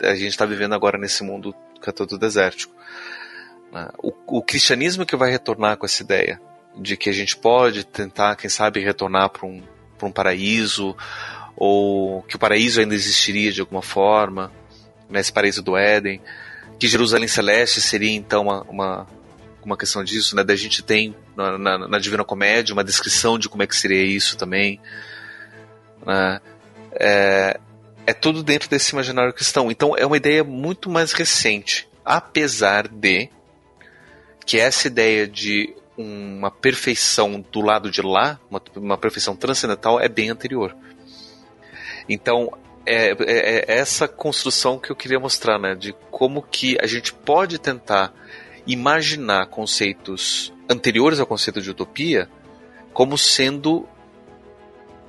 a 0.00 0.14
gente 0.14 0.30
está 0.30 0.44
vivendo 0.44 0.74
agora 0.74 0.98
nesse 0.98 1.22
mundo 1.22 1.54
que 1.80 1.88
é 1.88 1.92
todo 1.92 2.18
desértico. 2.18 2.74
Né? 3.72 3.88
O, 3.98 4.12
o, 4.38 4.42
cristianismo 4.42 5.06
que 5.06 5.14
vai 5.14 5.30
retornar 5.30 5.76
com 5.76 5.86
essa 5.86 6.02
ideia 6.02 6.40
de 6.76 6.96
que 6.96 7.08
a 7.08 7.12
gente 7.12 7.36
pode 7.36 7.84
tentar, 7.84 8.34
quem 8.36 8.50
sabe, 8.50 8.80
retornar 8.80 9.30
para 9.30 9.46
um, 9.46 9.62
um 10.02 10.10
paraíso 10.10 10.96
ou 11.56 12.22
que 12.22 12.34
o 12.34 12.38
paraíso 12.38 12.80
ainda 12.80 12.94
existiria 12.94 13.52
de 13.52 13.60
alguma 13.60 13.82
forma, 13.82 14.52
nesse 15.08 15.30
né? 15.30 15.34
paraíso 15.34 15.62
do 15.62 15.76
Éden, 15.76 16.20
que 16.78 16.88
Jerusalém 16.88 17.28
Celeste 17.28 17.80
seria 17.80 18.10
então 18.10 18.42
uma, 18.42 18.62
uma 18.62 19.06
uma 19.64 19.76
questão 19.76 20.04
disso, 20.04 20.36
né? 20.36 20.44
Da 20.44 20.56
gente 20.56 20.82
tem 20.82 21.14
na, 21.36 21.58
na, 21.58 21.88
na, 21.88 21.98
Divina 21.98 22.24
Comédia 22.24 22.72
uma 22.72 22.84
descrição 22.84 23.38
de 23.38 23.48
como 23.48 23.62
é 23.62 23.66
que 23.66 23.76
seria 23.76 24.02
isso 24.02 24.36
também. 24.36 24.80
Né? 26.04 26.40
É, 26.92 27.60
é 28.06 28.12
tudo 28.12 28.42
dentro 28.42 28.68
desse 28.68 28.92
imaginário 28.92 29.32
cristão. 29.32 29.70
Então 29.70 29.96
é 29.96 30.06
uma 30.06 30.16
ideia 30.16 30.44
muito 30.44 30.90
mais 30.90 31.12
recente, 31.12 31.88
apesar 32.04 32.88
de 32.88 33.28
que 34.46 34.60
essa 34.60 34.86
ideia 34.86 35.26
de 35.26 35.74
uma 35.96 36.50
perfeição 36.50 37.44
do 37.52 37.60
lado 37.60 37.90
de 37.90 38.02
lá, 38.02 38.38
uma, 38.50 38.60
uma 38.76 38.98
perfeição 38.98 39.36
transcendental, 39.36 40.00
é 40.00 40.08
bem 40.08 40.28
anterior. 40.28 40.76
Então, 42.08 42.52
é, 42.86 43.10
é, 43.10 43.16
é, 43.20 43.64
essa 43.78 44.06
construção 44.06 44.78
que 44.78 44.90
eu 44.90 44.96
queria 44.96 45.18
mostrar, 45.18 45.58
né? 45.58 45.74
De 45.74 45.94
como 46.10 46.42
que 46.42 46.76
a 46.80 46.86
gente 46.86 47.12
pode 47.12 47.58
tentar 47.58 48.12
imaginar 48.66 49.46
conceitos 49.46 50.52
anteriores 50.68 51.20
ao 51.20 51.26
conceito 51.26 51.60
de 51.60 51.70
utopia 51.70 52.28
como 52.92 53.18
sendo 53.18 53.86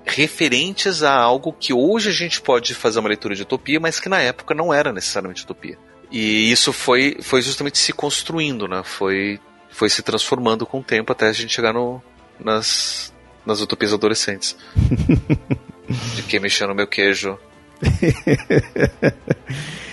referentes 0.06 1.04
a 1.04 1.16
algo 1.16 1.54
que 1.54 1.74
hoje 1.74 2.10
a 2.10 2.14
gente 2.14 2.42
pode 2.42 2.74
fazer 2.74 3.00
uma 3.00 3.10
leitura 3.10 3.36
de 3.36 3.42
utopia, 3.42 3.80
mas 3.80 4.00
que 4.00 4.10
na 4.10 4.22
época 4.22 4.54
não 4.54 4.74
era 4.74 4.94
necessariamente 4.94 5.44
utopia. 5.44 5.78
E 6.12 6.52
isso 6.52 6.72
foi, 6.72 7.18
foi 7.22 7.42
justamente 7.42 7.78
se 7.78 7.92
construindo, 7.92 8.68
né? 8.68 8.84
Foi, 8.84 9.40
foi 9.70 9.90
se 9.90 10.04
transformando 10.04 10.66
com 10.66 10.80
o 10.80 10.84
tempo 10.84 11.12
até 11.12 11.28
a 11.28 11.34
gente 11.34 11.54
chegar 11.54 11.74
no, 11.74 12.02
nas, 12.40 13.14
nas 13.46 13.62
utopias 13.62 13.94
adolescentes. 13.94 14.56
de 16.16 16.24
que 16.24 16.40
mexendo 16.40 16.70
no 16.70 16.76
meu 16.76 16.88
queijo. 16.88 17.38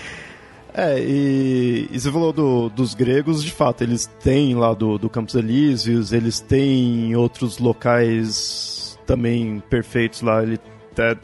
É, 0.73 0.99
e, 0.99 1.87
e 1.91 1.99
você 1.99 2.11
falou 2.11 2.33
do, 2.33 2.69
dos 2.69 2.95
gregos, 2.95 3.43
de 3.43 3.51
fato, 3.51 3.83
eles 3.83 4.07
têm 4.19 4.55
lá 4.55 4.73
do, 4.73 4.97
do 4.97 5.09
Campos 5.09 5.35
Elíseos, 5.35 6.11
eles 6.11 6.39
têm 6.39 7.15
outros 7.15 7.59
locais 7.59 8.97
também 9.05 9.61
perfeitos 9.69 10.21
lá, 10.21 10.41
ele 10.41 10.59
até 10.91 11.15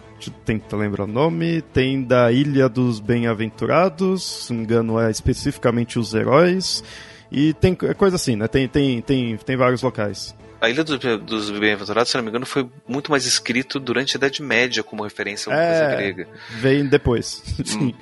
tenta 0.46 0.76
lembrar 0.76 1.06
o 1.06 1.08
nome, 1.08 1.62
tem 1.62 2.04
da 2.04 2.32
Ilha 2.32 2.70
dos 2.70 3.00
Bem-Aventurados, 3.00 4.46
se 4.46 4.52
não 4.52 4.60
me 4.60 4.66
engano 4.66 5.00
é 5.00 5.10
especificamente 5.10 5.98
os 5.98 6.14
heróis, 6.14 6.84
e 7.32 7.54
tem 7.54 7.76
é 7.84 7.94
coisa 7.94 8.18
assim, 8.18 8.36
né, 8.36 8.48
tem, 8.48 8.68
tem, 8.68 9.02
tem, 9.02 9.38
tem 9.38 9.58
vários 9.58 9.82
locais. 9.82 10.36
A 10.62 10.70
Ilha 10.70 10.84
dos, 10.84 11.00
dos 11.22 11.50
Bem-Aventurados, 11.50 12.12
se 12.12 12.18
não 12.18 12.24
me 12.24 12.30
engano, 12.30 12.46
foi 12.46 12.70
muito 12.86 13.10
mais 13.10 13.26
escrito 13.26 13.80
durante 13.80 14.16
a 14.16 14.18
Idade 14.18 14.44
Média 14.44 14.84
como 14.84 15.04
referência 15.04 15.52
a 15.52 15.56
uma 15.56 15.64
é, 15.64 15.80
coisa 15.80 15.96
grega. 15.96 16.28
Vem 16.60 16.86
depois. 16.86 17.42
Sim. 17.64 17.96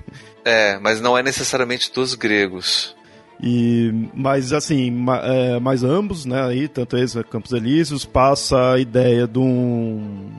É, 0.48 0.80
mas 0.80 1.02
não 1.02 1.18
é 1.18 1.22
necessariamente 1.22 1.92
dos 1.94 2.16
gregos. 2.16 2.96
E, 3.44 4.10
mas 4.14 4.54
assim, 4.54 4.90
ma, 4.90 5.18
é, 5.18 5.60
mas 5.60 5.84
ambos, 5.84 6.26
né, 6.26 6.42
aí, 6.42 6.70
tanto 6.70 6.98
esse 6.98 7.22
Campos 7.26 7.52
Elíseos, 7.52 8.06
passa 8.06 8.72
a 8.72 8.80
ideia 8.80 9.28
de 9.28 9.40
um, 9.40 10.32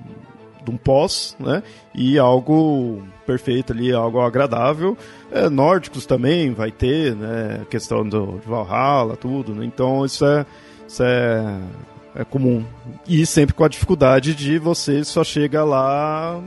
de 0.65 0.71
um 0.71 0.79
pós, 0.79 1.37
né, 1.39 1.63
e 1.95 2.19
algo 2.19 3.03
perfeito 3.27 3.75
ali, 3.75 3.93
algo 3.93 4.19
agradável. 4.23 4.97
É, 5.31 5.51
nórdicos 5.51 6.07
também 6.07 6.55
vai 6.55 6.73
ter, 6.73 7.15
né, 7.15 7.67
questão 7.69 8.03
do 8.03 8.41
Valhalla, 8.47 9.15
tudo, 9.15 9.55
né, 9.55 9.67
então 9.67 10.07
isso 10.07 10.25
é, 10.25 10.47
isso 10.89 11.03
é, 11.03 11.61
é 12.15 12.25
comum. 12.25 12.65
E 13.07 13.27
sempre 13.27 13.55
com 13.55 13.63
a 13.63 13.69
dificuldade 13.69 14.35
de 14.35 14.59
você 14.59 15.05
só 15.05 15.23
chega 15.23 15.63
lá 15.65 16.43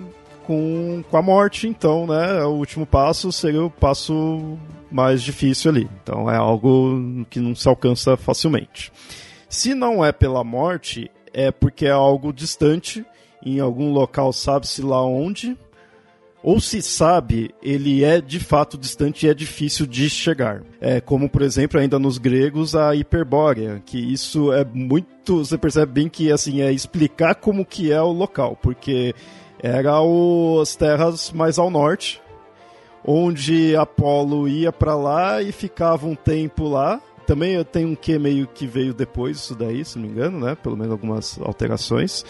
com, 0.51 1.01
com 1.09 1.15
a 1.15 1.21
morte, 1.21 1.65
então, 1.65 2.05
né? 2.05 2.43
O 2.43 2.55
último 2.55 2.85
passo 2.85 3.31
seria 3.31 3.63
o 3.63 3.69
passo 3.69 4.57
mais 4.91 5.23
difícil 5.23 5.71
ali. 5.71 5.89
Então 6.03 6.29
é 6.29 6.35
algo 6.35 7.25
que 7.29 7.39
não 7.39 7.55
se 7.55 7.69
alcança 7.69 8.17
facilmente. 8.17 8.91
Se 9.47 9.73
não 9.73 10.03
é 10.03 10.11
pela 10.11 10.43
morte, 10.43 11.09
é 11.33 11.51
porque 11.51 11.85
é 11.85 11.91
algo 11.91 12.33
distante, 12.33 13.05
em 13.41 13.61
algum 13.61 13.93
local, 13.93 14.33
sabe-se 14.33 14.81
lá 14.81 15.01
onde, 15.05 15.57
ou 16.43 16.59
se 16.59 16.81
sabe, 16.81 17.55
ele 17.63 18.03
é 18.03 18.19
de 18.19 18.39
fato 18.39 18.77
distante 18.77 19.25
e 19.25 19.29
é 19.29 19.33
difícil 19.33 19.85
de 19.85 20.09
chegar. 20.09 20.63
É 20.81 20.99
como, 20.99 21.29
por 21.29 21.43
exemplo, 21.43 21.79
ainda 21.79 21.97
nos 21.97 22.17
gregos, 22.17 22.75
a 22.75 22.93
hiperbórea, 22.93 23.81
que 23.85 23.97
isso 23.97 24.51
é 24.51 24.65
muito, 24.65 25.37
você 25.45 25.57
percebe 25.57 25.93
bem 25.93 26.09
que 26.09 26.29
assim 26.29 26.59
é 26.59 26.73
explicar 26.73 27.35
como 27.35 27.65
que 27.65 27.89
é 27.89 28.01
o 28.01 28.11
local, 28.11 28.57
porque 28.61 29.15
era 29.61 29.99
as 30.61 30.75
terras 30.75 31.31
mais 31.31 31.59
ao 31.59 31.69
norte, 31.69 32.19
onde 33.05 33.75
Apolo 33.75 34.47
ia 34.47 34.71
para 34.71 34.95
lá 34.95 35.41
e 35.41 35.51
ficava 35.51 36.07
um 36.07 36.15
tempo 36.15 36.67
lá. 36.67 36.99
Também 37.27 37.63
tem 37.63 37.85
um 37.85 37.95
que 37.95 38.17
meio 38.17 38.47
que 38.47 38.65
veio 38.65 38.93
depois 38.93 39.37
isso 39.37 39.55
daí, 39.55 39.85
se 39.85 39.99
não 39.99 40.05
me 40.05 40.11
engano, 40.11 40.39
né? 40.39 40.55
Pelo 40.55 40.75
menos 40.75 40.91
algumas 40.91 41.39
alterações, 41.39 42.25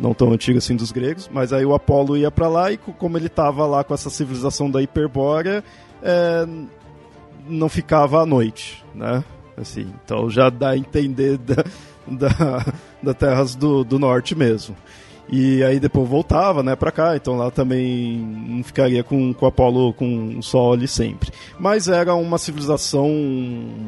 não 0.00 0.14
tão 0.14 0.32
antigas 0.32 0.64
assim 0.64 0.74
dos 0.74 0.90
gregos. 0.90 1.28
Mas 1.30 1.52
aí 1.52 1.64
o 1.64 1.74
Apolo 1.74 2.16
ia 2.16 2.30
para 2.30 2.48
lá 2.48 2.72
e 2.72 2.78
como 2.78 3.18
ele 3.18 3.26
estava 3.26 3.66
lá 3.66 3.84
com 3.84 3.92
essa 3.92 4.08
civilização 4.08 4.70
da 4.70 4.82
Hiperbórea, 4.82 5.62
é, 6.02 6.46
não 7.46 7.68
ficava 7.68 8.22
à 8.22 8.26
noite, 8.26 8.82
né? 8.94 9.22
Assim, 9.56 9.92
então 10.02 10.30
já 10.30 10.48
dá 10.48 10.70
a 10.70 10.76
entender 10.78 11.36
da, 11.38 11.64
da, 12.06 12.66
da 13.02 13.14
terras 13.14 13.54
do, 13.54 13.84
do 13.84 13.98
norte 13.98 14.34
mesmo. 14.34 14.74
E 15.28 15.62
aí 15.62 15.80
depois 15.80 16.08
voltava, 16.08 16.62
né, 16.62 16.76
pra 16.76 16.90
cá, 16.90 17.16
então 17.16 17.36
lá 17.36 17.50
também 17.50 18.18
não 18.18 18.62
ficaria 18.62 19.02
com, 19.02 19.32
com 19.32 19.46
Apolo 19.46 19.92
com 19.94 20.38
o 20.38 20.42
Sol 20.42 20.74
ali 20.74 20.86
sempre. 20.86 21.30
Mas 21.58 21.88
era 21.88 22.14
uma 22.14 22.38
civilização 22.38 23.08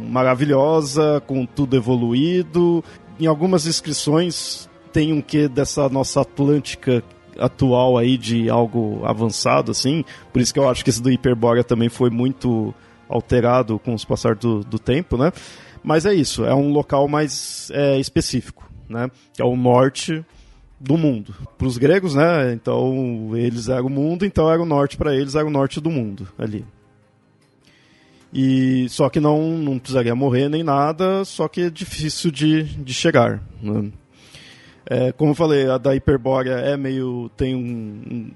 maravilhosa, 0.09 1.23
com 1.27 1.45
tudo 1.45 1.77
evoluído. 1.77 2.83
Em 3.21 3.27
algumas 3.27 3.67
inscrições 3.67 4.69
tem 4.93 5.13
um 5.13 5.21
quê 5.21 5.49
dessa 5.49 5.89
nossa 5.89 6.21
Atlântica 6.21 7.03
atual 7.39 7.99
aí 7.99 8.17
de 8.17 8.49
algo 8.49 9.05
avançado, 9.05 9.71
assim. 9.71 10.05
Por 10.33 10.41
isso 10.41 10.55
que 10.55 10.59
eu 10.59 10.69
acho 10.69 10.85
que 10.85 10.91
esse 10.91 11.03
do 11.03 11.11
Hiperbórea 11.11 11.65
também 11.65 11.89
foi 11.89 12.11
muito 12.11 12.73
alterado 13.09 13.79
com 13.79 13.93
os 13.93 14.05
passar 14.05 14.35
do, 14.35 14.61
do 14.61 14.79
tempo, 14.79 15.17
né? 15.17 15.33
Mas 15.83 16.07
é 16.07 16.15
isso, 16.15 16.45
é 16.45 16.55
um 16.55 16.73
local 16.73 17.07
mais 17.07 17.71
é, 17.73 17.99
específico, 17.99 18.71
né? 18.89 19.11
É 19.39 19.45
o 19.45 19.57
norte 19.57 20.25
do 20.85 20.97
mundo. 20.99 21.35
Para 21.57 21.67
os 21.67 21.79
gregos, 21.79 22.15
né? 22.15 22.53
Então 22.53 23.31
eles 23.35 23.69
eram 23.69 23.87
o 23.87 23.91
mundo, 23.91 24.25
então 24.25 24.51
era 24.51 24.63
o 24.63 24.67
norte 24.67 24.97
para 24.97 25.15
eles, 25.15 25.35
era 25.35 25.47
o 25.47 25.51
norte 25.51 25.81
do 25.81 25.91
mundo 25.91 26.29
ali. 26.39 26.65
E 28.33 28.89
só 28.89 29.09
que 29.09 29.21
não, 29.21 29.57
não 29.59 29.79
precisaria 29.79 30.15
morrer 30.15 30.49
nem 30.49 30.65
nada, 30.65 31.25
só 31.25 31.47
que 31.47 31.63
é 31.63 31.71
difícil 31.71 32.31
de, 32.33 32.65
de 32.65 32.93
chegar. 32.93 33.41
Né? 33.63 33.93
É, 34.87 35.13
como 35.13 35.31
eu 35.31 35.35
falei, 35.37 35.69
a 35.69 35.79
da 35.79 35.95
Hiperbórea 35.95 36.55
é 36.55 36.77
meio. 36.77 37.31
tem 37.37 37.55
um, 37.55 37.61
um, 37.61 38.31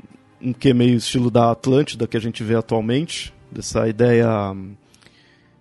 um 0.49 0.53
que 0.53 0.73
meio 0.73 0.97
estilo 0.97 1.31
da 1.31 1.51
Atlântida 1.51 2.07
que 2.07 2.17
a 2.17 2.21
gente 2.21 2.45
vê 2.45 2.55
atualmente, 2.55 3.35
dessa 3.51 3.89
ideia 3.89 4.55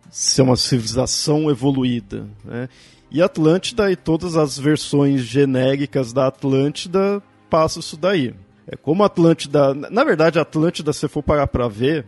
de 0.07 0.15
ser 0.15 0.43
uma 0.43 0.55
civilização 0.55 1.49
evoluída. 1.49 2.27
Né? 2.45 2.69
E 3.09 3.21
Atlântida 3.21 3.91
e 3.91 3.95
todas 3.95 4.35
as 4.35 4.57
versões 4.59 5.21
genéricas 5.21 6.11
da 6.11 6.27
Atlântida 6.27 7.21
passam 7.49 7.79
isso 7.79 7.95
daí. 7.95 8.33
É 8.67 8.75
como 8.75 9.03
Atlântida. 9.03 9.73
Na 9.73 10.03
verdade, 10.03 10.39
a 10.39 10.41
Atlântida, 10.41 10.91
se 10.91 11.07
for 11.07 11.23
parar 11.23 11.47
pra 11.47 11.67
ver, 11.67 12.05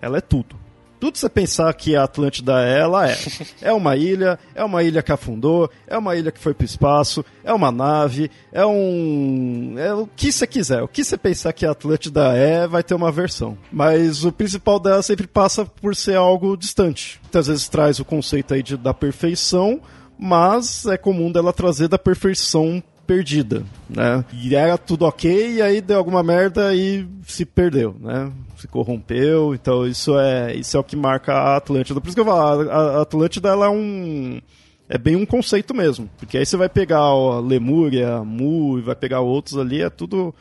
ela 0.00 0.18
é 0.18 0.22
tudo. 0.22 0.56
Tudo 1.00 1.16
você 1.16 1.28
pensar 1.28 1.72
que 1.74 1.94
a 1.94 2.02
Atlântida 2.02 2.60
é, 2.60 2.80
ela 2.80 3.08
é. 3.08 3.16
É 3.62 3.72
uma 3.72 3.96
ilha, 3.96 4.38
é 4.54 4.64
uma 4.64 4.82
ilha 4.82 5.02
que 5.02 5.12
afundou, 5.12 5.70
é 5.86 5.96
uma 5.96 6.16
ilha 6.16 6.32
que 6.32 6.40
foi 6.40 6.54
pro 6.54 6.64
espaço, 6.64 7.24
é 7.44 7.52
uma 7.52 7.70
nave, 7.70 8.30
é 8.52 8.64
um. 8.64 9.74
É 9.76 9.92
o 9.94 10.08
que 10.08 10.32
você 10.32 10.46
quiser. 10.46 10.82
O 10.82 10.88
que 10.88 11.04
você 11.04 11.16
pensar 11.16 11.52
que 11.52 11.66
a 11.66 11.70
Atlântida 11.70 12.34
é, 12.34 12.66
vai 12.66 12.82
ter 12.82 12.94
uma 12.94 13.12
versão. 13.12 13.56
Mas 13.70 14.24
o 14.24 14.32
principal 14.32 14.80
dela 14.80 15.02
sempre 15.02 15.26
passa 15.26 15.64
por 15.64 15.94
ser 15.94 16.16
algo 16.16 16.56
distante. 16.56 17.20
Muitas 17.22 17.46
vezes 17.46 17.68
traz 17.68 18.00
o 18.00 18.04
conceito 18.04 18.54
aí 18.54 18.62
de, 18.62 18.76
da 18.76 18.94
perfeição, 18.94 19.80
mas 20.18 20.86
é 20.86 20.96
comum 20.96 21.30
dela 21.30 21.52
trazer 21.52 21.88
da 21.88 21.98
perfeição 21.98 22.82
perdida, 23.06 23.64
né? 23.88 24.22
E 24.34 24.54
era 24.54 24.76
tudo 24.76 25.06
ok, 25.06 25.54
e 25.54 25.62
aí 25.62 25.80
deu 25.80 25.96
alguma 25.96 26.22
merda 26.22 26.74
e 26.74 27.08
se 27.26 27.46
perdeu, 27.46 27.96
né? 27.98 28.30
Se 28.56 28.68
corrompeu, 28.68 29.54
então 29.54 29.86
isso 29.86 30.18
é, 30.18 30.54
isso 30.54 30.76
é 30.76 30.80
o 30.80 30.84
que 30.84 30.96
marca 30.96 31.32
a 31.32 31.56
Atlântida. 31.56 32.00
Por 32.00 32.08
isso 32.08 32.14
que 32.14 32.20
eu 32.20 32.26
falo, 32.26 32.70
a, 32.70 33.02
Atlântida 33.02 33.48
ela 33.48 33.66
é 33.66 33.70
um 33.70 34.40
é 34.88 34.96
bem 34.96 35.16
um 35.16 35.26
conceito 35.26 35.74
mesmo. 35.74 36.08
Porque 36.18 36.38
aí 36.38 36.46
você 36.46 36.56
vai 36.56 36.68
pegar 36.68 36.98
a 36.98 37.40
Lemúria, 37.40 38.22
Mu, 38.24 38.78
e 38.78 38.82
vai 38.82 38.94
pegar 38.94 39.20
outros 39.20 39.58
ali, 39.58 39.82
é 39.82 39.90
tudo. 39.90 40.34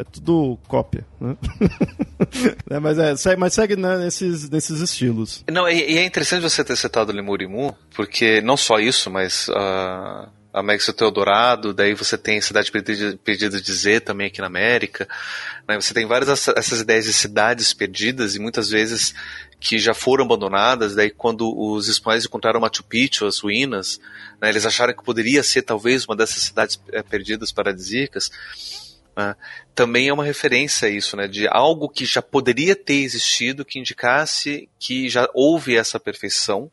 É 0.00 0.04
tudo 0.04 0.58
cópia, 0.66 1.04
né? 1.20 1.36
é, 2.70 2.78
mas, 2.80 2.98
é, 2.98 3.14
segue, 3.16 3.38
mas 3.38 3.52
segue 3.52 3.76
né, 3.76 3.98
nesses, 3.98 4.48
nesses 4.48 4.80
estilos. 4.80 5.44
Não, 5.52 5.68
e, 5.68 5.92
e, 5.92 5.98
é 5.98 6.04
interessante 6.06 6.40
você 6.40 6.64
ter 6.64 6.74
citado 6.74 7.12
Lemúria 7.12 7.44
e 7.44 7.48
Mu, 7.48 7.76
porque 7.94 8.40
não 8.40 8.56
só 8.56 8.78
isso, 8.78 9.10
mas 9.10 9.48
uh, 9.48 10.26
a 10.54 10.62
México 10.62 10.94
Teodorado, 10.94 11.74
daí 11.74 11.92
você 11.92 12.16
tem 12.16 12.40
Cidade 12.40 12.72
Perdida 12.72 13.60
de 13.60 13.72
Z 13.74 14.00
também 14.00 14.28
aqui 14.28 14.40
na 14.40 14.46
América. 14.46 15.06
Né? 15.68 15.78
Você 15.78 15.92
tem 15.92 16.06
várias 16.06 16.48
essas 16.48 16.80
ideias 16.80 17.04
de 17.04 17.12
cidades 17.12 17.74
perdidas 17.74 18.36
e 18.36 18.38
muitas 18.38 18.70
vezes 18.70 19.14
que 19.60 19.78
já 19.78 19.92
foram 19.92 20.24
abandonadas. 20.24 20.94
Daí, 20.94 21.10
quando 21.10 21.54
os 21.54 21.88
espanhóis 21.88 22.24
encontraram 22.24 22.58
Machu 22.58 22.82
Picchu, 22.84 23.26
as 23.26 23.38
ruínas, 23.38 24.00
né, 24.40 24.48
eles 24.48 24.64
acharam 24.64 24.94
que 24.94 25.04
poderia 25.04 25.42
ser 25.42 25.60
talvez 25.60 26.06
uma 26.06 26.16
dessas 26.16 26.42
cidades 26.42 26.80
eh, 26.90 27.02
perdidas 27.02 27.52
paradisíacas. 27.52 28.30
Né? 29.16 29.34
Também 29.74 30.08
é 30.08 30.12
uma 30.12 30.24
referência 30.24 30.88
a 30.88 30.90
isso, 30.90 31.16
né, 31.16 31.26
de 31.26 31.46
algo 31.48 31.88
que 31.88 32.04
já 32.04 32.22
poderia 32.22 32.76
ter 32.76 33.02
existido, 33.02 33.64
que 33.64 33.78
indicasse 33.78 34.68
que 34.78 35.08
já 35.08 35.28
houve 35.34 35.76
essa 35.76 35.98
perfeição, 35.98 36.70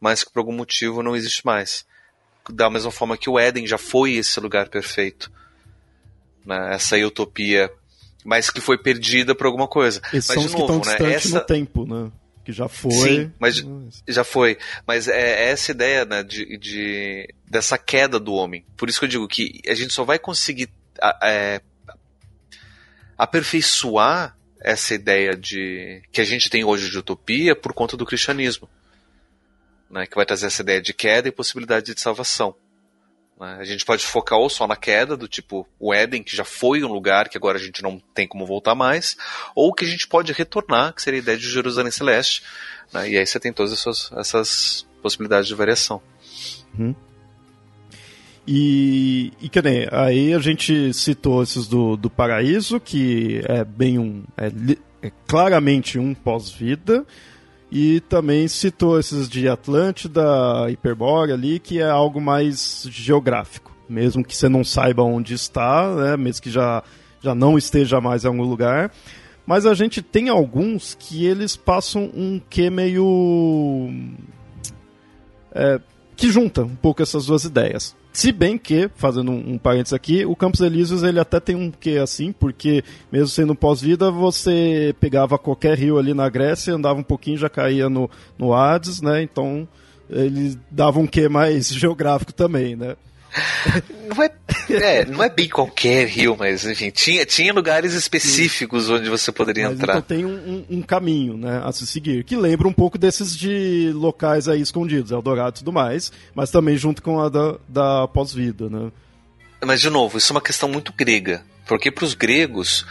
mas 0.00 0.24
que 0.24 0.32
por 0.32 0.40
algum 0.40 0.52
motivo 0.52 1.02
não 1.02 1.16
existe 1.16 1.44
mais. 1.44 1.86
Da 2.50 2.70
mesma 2.70 2.90
forma 2.90 3.16
que 3.16 3.30
o 3.30 3.38
Éden 3.38 3.66
já 3.66 3.78
foi 3.78 4.14
esse 4.14 4.38
lugar 4.40 4.68
perfeito. 4.68 5.30
Né, 6.44 6.74
essa 6.74 6.96
utopia 6.98 7.70
mas 8.24 8.50
que 8.50 8.60
foi 8.60 8.76
perdida 8.76 9.36
por 9.36 9.46
alguma 9.46 9.68
coisa. 9.68 10.02
Esses 10.12 10.34
mas, 10.34 10.50
de 10.50 10.58
novo, 10.58 10.84
né? 10.84 11.12
Essa... 11.12 11.38
no 11.38 11.44
tempo, 11.44 11.86
né? 11.86 12.10
que 12.46 12.52
já 12.52 12.68
foi. 12.68 12.92
Sim, 12.92 13.32
mas 13.40 13.64
já 14.06 14.22
foi. 14.22 14.56
Mas 14.86 15.08
é, 15.08 15.46
é 15.46 15.50
essa 15.50 15.72
ideia 15.72 16.04
né, 16.04 16.22
de, 16.22 16.56
de, 16.58 17.34
dessa 17.44 17.76
queda 17.76 18.20
do 18.20 18.34
homem. 18.34 18.64
Por 18.76 18.88
isso 18.88 19.00
que 19.00 19.04
eu 19.04 19.08
digo 19.08 19.26
que 19.26 19.60
a 19.66 19.74
gente 19.74 19.92
só 19.92 20.04
vai 20.04 20.16
conseguir 20.16 20.68
é, 21.22 21.60
aperfeiçoar 23.16 24.36
essa 24.60 24.94
ideia 24.94 25.36
de 25.36 26.02
que 26.10 26.20
a 26.20 26.24
gente 26.24 26.50
tem 26.50 26.64
hoje 26.64 26.90
de 26.90 26.98
utopia 26.98 27.54
por 27.54 27.72
conta 27.72 27.96
do 27.96 28.06
cristianismo, 28.06 28.68
né, 29.90 30.06
que 30.06 30.16
vai 30.16 30.26
trazer 30.26 30.46
essa 30.46 30.62
ideia 30.62 30.80
de 30.80 30.92
queda 30.92 31.28
e 31.28 31.32
possibilidade 31.32 31.94
de 31.94 32.00
salvação. 32.00 32.54
Né? 33.38 33.58
A 33.60 33.64
gente 33.64 33.84
pode 33.84 34.04
focar 34.04 34.38
ou 34.38 34.48
só 34.48 34.66
na 34.66 34.76
queda, 34.76 35.16
do 35.16 35.28
tipo 35.28 35.68
o 35.78 35.92
Éden, 35.92 36.22
que 36.22 36.34
já 36.34 36.44
foi 36.44 36.82
um 36.82 36.92
lugar 36.92 37.28
que 37.28 37.36
agora 37.36 37.58
a 37.58 37.60
gente 37.60 37.82
não 37.82 38.00
tem 38.14 38.26
como 38.26 38.46
voltar 38.46 38.74
mais, 38.74 39.16
ou 39.54 39.72
que 39.72 39.84
a 39.84 39.88
gente 39.88 40.08
pode 40.08 40.32
retornar, 40.32 40.94
que 40.94 41.02
seria 41.02 41.20
a 41.20 41.22
ideia 41.22 41.38
de 41.38 41.48
Jerusalém 41.48 41.92
Celeste. 41.92 42.42
Né? 42.92 43.10
E 43.10 43.18
aí 43.18 43.26
você 43.26 43.38
tem 43.38 43.52
todas 43.52 43.72
essas, 43.72 44.10
essas 44.12 44.86
possibilidades 45.02 45.48
de 45.48 45.54
variação. 45.54 46.02
Uhum. 46.78 46.94
E, 48.46 49.32
e 49.40 49.48
que 49.48 49.60
nem, 49.60 49.88
aí 49.90 50.32
a 50.32 50.38
gente 50.38 50.92
citou 50.94 51.42
esses 51.42 51.66
do, 51.66 51.96
do 51.96 52.08
paraíso, 52.08 52.78
que 52.78 53.42
é 53.44 53.64
bem 53.64 53.98
um. 53.98 54.22
É, 54.36 54.50
é 55.02 55.12
claramente 55.26 55.98
um 55.98 56.14
pós-vida. 56.14 57.04
E 57.70 58.00
também 58.02 58.46
citou 58.46 58.98
esses 58.98 59.28
de 59.28 59.48
Atlântida, 59.48 60.22
Hiperbórea 60.70 61.34
ali, 61.34 61.58
que 61.58 61.80
é 61.80 61.90
algo 61.90 62.20
mais 62.20 62.86
geográfico. 62.90 63.74
Mesmo 63.88 64.24
que 64.24 64.36
você 64.36 64.48
não 64.48 64.62
saiba 64.62 65.02
onde 65.02 65.34
está, 65.34 65.92
né? 65.94 66.16
mesmo 66.16 66.42
que 66.42 66.50
já, 66.50 66.82
já 67.20 67.34
não 67.34 67.58
esteja 67.58 68.00
mais 68.00 68.24
em 68.24 68.28
algum 68.28 68.44
lugar. 68.44 68.92
Mas 69.44 69.66
a 69.66 69.74
gente 69.74 70.00
tem 70.00 70.28
alguns 70.28 70.94
que 70.94 71.26
eles 71.26 71.56
passam 71.56 72.10
um 72.14 72.40
que 72.48 72.70
meio. 72.70 73.90
É, 75.52 75.80
que 76.16 76.30
junta 76.30 76.62
um 76.62 76.76
pouco 76.76 77.02
essas 77.02 77.26
duas 77.26 77.44
ideias. 77.44 77.96
Se 78.16 78.32
bem 78.32 78.56
que, 78.56 78.88
fazendo 78.96 79.30
um, 79.30 79.52
um 79.52 79.58
parênteses 79.58 79.92
aqui, 79.92 80.24
o 80.24 80.34
Campos 80.34 80.60
Elíseos 80.60 81.02
ele 81.02 81.20
até 81.20 81.38
tem 81.38 81.54
um 81.54 81.70
quê 81.70 81.98
assim, 82.02 82.32
porque 82.32 82.82
mesmo 83.12 83.28
sendo 83.28 83.54
pós-vida, 83.54 84.10
você 84.10 84.96
pegava 84.98 85.36
qualquer 85.36 85.76
rio 85.76 85.98
ali 85.98 86.14
na 86.14 86.26
Grécia, 86.26 86.72
andava 86.72 86.98
um 86.98 87.02
pouquinho 87.02 87.36
já 87.36 87.50
caía 87.50 87.90
no, 87.90 88.08
no 88.38 88.54
Hades, 88.54 89.02
né? 89.02 89.22
Então 89.22 89.68
ele 90.08 90.58
dava 90.70 90.98
um 90.98 91.06
quê 91.06 91.28
mais 91.28 91.68
geográfico 91.76 92.32
também, 92.32 92.74
né? 92.74 92.96
Não 94.08 94.22
é, 94.22 94.30
é, 94.70 95.04
não 95.04 95.22
é 95.22 95.28
bem 95.28 95.48
qualquer 95.48 96.06
rio, 96.06 96.36
mas 96.38 96.64
enfim, 96.64 96.90
tinha, 96.90 97.26
tinha 97.26 97.52
lugares 97.52 97.92
específicos 97.92 98.86
Sim. 98.86 98.94
onde 98.94 99.10
você 99.10 99.30
poderia 99.30 99.68
mas 99.68 99.74
entrar. 99.74 99.98
Então 99.98 100.02
tem 100.02 100.24
um, 100.24 100.64
um, 100.70 100.78
um, 100.78 100.82
caminho 100.82 101.36
né, 101.36 101.60
a 101.64 101.72
se 101.72 101.86
seguir, 101.86 102.24
que 102.24 102.36
lembra 102.36 102.66
um 102.66 102.72
pouco 102.72 102.96
desses 102.96 103.36
de 103.36 103.90
locais 103.94 104.48
aí 104.48 104.60
escondidos, 104.60 105.10
Eldorado 105.10 105.56
e 105.56 105.58
tudo 105.58 105.72
mais, 105.72 106.12
mas 106.34 106.50
também 106.50 106.76
junto 106.76 107.02
com 107.02 107.20
a 107.20 107.28
da, 107.28 107.56
da 107.68 108.08
pós-vida. 108.08 108.70
Né? 108.70 108.90
Mas, 109.64 109.80
de 109.80 109.90
novo, 109.90 110.18
isso 110.18 110.32
é 110.32 110.34
uma 110.34 110.40
questão 110.40 110.68
muito 110.68 110.92
grega, 110.92 111.44
porque 111.66 111.90
para 111.90 112.04
os 112.04 112.14
gregos 112.14 112.86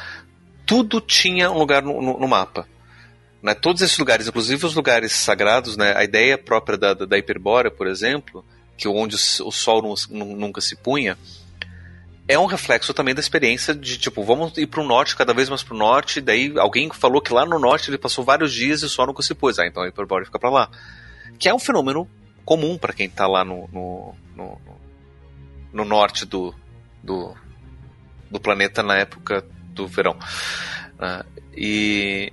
tudo 0.66 1.00
tinha 1.00 1.52
um 1.52 1.58
lugar 1.58 1.82
no, 1.82 2.02
no, 2.02 2.20
no 2.20 2.28
mapa. 2.28 2.68
Né? 3.42 3.54
Todos 3.54 3.82
esses 3.82 3.98
lugares, 3.98 4.28
inclusive 4.28 4.66
os 4.66 4.76
lugares 4.76 5.12
sagrados, 5.12 5.78
né? 5.78 5.94
a 5.96 6.04
ideia 6.04 6.38
própria 6.38 6.78
da, 6.78 6.94
da, 6.94 7.06
da 7.06 7.18
Hiperbórea, 7.18 7.72
por 7.72 7.88
exemplo, 7.88 8.44
que 8.78 8.88
onde 8.88 9.16
o 9.16 9.52
sol 9.52 9.96
nunca 10.10 10.62
se 10.62 10.76
punha, 10.76 11.18
é 12.28 12.38
um 12.40 12.46
reflexo 12.46 12.94
também 12.94 13.14
da 13.14 13.20
experiência 13.20 13.74
de 13.74 13.98
tipo, 13.98 14.24
vamos 14.24 14.58
ir 14.58 14.68
para 14.68 14.82
o 14.82 14.86
norte, 14.86 15.16
cada 15.16 15.34
vez 15.34 15.48
mais 15.48 15.62
para 15.62 15.76
o 15.76 15.78
norte, 15.78 16.20
daí 16.20 16.54
alguém 16.58 16.90
falou 16.92 17.22
que 17.22 17.32
lá 17.32 17.46
no 17.46 17.60
norte 17.60 17.90
ele 17.90 17.98
passou 17.98 18.24
vários 18.24 18.52
dias 18.52 18.82
e 18.82 18.86
o 18.86 18.90
sol 18.90 19.08
nunca 19.08 19.22
se 19.22 19.36
pôs, 19.36 19.60
ah, 19.60 19.68
então 19.68 19.84
a 19.84 19.88
hiperbórea 19.88 20.26
fica 20.26 20.40
para 20.40 20.50
lá. 20.50 20.70
Que 21.38 21.48
é 21.50 21.54
um 21.54 21.60
fenômeno 21.60 22.10
comum 22.44 22.78
para 22.78 22.94
quem 22.94 23.06
está 23.06 23.28
lá 23.28 23.46
no, 23.46 23.70
no, 23.72 24.16
no, 24.36 24.62
no, 25.72 25.86
norte 25.86 26.26
do, 26.26 26.54
do, 27.04 27.36
do 28.32 28.40
planeta 28.40 28.82
na 28.82 28.98
época 28.98 29.46
do 29.74 29.88
verão. 29.88 30.18
Uh, 30.96 31.26
e 31.56 32.32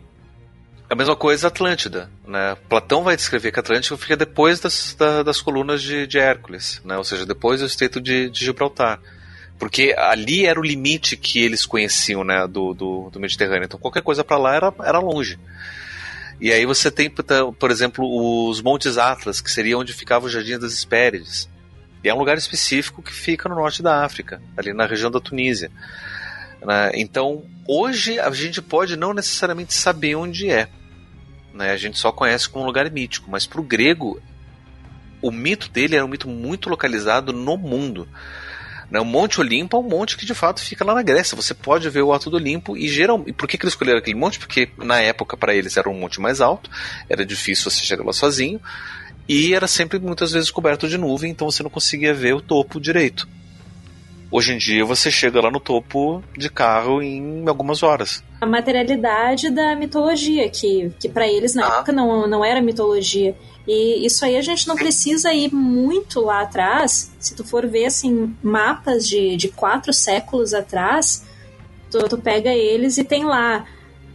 a 0.92 0.94
mesma 0.94 1.16
coisa 1.16 1.48
Atlântida. 1.48 2.10
Né? 2.26 2.54
Platão 2.68 3.02
vai 3.02 3.16
descrever 3.16 3.50
que 3.50 3.58
Atlântida 3.58 3.96
fica 3.96 4.14
depois 4.14 4.60
das, 4.60 4.94
da, 4.94 5.22
das 5.22 5.40
colunas 5.40 5.80
de, 5.80 6.06
de 6.06 6.18
Hércules, 6.18 6.82
né? 6.84 6.98
ou 6.98 7.04
seja, 7.04 7.24
depois 7.24 7.60
do 7.60 7.66
estreito 7.66 7.98
de, 7.98 8.28
de, 8.28 8.44
Gibraltar. 8.44 9.00
Porque 9.58 9.94
ali 9.96 10.44
era 10.44 10.60
o 10.60 10.62
limite 10.62 11.16
que 11.16 11.42
eles 11.42 11.64
conheciam 11.64 12.22
né, 12.22 12.46
do, 12.46 12.74
do, 12.74 13.08
do 13.10 13.18
Mediterrâneo. 13.18 13.64
Então 13.64 13.80
qualquer 13.80 14.02
coisa 14.02 14.22
para 14.22 14.36
lá 14.36 14.54
era, 14.54 14.74
era 14.84 14.98
longe. 14.98 15.38
E 16.38 16.52
aí 16.52 16.66
você 16.66 16.90
tem, 16.90 17.08
por 17.08 17.70
exemplo, 17.70 18.04
os 18.48 18.60
Montes 18.60 18.98
Atlas, 18.98 19.40
que 19.40 19.50
seria 19.50 19.78
onde 19.78 19.94
ficava 19.94 20.26
o 20.26 20.28
Jardim 20.28 20.58
das 20.58 20.74
Hespérides. 20.74 21.48
E 22.04 22.08
é 22.08 22.14
um 22.14 22.18
lugar 22.18 22.36
específico 22.36 23.00
que 23.00 23.14
fica 23.14 23.48
no 23.48 23.54
norte 23.54 23.82
da 23.82 24.04
África, 24.04 24.42
ali 24.58 24.74
na 24.74 24.84
região 24.84 25.10
da 25.10 25.20
Tunísia. 25.20 25.70
Né? 26.60 26.90
Então, 26.94 27.44
hoje 27.66 28.18
a 28.18 28.30
gente 28.32 28.60
pode 28.60 28.96
não 28.96 29.14
necessariamente 29.14 29.72
saber 29.72 30.16
onde 30.16 30.50
é, 30.50 30.68
né? 31.52 31.70
A 31.70 31.76
gente 31.76 31.98
só 31.98 32.10
conhece 32.12 32.48
como 32.48 32.64
um 32.64 32.66
lugar 32.66 32.90
mítico, 32.90 33.30
mas 33.30 33.46
para 33.46 33.60
o 33.60 33.64
grego, 33.64 34.20
o 35.20 35.30
mito 35.30 35.70
dele 35.70 35.96
era 35.96 36.04
um 36.04 36.08
mito 36.08 36.28
muito 36.28 36.68
localizado 36.68 37.32
no 37.32 37.56
mundo. 37.56 38.08
Né? 38.90 39.00
O 39.00 39.04
Monte 39.04 39.40
Olimpo 39.40 39.76
é 39.76 39.80
um 39.80 39.88
monte 39.88 40.18
que 40.18 40.26
de 40.26 40.34
fato 40.34 40.60
fica 40.60 40.84
lá 40.84 40.94
na 40.94 41.02
Grécia. 41.02 41.34
Você 41.34 41.54
pode 41.54 41.88
ver 41.88 42.02
o 42.02 42.12
Alto 42.12 42.28
do 42.28 42.36
Olimpo 42.36 42.76
e 42.76 42.88
geral. 42.88 43.22
E 43.26 43.32
por 43.32 43.48
que, 43.48 43.56
que 43.56 43.64
eles 43.64 43.72
escolheram 43.72 43.98
aquele 43.98 44.18
monte? 44.18 44.38
Porque 44.38 44.68
na 44.76 45.00
época 45.00 45.36
para 45.36 45.54
eles 45.54 45.76
era 45.76 45.88
um 45.88 45.98
monte 45.98 46.20
mais 46.20 46.40
alto, 46.40 46.70
era 47.08 47.24
difícil 47.24 47.70
você 47.70 47.82
chegar 47.84 48.04
lá 48.04 48.12
sozinho 48.12 48.60
e 49.28 49.54
era 49.54 49.66
sempre 49.66 49.98
muitas 49.98 50.32
vezes 50.32 50.50
coberto 50.50 50.88
de 50.88 50.98
nuvem, 50.98 51.30
então 51.30 51.50
você 51.50 51.62
não 51.62 51.70
conseguia 51.70 52.12
ver 52.12 52.34
o 52.34 52.40
topo 52.40 52.80
direito. 52.80 53.26
Hoje 54.32 54.54
em 54.54 54.56
dia 54.56 54.82
você 54.82 55.10
chega 55.10 55.42
lá 55.42 55.50
no 55.50 55.60
topo 55.60 56.24
de 56.34 56.48
carro 56.48 57.02
em 57.02 57.46
algumas 57.46 57.82
horas. 57.82 58.24
A 58.40 58.46
materialidade 58.46 59.50
da 59.50 59.76
mitologia, 59.76 60.48
que, 60.48 60.90
que 60.98 61.06
para 61.06 61.28
eles 61.28 61.54
na 61.54 61.66
ah. 61.66 61.74
época 61.74 61.92
não, 61.92 62.26
não 62.26 62.42
era 62.42 62.62
mitologia. 62.62 63.36
E 63.68 64.06
isso 64.06 64.24
aí 64.24 64.38
a 64.38 64.40
gente 64.40 64.66
não 64.66 64.74
precisa 64.74 65.34
ir 65.34 65.52
muito 65.52 66.18
lá 66.22 66.40
atrás. 66.40 67.12
Se 67.20 67.34
tu 67.34 67.44
for 67.44 67.66
ver 67.66 67.84
assim, 67.84 68.34
mapas 68.42 69.06
de, 69.06 69.36
de 69.36 69.48
quatro 69.48 69.92
séculos 69.92 70.54
atrás, 70.54 71.26
tu, 71.90 71.98
tu 72.08 72.16
pega 72.16 72.54
eles 72.54 72.96
e 72.96 73.04
tem 73.04 73.26
lá 73.26 73.66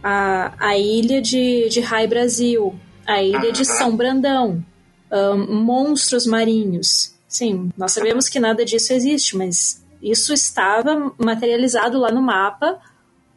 a, 0.02 0.52
a 0.58 0.76
ilha 0.76 1.22
de, 1.22 1.68
de 1.68 1.80
Rai 1.80 2.08
Brasil, 2.08 2.74
a 3.06 3.22
ilha 3.22 3.52
de 3.52 3.64
São 3.64 3.96
Brandão, 3.96 4.64
um, 5.12 5.62
monstros 5.62 6.26
marinhos. 6.26 7.14
Sim, 7.28 7.70
nós 7.78 7.92
sabemos 7.92 8.28
que 8.28 8.40
nada 8.40 8.64
disso 8.64 8.92
existe, 8.92 9.36
mas 9.36 9.86
isso 10.02 10.32
estava 10.32 11.12
materializado 11.18 11.98
lá 11.98 12.10
no 12.10 12.22
mapa 12.22 12.78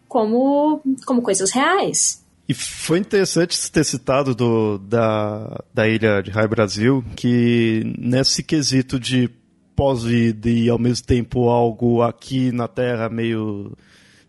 como, 0.07 0.81
como 1.05 1.21
coisas 1.21 1.51
reais. 1.51 2.21
E 2.47 2.53
foi 2.53 2.99
interessante 2.99 3.71
ter 3.71 3.83
citado 3.83 4.35
do, 4.35 4.77
da, 4.77 5.63
da 5.73 5.87
ilha 5.87 6.21
de 6.21 6.31
Rai 6.31 6.47
Brasil, 6.47 7.03
que 7.15 7.95
nesse 7.97 8.43
quesito 8.43 8.99
de 8.99 9.29
pós-vida 9.75 10.49
e 10.49 10.69
ao 10.69 10.77
mesmo 10.77 11.05
tempo 11.05 11.49
algo 11.49 12.01
aqui 12.01 12.51
na 12.51 12.67
Terra 12.67 13.09
meio 13.09 13.71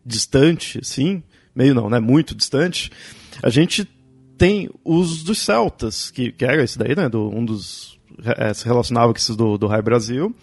distante, 0.06 0.78
assim, 0.80 1.22
meio 1.54 1.74
não, 1.74 1.90
né, 1.90 1.98
muito 1.98 2.34
distante, 2.34 2.90
a 3.42 3.50
gente 3.50 3.88
tem 4.38 4.70
os 4.84 5.22
dos 5.22 5.38
celtas, 5.38 6.10
que, 6.10 6.32
que 6.32 6.44
era 6.44 6.62
esse 6.62 6.78
daí, 6.78 6.94
né, 6.94 7.08
do, 7.08 7.28
um 7.28 7.44
dos, 7.44 7.98
é, 8.24 8.54
se 8.54 8.64
relacionava 8.64 9.12
com 9.12 9.18
esses 9.18 9.34
do, 9.34 9.58
do 9.58 9.66
Raio 9.66 9.82
Brasil, 9.82 10.34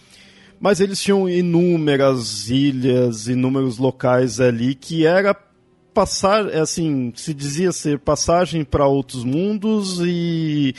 mas 0.60 0.80
eles 0.80 1.02
tinham 1.02 1.30
inúmeras 1.30 2.50
ilhas, 2.50 3.28
inúmeros 3.28 3.78
locais 3.78 4.40
ali 4.40 4.76
que 4.76 5.06
era 5.06 5.36
passar, 5.94 6.50
é 6.50 6.60
assim, 6.60 7.12
se 7.16 7.34
dizia 7.34 7.72
ser 7.72 8.00
passagem 8.00 8.64
para 8.64 8.88
outros 8.88 9.24
mundos 9.24 10.00
e 10.02 10.74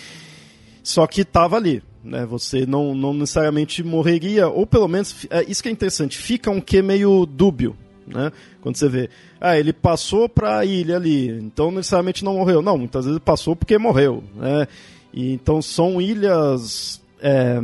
só 0.82 1.06
que 1.06 1.22
estava 1.22 1.56
ali, 1.56 1.82
né? 2.02 2.24
Você 2.26 2.66
não, 2.66 2.94
não 2.94 3.12
necessariamente 3.14 3.82
morreria, 3.82 4.48
ou 4.48 4.66
pelo 4.66 4.88
menos, 4.88 5.26
é, 5.30 5.44
isso 5.44 5.62
que 5.62 5.68
é 5.68 5.72
interessante, 5.72 6.16
fica 6.16 6.50
um 6.50 6.60
que 6.60 6.80
meio 6.82 7.26
dúbio, 7.26 7.76
né? 8.06 8.32
Quando 8.60 8.76
você 8.76 8.88
vê, 8.88 9.10
ah, 9.40 9.58
ele 9.58 9.72
passou 9.72 10.28
para 10.28 10.58
a 10.58 10.64
ilha 10.64 10.96
ali, 10.96 11.28
então 11.28 11.70
necessariamente 11.70 12.24
não 12.24 12.34
morreu. 12.34 12.60
Não, 12.60 12.76
muitas 12.76 13.06
vezes 13.06 13.20
passou 13.20 13.56
porque 13.56 13.78
morreu, 13.78 14.22
né? 14.34 14.66
E, 15.12 15.32
então 15.32 15.60
são 15.60 16.00
ilhas 16.00 17.00
é, 17.20 17.58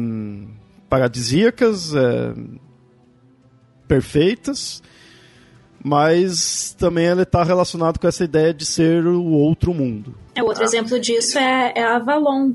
paradisíacas, 0.89 1.95
é, 1.95 2.35
perfeitas, 3.87 4.83
mas 5.83 6.75
também 6.79 7.07
ele 7.07 7.23
está 7.23 7.43
relacionado 7.43 7.99
com 7.99 8.09
essa 8.09 8.25
ideia 8.25 8.53
de 8.53 8.65
ser 8.67 9.07
o 9.07 9.31
outro 9.33 9.73
mundo. 9.73 10.15
É, 10.35 10.43
outro 10.43 10.65
exemplo 10.65 10.99
disso 10.99 11.39
é, 11.39 11.73
é 11.77 11.85
Avalon, 11.85 12.55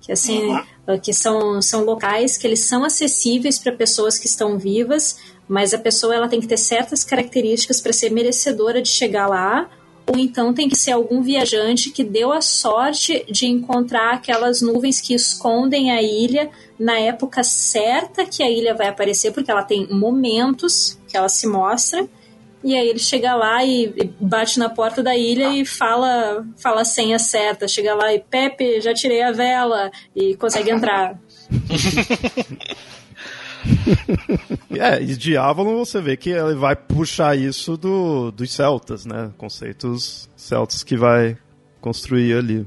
que 0.00 0.10
assim, 0.10 0.48
uhum. 0.86 0.98
que 1.00 1.12
são, 1.12 1.60
são 1.60 1.84
locais 1.84 2.38
que 2.38 2.46
eles 2.46 2.60
são 2.60 2.84
acessíveis 2.84 3.58
para 3.58 3.72
pessoas 3.72 4.18
que 4.18 4.26
estão 4.26 4.58
vivas, 4.58 5.18
mas 5.46 5.74
a 5.74 5.78
pessoa 5.78 6.14
ela 6.14 6.28
tem 6.28 6.40
que 6.40 6.46
ter 6.46 6.56
certas 6.56 7.04
características 7.04 7.80
para 7.80 7.92
ser 7.92 8.10
merecedora 8.10 8.80
de 8.80 8.88
chegar 8.88 9.26
lá, 9.26 9.68
ou 10.12 10.18
então 10.18 10.52
tem 10.52 10.68
que 10.68 10.76
ser 10.76 10.92
algum 10.92 11.22
viajante 11.22 11.90
que 11.90 12.04
deu 12.04 12.32
a 12.32 12.42
sorte 12.42 13.24
de 13.30 13.46
encontrar 13.46 14.12
aquelas 14.12 14.60
nuvens 14.60 15.00
que 15.00 15.14
escondem 15.14 15.90
a 15.90 16.02
ilha 16.02 16.50
na 16.78 16.98
época 16.98 17.42
certa 17.42 18.26
que 18.26 18.42
a 18.42 18.50
ilha 18.50 18.74
vai 18.74 18.88
aparecer, 18.88 19.32
porque 19.32 19.50
ela 19.50 19.62
tem 19.62 19.88
momentos 19.88 20.98
que 21.08 21.16
ela 21.16 21.30
se 21.30 21.46
mostra. 21.46 22.06
E 22.62 22.76
aí 22.76 22.88
ele 22.88 22.98
chega 22.98 23.34
lá 23.34 23.64
e 23.64 24.12
bate 24.20 24.58
na 24.58 24.68
porta 24.68 25.02
da 25.02 25.16
ilha 25.16 25.48
e 25.48 25.64
fala, 25.64 26.46
fala 26.58 26.82
a 26.82 26.84
senha 26.84 27.18
certa. 27.18 27.66
Chega 27.66 27.94
lá 27.94 28.12
e 28.12 28.20
Pepe, 28.20 28.82
já 28.82 28.92
tirei 28.92 29.22
a 29.22 29.32
vela 29.32 29.90
e 30.14 30.36
consegue 30.36 30.70
entrar. 30.70 31.18
é, 34.70 35.02
e 35.02 35.16
de 35.16 35.36
Avalon 35.36 35.84
você 35.84 36.00
vê 36.00 36.16
que 36.16 36.30
ele 36.30 36.54
vai 36.54 36.74
puxar 36.74 37.36
isso 37.36 37.76
do, 37.76 38.30
dos 38.30 38.52
celtas, 38.52 39.06
né? 39.06 39.32
Conceitos 39.38 40.28
celtas 40.36 40.82
que 40.82 40.96
vai 40.96 41.36
construir 41.80 42.36
ali. 42.36 42.66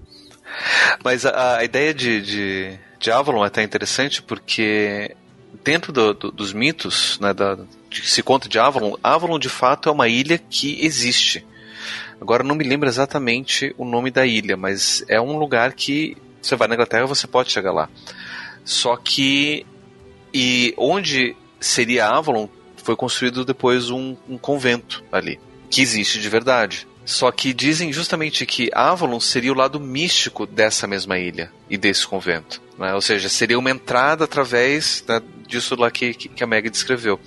Mas 1.04 1.26
a, 1.26 1.58
a 1.58 1.64
ideia 1.64 1.94
de, 1.94 2.22
de, 2.22 2.80
de, 3.00 3.12
Avalon 3.12 3.44
é 3.44 3.48
até 3.48 3.64
interessante 3.64 4.22
porque 4.22 5.16
dentro 5.64 5.92
do, 5.92 6.14
do, 6.14 6.32
dos 6.32 6.54
mitos, 6.54 7.20
né, 7.20 7.34
da, 7.34 7.58
que 7.90 8.10
se 8.10 8.22
conta 8.22 8.48
de 8.48 8.60
Avalon, 8.60 8.96
Avalon 9.04 9.40
de 9.40 9.50
fato 9.50 9.90
é 9.90 9.92
uma 9.92 10.08
ilha 10.08 10.38
que 10.38 10.84
existe. 10.86 11.46
Agora 12.22 12.44
não 12.44 12.56
me 12.56 12.64
lembro 12.64 12.88
exatamente 12.88 13.74
o 13.78 13.86
nome 13.86 14.10
da 14.10 14.26
ilha, 14.26 14.56
mas 14.56 15.04
é 15.08 15.20
um 15.20 15.38
lugar 15.38 15.74
que 15.74 16.16
você 16.42 16.56
vai 16.56 16.68
na 16.68 16.76
Inglaterra 16.76 17.06
você 17.06 17.28
pode 17.28 17.52
chegar 17.52 17.74
lá. 17.74 17.90
Só 18.64 18.96
que 18.96 19.66
e 20.38 20.74
onde 20.78 21.34
seria 21.62 22.10
Avalon 22.10 22.50
foi 22.84 22.94
construído 22.94 23.46
depois 23.46 23.90
um, 23.90 24.18
um 24.28 24.38
convento 24.38 25.02
ali, 25.10 25.40
que 25.70 25.82
existe 25.82 26.20
de 26.20 26.28
verdade. 26.28 26.86
Só 27.06 27.32
que 27.32 27.54
dizem 27.54 27.94
justamente 27.94 28.46
que 28.46 28.70
Avalon 28.74 29.22
seria 29.22 29.54
o 29.54 29.56
lado 29.56 29.80
místico 29.80 30.46
dessa 30.46 30.86
mesma 30.88 31.18
ilha 31.18 31.54
e 31.70 31.78
desse 31.78 32.06
convento. 32.06 32.62
Né? 32.78 32.94
Ou 32.94 33.00
seja, 33.00 33.30
seria 33.30 33.58
uma 33.58 33.72
entrada 33.72 34.26
através 34.26 35.06
né, 35.08 35.22
disso 35.48 35.74
lá 35.80 35.90
que, 35.90 36.14
que 36.14 36.44
a 36.44 36.48
Meg 36.48 36.70
descreveu. 36.70 37.18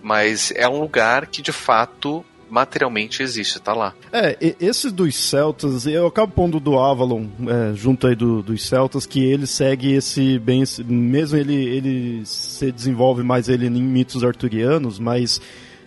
Mas 0.00 0.52
é 0.54 0.68
um 0.68 0.78
lugar 0.78 1.26
que 1.26 1.42
de 1.42 1.52
fato 1.52 2.24
materialmente 2.54 3.20
existe, 3.20 3.60
tá 3.60 3.74
lá. 3.74 3.92
É, 4.12 4.54
esse 4.60 4.88
dos 4.90 5.16
Celtas, 5.16 5.86
eu 5.86 6.06
acabo 6.06 6.32
pondo 6.32 6.60
do 6.60 6.78
Avalon 6.78 7.26
é, 7.48 7.74
junto 7.74 8.06
aí 8.06 8.14
do, 8.14 8.42
dos 8.42 8.64
Celtas, 8.64 9.04
que 9.04 9.24
ele 9.24 9.44
segue 9.44 9.92
esse 9.92 10.38
bem, 10.38 10.62
mesmo 10.86 11.36
ele, 11.36 11.54
ele 11.54 12.22
se 12.24 12.70
desenvolve 12.70 13.24
mais 13.24 13.48
ele 13.48 13.66
em 13.66 13.82
mitos 13.82 14.22
arturianos, 14.22 15.00
mas 15.00 15.40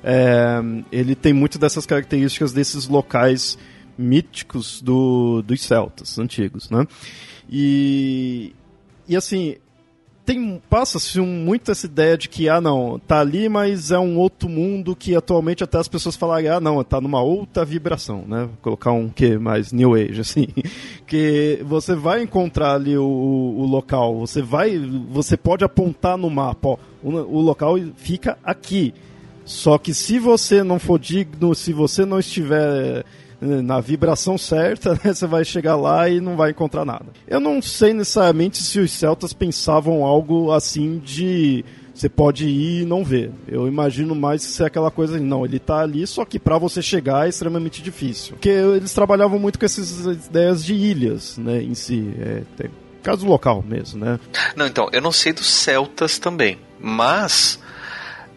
é, 0.04 0.60
ele 0.92 1.16
tem 1.16 1.32
muito 1.32 1.58
dessas 1.58 1.86
características 1.86 2.52
desses 2.52 2.86
locais 2.88 3.58
míticos 3.98 4.82
do, 4.82 5.42
dos 5.42 5.62
celtas 5.62 6.20
antigos, 6.20 6.70
né? 6.70 6.86
E, 7.50 8.54
e 9.08 9.16
assim, 9.16 9.56
tem 10.28 10.62
passa-se 10.70 11.22
muito 11.22 11.72
essa 11.72 11.86
ideia 11.86 12.18
de 12.18 12.28
que 12.28 12.50
ah 12.50 12.60
não 12.60 13.00
tá 13.00 13.22
ali 13.22 13.48
mas 13.48 13.92
é 13.92 13.98
um 13.98 14.18
outro 14.18 14.50
mundo 14.50 14.94
que 14.94 15.16
atualmente 15.16 15.64
até 15.64 15.78
as 15.78 15.88
pessoas 15.88 16.18
falarem 16.18 16.50
ah 16.50 16.60
não 16.60 16.84
tá 16.84 17.00
numa 17.00 17.22
outra 17.22 17.64
vibração 17.64 18.26
né? 18.28 18.42
Vou 18.42 18.58
colocar 18.62 18.92
um 18.92 19.08
que 19.08 19.38
mais 19.38 19.72
new 19.72 19.96
age 19.96 20.20
assim. 20.20 20.48
Que 21.08 21.64
você 21.64 21.96
vai 21.96 22.22
encontrar 22.22 22.74
ali 22.74 22.98
o, 22.98 23.06
o 23.06 23.66
local 23.66 24.20
você 24.20 24.42
vai 24.42 24.78
você 25.10 25.38
pode 25.38 25.64
apontar 25.64 26.18
no 26.18 26.30
mapa 26.30 26.68
ó, 26.68 26.78
o, 27.02 27.10
o 27.10 27.40
local 27.40 27.76
fica 27.96 28.38
aqui. 28.44 28.94
Só 29.46 29.78
que 29.78 29.94
se 29.94 30.20
você 30.20 30.62
não 30.62 30.78
for 30.78 31.00
digno 31.00 31.56
se 31.56 31.72
você 31.72 32.04
não 32.06 32.20
estiver 32.20 33.06
na 33.40 33.80
vibração 33.80 34.38
certa, 34.38 34.94
né, 35.04 35.14
você 35.14 35.28
vai 35.28 35.46
chegar 35.46 35.76
lá 35.76 36.10
e 36.10 36.20
não 36.20 36.36
vai 36.36 36.52
encontrar 36.52 36.86
nada. 36.86 37.06
Eu 37.28 37.40
não 37.40 37.62
sei 37.62 37.94
necessariamente 37.94 38.62
se 38.62 38.80
os 38.80 38.92
celtas 38.92 39.34
pensavam 39.34 40.04
algo 40.04 40.52
assim 40.52 41.00
de 41.00 41.64
você 41.94 42.08
pode 42.08 42.46
ir 42.46 42.84
e 42.84 42.86
não 42.86 43.04
ver. 43.04 43.32
Eu 43.48 43.68
imagino 43.68 44.14
mais 44.14 44.44
se 44.44 44.62
é 44.62 44.68
aquela 44.68 44.92
coisa, 44.92 45.20
não, 45.20 45.44
ele 45.44 45.58
está 45.58 45.80
ali, 45.80 46.06
só 46.06 46.24
que 46.24 46.38
para 46.38 46.58
você 46.58 46.80
chegar 46.80 47.26
é 47.26 47.30
extremamente 47.30 47.82
difícil. 47.82 48.34
Porque 48.34 48.50
eles 48.50 48.94
trabalhavam 48.94 49.40
muito 49.40 49.58
com 49.58 49.66
essas 49.66 50.06
ideias 50.28 50.64
de 50.64 50.76
ilhas, 50.76 51.38
né, 51.38 51.62
em 51.62 51.74
si. 51.74 52.14
É, 52.20 52.44
tem 52.56 52.70
caso 53.02 53.26
local 53.26 53.64
mesmo, 53.68 54.04
né? 54.04 54.20
Não, 54.56 54.68
então, 54.68 54.90
eu 54.92 55.02
não 55.02 55.12
sei 55.12 55.34
dos 55.34 55.48
celtas 55.48 56.20
também, 56.20 56.60
mas 56.80 57.60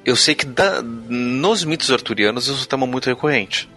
eu 0.07 0.17
sei 0.17 0.35
que 0.35 0.47
da, 0.47 0.81
nos 0.81 1.65
mitos 1.65 1.91
arturianos 1.91 2.47
isso 2.47 2.61
é 2.61 2.63
um 2.63 2.67
tema 2.67 2.87
muito 2.87 3.07
recorrente 3.07 3.69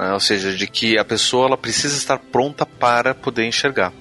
né? 0.00 0.14
ou 0.14 0.20
seja, 0.20 0.54
de 0.54 0.66
que 0.66 0.98
a 0.98 1.04
pessoa 1.04 1.46
ela 1.46 1.56
precisa 1.58 1.96
estar 1.96 2.18
pronta 2.18 2.64
para 2.64 3.14
poder 3.14 3.44
enxergar. 3.44 3.92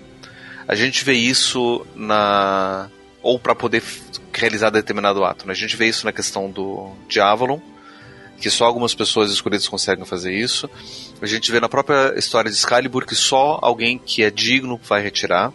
A 0.65 0.73
gente 0.73 1.03
vê 1.03 1.13
isso 1.13 1.85
na 1.93 2.89
ou 3.21 3.37
para 3.37 3.53
poder 3.53 3.83
realizar 4.33 4.69
determinado 4.69 5.25
ato. 5.25 5.45
Né? 5.45 5.51
A 5.51 5.55
gente 5.55 5.75
vê 5.75 5.87
isso 5.87 6.05
na 6.05 6.13
questão 6.13 6.49
do 6.49 6.93
Avalon, 7.21 7.59
que 8.39 8.49
só 8.49 8.63
algumas 8.63 8.95
pessoas 8.95 9.29
escolhidas 9.29 9.67
conseguem 9.67 10.05
fazer 10.05 10.33
isso. 10.33 10.69
A 11.21 11.25
gente 11.25 11.51
vê 11.51 11.59
na 11.59 11.67
própria 11.67 12.17
história 12.17 12.49
de 12.49 12.55
Excalibur 12.55 13.05
que 13.05 13.15
só 13.15 13.59
alguém 13.61 13.97
que 13.97 14.23
é 14.23 14.31
digno 14.31 14.79
vai 14.87 15.01
retirar 15.01 15.51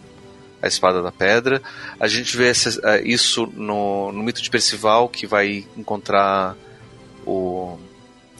a 0.61 0.67
espada 0.67 1.01
da 1.01 1.11
pedra. 1.11 1.59
A 1.99 2.07
gente 2.07 2.37
vê 2.37 2.51
eh, 2.51 3.01
isso 3.03 3.47
no, 3.55 4.11
no 4.11 4.21
mito 4.21 4.41
de 4.41 4.49
Percival, 4.49 5.09
que 5.09 5.25
vai 5.25 5.65
encontrar 5.75 6.55
o 7.25 7.79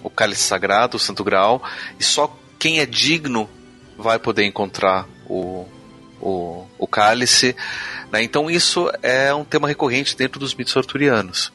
o 0.05 0.09
cálice 0.09 0.43
sagrado, 0.43 0.97
o 0.97 0.99
santo 0.99 1.23
grau, 1.23 1.63
e 1.99 2.03
só 2.03 2.31
quem 2.59 2.79
é 2.79 2.85
digno 2.85 3.49
vai 3.97 4.19
poder 4.19 4.45
encontrar 4.45 5.07
o, 5.27 5.65
o, 6.21 6.67
o 6.77 6.87
cálice. 6.87 7.55
Né? 8.11 8.21
Então 8.21 8.49
isso 8.49 8.91
é 9.01 9.33
um 9.33 9.43
tema 9.43 9.67
recorrente 9.67 10.15
dentro 10.15 10.39
dos 10.39 10.53
mitos 10.53 10.77
arturianos. 10.77 11.51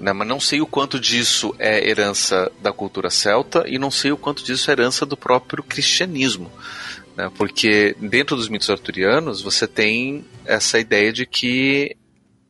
Né? 0.00 0.12
Mas 0.12 0.26
não 0.26 0.40
sei 0.40 0.60
o 0.60 0.66
quanto 0.66 0.98
disso 0.98 1.54
é 1.56 1.88
herança 1.88 2.50
da 2.60 2.72
cultura 2.72 3.10
celta 3.10 3.62
e 3.68 3.78
não 3.78 3.90
sei 3.90 4.10
o 4.10 4.16
quanto 4.16 4.42
disso 4.42 4.68
é 4.68 4.72
herança 4.72 5.06
do 5.06 5.16
próprio 5.16 5.62
cristianismo. 5.62 6.50
Né? 7.16 7.30
Porque 7.38 7.94
dentro 8.00 8.34
dos 8.34 8.48
mitos 8.48 8.68
arturianos 8.68 9.40
você 9.40 9.68
tem 9.68 10.24
essa 10.44 10.80
ideia 10.80 11.12
de 11.12 11.26
que 11.26 11.96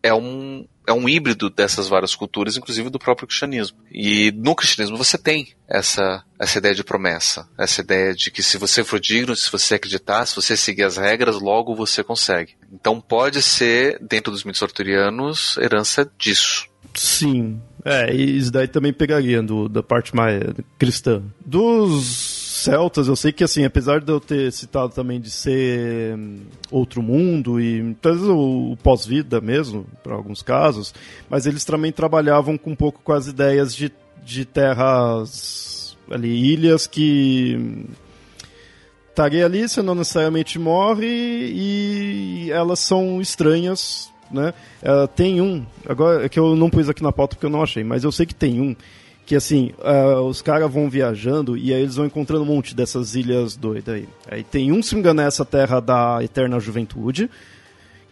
é 0.03 0.15
um, 0.15 0.67
é 0.87 0.93
um 0.93 1.09
híbrido 1.09 1.49
dessas 1.49 1.89
várias 1.89 2.15
culturas, 2.15 2.57
inclusive 2.57 2.91
do 2.91 2.99
próprio 2.99 3.27
cristianismo. 3.27 3.79
E 3.91 4.33
no 4.33 4.55
cristianismo 4.55 4.97
você 4.97 5.17
tem 5.17 5.49
essa, 5.69 6.25
essa 6.39 6.59
ideia 6.59 6.75
de 6.75 6.85
promessa, 6.85 7.49
essa 7.59 7.81
ideia 7.81 8.15
de 8.15 8.31
que 8.31 8.43
se 8.43 8.59
você 8.59 8.83
for 8.83 9.01
digno, 9.01 9.35
se 9.37 9.51
você 9.51 9.77
acreditar, 9.77 10.27
se 10.27 10.37
você 10.37 10.57
seguir 10.57 10.85
as 10.85 10.97
regras, 10.97 11.41
logo 11.41 11.75
você 11.75 12.03
consegue. 12.03 12.55
Então 12.73 13.01
pode 13.01 13.43
ser, 13.43 13.99
dentro 14.01 14.33
dos 14.33 14.45
mitos 14.45 14.63
arturianos, 14.63 15.57
herança 15.59 16.11
disso. 16.19 16.67
Sim. 16.95 17.61
É, 17.85 18.15
e 18.15 18.39
isso 18.39 18.51
daí 18.51 18.69
também 18.69 18.93
pegaria 18.93 19.43
do, 19.43 19.69
da 19.69 19.83
parte 19.83 20.15
mais 20.15 20.43
cristã. 20.79 21.23
Dos 21.45 22.32
celtas, 22.63 23.09
eu 23.09 23.17
sei 23.17 23.33
que 23.33 23.45
assim, 23.45 23.65
apesar 23.65 24.01
de 24.01 24.11
eu 24.11 24.21
ter 24.21 24.53
citado 24.53 24.93
também 24.93 25.21
de 25.21 25.31
ser 25.31 26.15
hum, 26.17 26.41
outro 26.71 27.03
mundo 27.03 27.61
e 27.61 27.95
talvez 28.01 28.25
o, 28.27 28.73
o 28.73 28.77
pós-vida 28.77 29.41
mesmo, 29.41 29.87
para 30.03 30.15
alguns 30.15 30.43
casos, 30.43 30.95
mas 31.29 31.47
eles 31.47 31.65
também 31.65 31.93
trabalhavam 31.93 32.57
com 32.57 32.71
um 32.71 32.77
pouco 32.77 33.01
com 33.03 33.13
as 33.13 33.27
ideias 33.27 33.75
de, 33.75 33.93
de 34.25 34.45
terras 34.45 35.97
ali, 36.11 36.53
ilhas 36.53 36.87
que 36.87 37.87
estaria 39.09 39.45
ali, 39.45 39.69
você 39.69 39.83
não 39.83 39.95
necessariamente 39.95 40.59
morre 40.59 41.07
e 41.07 42.51
elas 42.51 42.79
são 42.79 43.21
estranhas, 43.21 44.11
né? 44.31 44.55
Uh, 44.83 45.07
tem 45.09 45.41
um, 45.41 45.65
agora 45.87 46.25
é 46.25 46.29
que 46.29 46.39
eu 46.39 46.57
não 46.57 46.71
pus 46.71 46.89
aqui 46.89 47.03
na 47.03 47.13
pauta 47.13 47.37
porque 47.37 47.47
eu 47.47 47.51
não 47.51 47.63
achei, 47.63 47.85
mas 47.85 48.05
eu 48.05 48.13
sei 48.13 48.27
que 48.27 48.35
tem 48.35 48.61
um 48.61 48.75
que 49.33 49.37
assim, 49.37 49.73
uh, 49.79 50.21
os 50.21 50.43
caras 50.43 50.71
vão 50.71 50.91
viajando 50.91 51.57
e 51.57 51.73
aí 51.73 51.81
eles 51.81 51.97
vão 51.97 52.05
encontrando 52.05 52.43
um 52.43 52.47
monte 52.47 52.77
dessas 52.77 53.15
ilhas 53.15 53.57
doidas 53.57 53.95
aí. 53.95 54.09
Aí 54.31 54.45
tem 54.45 54.71
um, 54.71 54.83
se 54.83 54.95
me 54.95 55.01
engano, 55.01 55.23
é 55.23 55.25
essa 55.25 55.43
terra 55.43 55.81
da 55.81 56.19
eterna 56.23 56.61
juventude, 56.61 57.31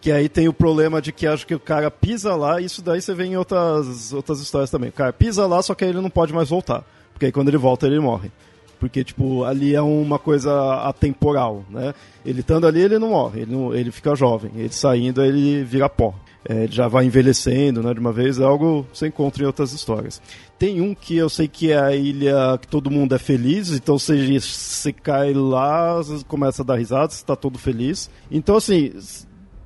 que 0.01 0.11
aí 0.11 0.31
tem 0.31 0.49
o 0.49 0.53
problema 0.55 0.99
de 1.03 1.13
que 1.13 1.27
acho 1.27 1.47
que 1.47 1.55
o 1.55 1.61
cara 1.61 1.91
pisa 1.91 2.35
lá, 2.35 2.59
e 2.59 2.65
isso 2.65 2.81
daí 2.81 3.03
você 3.03 3.13
vê 3.13 3.25
em 3.25 3.37
outras, 3.37 4.15
outras 4.15 4.41
histórias 4.41 4.71
também. 4.71 4.89
O 4.89 4.95
cara 4.95 5.13
pisa 5.13 5.47
lá, 5.47 5.61
só 5.61 5.75
que 5.75 5.85
aí 5.85 5.91
ele 5.91 6.01
não 6.01 6.09
pode 6.09 6.33
mais 6.33 6.49
voltar. 6.49 6.87
Porque 7.13 7.27
aí 7.27 7.33
quando 7.33 7.49
ele 7.49 7.59
volta, 7.59 7.87
ele 7.87 8.01
morre. 8.01 8.33
Porque, 8.79 9.05
tipo, 9.05 9.45
ali 9.45 9.75
é 9.75 9.83
uma 9.83 10.19
coisa 10.19 10.77
atemporal, 10.85 11.67
né? 11.69 11.93
Ele 12.25 12.41
estando 12.41 12.67
ali, 12.67 12.81
ele 12.81 12.99
não 12.99 13.11
morre, 13.11 13.43
ele, 13.43 13.53
não, 13.53 13.75
ele 13.75 13.91
fica 13.91 14.15
jovem. 14.15 14.53
Ele 14.57 14.73
saindo, 14.73 15.23
ele 15.23 15.63
vira 15.65 15.87
pó. 15.87 16.15
É, 16.49 16.65
ele 16.65 16.73
já 16.73 16.89
vai 16.89 17.05
envelhecendo, 17.05 17.83
né, 17.83 17.93
de 17.93 18.01
uma 18.01 18.13
vez, 18.13 18.41
é 18.41 18.45
algo 18.45 18.87
que 18.91 18.97
você 18.97 19.09
encontra 19.09 19.43
em 19.43 19.47
outras 19.47 19.75
histórias. 19.75 20.23
Tem 20.61 20.79
um 20.83 20.95
que 20.95 21.17
eu 21.17 21.31
sei 21.31 21.49
que 21.49 21.73
é 21.73 21.79
a 21.79 21.97
ilha 21.97 22.59
que 22.61 22.69
todo 22.69 22.91
mundo 22.91 23.15
é 23.15 23.19
feliz, 23.19 23.71
então 23.71 23.99
você, 23.99 24.39
você 24.39 24.93
cai 24.93 25.33
lá, 25.33 25.99
começa 26.29 26.61
a 26.61 26.65
dar 26.67 26.77
risada, 26.77 27.11
você 27.11 27.23
está 27.23 27.35
todo 27.35 27.59
feliz. 27.59 28.11
Então, 28.31 28.57
assim, 28.57 28.93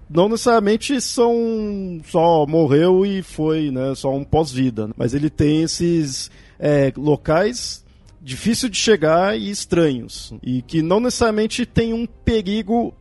não 0.09 0.29
necessariamente 0.29 1.01
são 1.01 2.01
só 2.05 2.47
morreu 2.47 3.05
e 3.05 3.23
foi, 3.23 3.73
né, 3.73 3.93
só 3.97 4.15
um 4.15 4.23
pós-vida, 4.23 4.89
mas 4.97 5.15
ele 5.15 5.29
tem 5.29 5.65
esses 5.65 6.31
é, 6.61 6.93
locais 6.97 7.85
difícil 8.23 8.69
de 8.69 8.77
chegar 8.77 9.37
e 9.37 9.51
estranhos. 9.51 10.33
E 10.45 10.63
que 10.63 10.81
não 10.81 11.01
necessariamente 11.01 11.67
tem 11.67 11.93
um 11.93 12.07
perigo 12.07 12.95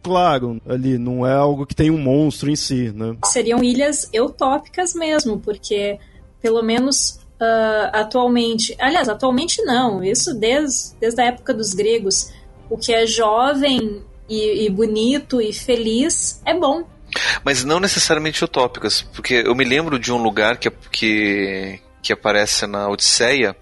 claro 0.00 0.60
ali, 0.68 0.98
não 0.98 1.26
é 1.26 1.34
algo 1.34 1.66
que 1.66 1.74
tem 1.74 1.90
um 1.90 1.98
monstro 1.98 2.48
em 2.48 2.54
si, 2.54 2.92
né? 2.94 3.16
Seriam 3.24 3.60
ilhas 3.64 4.08
eutópicas 4.12 4.94
mesmo, 4.94 5.40
porque 5.40 5.98
pelo 6.40 6.62
menos 6.62 7.19
uh, 7.40 7.90
atualmente, 7.92 8.76
aliás, 8.78 9.08
atualmente 9.08 9.62
não, 9.62 10.04
isso 10.04 10.34
desde, 10.34 10.94
desde 11.00 11.22
a 11.22 11.26
época 11.26 11.54
dos 11.54 11.74
gregos, 11.74 12.32
o 12.68 12.76
que 12.76 12.92
é 12.92 13.06
jovem 13.06 14.02
e, 14.28 14.66
e 14.66 14.70
bonito 14.70 15.40
e 15.40 15.52
feliz 15.52 16.40
é 16.44 16.54
bom. 16.54 16.84
Mas 17.44 17.64
não 17.64 17.80
necessariamente 17.80 18.44
utópicas, 18.44 19.02
porque 19.02 19.42
eu 19.44 19.54
me 19.54 19.64
lembro 19.64 19.98
de 19.98 20.12
um 20.12 20.22
lugar 20.22 20.58
que, 20.58 20.70
que, 20.92 21.80
que 22.00 22.12
aparece 22.12 22.66
na 22.66 22.88
Odisseia, 22.88 23.56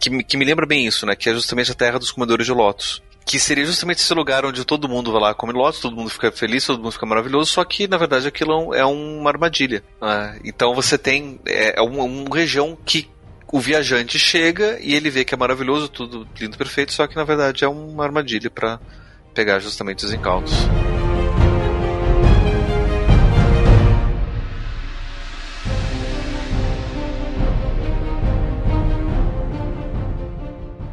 que, 0.00 0.24
que 0.24 0.36
me 0.36 0.44
lembra 0.44 0.66
bem 0.66 0.86
isso, 0.86 1.06
né? 1.06 1.14
Que 1.14 1.30
é 1.30 1.34
justamente 1.34 1.70
a 1.70 1.74
terra 1.74 1.98
dos 1.98 2.10
comedores 2.10 2.46
de 2.46 2.52
lotos 2.52 3.00
que 3.24 3.38
seria 3.38 3.64
justamente 3.64 3.98
esse 3.98 4.14
lugar 4.14 4.44
onde 4.44 4.64
todo 4.64 4.88
mundo 4.88 5.12
vai 5.12 5.20
lá 5.20 5.34
comer 5.34 5.52
lotos, 5.52 5.80
todo 5.80 5.96
mundo 5.96 6.10
fica 6.10 6.32
feliz, 6.32 6.64
todo 6.64 6.82
mundo 6.82 6.92
fica 6.92 7.06
maravilhoso, 7.06 7.52
só 7.52 7.64
que 7.64 7.86
na 7.86 7.96
verdade 7.96 8.26
aquilo 8.26 8.74
é 8.74 8.84
uma 8.84 9.30
armadilha. 9.30 9.82
Né? 10.00 10.40
Então 10.44 10.74
você 10.74 10.98
tem 10.98 11.40
é, 11.46 11.78
é 11.78 11.82
uma, 11.82 12.04
uma 12.04 12.36
região 12.36 12.76
que 12.84 13.08
o 13.52 13.60
viajante 13.60 14.18
chega 14.18 14.78
e 14.80 14.94
ele 14.94 15.10
vê 15.10 15.24
que 15.24 15.34
é 15.34 15.36
maravilhoso, 15.36 15.88
tudo 15.88 16.26
lindo, 16.38 16.56
perfeito, 16.56 16.92
só 16.92 17.06
que 17.06 17.16
na 17.16 17.24
verdade 17.24 17.64
é 17.64 17.68
uma 17.68 18.04
armadilha 18.04 18.50
para 18.50 18.80
pegar 19.34 19.58
justamente 19.58 20.04
os 20.04 20.12
incautos. 20.12 20.52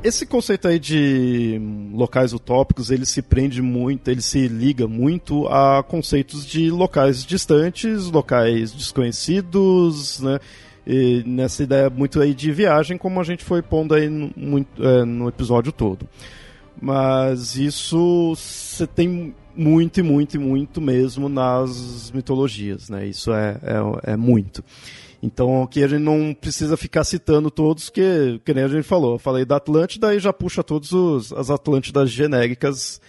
Esse 0.08 0.26
conceito 0.26 0.68
aí 0.68 0.80
de 0.80 1.60
locais 1.94 2.34
utópicos, 2.34 2.90
ele 2.90 3.06
se 3.06 3.22
prende 3.22 3.62
muito, 3.62 4.10
ele 4.10 4.22
se 4.22 4.48
liga 4.48 4.88
muito 4.88 5.48
a 5.48 5.84
conceitos 5.84 6.46
de 6.46 6.72
locais 6.72 7.26
distantes, 7.26 8.06
locais 8.06 8.72
desconhecidos, 8.72 10.22
né? 10.22 10.40
E 10.86 11.22
nessa 11.26 11.64
ideia 11.64 11.90
muito 11.90 12.22
aí 12.22 12.34
de 12.34 12.50
viagem, 12.52 12.98
como 12.98 13.20
a 13.20 13.24
gente 13.24 13.44
foi 13.44 13.62
pondo 13.62 13.94
aí 13.94 14.08
no, 14.08 14.32
muito, 14.38 14.82
é, 14.82 15.04
no 15.04 15.28
episódio 15.28 15.74
todo. 15.74 16.08
Mas 16.82 17.58
isso 17.58 18.34
você 18.36 18.88
tem 18.88 19.36
muito 19.54 20.00
e 20.00 20.04
muito 20.04 20.38
e 20.38 20.40
muito 20.40 20.80
mesmo 20.80 21.28
nas 21.28 22.12
mitologias, 22.12 22.90
né? 22.90 23.06
Isso 23.06 23.34
é, 23.34 23.58
é, 23.64 24.14
é 24.14 24.16
muito. 24.16 24.64
Então 25.22 25.64
aqui 25.64 25.84
a 25.84 25.88
gente 25.88 26.04
não 26.04 26.34
precisa 26.34 26.78
ficar 26.78 27.04
citando 27.04 27.50
todos, 27.50 27.90
que, 27.90 28.40
que 28.46 28.54
nem 28.54 28.64
a 28.64 28.68
gente 28.68 28.84
falou. 28.84 29.16
Eu 29.16 29.20
falei 29.20 29.46
da 29.46 29.58
Atlântida 29.58 30.14
e 30.14 30.20
já 30.20 30.32
puxa 30.32 30.64
todas 30.64 31.32
as 31.34 31.50
Atlântidas 31.50 32.10
genéricas 32.10 33.02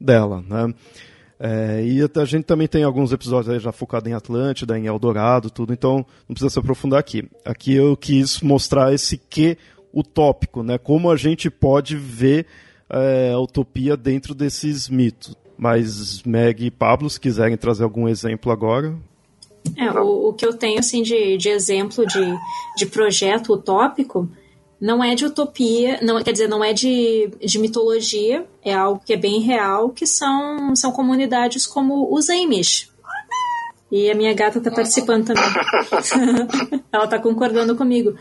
dela, 0.00 0.44
né? 0.48 0.72
É, 1.38 1.84
e 1.84 2.00
a 2.02 2.24
gente 2.24 2.44
também 2.44 2.66
tem 2.66 2.82
alguns 2.82 3.12
episódios 3.12 3.52
aí 3.52 3.60
já 3.60 3.70
focados 3.70 4.10
em 4.10 4.14
Atlântida, 4.14 4.78
em 4.78 4.86
Eldorado, 4.86 5.50
tudo, 5.50 5.72
então 5.72 6.06
não 6.26 6.34
precisa 6.34 6.48
se 6.48 6.58
aprofundar 6.58 6.98
aqui. 6.98 7.28
Aqui 7.44 7.74
eu 7.74 7.94
quis 7.96 8.40
mostrar 8.40 8.94
esse 8.94 9.18
que 9.18 9.58
utópico, 9.92 10.62
né? 10.62 10.78
Como 10.78 11.10
a 11.10 11.16
gente 11.16 11.50
pode 11.50 11.96
ver 11.96 12.46
é, 12.88 13.32
a 13.34 13.38
utopia 13.38 13.96
dentro 13.96 14.34
desses 14.34 14.88
mitos. 14.88 15.36
Mas 15.58 16.22
Meg 16.22 16.66
e 16.66 16.70
Pablo, 16.70 17.08
se 17.08 17.20
quiserem 17.20 17.56
trazer 17.56 17.84
algum 17.84 18.08
exemplo 18.08 18.52
agora, 18.52 18.94
é, 19.76 19.90
o, 19.90 20.28
o 20.28 20.32
que 20.32 20.44
eu 20.44 20.54
tenho 20.54 20.78
assim 20.78 21.02
de, 21.02 21.36
de 21.36 21.48
exemplo 21.48 22.06
de, 22.06 22.38
de 22.76 22.86
projeto 22.86 23.52
utópico 23.52 24.28
não 24.80 25.02
é 25.02 25.14
de 25.14 25.24
utopia, 25.24 25.98
não 26.02 26.22
quer 26.22 26.32
dizer, 26.32 26.48
não 26.48 26.62
é 26.62 26.72
de, 26.72 27.30
de 27.40 27.58
mitologia, 27.58 28.46
é 28.62 28.74
algo 28.74 29.00
que 29.04 29.14
é 29.14 29.16
bem 29.16 29.40
real, 29.40 29.88
que 29.88 30.06
são, 30.06 30.76
são 30.76 30.92
comunidades 30.92 31.66
como 31.66 32.14
os 32.14 32.28
Amish. 32.28 32.90
E 33.90 34.10
a 34.10 34.14
minha 34.14 34.34
gata 34.34 34.58
está 34.58 34.70
participando 34.70 35.26
também. 35.26 35.44
Ela 36.92 37.04
está 37.04 37.18
concordando 37.18 37.76
comigo 37.76 38.16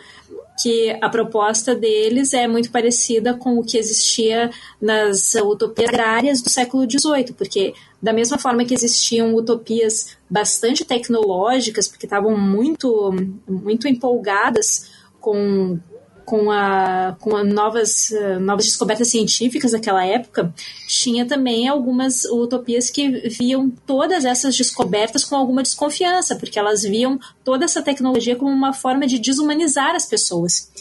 que 0.61 0.97
a 1.01 1.09
proposta 1.09 1.75
deles 1.75 2.33
é 2.33 2.47
muito 2.47 2.71
parecida 2.71 3.33
com 3.33 3.57
o 3.57 3.63
que 3.63 3.77
existia 3.77 4.49
nas 4.81 5.35
utopias 5.35 5.89
agrárias 5.89 6.41
do 6.41 6.49
século 6.49 6.89
XVIII, 6.89 7.33
porque 7.37 7.73
da 8.01 8.13
mesma 8.13 8.37
forma 8.37 8.63
que 8.63 8.73
existiam 8.73 9.33
utopias 9.35 10.15
bastante 10.29 10.85
tecnológicas, 10.85 11.87
porque 11.87 12.05
estavam 12.05 12.37
muito, 12.37 13.13
muito 13.47 13.87
empolgadas 13.87 14.91
com 15.19 15.79
com, 16.25 16.51
a, 16.51 17.15
com 17.19 17.35
a 17.35 17.43
novas, 17.43 18.09
uh, 18.09 18.39
novas 18.39 18.65
descobertas 18.65 19.07
científicas 19.09 19.71
daquela 19.71 20.03
época, 20.05 20.53
tinha 20.87 21.25
também 21.25 21.67
algumas 21.67 22.25
utopias 22.25 22.89
que 22.89 23.29
viam 23.29 23.69
todas 23.85 24.25
essas 24.25 24.57
descobertas 24.57 25.23
com 25.23 25.35
alguma 25.35 25.61
desconfiança, 25.61 26.35
porque 26.35 26.57
elas 26.57 26.81
viam 26.81 27.19
toda 27.43 27.65
essa 27.65 27.81
tecnologia 27.81 28.35
como 28.35 28.51
uma 28.51 28.73
forma 28.73 29.05
de 29.05 29.19
desumanizar 29.19 29.95
as 29.95 30.07
pessoas. 30.07 30.71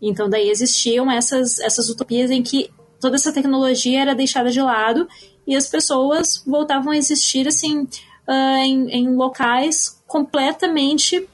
Então, 0.00 0.28
daí 0.28 0.48
existiam 0.48 1.10
essas, 1.10 1.60
essas 1.60 1.88
utopias 1.88 2.30
em 2.30 2.42
que 2.42 2.70
toda 3.00 3.16
essa 3.16 3.32
tecnologia 3.32 4.00
era 4.00 4.14
deixada 4.14 4.50
de 4.50 4.60
lado 4.60 5.06
e 5.46 5.54
as 5.54 5.68
pessoas 5.68 6.42
voltavam 6.46 6.92
a 6.92 6.96
existir 6.96 7.46
assim 7.46 7.82
uh, 7.82 8.56
em, 8.62 8.90
em 8.90 9.14
locais 9.14 10.02
completamente 10.06 11.28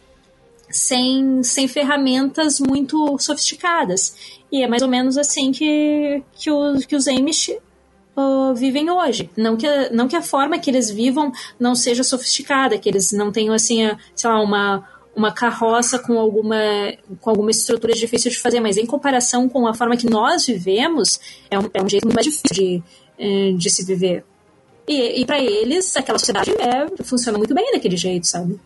sem, 0.71 1.43
sem 1.43 1.69
ferramentas 1.69 2.61
muito 2.61 3.19
sofisticadas. 3.19 4.41
E 4.51 4.63
é 4.63 4.69
mais 4.69 4.83
ou 4.83 4.89
menos 4.89 5.19
assim 5.19 5.53
que, 5.53 6.23
que, 6.33 6.51
os, 6.51 6.85
que 6.85 6.97
os 6.97 7.07
Amish 7.07 7.51
uh, 8.17 8.55
vivem 8.55 8.91
hoje. 8.91 9.31
Não 9.37 9.57
que, 9.57 9.67
não 9.91 10.09
que 10.09 10.17
a 10.17 10.23
forma 10.23 10.59
que 10.59 10.71
eles 10.71 10.91
vivam 10.91 11.33
não 11.59 11.75
seja 11.75 12.03
sofisticada, 12.03 12.79
que 12.79 12.89
eles 12.89 13.13
não 13.13 13.31
tenham, 13.31 13.55
assim, 13.55 13.85
a, 13.85 13.99
sei 14.15 14.31
lá, 14.31 14.41
uma, 14.41 14.89
uma 15.15 15.33
carroça 15.33 15.99
com 15.99 16.19
alguma, 16.19 16.57
com 17.21 17.31
alguma 17.31 17.51
estrutura 17.51 17.93
difícil 17.93 18.31
de 18.31 18.39
fazer, 18.39 18.61
mas 18.61 18.77
em 18.77 18.87
comparação 18.87 19.49
com 19.49 19.67
a 19.67 19.75
forma 19.75 19.97
que 19.97 20.09
nós 20.09 20.47
vivemos, 20.47 21.21
é 21.51 21.59
um, 21.59 21.71
é 21.75 21.83
um 21.83 21.89
jeito 21.89 22.05
muito 22.05 22.15
mais 22.15 22.27
difícil 22.27 22.51
de, 22.53 22.83
eh, 23.19 23.53
de 23.57 23.71
se 23.71 23.85
viver. 23.85 24.25
E, 24.89 25.21
e 25.21 25.25
para 25.25 25.39
eles, 25.39 25.97
aquela 25.97 26.19
sociedade 26.19 26.51
é, 26.53 27.05
funciona 27.05 27.39
muito 27.39 27.55
bem 27.55 27.71
daquele 27.73 27.97
jeito, 27.97 28.27
sabe? 28.27 28.59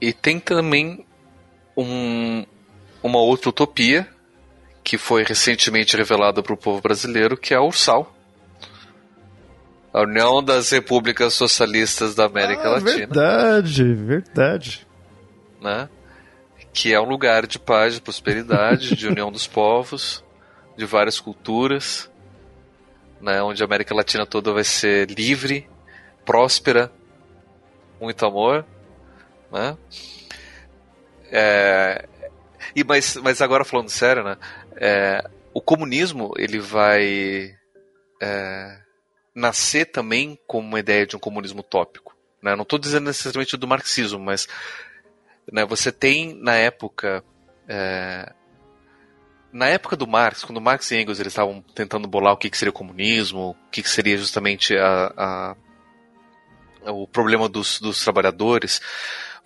E 0.00 0.12
tem 0.12 0.38
também 0.38 1.04
um, 1.76 2.44
uma 3.02 3.18
outra 3.18 3.50
utopia 3.50 4.08
que 4.82 4.98
foi 4.98 5.22
recentemente 5.22 5.96
revelada 5.96 6.42
para 6.42 6.52
o 6.52 6.56
povo 6.56 6.80
brasileiro, 6.80 7.36
que 7.36 7.54
é 7.54 7.56
a 7.56 7.62
Ursal. 7.62 8.14
A 9.92 10.02
União 10.02 10.42
das 10.42 10.70
Repúblicas 10.70 11.34
Socialistas 11.34 12.14
da 12.14 12.26
América 12.26 12.68
ah, 12.68 12.70
Latina. 12.72 12.98
Verdade, 12.98 13.94
verdade. 13.94 14.86
Né? 15.60 15.88
Que 16.72 16.94
é 16.94 17.00
um 17.00 17.08
lugar 17.08 17.46
de 17.46 17.58
paz, 17.58 17.94
de 17.94 18.00
prosperidade, 18.00 18.94
de 18.94 19.06
união 19.08 19.30
dos 19.30 19.46
povos, 19.46 20.24
de 20.76 20.84
várias 20.86 21.18
culturas. 21.18 22.10
né, 23.20 23.42
onde 23.42 23.62
a 23.62 23.66
América 23.66 23.94
Latina 23.94 24.24
toda 24.24 24.52
vai 24.52 24.64
ser 24.64 25.10
livre, 25.10 25.68
próspera, 26.24 26.90
muito 28.00 28.24
amor, 28.24 28.64
né? 29.52 29.76
É, 31.30 32.08
e 32.74 32.84
mas, 32.84 33.16
mas 33.16 33.40
agora 33.40 33.64
falando 33.64 33.88
sério, 33.88 34.24
né? 34.24 34.36
É, 34.76 35.22
o 35.54 35.60
comunismo 35.60 36.32
ele 36.36 36.58
vai 36.58 37.54
é, 38.20 38.80
nascer 39.34 39.86
também 39.86 40.38
como 40.46 40.66
uma 40.68 40.80
ideia 40.80 41.06
de 41.06 41.16
um 41.16 41.20
comunismo 41.20 41.60
utópico. 41.60 42.16
Né? 42.42 42.54
Não 42.54 42.62
estou 42.62 42.78
dizendo 42.78 43.06
necessariamente 43.06 43.56
do 43.56 43.68
marxismo, 43.68 44.18
mas 44.18 44.48
né, 45.50 45.64
você 45.64 45.90
tem 45.92 46.34
na 46.34 46.54
época 46.54 47.24
é, 47.68 48.32
na 49.52 49.66
época 49.66 49.96
do 49.96 50.06
Marx, 50.06 50.44
quando 50.44 50.60
Marx 50.60 50.90
e 50.90 50.96
Engels 50.96 51.18
eles 51.18 51.32
estavam 51.32 51.60
tentando 51.74 52.06
bolar 52.06 52.34
o 52.34 52.36
que, 52.36 52.48
que 52.48 52.56
seria 52.56 52.70
o 52.70 52.74
comunismo, 52.74 53.50
o 53.50 53.70
que, 53.70 53.82
que 53.82 53.90
seria 53.90 54.16
justamente 54.16 54.76
a, 54.76 55.12
a 55.16 55.56
o 56.86 57.06
problema 57.06 57.48
dos, 57.48 57.78
dos 57.78 58.02
trabalhadores, 58.02 58.80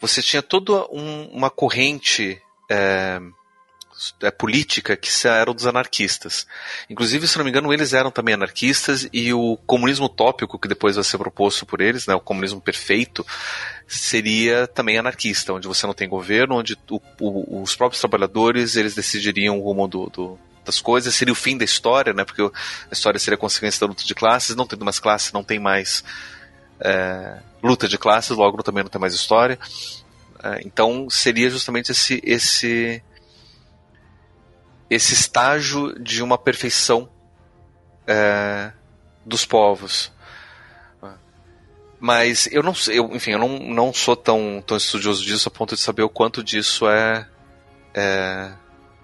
você 0.01 0.23
tinha 0.23 0.43
toda 0.43 0.87
um, 0.91 1.29
uma 1.33 1.51
corrente 1.51 2.41
é, 2.71 3.21
é, 4.23 4.31
política 4.31 4.97
que 4.97 5.09
eram 5.27 5.55
dos 5.55 5.67
anarquistas. 5.67 6.47
Inclusive, 6.91 7.29
se 7.29 7.39
não 7.39 7.45
me 7.45 7.51
engano, 7.51 7.73
eles 7.73 7.93
eram 7.93 8.11
também 8.11 8.35
anarquistas 8.35 9.09
e 9.13 9.33
o 9.33 9.57
comunismo 9.67 10.07
utópico 10.07 10.59
que 10.59 10.69
depois 10.69 10.97
vai 10.97 11.05
ser 11.05 11.17
proposto 11.17 11.65
por 11.65 11.81
eles, 11.81 12.07
né, 12.07 12.15
o 12.15 12.21
comunismo 12.21 12.61
perfeito, 12.61 13.25
seria 13.87 14.67
também 14.67 14.99
anarquista, 14.99 15.53
onde 15.53 15.69
você 15.69 15.87
não 15.87 15.95
tem 15.95 16.09
governo, 16.09 16.57
onde 16.57 16.77
o, 16.91 17.01
o, 17.21 17.63
os 17.63 17.77
próprios 17.77 18.01
trabalhadores 18.01 18.77
eles 18.77 18.95
decidiriam 18.95 19.59
o 19.59 19.63
rumo 19.63 19.87
do, 19.87 20.11
do, 20.11 20.39
das 20.65 20.81
coisas, 20.81 21.15
seria 21.15 21.33
o 21.33 21.37
fim 21.37 21.57
da 21.57 21.65
história, 21.65 22.13
né, 22.13 22.25
porque 22.25 22.43
a 22.43 22.93
história 22.93 23.21
seria 23.21 23.37
a 23.37 23.41
consequência 23.41 23.81
da 23.81 23.87
luta 23.87 24.05
de 24.05 24.15
classes, 24.15 24.57
não 24.57 24.67
tendo 24.67 24.85
mais 24.85 24.99
classes, 24.99 25.33
não 25.33 25.45
tem 25.45 25.59
mais 25.59 26.03
é, 26.85 27.39
luta 27.63 27.89
de 27.89 27.97
classes, 27.97 28.37
logo 28.37 28.63
também 28.63 28.85
não 28.85 28.91
tem 28.91 29.01
mais 29.01 29.15
história. 29.15 29.59
É, 30.43 30.61
então 30.65 31.09
seria 31.09 31.49
justamente 31.49 31.91
esse, 31.91 32.21
esse 32.23 33.03
esse 34.91 35.15
estágio 35.15 35.99
de 35.99 36.23
uma 36.23 36.37
perfeição 36.37 37.09
é, 38.07 38.71
dos 39.25 39.47
povos. 39.47 40.13
Mas 41.99 42.47
eu 42.53 42.63
não 42.63 42.75
sei, 42.75 42.99
enfim, 42.99 43.31
eu 43.31 43.39
não, 43.39 43.59
não 43.59 43.95
sou 43.95 44.15
tão, 44.15 44.63
tão 44.67 44.77
estudioso 44.77 45.25
disso 45.25 45.49
a 45.49 45.51
ponto 45.51 45.75
de 45.75 45.81
saber 45.81 46.03
o 46.03 46.09
quanto 46.11 46.45
disso 46.45 46.87
é, 46.87 47.27
é 47.95 48.53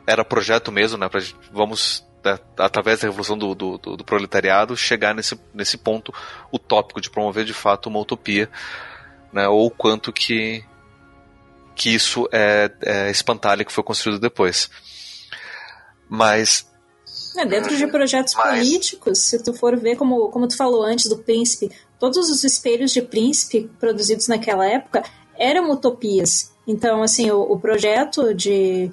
era 0.07 0.24
projeto 0.24 0.70
mesmo, 0.70 0.98
né? 0.98 1.09
Pra, 1.09 1.20
vamos 1.51 2.07
né, 2.24 2.38
através 2.59 3.01
da 3.01 3.09
revolução 3.09 3.36
do, 3.36 3.55
do, 3.55 3.78
do, 3.78 4.05
proletariado 4.05 4.76
chegar 4.76 5.14
nesse, 5.14 5.38
nesse 5.55 5.78
ponto 5.78 6.12
utópico 6.52 7.01
de 7.01 7.10
promover 7.10 7.44
de 7.44 7.55
fato 7.55 7.88
uma 7.88 8.01
utopia, 8.01 8.48
né? 9.32 9.48
Ou 9.48 9.70
quanto 9.70 10.12
que 10.12 10.64
que 11.80 11.94
isso 11.94 12.28
é, 12.30 12.70
é 12.82 13.10
espantalho 13.10 13.64
que 13.64 13.72
foi 13.72 13.82
construído 13.82 14.20
depois. 14.20 14.70
Mas. 16.06 16.68
É, 17.38 17.47
dentro 17.47 17.74
de 17.74 17.86
projetos 17.86 18.34
mas... 18.34 18.59
políticos, 18.59 19.18
se 19.20 19.42
tu 19.42 19.55
for 19.55 19.76
ver, 19.78 19.97
como, 19.97 20.28
como 20.28 20.47
tu 20.47 20.56
falou 20.56 20.82
antes 20.82 21.06
do 21.09 21.16
príncipe, 21.16 21.70
todos 21.98 22.28
os 22.28 22.44
espelhos 22.44 22.92
de 22.92 23.01
príncipe 23.01 23.70
produzidos 23.78 24.28
naquela 24.28 24.66
época 24.66 25.02
eram 25.38 25.70
utopias. 25.70 26.52
Então, 26.66 27.02
assim, 27.02 27.30
o, 27.30 27.40
o 27.40 27.59
projeto 27.59 28.34
de, 28.34 28.90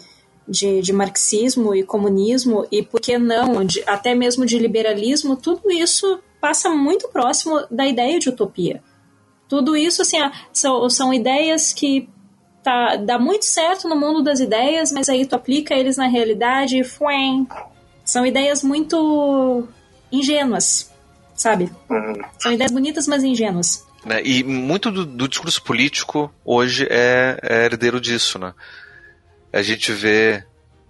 de, 0.47 0.81
de, 0.81 0.93
marxismo 0.93 1.75
e 1.75 1.83
comunismo, 1.83 2.65
e 2.71 2.81
por 2.81 3.01
que 3.01 3.17
não, 3.17 3.65
de, 3.65 3.83
até 3.85 4.15
mesmo 4.15 4.45
de 4.45 4.57
liberalismo, 4.57 5.35
tudo 5.35 5.71
isso 5.71 6.19
passa 6.39 6.69
muito 6.69 7.07
próximo 7.09 7.65
da 7.69 7.85
ideia 7.85 8.19
de 8.19 8.29
utopia. 8.29 8.81
Tudo 9.47 9.75
isso, 9.75 10.01
assim, 10.01 10.17
são, 10.51 10.89
são 10.89 11.13
ideias 11.13 11.73
que 11.73 12.09
tá, 12.63 12.97
dá 12.97 13.17
muito 13.17 13.45
certo 13.45 13.87
no 13.87 13.95
mundo 13.95 14.21
das 14.21 14.39
ideias, 14.39 14.91
mas 14.91 15.07
aí 15.07 15.25
tu 15.25 15.35
aplica 15.35 15.73
eles 15.73 15.97
na 15.97 16.07
realidade 16.07 16.77
e 16.77 16.83
fuem. 16.83 17.47
São 18.03 18.25
ideias 18.25 18.61
muito 18.61 19.67
ingênuas, 20.11 20.91
sabe? 21.33 21.71
Uhum. 21.89 22.13
São 22.39 22.51
ideias 22.51 22.71
bonitas, 22.71 23.07
mas 23.07 23.23
ingênuas. 23.23 23.87
Né? 24.05 24.21
E 24.23 24.43
muito 24.43 24.91
do, 24.91 25.05
do, 25.05 25.27
discurso 25.27 25.61
político 25.61 26.31
hoje 26.45 26.87
é, 26.89 27.39
é, 27.41 27.65
herdeiro 27.65 27.99
disso, 27.99 28.37
né? 28.37 28.53
A 29.57 29.61
gente 29.63 29.91
vê 29.91 30.43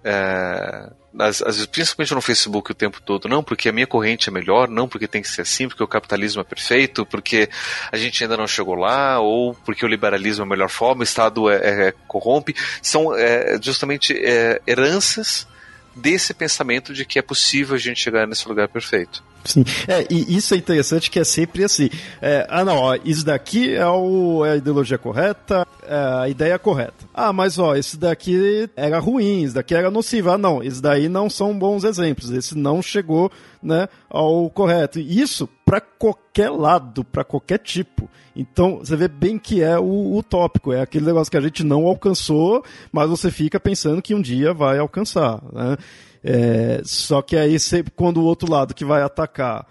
é, 0.03 0.89
às, 1.19 1.39
vezes, 1.39 1.65
principalmente 1.65 2.13
no 2.13 2.21
Facebook 2.21 2.71
o 2.71 2.75
tempo 2.75 3.01
todo, 3.01 3.27
não 3.27 3.43
porque 3.43 3.69
a 3.69 3.71
minha 3.71 3.87
corrente 3.87 4.29
é 4.29 4.31
melhor, 4.31 4.69
não 4.69 4.87
porque 4.87 5.07
tem 5.07 5.21
que 5.21 5.27
ser 5.27 5.41
assim, 5.41 5.67
porque 5.67 5.83
o 5.83 5.87
capitalismo 5.87 6.41
é 6.41 6.43
perfeito, 6.43 7.05
porque 7.05 7.49
a 7.91 7.97
gente 7.97 8.23
ainda 8.23 8.37
não 8.37 8.47
chegou 8.47 8.75
lá, 8.75 9.19
ou 9.19 9.53
porque 9.53 9.85
o 9.85 9.87
liberalismo 9.87 10.43
é 10.43 10.45
a 10.45 10.49
melhor 10.49 10.69
forma, 10.69 11.01
o 11.01 11.03
Estado 11.03 11.49
é, 11.49 11.55
é, 11.55 11.87
é 11.87 11.93
corrompe. 12.07 12.55
São 12.81 13.15
é, 13.15 13.59
justamente 13.61 14.13
é, 14.13 14.61
heranças 14.67 15.47
desse 15.95 16.33
pensamento 16.33 16.93
de 16.93 17.03
que 17.03 17.17
é 17.17 17.21
possível 17.21 17.75
a 17.75 17.79
gente 17.79 17.99
chegar 17.99 18.27
nesse 18.27 18.47
lugar 18.47 18.67
perfeito. 18.67 19.23
Sim, 19.47 19.63
é, 19.87 20.05
e 20.09 20.35
isso 20.35 20.53
é 20.53 20.57
interessante 20.57 21.09
que 21.09 21.17
é 21.17 21.23
sempre 21.23 21.63
assim. 21.63 21.89
É, 22.21 22.45
ah, 22.49 22.65
não, 22.65 22.75
ó, 22.75 22.97
isso 23.05 23.25
daqui 23.25 23.73
é, 23.73 23.87
o, 23.87 24.43
é 24.45 24.51
a 24.51 24.55
ideologia 24.57 24.97
correta, 24.97 25.65
é 25.87 25.95
a 26.23 26.27
ideia 26.27 26.59
correta. 26.59 27.05
Ah, 27.13 27.31
mas 27.31 27.57
ó, 27.57 27.73
esse 27.73 27.97
daqui 27.97 28.69
era 28.75 28.99
ruim, 28.99 29.45
esse 29.45 29.55
daqui 29.55 29.73
era 29.73 29.89
nocivo. 29.89 30.31
Ah, 30.31 30.37
não, 30.37 30.61
esses 30.61 30.81
daí 30.81 31.07
não 31.07 31.29
são 31.29 31.57
bons 31.57 31.85
exemplos. 31.85 32.29
Esse 32.29 32.57
não 32.57 32.81
chegou 32.81 33.31
né, 33.63 33.87
ao 34.09 34.49
correto. 34.49 34.99
E 34.99 35.21
isso 35.21 35.47
para 35.65 35.79
qualquer 35.79 36.49
lado, 36.49 37.05
para 37.05 37.23
qualquer 37.23 37.59
tipo. 37.59 38.09
Então, 38.35 38.79
você 38.79 38.95
vê 38.95 39.07
bem 39.07 39.39
que 39.39 39.63
é 39.63 39.79
o, 39.79 40.15
o 40.15 40.21
tópico, 40.21 40.71
é 40.71 40.81
aquele 40.81 41.05
negócio 41.05 41.31
que 41.31 41.37
a 41.37 41.41
gente 41.41 41.63
não 41.63 41.87
alcançou, 41.87 42.63
mas 42.91 43.09
você 43.09 43.31
fica 43.31 43.59
pensando 43.59 44.01
que 44.01 44.13
um 44.13 44.21
dia 44.21 44.53
vai 44.53 44.77
alcançar. 44.77 45.41
Né? 45.51 45.77
É, 46.23 46.81
só 46.83 47.21
que 47.21 47.35
aí, 47.35 47.59
sempre, 47.59 47.91
quando 47.95 48.17
o 48.17 48.25
outro 48.25 48.51
lado 48.51 48.73
que 48.73 48.85
vai 48.85 49.01
atacar 49.01 49.65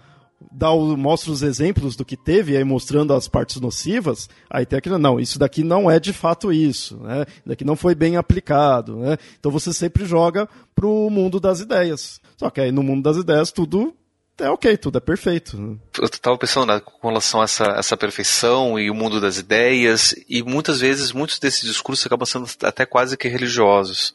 dá 0.51 0.71
o, 0.71 0.95
mostra 0.95 1.31
os 1.31 1.41
exemplos 1.41 1.95
do 1.95 2.05
que 2.05 2.15
teve, 2.15 2.55
aí 2.55 2.63
mostrando 2.63 3.13
as 3.13 3.27
partes 3.27 3.59
nocivas, 3.59 4.29
aí 4.49 4.65
tem 4.65 4.79
aquilo, 4.79 4.97
não, 4.97 5.19
isso 5.19 5.37
daqui 5.37 5.63
não 5.63 5.89
é 5.89 5.99
de 5.99 6.13
fato 6.13 6.51
isso, 6.51 6.97
né? 6.97 7.25
Daqui 7.45 7.63
não 7.63 7.75
foi 7.75 7.93
bem 7.93 8.17
aplicado, 8.17 8.97
né? 8.97 9.17
Então 9.39 9.51
você 9.51 9.73
sempre 9.73 10.05
joga 10.05 10.47
pro 10.75 11.09
mundo 11.09 11.39
das 11.39 11.59
ideias. 11.59 12.21
Só 12.37 12.49
que 12.49 12.61
aí 12.61 12.71
no 12.71 12.83
mundo 12.83 13.03
das 13.03 13.17
ideias 13.17 13.51
tudo 13.51 13.93
é 14.39 14.49
ok, 14.49 14.77
tudo 14.77 14.99
é 14.99 15.01
perfeito. 15.01 15.79
Eu 15.97 16.05
estava 16.05 16.37
pensando 16.37 16.67
né, 16.67 16.79
com 16.79 17.07
relação 17.07 17.41
a 17.41 17.45
essa, 17.45 17.65
essa 17.77 17.97
perfeição 17.97 18.79
e 18.79 18.89
o 18.89 18.95
mundo 18.95 19.19
das 19.19 19.37
ideias, 19.37 20.13
e 20.29 20.43
muitas 20.43 20.79
vezes 20.79 21.11
muitos 21.11 21.39
desses 21.39 21.63
discursos 21.63 22.05
acabam 22.05 22.25
sendo 22.25 22.47
até 22.63 22.85
quase 22.85 23.17
que 23.17 23.27
religiosos. 23.27 24.13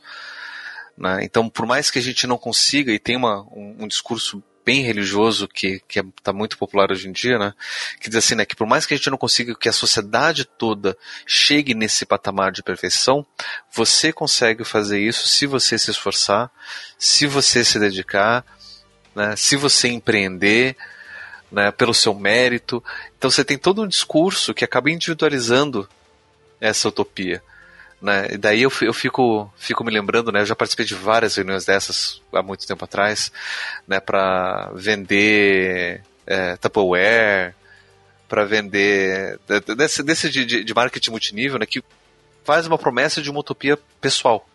Né? 0.97 1.21
Então, 1.23 1.49
por 1.49 1.67
mais 1.67 1.91
que 1.91 1.99
a 1.99 2.03
gente 2.03 2.27
não 2.27 2.39
consiga, 2.39 2.93
e 2.93 2.99
tem 2.99 3.17
uma, 3.17 3.43
um, 3.51 3.77
um 3.81 3.89
discurso 3.89 4.43
bem 4.65 4.83
religioso 4.83 5.49
que 5.49 5.81
que 5.89 6.01
está 6.01 6.31
é, 6.31 6.35
muito 6.35 6.57
popular 6.57 6.91
hoje 6.91 7.09
em 7.09 7.13
dia, 7.13 7.39
né? 7.39 7.53
Que 8.01 8.09
diz 8.09 8.19
assim, 8.19 8.35
né? 8.35 8.45
Que 8.45 8.55
por 8.55 8.67
mais 8.67 8.87
que 8.87 8.95
a 8.95 8.97
gente 8.97 9.11
não 9.11 9.19
consiga 9.19 9.55
que 9.55 9.69
a 9.69 9.73
sociedade 9.73 10.45
toda 10.45 10.97
chegue 11.27 11.75
nesse 11.75 12.07
patamar 12.07 12.53
de 12.53 12.63
perfeição, 12.63 13.27
você 13.73 14.13
consegue 14.13 14.65
fazer 14.65 15.01
isso 15.01 15.27
se 15.27 15.47
você 15.47 15.79
se 15.79 15.91
esforçar, 15.91 16.51
se 16.99 17.27
você 17.27 17.65
se 17.65 17.79
dedicar, 17.79 18.45
né? 19.15 19.35
Se 19.37 19.57
você 19.57 19.89
empreender, 19.89 20.77
né? 21.51 21.71
Pelo 21.73 21.95
seu 21.95 22.15
mérito. 22.15 22.83
Então 23.19 23.31
você 23.31 23.45
tem 23.45 23.59
todo 23.59 23.83
um 23.83 23.89
discurso 23.89 24.55
que 24.55 24.65
acaba 24.65 24.91
individualizando 24.91 25.89
essa 26.61 26.89
utopia. 26.89 27.43
Né? 28.03 28.33
E 28.33 28.37
daí 28.37 28.63
eu, 28.63 28.73
eu 28.81 28.93
fico, 28.93 29.49
fico 29.57 29.85
me 29.85 29.93
lembrando, 29.93 30.33
né? 30.33 30.41
Eu 30.41 30.47
já 30.47 30.57
participei 30.57 30.85
de 30.85 30.95
várias 30.95 31.37
reuniões 31.37 31.65
dessas 31.65 32.21
há 32.33 32.43
muito 32.43 32.67
tempo 32.67 32.85
atrás, 32.85 33.31
né? 33.87 34.01
Para 34.01 34.73
vender 34.75 36.03
é, 36.27 36.57
Tupperware, 36.57 37.55
para 38.29 38.45
vender 38.45 39.39
desse, 39.77 40.03
desse 40.03 40.29
de, 40.29 40.65
de 40.65 40.75
marketing 40.75 41.13
multinível, 41.13 41.61
né? 41.61 41.67
Que 41.67 41.81
faz 42.45 42.67
uma 42.67 42.77
promessa 42.77 43.23
de 43.23 43.31
uma 43.31 43.39
utopia 43.39 43.79
pessoal. 44.01 44.49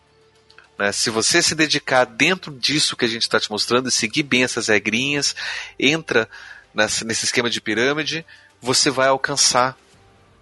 Né? 0.77 0.91
Se 0.91 1.09
você 1.09 1.41
se 1.41 1.55
dedicar 1.55 2.03
dentro 2.03 2.51
disso 2.51 2.97
que 2.97 3.05
a 3.05 3.07
gente 3.07 3.21
está 3.21 3.39
te 3.39 3.49
mostrando 3.49 3.87
e 3.87 3.91
seguir 3.91 4.23
bem 4.23 4.43
essas 4.43 4.67
regrinhas, 4.67 5.33
entra 5.79 6.29
nessa, 6.73 7.05
nesse 7.05 7.23
esquema 7.23 7.49
de 7.49 7.61
pirâmide, 7.61 8.25
você 8.61 8.89
vai 8.89 9.07
alcançar 9.07 9.77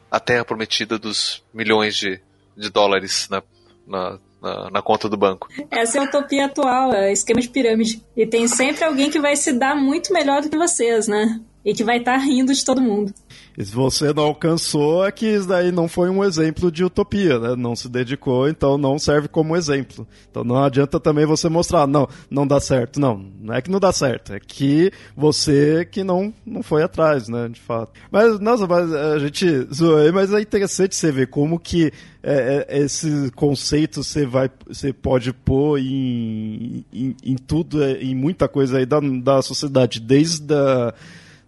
a 0.09 0.19
terra 0.19 0.43
prometida 0.43 0.97
dos 0.97 1.43
milhões 1.53 1.95
de, 1.95 2.19
de 2.55 2.69
dólares 2.69 3.27
na, 3.29 3.43
na, 3.87 4.19
na, 4.41 4.69
na, 4.71 4.81
conta 4.81 5.09
do 5.09 5.17
banco. 5.17 5.47
Essa 5.71 5.97
é 5.97 6.01
a 6.01 6.05
utopia 6.05 6.45
atual, 6.45 6.93
é 6.93 7.11
esquema 7.11 7.41
de 7.41 7.49
pirâmide. 7.49 8.01
E 8.15 8.25
tem 8.25 8.47
sempre 8.47 8.83
alguém 8.83 9.09
que 9.09 9.19
vai 9.19 9.35
se 9.35 9.53
dar 9.53 9.75
muito 9.75 10.13
melhor 10.13 10.41
do 10.41 10.49
que 10.49 10.57
vocês, 10.57 11.07
né? 11.07 11.39
e 11.65 11.73
que 11.73 11.83
vai 11.83 11.97
estar 11.97 12.13
tá 12.13 12.17
rindo 12.19 12.53
de 12.53 12.63
todo 12.63 12.79
mundo. 12.79 13.11
Se 13.57 13.73
você 13.73 14.13
não 14.13 14.23
alcançou, 14.23 15.05
é 15.05 15.11
que 15.11 15.25
isso 15.25 15.47
daí 15.47 15.71
não 15.71 15.87
foi 15.87 16.09
um 16.09 16.23
exemplo 16.23 16.71
de 16.71 16.83
utopia, 16.83 17.39
né? 17.39 17.55
Não 17.55 17.75
se 17.75 17.87
dedicou, 17.87 18.49
então 18.49 18.77
não 18.77 18.99
serve 18.99 19.27
como 19.27 19.55
exemplo. 19.55 20.05
Então 20.29 20.43
não 20.43 20.61
adianta 20.63 20.99
também 20.99 21.25
você 21.25 21.47
mostrar, 21.47 21.87
não, 21.87 22.07
não 22.29 22.45
dá 22.45 22.59
certo. 22.59 22.99
Não, 22.99 23.25
não 23.39 23.53
é 23.53 23.61
que 23.61 23.71
não 23.71 23.79
dá 23.79 23.93
certo, 23.93 24.33
é 24.33 24.39
que 24.39 24.91
você 25.15 25.85
que 25.85 26.03
não, 26.03 26.33
não 26.45 26.61
foi 26.61 26.83
atrás, 26.83 27.29
né? 27.29 27.47
De 27.47 27.61
fato. 27.61 27.93
Mas, 28.11 28.39
nossa, 28.39 28.67
mas 28.67 28.93
a 28.93 29.19
gente 29.19 29.47
zoou 29.73 29.95
mas 30.11 30.33
é 30.33 30.41
interessante 30.41 30.95
você 30.95 31.11
ver 31.11 31.27
como 31.27 31.59
que 31.59 31.91
é, 32.21 32.65
é, 32.67 32.79
esse 32.79 33.31
conceito 33.35 34.03
você 34.03 34.25
vai 34.25 34.49
você 34.67 34.91
pode 34.91 35.31
pôr 35.31 35.79
em, 35.79 36.83
em, 36.91 37.15
em 37.23 37.35
tudo, 37.35 37.83
em 37.83 38.15
muita 38.15 38.47
coisa 38.47 38.79
aí 38.79 38.85
da, 38.85 38.99
da 38.99 39.41
sociedade, 39.41 39.99
desde 39.99 40.53
a 40.53 40.93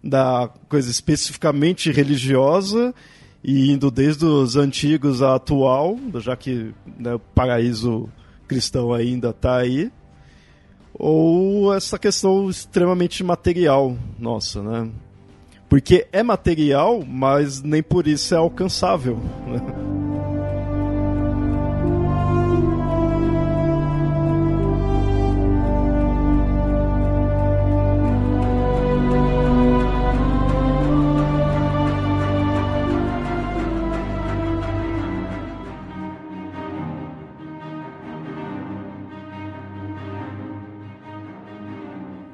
da 0.02 0.48
coisa 0.68 0.90
especificamente 0.90 1.90
religiosa 1.90 2.94
e 3.42 3.70
indo 3.70 3.90
desde 3.90 4.24
os 4.24 4.56
antigos 4.56 5.22
à 5.22 5.34
atual, 5.34 5.98
já 6.16 6.36
que 6.36 6.74
né, 6.98 7.14
o 7.14 7.18
paraíso 7.18 8.08
cristão 8.46 8.92
ainda 8.92 9.30
está 9.30 9.56
aí, 9.56 9.90
ou 10.94 11.72
essa 11.74 11.98
questão 11.98 12.50
extremamente 12.50 13.22
material 13.22 13.96
nossa, 14.18 14.62
né? 14.62 14.90
Porque 15.68 16.06
é 16.12 16.22
material, 16.22 17.04
mas 17.06 17.62
nem 17.62 17.82
por 17.82 18.08
isso 18.08 18.34
é 18.34 18.38
alcançável. 18.38 19.18
Né? 19.46 19.97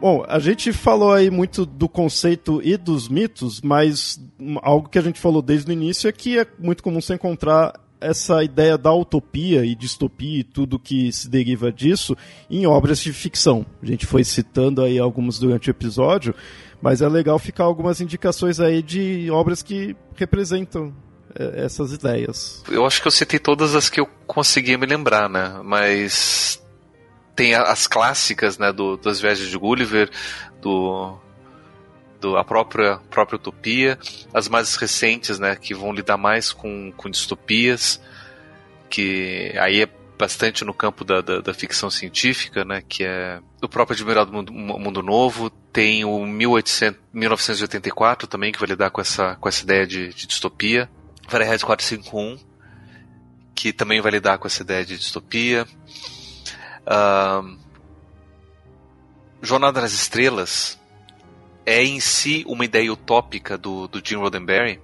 Bom, 0.04 0.22
a 0.28 0.38
gente 0.38 0.70
falou 0.70 1.14
aí 1.14 1.30
muito 1.30 1.64
do 1.64 1.88
conceito 1.88 2.60
e 2.62 2.76
dos 2.76 3.08
mitos, 3.08 3.62
mas 3.62 4.20
algo 4.60 4.86
que 4.86 4.98
a 4.98 5.00
gente 5.00 5.18
falou 5.18 5.40
desde 5.40 5.70
o 5.70 5.72
início 5.72 6.06
é 6.06 6.12
que 6.12 6.38
é 6.38 6.46
muito 6.58 6.82
comum 6.82 7.00
você 7.00 7.14
encontrar 7.14 7.72
essa 7.98 8.44
ideia 8.44 8.76
da 8.76 8.92
utopia 8.92 9.64
e 9.64 9.74
distopia 9.74 10.40
e 10.40 10.44
tudo 10.44 10.78
que 10.78 11.10
se 11.10 11.26
deriva 11.26 11.72
disso 11.72 12.14
em 12.50 12.66
obras 12.66 12.98
de 12.98 13.14
ficção. 13.14 13.64
A 13.82 13.86
gente 13.86 14.04
foi 14.04 14.24
citando 14.24 14.82
aí 14.82 14.98
algumas 14.98 15.38
durante 15.38 15.70
o 15.70 15.72
episódio, 15.72 16.34
mas 16.82 17.00
é 17.00 17.08
legal 17.08 17.38
ficar 17.38 17.64
algumas 17.64 17.98
indicações 18.02 18.60
aí 18.60 18.82
de 18.82 19.30
obras 19.30 19.62
que 19.62 19.96
representam 20.16 20.94
é, 21.34 21.64
essas 21.64 21.94
ideias. 21.94 22.62
Eu 22.70 22.84
acho 22.84 23.00
que 23.00 23.08
eu 23.08 23.12
citei 23.12 23.38
todas 23.38 23.74
as 23.74 23.88
que 23.88 24.00
eu 24.00 24.06
conseguia 24.26 24.76
me 24.76 24.84
lembrar, 24.84 25.30
né? 25.30 25.62
Mas 25.64 26.62
tem 27.34 27.54
as 27.54 27.86
clássicas, 27.86 28.58
né, 28.58 28.72
do, 28.72 28.96
das 28.96 29.20
viagens 29.20 29.48
de 29.48 29.58
Gulliver, 29.58 30.10
do, 30.60 31.18
do 32.20 32.36
a 32.36 32.44
própria 32.44 32.98
própria 33.10 33.36
utopia, 33.36 33.98
as 34.32 34.48
mais 34.48 34.74
recentes, 34.76 35.38
né, 35.38 35.56
que 35.56 35.74
vão 35.74 35.92
lidar 35.92 36.16
mais 36.16 36.52
com, 36.52 36.92
com 36.96 37.10
distopias, 37.10 38.00
que 38.88 39.52
aí 39.58 39.82
é 39.82 39.88
bastante 40.16 40.64
no 40.64 40.72
campo 40.72 41.04
da, 41.04 41.20
da, 41.20 41.40
da 41.40 41.52
ficção 41.52 41.90
científica, 41.90 42.64
né, 42.64 42.82
que 42.88 43.04
é 43.04 43.40
o 43.60 43.68
próprio 43.68 43.94
Admirável 43.94 44.32
Mundo, 44.32 44.52
Mundo 44.52 45.02
Novo, 45.02 45.50
tem 45.72 46.04
o 46.04 46.24
1800, 46.24 47.00
1984 47.12 48.28
também, 48.28 48.52
que 48.52 48.60
vai 48.60 48.68
lidar 48.68 48.90
com 48.90 49.00
essa, 49.00 49.34
com 49.36 49.48
essa 49.48 49.64
ideia 49.64 49.86
de, 49.86 50.14
de 50.14 50.26
distopia, 50.26 50.88
Fahrenheit 51.28 51.64
451, 51.64 52.38
que 53.54 53.72
também 53.72 54.00
vai 54.00 54.12
lidar 54.12 54.38
com 54.38 54.46
essa 54.46 54.62
ideia 54.62 54.84
de 54.84 54.96
distopia, 54.96 55.66
Uh, 56.86 57.56
Jornada 59.40 59.80
nas 59.80 59.92
Estrelas 59.92 60.80
é 61.66 61.82
em 61.82 62.00
si 62.00 62.44
uma 62.46 62.64
ideia 62.64 62.92
utópica 62.92 63.56
do, 63.58 63.86
do 63.88 64.00
Jim 64.04 64.16
Roddenberry, 64.16 64.80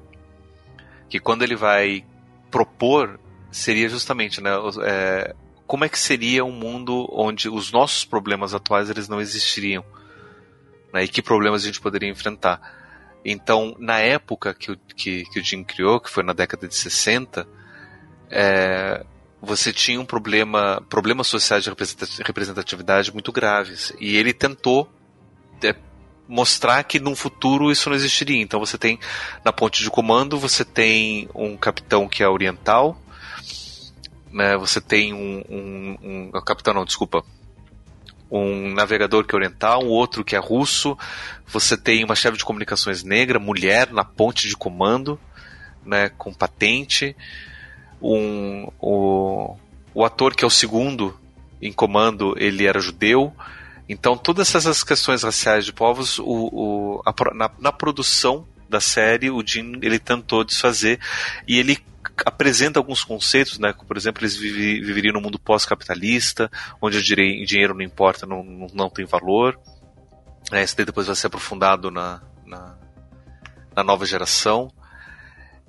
que 1.09 1.19
quando 1.19 1.43
ele 1.43 1.57
vai 1.57 2.05
propor 2.51 3.19
seria 3.51 3.89
justamente, 3.89 4.41
né, 4.41 4.51
é, 4.85 5.35
como 5.67 5.85
é 5.85 5.89
que 5.89 5.99
seria 5.99 6.45
um 6.45 6.53
mundo 6.53 7.09
onde 7.13 7.49
os 7.49 7.73
nossos 7.73 8.05
problemas 8.05 8.55
atuais 8.55 8.89
eles 8.91 9.09
não 9.09 9.21
existiriam, 9.21 9.85
né, 10.93 11.05
e 11.05 11.09
que 11.09 11.23
problemas 11.23 11.63
a 11.63 11.67
gente 11.67 11.81
poderia 11.81 12.09
enfrentar. 12.09 12.61
Então, 13.25 13.77
na 13.79 13.99
época 13.99 14.55
que 14.55 14.73
o, 14.73 14.77
que, 14.97 15.25
que 15.25 15.41
o 15.41 15.45
Jim 15.45 15.63
criou, 15.63 16.01
que 16.01 16.11
foi 16.11 16.23
na 16.23 16.33
década 16.33 16.67
de 16.67 16.75
60, 16.75 17.47
é, 18.31 19.05
você 19.43 19.73
tinha 19.73 20.01
um 20.01 20.05
problema, 20.05 20.83
problemas 20.89 21.27
sociais 21.27 21.65
de 21.65 21.71
representatividade 22.23 23.13
muito 23.13 23.33
graves. 23.33 23.93
E 23.99 24.17
ele 24.17 24.33
tentou 24.33 24.91
é, 25.65 25.75
mostrar 26.29 26.85
que 26.85 27.01
num 27.01 27.17
futuro 27.17 27.73
isso 27.73 27.89
não 27.89 27.97
existiria. 27.97 28.43
Então 28.43 28.61
você 28.61 28.77
tem 28.77 28.99
na 29.45 29.53
ponte 29.53 29.83
de 29.83 29.91
comando 29.91 30.39
você 30.39 30.65
tem 30.65 31.29
um 31.35 31.57
capitão 31.57 32.07
que 32.07 32.23
é 32.23 32.29
oriental, 32.29 33.01
né? 34.31 34.57
Você 34.59 34.81
tem 34.81 35.13
um, 35.15 35.43
um, 35.49 35.97
um, 36.03 36.31
um 36.35 36.41
capitão 36.43 36.75
não, 36.75 36.85
desculpa, 36.85 37.25
um 38.31 38.73
navegador 38.75 39.25
que 39.25 39.35
é 39.35 39.39
oriental, 39.39 39.83
um 39.83 39.89
outro 39.89 40.23
que 40.23 40.37
é 40.37 40.39
russo. 40.39 40.97
Você 41.47 41.77
tem 41.77 42.05
uma 42.05 42.15
chefe 42.15 42.37
de 42.37 42.45
comunicações 42.45 43.03
negra, 43.03 43.39
mulher 43.39 43.91
na 43.91 44.05
ponte 44.05 44.47
de 44.47 44.57
comando, 44.57 45.19
né? 45.85 46.11
Com 46.11 46.35
patente 46.35 47.17
um, 48.03 48.69
o, 48.81 49.57
o 49.95 50.05
ator 50.05 50.35
que 50.35 50.45
é 50.45 50.47
o 50.47 50.51
segundo 50.51 51.19
em 51.61 51.73
comando, 51.73 52.35
ele 52.39 52.67
era 52.67 52.81
judeu. 52.81 53.35
Então, 53.89 54.17
todas 54.17 54.55
essas 54.55 54.85
questões 54.85 55.23
raciais 55.23 55.65
de 55.65 55.73
povos, 55.73 56.19
o, 56.19 56.25
o, 56.25 57.03
a, 57.05 57.13
na, 57.35 57.51
na, 57.59 57.73
produção 57.73 58.47
da 58.69 58.81
série, 58.81 59.31
o 59.31 59.45
Jim 59.45 59.79
ele 59.83 59.99
tentou 59.99 60.45
desfazer 60.45 61.01
e 61.47 61.59
ele 61.59 61.79
apresenta 62.25 62.79
alguns 62.79 63.03
conceitos, 63.03 63.59
né? 63.59 63.73
Por 63.73 63.97
exemplo, 63.97 64.23
eles 64.23 64.37
vive, 64.37 64.81
viveriam 64.81 65.13
no 65.13 65.21
mundo 65.21 65.39
pós-capitalista, 65.39 66.51
onde 66.81 66.99
o 66.99 67.03
dinheiro 67.03 67.75
não 67.75 67.83
importa, 67.83 68.27
não, 68.27 68.43
não 68.73 68.89
tem 68.89 69.05
valor. 69.05 69.59
É, 70.53 70.63
isso 70.63 70.77
daí 70.77 70.87
depois 70.87 71.07
vai 71.07 71.17
ser 71.17 71.27
aprofundado 71.27 71.91
na, 71.91 72.23
na, 72.47 72.79
na 73.75 73.85
nova 73.85 74.07
geração. 74.07 74.73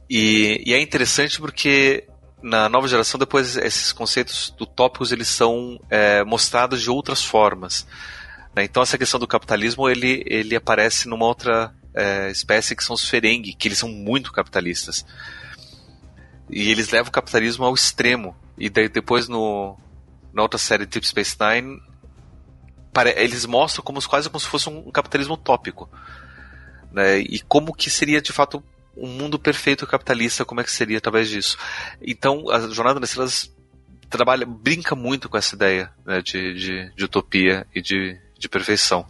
E, 0.10 0.62
e, 0.66 0.74
é 0.74 0.82
interessante 0.82 1.40
porque 1.40 2.08
na 2.42 2.68
nova 2.68 2.88
geração, 2.88 3.20
depois 3.20 3.56
esses 3.58 3.94
conceitos 3.94 4.54
utópicos 4.60 5.12
eles 5.12 5.28
são 5.28 5.80
é, 5.90 6.24
mostrados 6.24 6.82
de 6.82 6.90
outras 6.90 7.24
formas. 7.24 7.88
Né? 8.56 8.64
Então 8.64 8.82
essa 8.82 8.98
questão 8.98 9.20
do 9.20 9.28
capitalismo 9.28 9.88
ele, 9.90 10.24
ele 10.26 10.56
aparece 10.56 11.08
numa 11.08 11.26
outra 11.26 11.74
é, 11.94 12.30
espécie 12.32 12.76
que 12.76 12.84
são 12.84 12.94
os 12.94 13.08
Ferengi, 13.08 13.54
que 13.54 13.68
eles 13.68 13.78
são 13.78 13.90
muito 13.90 14.32
capitalistas. 14.32 15.06
E 16.50 16.70
eles 16.70 16.90
levam 16.90 17.10
o 17.10 17.14
capitalismo 17.14 17.66
ao 17.66 17.74
extremo. 17.74 18.36
E 18.58 18.70
daí, 18.70 18.90
depois 18.90 19.28
no, 19.28 19.78
na 20.34 20.42
outra 20.42 20.58
série 20.58 20.86
Deep 20.86 21.08
Space 21.08 21.38
Nine, 21.40 21.82
eles 23.16 23.46
mostram 23.46 23.84
como 23.84 24.06
quase 24.06 24.30
como 24.30 24.40
se 24.40 24.48
fosse 24.48 24.68
um 24.68 24.92
capitalismo 24.92 25.36
utópico. 25.36 25.90
Né? 26.92 27.20
E 27.20 27.40
como 27.40 27.74
que 27.74 27.90
seria 27.90 28.22
de 28.22 28.34
fato 28.34 28.64
um 28.96 29.08
mundo 29.08 29.40
perfeito 29.40 29.88
capitalista, 29.88 30.46
como 30.46 30.62
é 30.62 30.64
que 30.64 30.72
seria 30.72 30.98
através 30.98 31.30
disso. 31.30 31.58
Então, 32.02 32.50
a 32.50 32.60
Jornada 32.70 33.00
nas 33.00 33.10
Estrelas 33.10 33.54
trabalha, 34.10 34.46
brinca 34.46 34.96
muito 34.96 35.30
com 35.30 35.38
essa 35.38 35.56
ideia 35.56 35.92
né, 36.06 36.22
de, 36.22 36.54
de, 36.54 36.92
de, 36.94 37.06
utopia 37.06 37.66
e 37.74 37.82
de, 37.82 38.20
de 38.38 38.50
perfeição. 38.50 39.08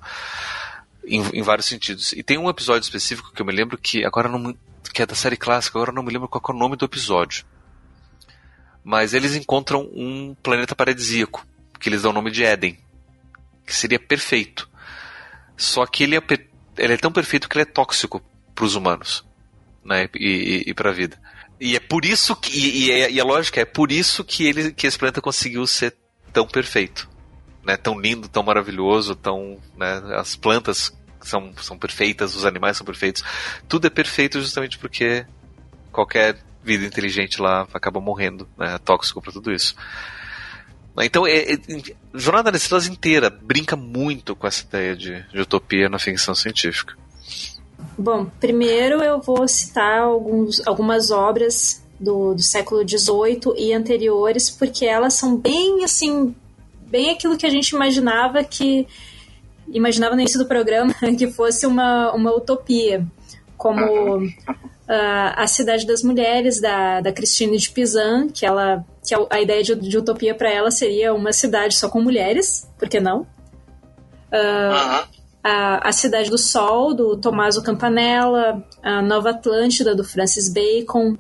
Em, 1.06 1.22
em, 1.34 1.42
vários 1.42 1.66
sentidos. 1.66 2.14
E 2.14 2.22
tem 2.22 2.38
um 2.38 2.50
episódio 2.50 2.86
específico 2.86 3.34
que 3.34 3.42
eu 3.42 3.46
me 3.46 3.52
lembro 3.52 3.78
que 3.78 4.06
agora 4.06 4.30
não 4.30 4.56
que 4.94 5.02
é 5.02 5.06
da 5.06 5.16
série 5.16 5.38
clássica, 5.38 5.78
agora 5.78 5.92
não 5.92 6.04
me 6.04 6.12
lembro 6.12 6.28
qual 6.28 6.44
é 6.48 6.52
o 6.52 6.60
nome 6.60 6.76
do 6.76 6.86
episódio. 6.86 7.46
Mas 8.84 9.14
eles 9.14 9.36
encontram 9.36 9.90
um 9.94 10.36
planeta 10.44 10.76
paradisíaco, 10.76 11.46
que 11.80 11.88
eles 11.90 12.02
dão 12.02 12.12
o 12.12 12.14
nome 12.14 12.30
de 12.30 12.44
Éden, 12.44 12.78
que 13.66 13.74
seria 13.74 14.00
perfeito. 14.00 14.70
Só 15.56 15.86
que 15.86 16.04
ele 16.04 16.18
é, 16.18 16.22
ele 16.78 16.94
é 16.94 16.98
tão 16.98 17.12
perfeito 17.12 17.48
que 17.48 17.58
ele 17.58 17.64
é 17.64 17.66
tóxico 17.66 18.22
para 18.54 18.66
os 18.66 18.76
humanos 18.76 19.24
né, 19.84 20.10
e, 20.16 20.64
e, 20.66 20.70
e 20.70 20.74
para 20.74 20.90
a 20.90 20.94
vida. 20.94 21.18
E 21.60 21.76
é 21.76 21.80
por 21.80 22.06
isso 22.06 22.36
que 22.36 22.52
e, 22.58 22.86
e, 22.86 22.92
é, 22.92 23.12
e 23.12 23.20
a 23.20 23.24
lógica 23.24 23.62
é 23.62 23.66
por 23.66 23.92
isso 23.92 24.24
que 24.24 24.48
ele 24.48 24.72
que 24.72 24.88
esse 24.88 24.98
planeta 24.98 25.22
conseguiu 25.22 25.66
ser 25.68 25.96
tão 26.34 26.48
perfeito, 26.48 27.10
né, 27.64 27.78
tão 27.78 28.00
lindo, 28.00 28.28
tão 28.28 28.44
maravilhoso, 28.44 29.16
tão, 29.16 29.60
né, 29.78 30.02
as 30.16 30.36
plantas 30.36 30.92
são, 31.22 31.54
são 31.58 31.78
perfeitas, 31.78 32.36
os 32.36 32.46
animais 32.46 32.78
são 32.78 32.86
perfeitos, 32.86 33.24
tudo 33.68 33.86
é 33.86 33.90
perfeito 33.90 34.40
justamente 34.42 34.78
porque 34.80 35.26
qualquer 35.92 36.38
vida 36.64 36.86
inteligente 36.86 37.42
lá 37.42 37.68
acaba 37.74 38.00
morrendo, 38.00 38.48
né, 38.58 38.76
é 38.76 38.78
tóxico 38.78 39.22
para 39.22 39.32
tudo 39.32 39.52
isso. 39.52 39.76
Então, 41.00 41.26
é, 41.26 41.54
é, 41.54 41.58
Jornada 42.14 42.52
das 42.52 42.64
Estrelas 42.64 42.88
inteira 42.88 43.30
brinca 43.30 43.76
muito 43.76 44.36
com 44.36 44.46
essa 44.46 44.64
ideia 44.64 44.96
de, 44.96 45.24
de 45.30 45.40
utopia 45.40 45.88
na 45.88 45.98
ficção 45.98 46.36
científica. 46.36 46.98
Bom, 48.02 48.26
primeiro 48.40 49.04
eu 49.04 49.22
vou 49.22 49.48
citar 49.48 50.00
alguns, 50.00 50.66
algumas 50.66 51.12
obras 51.12 51.86
do, 52.00 52.34
do 52.34 52.42
século 52.42 52.82
XVIII 52.82 53.54
e 53.56 53.72
anteriores, 53.74 54.50
porque 54.50 54.88
elas 54.88 55.14
são 55.14 55.38
bem 55.38 55.84
assim, 55.84 56.36
bem 56.88 57.12
aquilo 57.12 57.38
que 57.38 57.46
a 57.46 57.50
gente 57.50 57.70
imaginava 57.70 58.44
que 58.44 58.88
imaginava 59.72 60.16
no 60.16 60.22
início 60.22 60.40
do 60.40 60.48
programa 60.48 60.96
que 61.16 61.28
fosse 61.28 61.68
uma, 61.68 62.12
uma 62.14 62.36
utopia, 62.36 63.06
como 63.56 64.18
uh, 64.18 64.28
a 65.36 65.46
Cidade 65.46 65.86
das 65.86 66.02
Mulheres 66.02 66.60
da, 66.60 67.02
da 67.02 67.14
Christine 67.14 67.56
de 67.56 67.70
Pizan, 67.70 68.30
que 68.30 68.48
ela 68.48 68.84
que 69.08 69.14
a, 69.14 69.20
a 69.30 69.40
ideia 69.40 69.62
de, 69.62 69.76
de 69.76 69.96
utopia 69.96 70.34
para 70.34 70.50
ela 70.50 70.72
seria 70.72 71.14
uma 71.14 71.32
cidade 71.32 71.76
só 71.76 71.88
com 71.88 72.02
mulheres, 72.02 72.68
por 72.80 72.90
que 72.90 73.00
não? 73.00 73.28
Uh, 74.32 75.21
a, 75.44 75.90
a 75.90 75.92
Cidade 75.92 76.30
do 76.30 76.38
Sol, 76.38 76.94
do 76.94 77.18
Tommaso 77.18 77.64
Campanella, 77.64 78.64
a 78.82 79.02
Nova 79.02 79.32
Atlântida, 79.32 79.96
do 79.96 80.04
Francis 80.04 80.52
Bacon, 80.52 81.18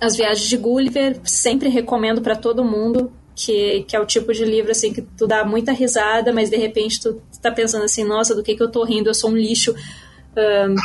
As 0.00 0.16
Viagens 0.16 0.48
de 0.48 0.56
Gulliver, 0.56 1.20
sempre 1.24 1.68
recomendo 1.68 2.20
para 2.20 2.36
todo 2.36 2.64
mundo, 2.64 3.12
que, 3.34 3.82
que 3.82 3.94
é 3.94 4.00
o 4.00 4.06
tipo 4.06 4.32
de 4.32 4.44
livro 4.44 4.70
assim 4.70 4.92
que 4.92 5.02
tu 5.02 5.26
dá 5.26 5.44
muita 5.44 5.72
risada, 5.72 6.32
mas 6.32 6.50
de 6.50 6.56
repente 6.56 7.00
tu, 7.00 7.14
tu 7.14 7.40
tá 7.40 7.50
pensando 7.50 7.84
assim, 7.84 8.04
nossa, 8.04 8.34
do 8.34 8.42
que 8.42 8.54
que 8.54 8.62
eu 8.62 8.70
tô 8.70 8.82
rindo? 8.84 9.10
Eu 9.10 9.14
sou 9.14 9.30
um 9.30 9.36
lixo. 9.36 9.74
Uh, 10.36 10.76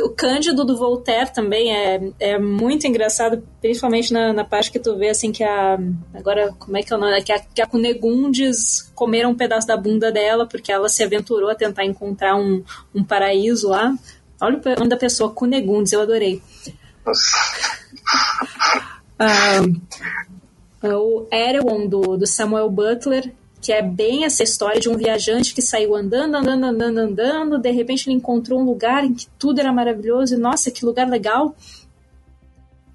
o 0.04 0.10
Cândido 0.10 0.64
do 0.64 0.76
Voltaire 0.76 1.32
também 1.32 1.74
é, 1.74 2.12
é 2.20 2.38
muito 2.38 2.86
engraçado, 2.86 3.42
principalmente 3.60 4.12
na, 4.12 4.32
na 4.32 4.44
parte 4.44 4.70
que 4.70 4.78
tu 4.78 4.96
vê 4.96 5.08
assim 5.08 5.32
que 5.32 5.42
a. 5.42 5.76
Agora, 6.14 6.54
como 6.58 6.76
é 6.76 6.82
que 6.82 6.92
é 6.92 6.96
o 6.96 7.00
nome? 7.00 7.20
Que 7.22 7.32
a, 7.32 7.40
que 7.40 7.60
a 7.60 7.66
Cunegundes 7.66 8.92
comeram 8.94 9.30
um 9.30 9.34
pedaço 9.34 9.66
da 9.66 9.76
bunda 9.76 10.12
dela 10.12 10.46
porque 10.46 10.70
ela 10.70 10.88
se 10.88 11.02
aventurou 11.02 11.50
a 11.50 11.54
tentar 11.54 11.84
encontrar 11.84 12.36
um, 12.36 12.62
um 12.94 13.02
paraíso 13.02 13.68
lá. 13.68 13.92
Olha 14.40 14.58
o 14.58 14.78
nome 14.78 14.88
da 14.88 14.96
pessoa, 14.96 15.32
Cunegundes, 15.32 15.92
eu 15.92 16.00
adorei. 16.00 16.40
Uh, 19.20 19.80
o 20.82 21.26
Erewhon 21.30 21.86
do, 21.86 22.16
do 22.16 22.26
Samuel 22.26 22.70
Butler 22.70 23.32
que 23.60 23.72
é 23.72 23.82
bem 23.82 24.24
essa 24.24 24.42
história 24.42 24.80
de 24.80 24.88
um 24.88 24.96
viajante 24.96 25.54
que 25.54 25.60
saiu 25.60 25.94
andando, 25.94 26.34
andando, 26.36 26.64
andando, 26.64 26.98
andando, 26.98 27.58
de 27.58 27.70
repente 27.70 28.08
ele 28.08 28.16
encontrou 28.16 28.60
um 28.60 28.64
lugar 28.64 29.04
em 29.04 29.12
que 29.12 29.26
tudo 29.38 29.60
era 29.60 29.72
maravilhoso 29.72 30.34
e 30.34 30.38
nossa, 30.38 30.70
que 30.70 30.84
lugar 30.84 31.08
legal. 31.08 31.54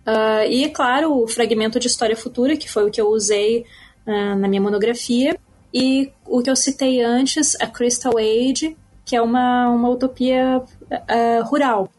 Uh, 0.06 0.46
e, 0.50 0.70
claro, 0.70 1.24
o 1.24 1.28
fragmento 1.28 1.80
de 1.80 1.88
História 1.88 2.16
Futura, 2.16 2.58
que 2.58 2.70
foi 2.70 2.88
o 2.88 2.92
que 2.92 3.00
eu 3.00 3.10
usei 3.10 3.66
uh, 4.08 4.36
na 4.36 4.48
minha 4.48 4.62
monografia, 4.62 5.38
e 5.74 6.12
o 6.26 6.42
que 6.42 6.50
eu 6.50 6.56
citei 6.56 7.02
antes, 7.02 7.56
a 7.60 7.68
Crystal 7.68 8.14
Age, 8.18 8.76
que 9.04 9.16
é 9.16 9.22
uma, 9.22 9.70
uma 9.70 9.90
utopia 9.90 10.60
uh, 10.60 11.44
rural. 11.46 11.90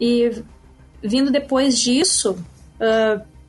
E 0.00 0.42
vindo 1.02 1.30
depois 1.30 1.78
disso, 1.78 2.36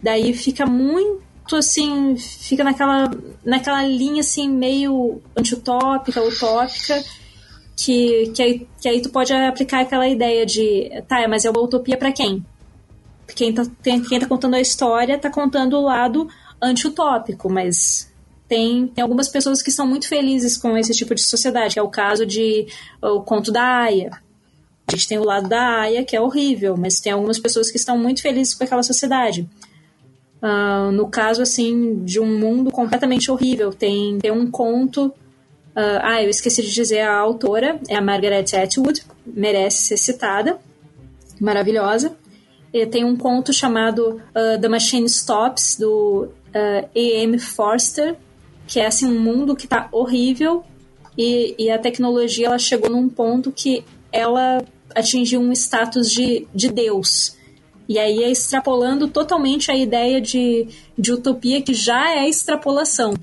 daí 0.01 0.33
fica 0.33 0.65
muito 0.65 1.23
muito 1.43 1.57
assim, 1.57 2.15
fica 2.17 2.63
naquela, 2.63 3.11
naquela 3.43 3.83
linha 3.83 4.21
assim, 4.21 4.49
meio 4.49 5.21
antiutópica, 5.37 6.23
utópica, 6.23 7.03
que, 7.75 8.31
que, 8.33 8.41
aí, 8.41 8.67
que 8.81 8.87
aí 8.87 9.01
tu 9.01 9.09
pode 9.09 9.33
aplicar 9.33 9.81
aquela 9.81 10.07
ideia 10.07 10.45
de, 10.45 10.89
tá, 11.07 11.27
mas 11.27 11.43
é 11.43 11.49
uma 11.49 11.61
utopia 11.61 11.97
para 11.97 12.11
quem? 12.11 12.43
Quem 13.35 13.53
tá, 13.53 13.65
tem, 13.81 14.01
quem 14.01 14.19
tá 14.19 14.27
contando 14.27 14.55
a 14.55 14.61
história 14.61 15.17
tá 15.17 15.29
contando 15.29 15.77
o 15.77 15.81
lado 15.81 16.27
antiutópico, 16.61 17.49
mas 17.49 18.11
tem, 18.47 18.87
tem 18.87 19.01
algumas 19.01 19.27
pessoas 19.27 19.61
que 19.61 19.71
são 19.71 19.85
muito 19.87 20.07
felizes 20.07 20.55
com 20.55 20.77
esse 20.77 20.93
tipo 20.93 21.13
de 21.13 21.23
sociedade, 21.23 21.73
que 21.73 21.79
é 21.79 21.83
o 21.83 21.89
caso 21.89 22.25
de 22.25 22.67
o 23.01 23.21
conto 23.21 23.51
da 23.51 23.63
Aya. 23.63 24.11
A 24.87 24.91
gente 24.95 25.07
tem 25.07 25.17
o 25.17 25.23
lado 25.23 25.49
da 25.49 25.81
Aya, 25.81 26.03
que 26.03 26.15
é 26.15 26.21
horrível, 26.21 26.77
mas 26.77 26.99
tem 26.99 27.11
algumas 27.11 27.39
pessoas 27.39 27.71
que 27.71 27.77
estão 27.77 27.97
muito 27.97 28.21
felizes 28.21 28.53
com 28.53 28.63
aquela 28.63 28.83
sociedade. 28.83 29.49
Uh, 30.43 30.91
no 30.91 31.07
caso, 31.07 31.41
assim, 31.41 32.03
de 32.03 32.19
um 32.19 32.37
mundo 32.37 32.69
completamente 32.69 33.31
horrível. 33.31 33.71
Tem, 33.71 34.19
tem 34.19 34.29
um 34.29 34.51
conto. 34.51 35.05
Uh, 35.05 36.01
ah, 36.01 36.21
eu 36.21 36.29
esqueci 36.29 36.61
de 36.61 36.73
dizer 36.73 36.99
a 36.99 37.15
autora, 37.17 37.79
é 37.87 37.95
a 37.95 38.01
Margaret 38.01 38.45
Atwood, 38.53 39.05
merece 39.25 39.83
ser 39.83 39.97
citada, 39.97 40.59
maravilhosa. 41.39 42.15
E 42.73 42.85
tem 42.85 43.05
um 43.05 43.15
conto 43.15 43.53
chamado 43.53 44.21
uh, 44.35 44.59
The 44.59 44.67
Machine 44.67 45.05
Stops, 45.05 45.77
do 45.79 46.27
A.M. 46.53 47.39
Forster, 47.39 48.15
que 48.67 48.79
é 48.79 48.85
assim, 48.85 49.07
um 49.07 49.19
mundo 49.19 49.55
que 49.55 49.65
está 49.65 49.87
horrível 49.91 50.63
e, 51.17 51.55
e 51.57 51.69
a 51.69 51.77
tecnologia 51.77 52.47
ela 52.47 52.57
chegou 52.57 52.89
num 52.89 53.07
ponto 53.07 53.51
que 53.51 53.83
ela 54.11 54.63
atingiu 54.93 55.39
um 55.39 55.51
status 55.51 56.11
de, 56.11 56.47
de 56.53 56.69
Deus. 56.69 57.35
E 57.87 57.99
aí 57.99 58.23
é 58.23 58.31
extrapolando 58.31 59.07
totalmente 59.07 59.69
a 59.71 59.75
ideia 59.75 60.21
de, 60.21 60.67
de 60.97 61.11
utopia 61.11 61.61
que 61.61 61.73
já 61.73 62.15
é 62.15 62.27
extrapolação. 62.27 63.13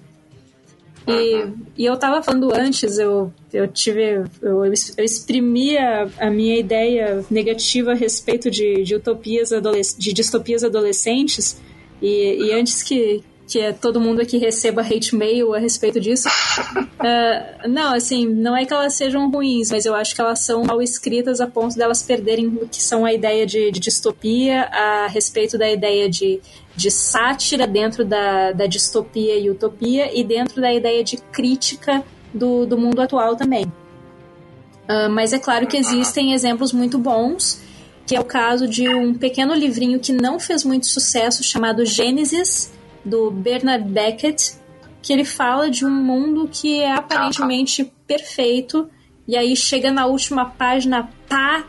E, 1.09 1.47
e 1.79 1.87
eu 1.87 1.95
estava 1.95 2.23
falando 2.23 2.55
antes, 2.55 2.99
eu, 2.99 3.33
eu 3.53 3.67
tive. 3.67 4.25
Eu, 4.41 4.65
eu 4.65 4.73
exprimi 4.73 5.77
a, 5.77 6.09
a, 6.19 6.31
minha 6.31 6.59
ideia 6.59 7.25
negativa 7.31 7.93
a 7.93 7.95
respeito 7.95 8.51
de, 8.51 8.83
de 8.85 8.95
utopias 8.95 9.51
de 9.99 10.13
distopias 10.13 10.63
adolescentes. 10.63 11.61
E, 12.03 12.47
e 12.47 12.53
antes 12.53 12.83
que, 12.83 13.23
que 13.51 13.59
é 13.59 13.73
todo 13.73 14.01
mundo 14.01 14.21
aqui 14.21 14.39
receba 14.39 14.81
hate 14.81 15.17
mail 15.17 15.53
a 15.53 15.59
respeito 15.59 15.99
disso. 15.99 16.29
Uh, 16.29 17.67
não, 17.69 17.93
assim, 17.93 18.25
não 18.25 18.57
é 18.57 18.65
que 18.65 18.73
elas 18.73 18.95
sejam 18.95 19.29
ruins, 19.29 19.73
mas 19.73 19.85
eu 19.85 19.93
acho 19.93 20.15
que 20.15 20.21
elas 20.21 20.39
são 20.39 20.63
mal 20.63 20.81
escritas 20.81 21.41
a 21.41 21.49
ponto 21.49 21.77
delas 21.77 22.01
perderem 22.01 22.47
o 22.47 22.69
que 22.69 22.81
são 22.81 23.05
a 23.05 23.13
ideia 23.13 23.45
de, 23.45 23.73
de 23.73 23.81
distopia 23.81 24.63
a 24.67 25.09
respeito 25.09 25.59
da 25.59 25.69
ideia 25.69 26.09
de, 26.09 26.41
de 26.77 26.93
sátira 26.93 27.67
dentro 27.67 28.05
da, 28.05 28.53
da 28.53 28.67
distopia 28.67 29.37
e 29.37 29.51
utopia 29.51 30.17
e 30.17 30.23
dentro 30.23 30.61
da 30.61 30.73
ideia 30.73 31.03
de 31.03 31.17
crítica 31.17 32.05
do, 32.33 32.65
do 32.65 32.79
mundo 32.79 33.03
atual 33.03 33.35
também. 33.35 33.65
Uh, 33.65 35.11
mas 35.11 35.33
é 35.33 35.41
claro 35.41 35.67
que 35.67 35.77
existem 35.77 36.35
exemplos 36.35 36.73
muito 36.73 36.99
bons, 36.99 37.61
que 38.07 38.15
é 38.15 38.21
o 38.21 38.25
caso 38.25 38.69
de 38.69 38.89
um 38.89 39.13
pequeno 39.13 39.55
livrinho 39.55 39.99
que 39.99 40.13
não 40.13 40.39
fez 40.39 40.63
muito 40.63 40.87
sucesso 40.87 41.43
chamado 41.43 41.85
Gênesis, 41.85 42.71
do 43.05 43.31
Bernard 43.31 43.89
Beckett, 43.89 44.55
que 45.03 45.13
ele 45.13 45.25
fala 45.25 45.71
de 45.71 45.85
um 45.85 45.91
mundo 45.91 46.49
que 46.51 46.81
é 46.81 46.93
aparentemente 46.93 47.91
perfeito, 48.07 48.89
e 49.27 49.37
aí 49.37 49.57
chega 49.57 49.91
na 49.91 50.07
última 50.07 50.45
página, 50.47 51.11
pá, 51.29 51.65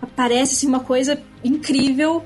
aparece 0.00 0.54
assim, 0.54 0.66
uma 0.66 0.80
coisa 0.80 1.20
incrível, 1.44 2.24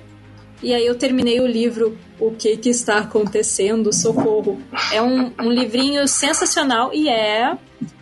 e 0.63 0.73
aí 0.73 0.87
eu 0.87 0.95
terminei 0.95 1.41
o 1.41 1.47
livro 1.47 1.99
O 2.21 2.31
que 2.31 2.57
que 2.57 2.69
está 2.69 2.99
acontecendo? 2.99 3.93
Socorro. 3.93 4.61
É 4.93 5.03
um, 5.03 5.33
um 5.41 5.51
livrinho 5.51 6.07
sensacional 6.07 6.95
e 6.95 7.09
é 7.09 7.59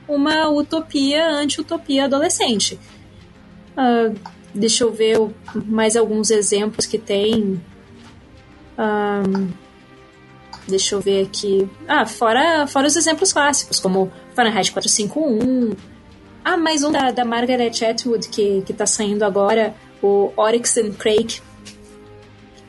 uma 0.07 0.49
utopia 0.51 1.27
anti-utopia 1.27 2.05
adolescente. 2.05 2.79
Uh, 3.73 4.15
deixa 4.55 4.85
eu 4.85 4.93
ver 4.93 5.17
mais 5.55 5.97
alguns 5.97 6.31
exemplos 6.31 6.85
que 6.85 6.99
tem. 6.99 7.59
Um, 8.79 9.49
Deixa 10.71 10.95
eu 10.95 11.01
ver 11.01 11.27
aqui. 11.27 11.69
Ah, 11.87 12.07
fora, 12.07 12.67
fora 12.67 12.87
os 12.87 12.97
exemplos 12.97 13.33
clássicos, 13.33 13.81
como 13.81 14.11
Fahrenheit 14.35 14.73
451. 14.73 15.75
Ah, 16.45 16.57
mais 16.57 16.83
um 16.83 16.91
da, 16.91 17.11
da 17.11 17.25
Margaret 17.25 17.73
Atwood, 17.85 18.29
que, 18.29 18.63
que 18.63 18.73
tá 18.73 18.87
saindo 18.87 19.25
agora, 19.25 19.75
o 20.03 20.33
Oryx 20.37 20.79
and 20.79 20.93
Crake. 20.93 21.41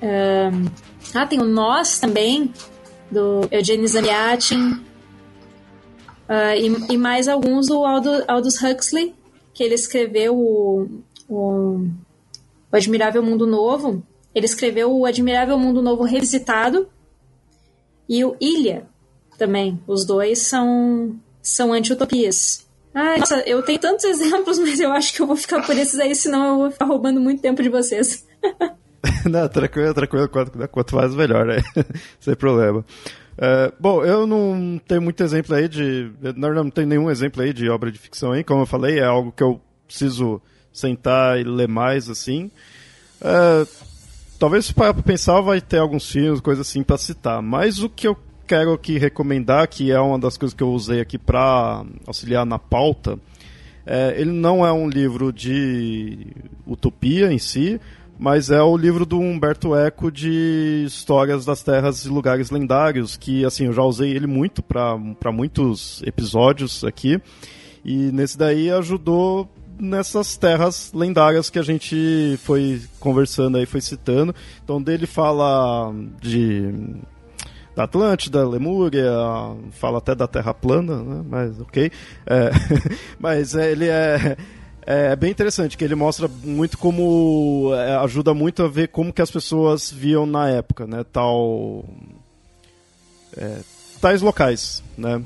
Um, 0.01 0.65
ah, 1.13 1.25
tem 1.25 1.39
o 1.39 1.45
Nós 1.45 1.99
também, 1.99 2.51
do 3.09 3.47
Eugene 3.51 3.87
Zamyatin. 3.87 4.83
Uh, 6.27 6.55
e, 6.57 6.93
e, 6.93 6.97
mais 6.97 7.27
alguns 7.27 7.67
do 7.67 7.85
Aldo, 7.85 8.23
Aldous 8.27 8.61
Huxley, 8.61 9.13
que 9.53 9.63
ele 9.63 9.75
escreveu 9.75 10.35
o, 10.35 11.03
o, 11.27 11.87
o 12.71 12.75
Admirável 12.75 13.21
Mundo 13.21 13.45
Novo. 13.45 14.01
Ele 14.33 14.45
escreveu 14.45 14.91
o 14.91 15.05
Admirável 15.05 15.57
Mundo 15.59 15.81
Novo 15.81 16.03
Revisitado, 16.03 16.87
e 18.11 18.25
o 18.25 18.35
Ilha 18.41 18.85
também. 19.37 19.79
Os 19.87 20.03
dois 20.03 20.39
são, 20.39 21.15
são 21.41 21.71
anti-utopias. 21.71 22.67
Ai, 22.93 23.19
nossa, 23.19 23.39
eu 23.47 23.63
tenho 23.63 23.79
tantos 23.79 24.03
exemplos, 24.05 24.59
mas 24.59 24.81
eu 24.81 24.91
acho 24.91 25.13
que 25.13 25.21
eu 25.21 25.25
vou 25.25 25.37
ficar 25.37 25.65
por 25.65 25.77
esses 25.77 25.97
aí, 25.97 26.13
senão 26.13 26.45
eu 26.49 26.57
vou 26.57 26.71
ficar 26.71 26.85
roubando 26.85 27.21
muito 27.21 27.41
tempo 27.41 27.63
de 27.63 27.69
vocês. 27.69 28.27
não, 29.23 29.47
tranquilo, 29.47 29.93
tranquilo. 29.93 30.27
Quanto, 30.27 30.67
quanto 30.67 30.95
mais, 30.97 31.15
melhor, 31.15 31.45
né? 31.45 31.63
Sem 32.19 32.35
problema. 32.35 32.85
Uh, 33.37 33.73
bom, 33.79 34.03
eu 34.03 34.27
não 34.27 34.79
tenho 34.85 35.01
muito 35.01 35.23
exemplo 35.23 35.55
aí 35.55 35.69
de. 35.69 36.11
Não, 36.35 36.53
não 36.53 36.69
tenho 36.69 36.87
nenhum 36.87 37.09
exemplo 37.09 37.41
aí 37.41 37.53
de 37.53 37.69
obra 37.69 37.89
de 37.89 37.97
ficção 37.97 38.33
aí. 38.33 38.43
Como 38.43 38.63
eu 38.63 38.67
falei, 38.67 38.99
é 38.99 39.05
algo 39.05 39.31
que 39.31 39.41
eu 39.41 39.61
preciso 39.87 40.41
sentar 40.73 41.39
e 41.39 41.45
ler 41.45 41.69
mais, 41.69 42.09
assim. 42.09 42.51
Uh, 43.21 43.65
talvez 44.41 44.71
pra 44.71 44.91
pensar, 44.91 45.39
vai 45.39 45.61
ter 45.61 45.77
alguns 45.77 46.09
filmes, 46.09 46.41
coisas 46.41 46.67
assim 46.67 46.81
para 46.81 46.97
citar. 46.97 47.43
Mas 47.43 47.83
o 47.83 47.87
que 47.87 48.07
eu 48.07 48.17
quero 48.47 48.73
aqui 48.73 48.97
recomendar, 48.97 49.67
que 49.67 49.91
é 49.91 49.99
uma 49.99 50.17
das 50.17 50.35
coisas 50.35 50.55
que 50.55 50.63
eu 50.63 50.71
usei 50.71 50.99
aqui 50.99 51.19
para 51.19 51.85
auxiliar 52.07 52.43
na 52.43 52.57
pauta, 52.57 53.19
É, 53.85 54.13
ele 54.19 54.31
não 54.31 54.65
é 54.65 54.71
um 54.71 54.87
livro 54.87 55.33
de 55.33 56.27
utopia 56.67 57.31
em 57.31 57.39
si, 57.39 57.79
mas 58.17 58.51
é 58.51 58.61
o 58.61 58.77
livro 58.77 59.05
do 59.07 59.19
Humberto 59.19 59.75
Eco 59.75 60.11
de 60.11 60.83
histórias 60.85 61.45
das 61.45 61.63
terras 61.63 62.05
e 62.05 62.09
lugares 62.09 62.51
lendários, 62.51 63.17
que 63.17 63.43
assim, 63.43 63.65
eu 63.65 63.73
já 63.73 63.81
usei 63.81 64.11
ele 64.11 64.27
muito 64.27 64.61
para 64.61 65.31
muitos 65.31 66.01
episódios 66.03 66.83
aqui. 66.83 67.19
E 67.83 68.11
nesse 68.11 68.37
daí 68.37 68.69
ajudou 68.71 69.49
nessas 69.81 70.37
terras 70.37 70.93
lendárias 70.93 71.49
que 71.49 71.57
a 71.57 71.63
gente 71.63 72.39
foi 72.43 72.81
conversando 72.99 73.57
aí, 73.57 73.65
foi 73.65 73.81
citando. 73.81 74.33
Então 74.63 74.81
dele 74.81 75.07
fala 75.07 75.91
de 76.21 76.71
da 77.75 77.85
Atlântida, 77.85 78.47
Lemúria, 78.47 79.11
fala 79.71 79.97
até 79.97 80.13
da 80.13 80.27
Terra 80.27 80.53
plana, 80.53 81.01
né? 81.01 81.23
mas 81.27 81.59
ok. 81.59 81.91
É, 82.27 82.51
mas 83.19 83.55
ele 83.55 83.87
é 83.87 84.37
é 84.83 85.15
bem 85.15 85.31
interessante, 85.31 85.77
que 85.77 85.83
ele 85.83 85.95
mostra 85.95 86.27
muito 86.27 86.77
como. 86.77 87.71
É, 87.73 87.95
ajuda 87.97 88.33
muito 88.33 88.63
a 88.63 88.67
ver 88.67 88.87
como 88.87 89.13
que 89.13 89.21
as 89.21 89.29
pessoas 89.31 89.91
viam 89.91 90.25
na 90.25 90.49
época, 90.49 90.87
né? 90.87 91.05
Tal. 91.11 91.85
É, 93.37 93.59
tais 94.01 94.21
locais, 94.21 94.83
né? 94.97 95.21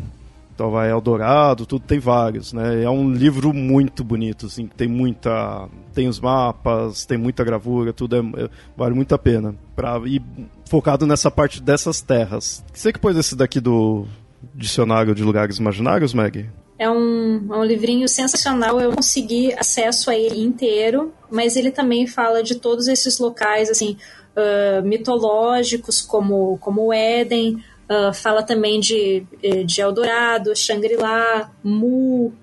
Então 0.56 0.72
vai 0.72 0.90
Eldorado, 0.90 1.66
tudo 1.66 1.86
tem 1.86 2.00
vários, 2.00 2.54
né? 2.54 2.82
É 2.82 2.90
um 2.90 3.12
livro 3.12 3.54
muito 3.54 4.06
bonito, 4.06 4.46
assim, 4.46 4.68
tem 4.68 4.88
muita. 4.88 5.68
Tem 5.94 6.08
os 6.08 6.18
mapas, 6.18 7.06
tem 7.06 7.18
muita 7.18 7.44
gravura, 7.44 7.92
tudo 7.92 8.16
é, 8.16 8.20
é, 8.44 8.50
vale 8.76 8.96
muito 8.96 9.14
a 9.14 9.18
pena. 9.18 9.54
Pra 9.76 10.02
ir 10.06 10.22
focado 10.70 11.06
nessa 11.06 11.30
parte 11.30 11.62
dessas 11.62 12.02
terras. 12.02 12.64
Você 12.74 12.94
que 12.94 13.00
pôs 13.00 13.18
esse 13.18 13.36
daqui 13.36 13.60
do 13.60 14.06
Dicionário 14.54 15.14
de 15.14 15.24
Lugares 15.24 15.58
Imaginários, 15.58 16.14
Meg? 16.14 16.50
É 16.80 16.90
um, 16.90 17.54
é 17.54 17.58
um 17.58 17.64
livrinho 17.64 18.08
sensacional. 18.08 18.80
Eu 18.80 18.94
consegui 18.94 19.54
acesso 19.54 20.10
a 20.10 20.16
ele 20.16 20.42
inteiro, 20.42 21.14
mas 21.30 21.58
ele 21.58 21.70
também 21.70 22.08
fala 22.08 22.42
de 22.42 22.56
todos 22.56 22.88
esses 22.88 23.20
locais 23.20 23.70
assim 23.70 23.98
uh, 24.36 24.86
mitológicos, 24.88 26.02
como, 26.02 26.58
como 26.60 26.88
o 26.88 26.94
Éden. 26.94 27.62
Uh, 27.90 28.14
fala 28.14 28.42
também 28.42 28.80
de, 28.80 29.24
eh, 29.44 29.64
de 29.64 29.80
Eldorado, 29.80 30.56
Shangri-La, 30.56 31.52
Mu, 31.64 32.34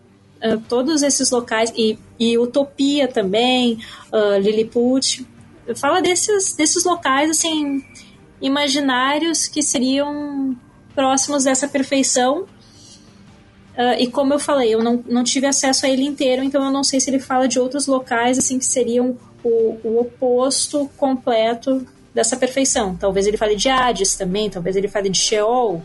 uh, 0.41 0.61
todos 0.69 1.03
esses 1.03 1.31
locais. 1.31 1.73
E, 1.77 1.99
e 2.19 2.39
Utopia 2.39 3.09
também, 3.09 3.79
Lilliput. 4.41 5.27
Fala 5.77 6.01
desses, 6.01 6.55
desses 6.55 6.85
locais 6.85 7.31
assim 7.31 7.85
imaginários 8.41 9.49
que 9.49 9.63
seriam 9.63 10.57
próximos 10.95 11.45
dessa 11.45 11.67
perfeição 11.67 12.47
Uh, 13.73 13.97
e 13.99 14.07
como 14.07 14.35
eu 14.35 14.39
falei, 14.39 14.75
eu 14.75 14.83
não, 14.83 15.03
não 15.07 15.25
tive 15.25 15.47
acesso 15.47 15.87
a 15.87 15.89
ele 15.89 16.05
inteiro, 16.05 16.43
então 16.43 16.63
eu 16.63 16.71
não 16.71 16.85
sei 16.85 17.01
se 17.01 17.09
ele 17.09 17.19
fala 17.19 17.49
de 17.49 17.59
outros 17.59 17.87
locais 17.87 18.37
assim 18.37 18.59
que 18.59 18.67
seriam 18.67 19.17
o, 19.43 19.79
o 19.83 20.01
oposto 20.01 20.91
completo 20.97 21.87
dessa 22.15 22.37
perfeição. 22.37 22.95
Talvez 22.97 23.27
ele 23.27 23.37
fale 23.37 23.57
de 23.57 23.69
Hades 23.69 24.15
também, 24.15 24.51
talvez 24.51 24.77
ele 24.77 24.89
fale 24.89 25.09
de 25.09 25.19
Sheol. 25.19 25.83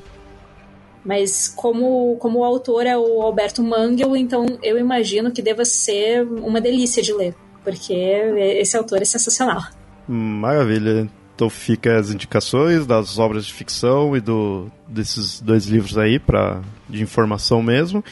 Mas 1.03 1.47
como, 1.55 2.17
como 2.17 2.39
o 2.39 2.43
autor 2.43 2.85
é 2.85 2.97
o 2.97 3.21
Alberto 3.21 3.63
Mangel, 3.63 4.15
então 4.17 4.45
eu 4.61 4.77
imagino 4.77 5.31
que 5.31 5.41
deva 5.41 5.63
ser 5.63 6.23
uma 6.23 6.59
delícia 6.59 7.01
de 7.01 7.13
ler, 7.13 7.33
porque 7.63 7.93
esse 7.93 8.75
autor 8.75 9.01
é 9.01 9.05
sensacional. 9.05 9.63
Maravilha. 10.07 11.09
Então 11.33 11.49
fica 11.49 11.97
as 11.97 12.09
indicações 12.09 12.85
das 12.85 13.19
obras 13.19 13.45
de 13.45 13.53
ficção 13.53 14.17
e 14.17 14.19
do, 14.19 14.71
desses 14.87 15.39
dois 15.39 15.65
livros 15.65 15.97
aí 15.97 16.17
para 16.17 16.61
de 16.89 17.01
informação 17.01 17.61
mesmo. 17.61 18.03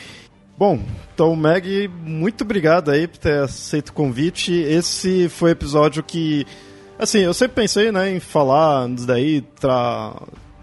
Bom, 0.57 0.79
então 1.13 1.35
Meg, 1.35 1.89
muito 1.89 2.43
obrigado 2.43 2.91
aí 2.91 3.07
por 3.07 3.17
ter 3.17 3.39
aceito 3.39 3.89
o 3.89 3.93
convite. 3.93 4.53
Esse 4.53 5.27
foi 5.27 5.49
o 5.49 5.51
episódio 5.51 6.01
que, 6.01 6.45
assim, 6.97 7.19
eu 7.19 7.33
sempre 7.33 7.55
pensei, 7.55 7.91
né, 7.91 8.11
em 8.11 8.19
falar 8.19 8.87
disso 8.89 9.07
daí, 9.07 9.41
tra... 9.41 10.13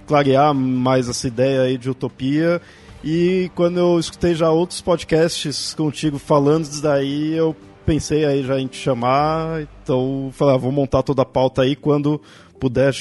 clarear 0.06 0.54
mais 0.54 1.08
essa 1.08 1.26
ideia 1.26 1.62
aí 1.62 1.78
de 1.78 1.90
utopia. 1.90 2.60
E 3.04 3.50
quando 3.54 3.78
eu 3.78 3.98
escutei 3.98 4.34
já 4.34 4.50
outros 4.50 4.80
podcasts 4.80 5.74
contigo 5.74 6.18
falando 6.18 6.64
disso 6.64 6.82
daí, 6.82 7.34
eu 7.34 7.56
pensei 7.84 8.24
aí 8.24 8.44
já 8.44 8.58
em 8.60 8.66
te 8.66 8.76
chamar. 8.76 9.62
Então, 9.82 10.30
falei, 10.32 10.54
ah, 10.54 10.58
vou 10.58 10.72
montar 10.72 11.02
toda 11.02 11.22
a 11.22 11.26
pauta 11.26 11.62
aí 11.62 11.74
quando 11.74 12.20
puder, 12.60 12.92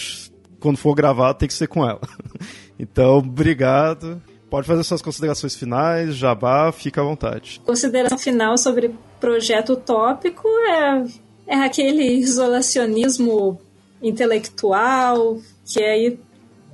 quando 0.59 0.77
for 0.77 0.95
gravar, 0.95 1.33
tem 1.35 1.47
que 1.47 1.53
ser 1.53 1.67
com 1.67 1.85
ela. 1.87 2.01
Então, 2.79 3.19
obrigado. 3.19 4.19
Pode 4.49 4.65
fazer 4.65 4.83
suas 4.83 5.03
considerações 5.03 5.55
finais, 5.55 6.15
jabá, 6.15 6.71
fica 6.71 6.99
à 6.99 7.03
vontade. 7.03 7.61
Consideração 7.63 8.17
final 8.17 8.57
sobre 8.57 8.95
projeto 9.19 9.73
utópico 9.73 10.47
é, 10.67 11.03
é 11.51 11.55
aquele 11.55 12.13
isolacionismo 12.13 13.59
intelectual 14.01 15.37
que 15.65 15.83
aí 15.83 16.17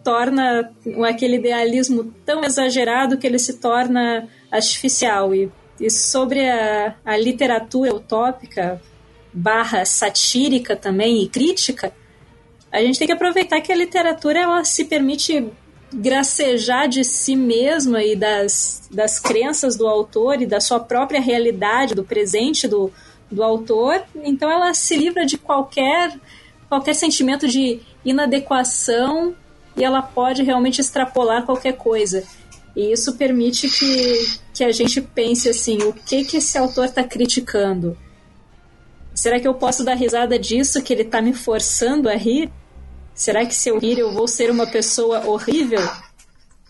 torna 0.04 0.72
aquele 1.10 1.38
idealismo 1.38 2.14
tão 2.24 2.44
exagerado 2.44 3.18
que 3.18 3.26
ele 3.26 3.40
se 3.40 3.58
torna 3.58 4.30
artificial. 4.52 5.34
E, 5.34 5.52
e 5.80 5.90
sobre 5.90 6.48
a, 6.48 6.96
a 7.04 7.18
literatura 7.18 7.94
utópica 7.96 8.80
barra 9.34 9.84
satírica 9.84 10.76
também 10.76 11.24
e 11.24 11.28
crítica, 11.28 11.92
a 12.72 12.80
gente 12.80 13.00
tem 13.00 13.08
que 13.08 13.14
aproveitar 13.14 13.60
que 13.62 13.72
a 13.72 13.76
literatura 13.76 14.42
ela 14.42 14.64
se 14.64 14.86
permite 14.86 15.52
gracejar 15.92 16.88
de 16.88 17.04
si 17.04 17.36
mesma 17.36 18.04
e 18.04 18.16
das, 18.16 18.88
das 18.92 19.20
crenças 19.20 19.76
do 19.76 19.88
autor 19.88 20.40
e 20.40 20.46
da 20.46 20.60
sua 20.60 20.80
própria 20.80 21.20
realidade, 21.20 21.96
do 21.96 22.04
presente 22.04 22.68
do, 22.68 22.92
do 23.32 23.44
autor. 23.44 24.04
Então 24.16 24.52
ela 24.52 24.74
se 24.74 24.96
livra 24.96 25.26
de 25.26 25.38
qualquer, 25.38 26.18
qualquer 26.70 26.94
sentimento 26.94 27.48
de 27.48 27.80
inadequação 28.04 29.36
e 29.76 29.84
ela 29.84 30.02
pode 30.02 30.44
realmente 30.44 30.82
extrapolar 30.82 31.46
qualquer 31.46 31.74
coisa. 31.74 32.24
E 32.76 32.92
isso 32.92 33.16
permite 33.16 33.70
que, 33.70 34.40
que 34.54 34.64
a 34.64 34.72
gente 34.72 35.02
pense 35.02 35.50
assim: 35.50 35.78
o 35.84 35.94
que, 35.94 36.24
que 36.24 36.38
esse 36.38 36.58
autor 36.58 36.86
está 36.86 37.04
criticando? 37.04 37.98
Será 39.14 39.40
que 39.40 39.48
eu 39.48 39.54
posso 39.56 39.84
dar 39.84 39.96
risada 39.96 40.38
disso 40.38 40.82
que 40.84 40.94
ele 40.94 41.02
está 41.02 41.22
me 41.22 41.34
forçando 41.34 42.08
a 42.08 42.16
rir? 42.16 42.52
Será 43.16 43.44
que 43.48 43.56
se 43.56 43.70
eu 43.70 43.80
rir 43.80 43.98
eu 43.98 44.12
vou 44.14 44.28
ser 44.28 44.52
uma 44.52 44.68
pessoa 44.68 45.26
horrível? 45.26 45.82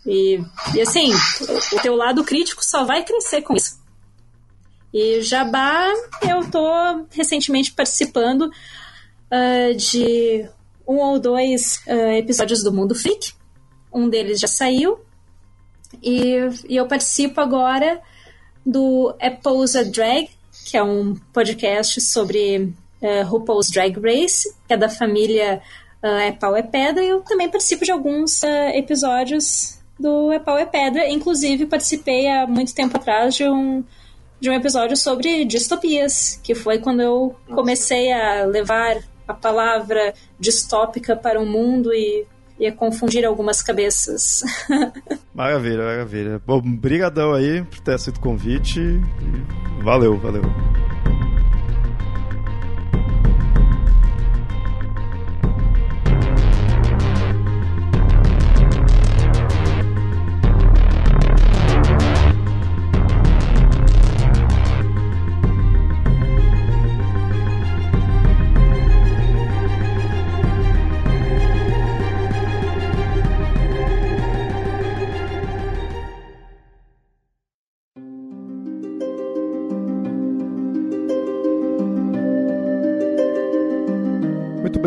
E, 0.05 0.39
e 0.73 0.81
assim, 0.81 1.11
o 1.73 1.81
teu 1.81 1.93
lado 1.93 2.23
crítico 2.23 2.63
só 2.63 2.85
vai 2.85 3.03
crescer 3.03 3.41
com 3.41 3.53
isso. 3.53 3.77
E 4.93 5.21
Jabá, 5.21 5.91
eu 6.21 6.49
tô 6.49 6.65
recentemente 7.11 7.73
participando 7.73 8.43
uh, 8.43 9.75
de 9.75 10.47
um 10.87 10.97
ou 10.97 11.19
dois 11.19 11.81
uh, 11.87 12.11
episódios 12.17 12.63
do 12.63 12.71
Mundo 12.71 12.95
Freak. 12.95 13.33
Um 13.91 14.09
deles 14.09 14.39
já 14.39 14.47
saiu. 14.47 14.99
E, 16.01 16.35
e 16.69 16.75
eu 16.75 16.87
participo 16.87 17.41
agora 17.41 18.01
do 18.65 19.13
Apple's 19.21 19.75
a 19.75 19.83
Drag, 19.83 20.29
que 20.65 20.77
é 20.77 20.83
um 20.83 21.15
podcast 21.33 21.99
sobre 21.99 22.73
uh, 23.01 23.25
RuPaul's 23.25 23.69
Drag 23.69 23.99
Race, 23.99 24.49
que 24.67 24.73
é 24.73 24.77
da 24.77 24.89
família 24.89 25.61
uh, 26.01 26.07
É 26.07 26.31
Pau 26.31 26.55
é 26.55 26.63
Pedra, 26.63 27.03
e 27.03 27.09
eu 27.09 27.21
também 27.21 27.49
participo 27.49 27.83
de 27.83 27.91
alguns 27.91 28.41
episódios 28.73 29.79
do 29.99 30.31
É 30.31 30.39
Pau 30.39 30.57
é 30.57 30.65
Pedra. 30.65 31.09
Inclusive, 31.09 31.65
participei 31.65 32.29
há 32.29 32.47
muito 32.47 32.73
tempo 32.73 32.95
atrás 32.97 33.35
de 33.35 33.47
um, 33.49 33.83
de 34.39 34.49
um 34.49 34.53
episódio 34.53 34.95
sobre 34.95 35.45
distopias, 35.45 36.39
que 36.43 36.53
foi 36.53 36.79
quando 36.79 37.01
eu 37.01 37.35
comecei 37.53 38.11
a 38.11 38.45
levar 38.45 38.97
a 39.27 39.33
palavra 39.33 40.13
distópica 40.39 41.15
para 41.15 41.39
o 41.39 41.45
mundo 41.45 41.93
e 41.93 42.25
ia 42.59 42.71
confundir 42.71 43.25
algumas 43.25 43.61
cabeças. 43.61 44.43
maravilha, 45.33 45.83
maravilha. 45.83 46.41
Bom, 46.45 46.61
brigadão 46.61 47.33
aí 47.33 47.63
por 47.63 47.79
ter 47.79 47.93
aceito 47.93 48.17
o 48.17 48.21
convite. 48.21 48.81
Valeu, 49.83 50.17
valeu. 50.17 50.41